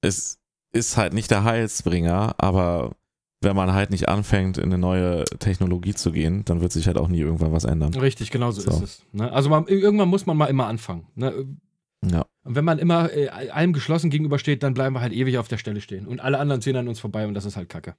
es 0.00 0.38
ist 0.72 0.96
halt 0.96 1.12
nicht 1.12 1.30
der 1.30 1.44
Heilsbringer, 1.44 2.34
aber 2.38 2.96
wenn 3.40 3.54
man 3.54 3.72
halt 3.72 3.90
nicht 3.90 4.08
anfängt, 4.08 4.58
in 4.58 4.64
eine 4.64 4.78
neue 4.78 5.24
Technologie 5.38 5.94
zu 5.94 6.10
gehen, 6.12 6.44
dann 6.44 6.60
wird 6.60 6.72
sich 6.72 6.86
halt 6.86 6.98
auch 6.98 7.08
nie 7.08 7.20
irgendwann 7.20 7.52
was 7.52 7.64
ändern. 7.64 7.94
Richtig, 7.94 8.30
genau 8.30 8.50
so, 8.50 8.60
So. 8.62 8.70
ist 8.70 8.82
es. 8.82 9.02
Ne? 9.12 9.30
Also 9.32 9.48
man, 9.48 9.66
irgendwann 9.66 10.08
muss 10.08 10.26
man 10.26 10.36
mal 10.36 10.46
immer 10.46 10.66
anfangen. 10.66 11.06
Ne? 11.14 11.46
Ja. 12.04 12.26
Und 12.44 12.54
wenn 12.54 12.64
man 12.64 12.78
immer 12.78 13.12
äh, 13.12 13.28
allem 13.28 13.72
geschlossen 13.72 14.10
gegenübersteht, 14.10 14.62
dann 14.62 14.74
bleiben 14.74 14.94
wir 14.94 15.00
halt 15.00 15.12
ewig 15.12 15.38
auf 15.38 15.48
der 15.48 15.58
Stelle 15.58 15.80
stehen. 15.80 16.06
Und 16.06 16.20
alle 16.20 16.38
anderen 16.38 16.62
ziehen 16.62 16.76
an 16.76 16.88
uns 16.88 17.00
vorbei 17.00 17.26
und 17.26 17.34
das 17.34 17.44
ist 17.44 17.56
halt 17.56 17.68
Kacke. 17.68 17.94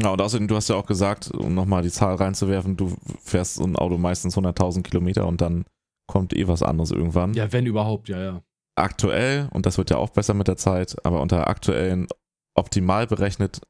Ja, 0.00 0.10
und 0.10 0.20
außerdem, 0.20 0.48
du 0.48 0.56
hast 0.56 0.68
ja 0.68 0.76
auch 0.76 0.86
gesagt, 0.86 1.30
um 1.30 1.54
nochmal 1.54 1.82
die 1.82 1.90
Zahl 1.90 2.14
reinzuwerfen, 2.14 2.76
du 2.76 2.96
fährst 3.22 3.56
so 3.56 3.64
ein 3.64 3.76
Auto 3.76 3.98
meistens 3.98 4.36
100.000 4.36 4.82
Kilometer 4.82 5.26
und 5.26 5.40
dann 5.40 5.64
kommt 6.06 6.34
eh 6.34 6.48
was 6.48 6.62
anderes 6.62 6.90
irgendwann. 6.90 7.34
Ja, 7.34 7.52
wenn 7.52 7.66
überhaupt, 7.66 8.08
ja, 8.08 8.20
ja. 8.22 8.42
Aktuell, 8.74 9.48
und 9.52 9.66
das 9.66 9.76
wird 9.76 9.90
ja 9.90 9.98
auch 9.98 10.10
besser 10.10 10.34
mit 10.34 10.48
der 10.48 10.56
Zeit, 10.56 10.96
aber 11.04 11.20
unter 11.20 11.46
aktuellen 11.48 12.06
optimal 12.54 13.06
berechnet, 13.06 13.60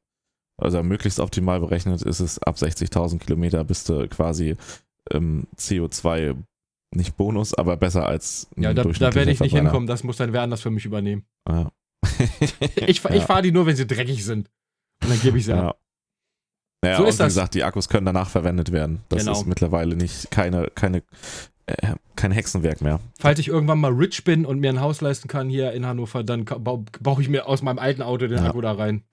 also 0.60 0.82
möglichst 0.82 1.20
optimal 1.20 1.60
berechnet, 1.60 2.02
ist 2.02 2.20
es 2.20 2.38
ab 2.40 2.56
60.000 2.56 3.18
Kilometer 3.18 3.64
bist 3.64 3.88
du 3.88 4.06
quasi 4.08 4.56
ähm, 5.10 5.46
CO2 5.56 6.36
nicht 6.94 7.16
Bonus, 7.16 7.54
aber 7.54 7.76
besser 7.76 8.06
als 8.06 8.48
Ja, 8.56 8.74
da, 8.74 8.84
da 8.84 9.14
werde 9.14 9.30
ich 9.30 9.40
nicht 9.40 9.54
hinkommen. 9.56 9.86
Das 9.86 10.04
muss 10.04 10.18
dann 10.18 10.32
wer 10.32 10.42
anders 10.42 10.60
für 10.60 10.70
mich 10.70 10.84
übernehmen. 10.84 11.24
Ja. 11.48 11.70
Ich, 12.76 13.02
ich 13.04 13.04
Ja. 13.04 13.20
fahre 13.20 13.42
die 13.42 13.52
nur, 13.52 13.66
wenn 13.66 13.76
sie 13.76 13.86
dreckig 13.86 14.24
sind. 14.24 14.50
Und 15.02 15.10
dann 15.10 15.20
gebe 15.20 15.38
ich 15.38 15.44
sie 15.46 15.52
ab. 15.54 15.78
Ja. 16.84 16.90
Ja, 16.90 16.96
So 16.96 17.02
und 17.04 17.08
ist 17.08 17.14
wie 17.14 17.18
das. 17.18 17.26
gesagt, 17.28 17.54
die 17.54 17.62
Akkus 17.64 17.88
können 17.88 18.06
danach 18.06 18.28
verwendet 18.28 18.72
werden. 18.72 19.00
Das 19.08 19.20
Genau. 19.24 19.32
ist 19.32 19.46
mittlerweile 19.46 19.94
nicht 19.96 20.30
keine, 20.30 20.68
keine, 20.74 21.02
äh, 21.66 21.94
kein 22.16 22.32
Hexenwerk 22.32 22.80
mehr. 22.80 22.98
Falls 23.20 23.38
ich 23.38 23.48
irgendwann 23.48 23.78
mal 23.78 23.92
rich 23.92 24.24
bin 24.24 24.44
und 24.44 24.58
mir 24.60 24.70
ein 24.70 24.80
Haus 24.80 25.00
leisten 25.00 25.28
kann 25.28 25.48
hier 25.48 25.72
in 25.72 25.86
Hannover, 25.86 26.24
dann 26.24 26.44
ka- 26.44 26.58
bau- 26.58 26.84
baue 27.00 27.22
ich 27.22 27.28
mir 27.28 27.46
aus 27.46 27.62
meinem 27.62 27.78
alten 27.78 28.02
Auto 28.02 28.26
den 28.26 28.38
Ja. 28.38 28.48
Akku 28.48 28.60
da 28.60 28.72
rein. 28.72 29.04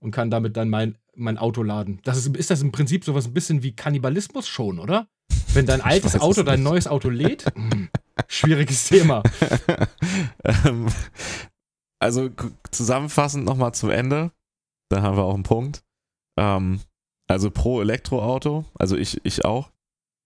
Und 0.00 0.12
kann 0.12 0.30
damit 0.30 0.56
dann 0.56 0.68
mein, 0.68 0.96
mein 1.16 1.38
Auto 1.38 1.62
laden. 1.62 2.00
Das 2.04 2.16
ist, 2.16 2.36
ist 2.36 2.50
das 2.50 2.62
im 2.62 2.70
Prinzip 2.70 3.04
sowas 3.04 3.26
ein 3.26 3.34
bisschen 3.34 3.62
wie 3.62 3.74
Kannibalismus 3.74 4.46
schon, 4.46 4.78
oder? 4.78 5.08
Wenn 5.54 5.66
dein 5.66 5.80
altes 5.80 6.20
Auto 6.20 6.42
dein 6.42 6.62
neues 6.62 6.86
Auto 6.86 7.08
lädt? 7.08 7.46
Hm, 7.54 7.88
schwieriges 8.28 8.88
Thema. 8.88 9.22
ähm, 10.44 10.86
also 11.98 12.30
zusammenfassend 12.70 13.44
nochmal 13.44 13.74
zum 13.74 13.90
Ende. 13.90 14.30
Da 14.88 15.02
haben 15.02 15.16
wir 15.16 15.24
auch 15.24 15.34
einen 15.34 15.42
Punkt. 15.42 15.82
Ähm, 16.38 16.80
also 17.28 17.50
pro 17.50 17.80
Elektroauto, 17.80 18.64
also 18.74 18.96
ich, 18.96 19.20
ich 19.24 19.44
auch. 19.44 19.70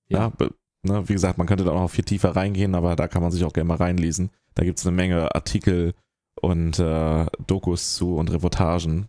Ja. 0.08 0.32
Ja. 0.38 0.48
ne, 0.82 1.08
wie 1.08 1.14
gesagt, 1.14 1.38
man 1.38 1.46
könnte 1.46 1.64
da 1.64 1.72
auch 1.72 1.80
noch 1.80 1.90
viel 1.90 2.04
tiefer 2.04 2.36
reingehen, 2.36 2.74
aber 2.74 2.94
da 2.96 3.08
kann 3.08 3.22
man 3.22 3.32
sich 3.32 3.44
auch 3.44 3.52
gerne 3.52 3.68
mal 3.68 3.76
reinlesen. 3.76 4.30
Da 4.54 4.64
gibt 4.64 4.78
es 4.78 4.86
eine 4.86 4.94
Menge 4.94 5.34
Artikel 5.34 5.94
und 6.40 6.78
äh, 6.78 7.26
Dokus 7.46 7.94
zu 7.94 8.16
und 8.16 8.30
Reportagen, 8.30 9.08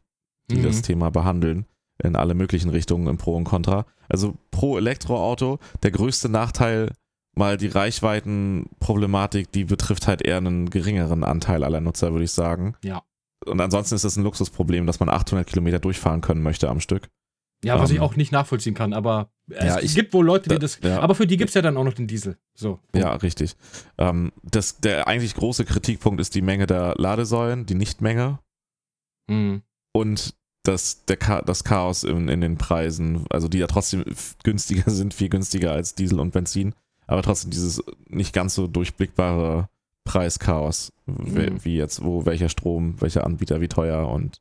die 0.51 0.57
Mhm. 0.57 0.63
das 0.63 0.81
Thema 0.81 1.09
behandeln. 1.09 1.65
In 2.03 2.15
alle 2.15 2.33
möglichen 2.33 2.69
Richtungen 2.69 3.07
im 3.07 3.17
Pro 3.17 3.35
und 3.35 3.43
Contra. 3.43 3.85
Also 4.09 4.33
pro 4.51 4.77
Elektroauto, 4.77 5.59
der 5.83 5.91
größte 5.91 6.27
Nachteil, 6.27 6.91
mal 7.35 7.55
die 7.57 7.67
Reichweitenproblematik, 7.67 9.51
die 9.51 9.63
betrifft 9.65 10.07
halt 10.07 10.21
eher 10.21 10.37
einen 10.37 10.69
geringeren 10.69 11.23
Anteil 11.23 11.63
aller 11.63 11.81
Nutzer, 11.81 12.11
würde 12.11 12.25
ich 12.25 12.31
sagen. 12.31 12.75
Ja. 12.83 13.03
und 13.45 13.59
ansonsten 13.59 13.95
ist 13.95 14.05
es 14.05 14.15
ein 14.15 14.23
Luxusproblem, 14.23 14.85
dass 14.87 15.01
man 15.01 15.09
800 15.09 15.45
Kilometer 15.45 15.77
durchfahren 15.79 16.21
können 16.21 16.41
möchte 16.43 16.69
am 16.69 16.79
Stück. 16.79 17.09
Ja, 17.65 17.77
was 17.77 17.89
Ähm. 17.89 17.97
ich 17.97 18.01
auch 18.01 18.15
nicht 18.15 18.31
nachvollziehen 18.31 18.73
kann, 18.73 18.93
aber 18.93 19.31
es 19.49 19.65
Ja, 19.65 19.79
ich- 19.81 19.95
gibt 19.95 20.13
wohl 20.13 20.25
Leute, 20.25 20.43
die 20.47 20.55
da- 20.55 20.59
das. 20.59 20.79
ja. 20.81 21.01
Aber 21.01 21.13
für 21.13 21.27
die 21.27 21.35
gibt 21.35 21.49
es 21.49 21.53
ja 21.53 21.61
dann 21.61 21.75
auch 21.75 21.83
noch 21.83 21.91
den 21.93 22.07
Diesel. 22.07 22.37
So. 22.53 22.79
Ja, 22.95 23.13
richtig. 23.15 23.57
Ähm, 23.97 24.31
das, 24.43 24.77
der 24.79 25.09
eigentlich 25.09 25.35
große 25.35 25.65
Kritikpunkt 25.65 26.21
ist 26.21 26.35
die 26.35 26.41
Menge 26.41 26.67
der 26.67 26.95
Ladesäulen, 26.97 27.65
die 27.65 27.75
Nichtmenge 27.75 28.39
Mhm. 29.27 29.61
Und 29.93 30.33
das, 30.63 31.05
der 31.05 31.17
Cha 31.17 31.41
das 31.41 31.63
Chaos 31.63 32.03
in, 32.03 32.27
in 32.27 32.41
den 32.41 32.57
Preisen, 32.57 33.25
also 33.29 33.47
die 33.47 33.59
ja 33.59 33.67
trotzdem 33.67 34.03
günstiger 34.43 34.89
sind, 34.91 35.13
viel 35.13 35.29
günstiger 35.29 35.71
als 35.71 35.95
Diesel 35.95 36.19
und 36.19 36.31
Benzin, 36.31 36.73
aber 37.07 37.21
trotzdem 37.21 37.51
dieses 37.51 37.81
nicht 38.07 38.33
ganz 38.33 38.55
so 38.55 38.67
durchblickbare 38.67 39.69
Preischaos, 40.03 40.91
Mhm. 41.05 41.63
wie 41.63 41.75
jetzt, 41.75 42.03
wo 42.03 42.25
welcher 42.25 42.47
Strom, 42.47 42.95
welcher 43.01 43.25
Anbieter, 43.25 43.59
wie 43.61 43.67
teuer 43.67 44.07
und 44.07 44.39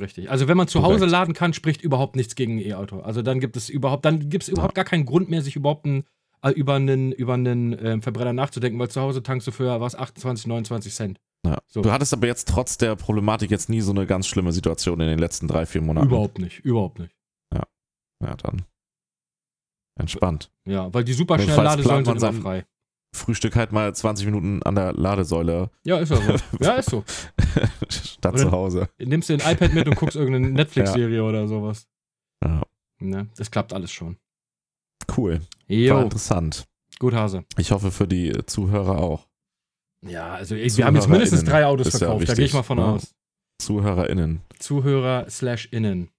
Richtig. 0.00 0.28
Also 0.30 0.48
wenn 0.48 0.56
man 0.56 0.66
zu. 0.66 0.82
Hause 0.82 1.06
laden 1.06 1.34
kann, 1.34 1.52
spricht 1.52 1.80
überhaupt 1.82 2.16
nichts 2.16 2.34
gegen 2.34 2.56
ein 2.56 2.66
E-Auto. 2.66 3.00
Also 3.00 3.22
dann 3.22 3.38
gibt 3.38 3.56
es 3.56 3.68
überhaupt, 3.68 4.04
dann 4.04 4.28
gibt 4.28 4.42
es 4.42 4.48
überhaupt 4.48 4.74
gar 4.74 4.84
keinen 4.84 5.04
Grund 5.06 5.30
mehr, 5.30 5.40
sich 5.40 5.54
überhaupt 5.54 5.86
ein, 5.86 6.04
äh, 6.42 6.50
über 6.50 6.74
einen, 6.74 7.12
über 7.12 7.34
einen 7.34 7.76
ähm, 7.80 8.02
Verbrenner 8.02 8.32
nachzudenken, 8.32 8.78
weil 8.80 8.88
zu 8.90 9.00
Hause 9.00 9.22
tankst 9.22 9.46
du 9.46 9.52
für 9.52 9.80
was 9.80 9.94
28, 9.94 10.48
29 10.48 10.92
Cent. 10.92 11.20
Ja. 11.44 11.58
So. 11.66 11.82
Du 11.82 11.90
hattest 11.92 12.12
aber 12.12 12.26
jetzt 12.26 12.48
trotz 12.48 12.78
der 12.78 12.96
Problematik 12.96 13.50
jetzt 13.50 13.68
nie 13.68 13.80
so 13.80 13.90
eine 13.92 14.06
ganz 14.06 14.26
schlimme 14.26 14.52
Situation 14.52 15.00
in 15.00 15.08
den 15.08 15.18
letzten 15.18 15.48
drei, 15.48 15.66
vier 15.66 15.82
Monaten. 15.82 16.06
Überhaupt 16.08 16.38
nicht, 16.38 16.60
überhaupt 16.60 16.98
nicht. 16.98 17.14
Ja, 18.22 18.36
dann 18.36 18.62
entspannt. 19.96 20.50
Ja, 20.64 20.92
weil 20.94 21.04
die 21.04 21.12
superschnellen 21.12 21.50
Jedenfalls 21.50 21.76
Ladesäulen 21.76 22.04
plant 22.04 22.20
sind 22.20 22.30
immer 22.30 22.42
frei. 22.42 22.66
Frühstück 23.14 23.54
halt 23.54 23.70
mal 23.70 23.94
20 23.94 24.26
Minuten 24.26 24.62
an 24.62 24.74
der 24.74 24.92
Ladesäule 24.92 25.70
Ja, 25.84 25.98
ist 25.98 26.08
ja 26.10 26.16
so. 26.16 26.36
ja, 26.60 26.72
ist 26.76 26.90
so. 26.90 27.04
statt 27.88 28.38
zu 28.38 28.50
Hause. 28.50 28.88
Nimmst 28.98 29.28
dir 29.28 29.34
ein 29.34 29.52
iPad 29.54 29.72
mit 29.74 29.86
und 29.86 29.96
guckst 29.96 30.16
irgendeine 30.16 30.48
Netflix-Serie 30.52 31.22
oder 31.22 31.46
sowas. 31.46 31.86
Ja. 32.42 32.62
Ne, 32.98 33.28
das 33.36 33.50
klappt 33.50 33.72
alles 33.72 33.92
schon. 33.92 34.16
Cool. 35.16 35.40
War 35.68 35.76
Jo, 35.76 36.00
interessant. 36.00 36.64
gut 36.98 37.14
Hase. 37.14 37.44
Ich 37.58 37.70
hoffe 37.70 37.90
für 37.92 38.08
die 38.08 38.32
Zuhörer 38.46 38.98
auch. 38.98 39.28
Ja, 40.06 40.34
also 40.34 40.54
ich, 40.54 40.76
wir 40.76 40.84
haben 40.84 40.96
jetzt 40.96 41.08
mindestens 41.08 41.44
drei 41.44 41.66
Autos 41.66 41.88
verkauft, 41.88 42.28
da 42.28 42.34
gehe 42.34 42.44
ich 42.44 42.52
wichtig, 42.52 42.54
mal 42.54 42.62
von 42.62 42.78
ne? 42.78 42.84
aus. 42.84 43.14
ZuhörerInnen. 43.58 44.40
Zuhörer 44.58 45.26
slash 45.30 45.68
innen. 45.70 46.10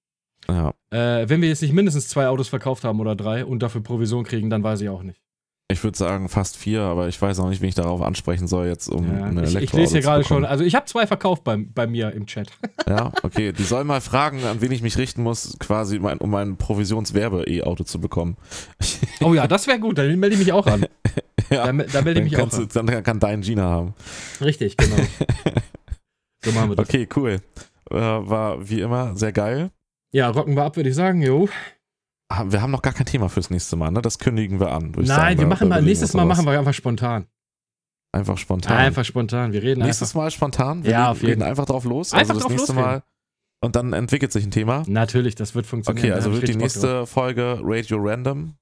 Ja. 0.47 0.73
Äh, 0.91 1.27
wenn 1.27 1.41
wir 1.41 1.49
jetzt 1.49 1.61
nicht 1.61 1.73
mindestens 1.73 2.07
zwei 2.07 2.27
Autos 2.27 2.47
verkauft 2.47 2.83
haben 2.83 2.99
oder 2.99 3.15
drei 3.15 3.45
und 3.45 3.61
dafür 3.61 3.81
Provision 3.81 4.23
kriegen, 4.23 4.49
dann 4.49 4.63
weiß 4.63 4.81
ich 4.81 4.89
auch 4.89 5.03
nicht. 5.03 5.21
Ich 5.67 5.83
würde 5.83 5.97
sagen 5.97 6.29
fast 6.29 6.57
vier, 6.57 6.81
aber 6.81 7.07
ich 7.07 7.19
weiß 7.19 7.39
auch 7.39 7.49
nicht, 7.49 7.59
wen 7.59 7.69
ich 7.69 7.75
darauf 7.75 7.99
ansprechen 8.03 8.47
soll, 8.47 8.67
jetzt 8.67 8.87
um 8.87 9.03
Ja, 9.07 9.23
eine 9.23 9.41
ich, 9.41 9.49
ich 9.49 9.55
Elektroauto 9.55 9.81
lese 9.81 9.91
hier 9.93 10.01
gerade 10.01 10.23
schon, 10.23 10.45
also 10.45 10.63
ich 10.63 10.75
habe 10.75 10.85
zwei 10.85 11.07
verkauft 11.07 11.43
bei, 11.43 11.57
bei 11.57 11.87
mir 11.87 12.11
im 12.11 12.27
Chat. 12.27 12.49
Ja, 12.87 13.11
okay. 13.23 13.51
Die 13.51 13.63
sollen 13.63 13.87
mal 13.87 13.99
fragen, 13.99 14.43
an 14.43 14.61
wen 14.61 14.71
ich 14.71 14.83
mich 14.83 14.99
richten 14.99 15.23
muss, 15.23 15.57
quasi 15.57 15.97
mein, 15.97 16.19
um 16.19 16.35
ein 16.35 16.55
Provisionswerbe-E-Auto 16.55 17.83
zu 17.83 17.99
bekommen. 17.99 18.37
Oh 19.21 19.33
ja, 19.33 19.47
das 19.47 19.65
wäre 19.65 19.79
gut, 19.79 19.97
dann 19.97 20.19
melde 20.19 20.35
ich 20.35 20.39
mich 20.39 20.53
auch 20.53 20.67
an. 20.67 20.85
ja, 21.49 21.65
Da, 21.65 21.71
da 21.71 21.71
melde 21.71 21.87
ich 21.89 22.15
dann, 22.15 22.23
mich 22.23 22.37
auch 22.37 22.49
du, 22.49 22.79
an. 22.79 22.85
dann 22.87 23.03
kann 23.03 23.19
dein 23.19 23.41
Gina 23.41 23.63
haben. 23.63 23.93
Richtig, 24.41 24.77
genau. 24.77 24.95
So 26.43 26.51
machen 26.51 26.69
wir 26.69 26.75
das. 26.75 26.87
Okay, 26.87 27.07
cool. 27.15 27.41
Äh, 27.89 27.95
war 27.95 28.69
wie 28.69 28.81
immer 28.81 29.15
sehr 29.15 29.31
geil. 29.31 29.71
Ja, 30.13 30.29
rocken 30.29 30.55
wir 30.55 30.63
ab, 30.63 30.75
würde 30.75 30.89
ich 30.89 30.95
sagen, 30.95 31.23
jo. 31.23 31.49
Ah, 32.29 32.43
Wir 32.47 32.61
haben 32.61 32.69
noch 32.71 32.83
gar 32.83 32.93
kein 32.93 33.07
Thema 33.07 33.29
fürs 33.29 33.49
nächste 33.49 33.75
Mal, 33.75 33.89
ne? 33.91 34.01
Das 34.01 34.19
kündigen 34.19 34.59
wir 34.59 34.71
an. 34.71 34.91
Nein, 34.95 35.05
sagen. 35.05 35.39
wir 35.39 35.47
machen 35.47 35.69
mal, 35.69 35.81
nächstes 35.81 36.13
Mal 36.13 36.25
machen 36.25 36.45
wir 36.45 36.57
einfach 36.57 36.73
spontan. 36.73 37.25
Einfach 38.11 38.37
spontan. 38.37 38.77
Einfach 38.77 39.03
spontan. 39.03 39.51
Wir 39.53 39.61
reden 39.61 39.81
Nächstes 39.83 40.09
einfach. 40.11 40.21
Mal 40.21 40.31
spontan. 40.31 40.83
Wir 40.83 40.91
Ja, 40.91 41.11
auf 41.11 41.17
jeden. 41.17 41.31
reden 41.31 41.43
einfach 41.43 41.65
drauf 41.65 41.83
los. 41.83 42.13
Einfach 42.13 42.35
also 42.35 42.41
drauf 42.41 42.51
nächste 42.51 42.71
losreden. 42.73 42.91
Mal. 42.91 43.03
Und 43.61 43.75
dann 43.75 43.93
entwickelt 43.93 44.31
sich 44.31 44.45
ein 44.45 44.51
Thema. 44.51 44.83
Natürlich, 44.87 45.35
das 45.35 45.55
wird 45.55 45.65
funktionieren. 45.65 46.05
Okay, 46.05 46.13
also 46.15 46.31
wird 46.31 46.47
die 46.47 46.55
nächste 46.55 47.05
Folge 47.07 47.59
Radio 47.61 47.97
Random. 47.99 48.53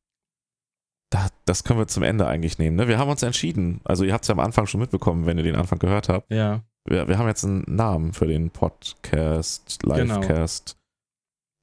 Da, 1.14 1.28
das 1.46 1.64
können 1.64 1.78
wir 1.78 1.88
zum 1.88 2.02
Ende 2.02 2.26
eigentlich 2.26 2.58
nehmen. 2.58 2.76
Ne? 2.76 2.88
Wir 2.88 2.98
haben 2.98 3.10
uns 3.12 3.22
entschieden. 3.22 3.82
Also 3.84 4.04
ihr 4.04 4.14
habt 4.14 4.24
es 4.24 4.30
ja 4.30 4.34
am 4.34 4.40
Anfang 4.40 4.66
schon 4.66 4.80
mitbekommen, 4.82 5.28
wenn 5.28 5.38
ihr 5.38 5.44
den 5.44 5.56
Anfang 5.56 5.78
gehört 5.78 6.10
habt. 6.10 6.32
Ja, 6.32 6.64
Wir, 6.88 7.08
wir 7.08 7.20
haben 7.20 7.28
jetzt 7.28 7.44
einen 7.46 7.64
Namen 7.68 8.14
für 8.14 8.26
den 8.26 8.50
Podcast, 8.50 9.80
Genau. 9.84 10.20
Livecast, 10.22 10.76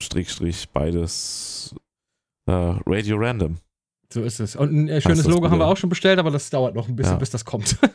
Strich, 0.01 0.31
Strich, 0.31 0.69
beides 0.71 1.75
äh, 2.47 2.53
Radio 2.53 3.17
Random. 3.19 3.57
so 4.13 4.23
ist 4.23 4.39
es. 4.39 4.55
Und 4.55 4.71
ein 4.73 4.89
äh, 4.89 5.01
schönes 5.01 5.19
das 5.25 5.27
Logo 5.27 5.51
haben 5.51 5.59
wir 5.59 5.67
auch 5.67 5.77
schon 5.77 5.91
bestellt, 5.91 6.21
aber 6.21 6.31
das 6.31 6.49
dauert 6.51 6.77
noch 6.77 6.87
ein 6.89 6.95
bisschen, 6.95 7.15
Ja. 7.15 7.19
bis 7.19 7.31
das 7.31 7.45
kommt. 7.45 7.77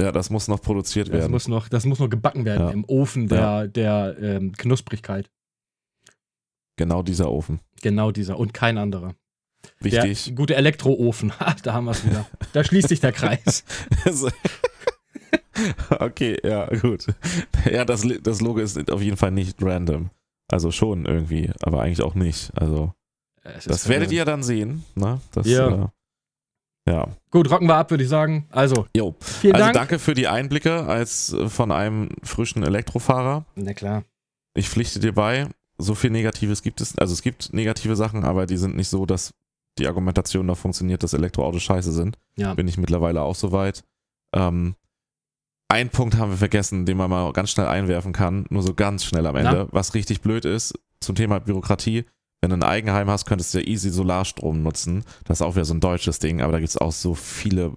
Ja, 0.00 0.10
das 0.10 0.30
muss 0.30 0.48
noch 0.48 0.60
produziert 0.60 1.08
Das 1.08 1.14
werden. 1.14 1.30
muss 1.30 1.46
noch, 1.46 1.68
das 1.68 1.84
muss 1.84 2.00
noch 2.00 2.08
gebacken 2.08 2.44
werden 2.44 2.66
Ja. 2.66 2.70
im 2.72 2.84
Ofen 2.86 3.28
der, 3.28 3.68
der 3.68 4.16
ähm, 4.20 4.50
Knusprigkeit. 4.52 5.30
Genau 6.76 7.02
dieser 7.02 7.30
Ofen. 7.30 7.60
Genau 7.82 8.10
dieser 8.10 8.36
und 8.38 8.52
kein 8.54 8.78
anderer. 8.78 9.14
Wichtig. 9.80 10.24
Der 10.26 10.34
gute 10.34 10.54
Elektroofen. 10.56 11.38
Ha, 11.40 11.54
da 11.62 11.72
haben 11.74 11.84
wir 11.86 11.92
es 11.92 12.04
wieder. 12.04 12.26
Da 12.52 12.64
schließt 12.64 12.88
sich 12.88 13.00
der 13.00 13.12
Kreis. 13.12 13.64
Okay, 15.90 16.38
ja, 16.42 16.66
gut. 16.66 17.06
Ja, 17.70 17.84
das, 17.84 18.06
das 18.22 18.40
Logo 18.40 18.58
ist 18.60 18.90
auf 18.90 19.02
jeden 19.02 19.16
Fall 19.16 19.30
nicht 19.30 19.58
random. 19.62 20.10
Also 20.50 20.70
schon 20.70 21.04
irgendwie, 21.04 21.50
aber 21.62 21.82
eigentlich 21.82 22.02
auch 22.02 22.14
nicht. 22.14 22.50
Also, 22.54 22.92
das 23.66 23.88
werdet 23.88 24.10
ihr 24.12 24.24
dann 24.24 24.42
sehen. 24.42 24.84
Ne? 24.94 25.20
Das, 25.32 25.46
Ja. 25.46 25.68
Äh, 26.86 26.90
ja. 26.90 27.08
Gut, 27.30 27.50
rocken 27.50 27.68
wir 27.68 27.76
ab, 27.76 27.90
würde 27.90 28.02
ich 28.02 28.08
sagen. 28.10 28.46
Also, 28.50 28.86
Jo. 28.96 29.14
vielen 29.20 29.54
Also 29.54 29.66
Dank. 29.66 29.74
danke 29.74 29.98
für 29.98 30.14
die 30.14 30.26
Einblicke 30.26 30.84
als 30.84 31.32
äh, 31.32 31.48
von 31.48 31.70
einem 31.70 32.08
frischen 32.24 32.62
Elektrofahrer. 32.64 33.44
Na 33.54 33.72
klar. 33.74 34.04
Ich 34.54 34.68
pflichte 34.68 34.98
dir 35.00 35.12
bei, 35.12 35.46
so 35.78 35.94
viel 35.94 36.10
Negatives 36.10 36.62
gibt 36.62 36.80
es. 36.80 36.98
Also 36.98 37.12
es 37.12 37.22
gibt 37.22 37.52
negative 37.52 37.94
Sachen, 37.94 38.24
aber 38.24 38.46
die 38.46 38.56
sind 38.56 38.74
nicht 38.74 38.88
so, 38.88 39.06
dass 39.06 39.32
die 39.78 39.86
Argumentation 39.86 40.46
noch 40.46 40.58
funktioniert, 40.58 41.02
dass 41.02 41.14
Elektroautos 41.14 41.62
scheiße 41.62 41.92
sind. 41.92 42.18
Ja. 42.36 42.54
Bin 42.54 42.68
ich 42.68 42.76
mittlerweile 42.76 43.22
auch 43.22 43.34
soweit. 43.34 43.84
Ähm, 44.34 44.74
ein 45.68 45.88
Punkt 45.88 46.16
haben 46.16 46.30
wir 46.30 46.38
vergessen, 46.38 46.84
den 46.84 46.98
man 46.98 47.08
mal 47.08 47.32
ganz 47.32 47.50
schnell 47.50 47.66
einwerfen 47.66 48.12
kann, 48.12 48.44
nur 48.50 48.62
so 48.62 48.74
ganz 48.74 49.04
schnell 49.04 49.26
am 49.26 49.36
Ende. 49.36 49.68
Was 49.70 49.94
richtig 49.94 50.20
blöd 50.20 50.44
ist 50.44 50.78
zum 51.00 51.14
Thema 51.14 51.40
Bürokratie. 51.40 52.04
Wenn 52.42 52.50
du 52.50 52.56
ein 52.56 52.62
Eigenheim 52.62 53.08
hast, 53.08 53.24
könntest 53.24 53.54
du 53.54 53.58
ja 53.58 53.66
easy 53.66 53.88
Solarstrom 53.88 54.62
nutzen. 54.62 55.04
Das 55.24 55.38
ist 55.38 55.42
auch 55.42 55.54
wieder 55.54 55.64
so 55.64 55.74
ein 55.74 55.80
deutsches 55.80 56.18
Ding, 56.18 56.42
aber 56.42 56.52
da 56.52 56.58
gibt 56.58 56.70
es 56.70 56.76
auch 56.76 56.92
so 56.92 57.14
viele 57.14 57.72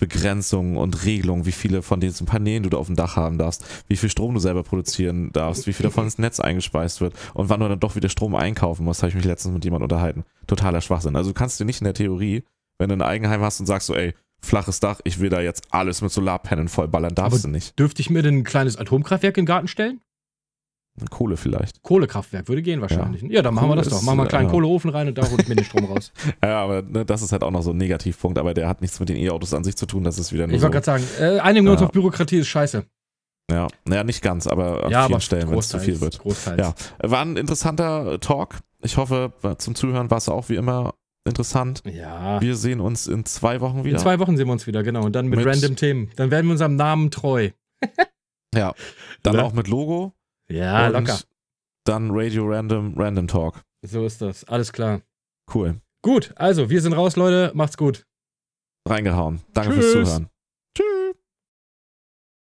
Begrenzungen 0.00 0.76
und 0.76 1.04
Regelungen, 1.04 1.46
wie 1.46 1.52
viele 1.52 1.82
von 1.82 2.00
diesen 2.00 2.26
Paneelen 2.26 2.64
du 2.64 2.70
da 2.70 2.78
auf 2.78 2.86
dem 2.86 2.96
Dach 2.96 3.16
haben 3.16 3.38
darfst, 3.38 3.64
wie 3.86 3.96
viel 3.96 4.08
Strom 4.10 4.34
du 4.34 4.40
selber 4.40 4.62
produzieren 4.64 5.30
darfst, 5.32 5.66
wie 5.66 5.72
viel 5.72 5.84
davon 5.84 6.04
ins 6.04 6.18
Netz 6.18 6.40
eingespeist 6.40 7.00
wird 7.00 7.14
und 7.34 7.48
wann 7.48 7.60
du 7.60 7.68
dann 7.68 7.78
doch 7.78 7.94
wieder 7.94 8.08
Strom 8.08 8.34
einkaufen 8.34 8.84
musst, 8.84 9.02
habe 9.02 9.10
ich 9.10 9.14
mich 9.14 9.24
letztens 9.24 9.54
mit 9.54 9.64
jemandem 9.64 9.84
unterhalten. 9.84 10.24
Totaler 10.46 10.80
Schwachsinn. 10.80 11.14
Also 11.16 11.30
du 11.30 11.34
kannst 11.34 11.60
dir 11.60 11.64
nicht 11.64 11.80
in 11.80 11.84
der 11.84 11.94
Theorie, 11.94 12.42
wenn 12.78 12.88
du 12.88 12.94
ein 12.96 13.02
Eigenheim 13.02 13.42
hast 13.42 13.60
und 13.60 13.66
sagst 13.66 13.86
so, 13.86 13.94
ey, 13.94 14.14
flaches 14.42 14.80
Dach, 14.80 15.00
ich 15.04 15.20
will 15.20 15.28
da 15.28 15.40
jetzt 15.40 15.64
alles 15.70 16.00
mit 16.00 16.10
Solarpanelen 16.10 16.68
vollballern, 16.68 17.14
darfst 17.14 17.40
Aber- 17.40 17.48
du 17.48 17.48
nicht. 17.52 17.78
Dürfte 17.78 18.00
ich 18.00 18.10
mir 18.10 18.22
denn 18.22 18.38
ein 18.38 18.44
kleines 18.44 18.76
Atomkraftwerk 18.76 19.36
in 19.36 19.42
den 19.42 19.46
Garten 19.46 19.68
stellen? 19.68 20.00
Kohle 21.08 21.36
vielleicht. 21.36 21.82
Kohlekraftwerk 21.82 22.48
würde 22.48 22.62
gehen 22.62 22.80
wahrscheinlich. 22.80 23.22
Ja, 23.22 23.42
dann 23.42 23.54
machen 23.54 23.68
wir 23.68 23.74
Kohle 23.76 23.82
das 23.82 23.88
doch. 23.90 24.02
Machen 24.02 24.16
wir 24.18 24.22
einen 24.22 24.28
kleinen 24.28 24.46
ja. 24.46 24.50
Kohleofen 24.52 24.90
rein 24.90 25.08
und 25.08 25.16
da 25.16 25.22
ich 25.22 25.48
mir 25.48 25.54
den 25.56 25.64
Strom 25.64 25.84
raus. 25.86 26.12
Ja, 26.44 26.62
aber 26.64 26.82
ne, 26.82 27.04
das 27.04 27.22
ist 27.22 27.32
halt 27.32 27.42
auch 27.42 27.50
noch 27.50 27.62
so 27.62 27.70
ein 27.70 27.76
Negativpunkt, 27.76 28.38
aber 28.38 28.52
der 28.54 28.68
hat 28.68 28.80
nichts 28.80 29.00
mit 29.00 29.08
den 29.08 29.16
E-Autos 29.16 29.54
an 29.54 29.64
sich 29.64 29.76
zu 29.76 29.86
tun, 29.86 30.04
das 30.04 30.18
ist 30.18 30.32
wieder 30.32 30.46
nur 30.46 30.54
Ich 30.54 30.60
so. 30.60 30.64
wollte 30.68 30.80
gerade 30.82 31.02
sagen, 31.02 31.04
äh, 31.36 31.38
einigen 31.40 31.64
wir 31.66 31.72
uns 31.72 31.80
Ja. 31.80 31.86
auf 31.86 31.92
Bürokratie 31.92 32.38
ist 32.38 32.48
scheiße. 32.48 32.84
Ja, 33.50 33.66
naja, 33.84 34.04
nicht 34.04 34.22
ganz, 34.22 34.46
aber 34.46 34.84
an 34.84 34.90
ja, 34.92 35.02
vielen 35.02 35.14
aber 35.14 35.20
Stellen, 35.20 35.50
wenn 35.50 35.58
es 35.58 35.68
zu 35.68 35.78
viel 35.80 36.00
wird. 36.00 36.18
Großteils. 36.20 36.60
Ja. 36.60 37.10
War 37.10 37.22
ein 37.22 37.36
interessanter 37.36 38.20
Talk. 38.20 38.58
Ich 38.82 38.96
hoffe, 38.96 39.32
zum 39.58 39.74
Zuhören 39.74 40.10
war 40.10 40.18
es 40.18 40.28
auch 40.28 40.48
wie 40.48 40.54
immer 40.54 40.94
interessant. 41.26 41.82
ja. 41.84 42.40
Wir 42.40 42.54
sehen 42.56 42.80
uns 42.80 43.06
in 43.08 43.24
zwei 43.24 43.60
Wochen 43.60 43.78
In 43.78 43.84
wieder. 43.84 43.98
zwei 43.98 44.18
Wochen 44.20 44.36
sehen 44.36 44.46
wir 44.46 44.52
uns 44.52 44.66
wieder, 44.66 44.82
genau. 44.82 45.04
Und 45.04 45.14
dann 45.16 45.26
mit, 45.26 45.38
Mit- 45.40 45.46
random 45.48 45.76
Themen. 45.76 46.10
Dann 46.16 46.30
werden 46.30 46.46
wir 46.46 46.52
unserem 46.52 46.76
Namen 46.76 47.10
treu. 47.10 47.50
ja. 48.54 48.72
Dann 49.22 49.34
Oder? 49.34 49.44
auch 49.44 49.52
mit 49.52 49.68
Logo. 49.68 50.14
Ja, 50.50 50.86
und 50.86 50.92
locker. 50.92 51.18
Dann 51.84 52.10
Radio 52.12 52.46
Random, 52.46 52.94
Random 52.96 53.26
Talk. 53.26 53.62
So 53.82 54.04
ist 54.04 54.20
das. 54.20 54.44
Alles 54.44 54.72
klar. 54.72 55.00
Cool. 55.52 55.80
Gut, 56.02 56.32
also, 56.36 56.70
wir 56.70 56.80
sind 56.80 56.92
raus, 56.92 57.16
Leute. 57.16 57.52
Macht's 57.54 57.76
gut. 57.76 58.06
Reingehauen. 58.88 59.40
Danke 59.52 59.74
Tschüss. 59.74 59.92
fürs 59.92 60.08
Zuhören. 60.08 60.29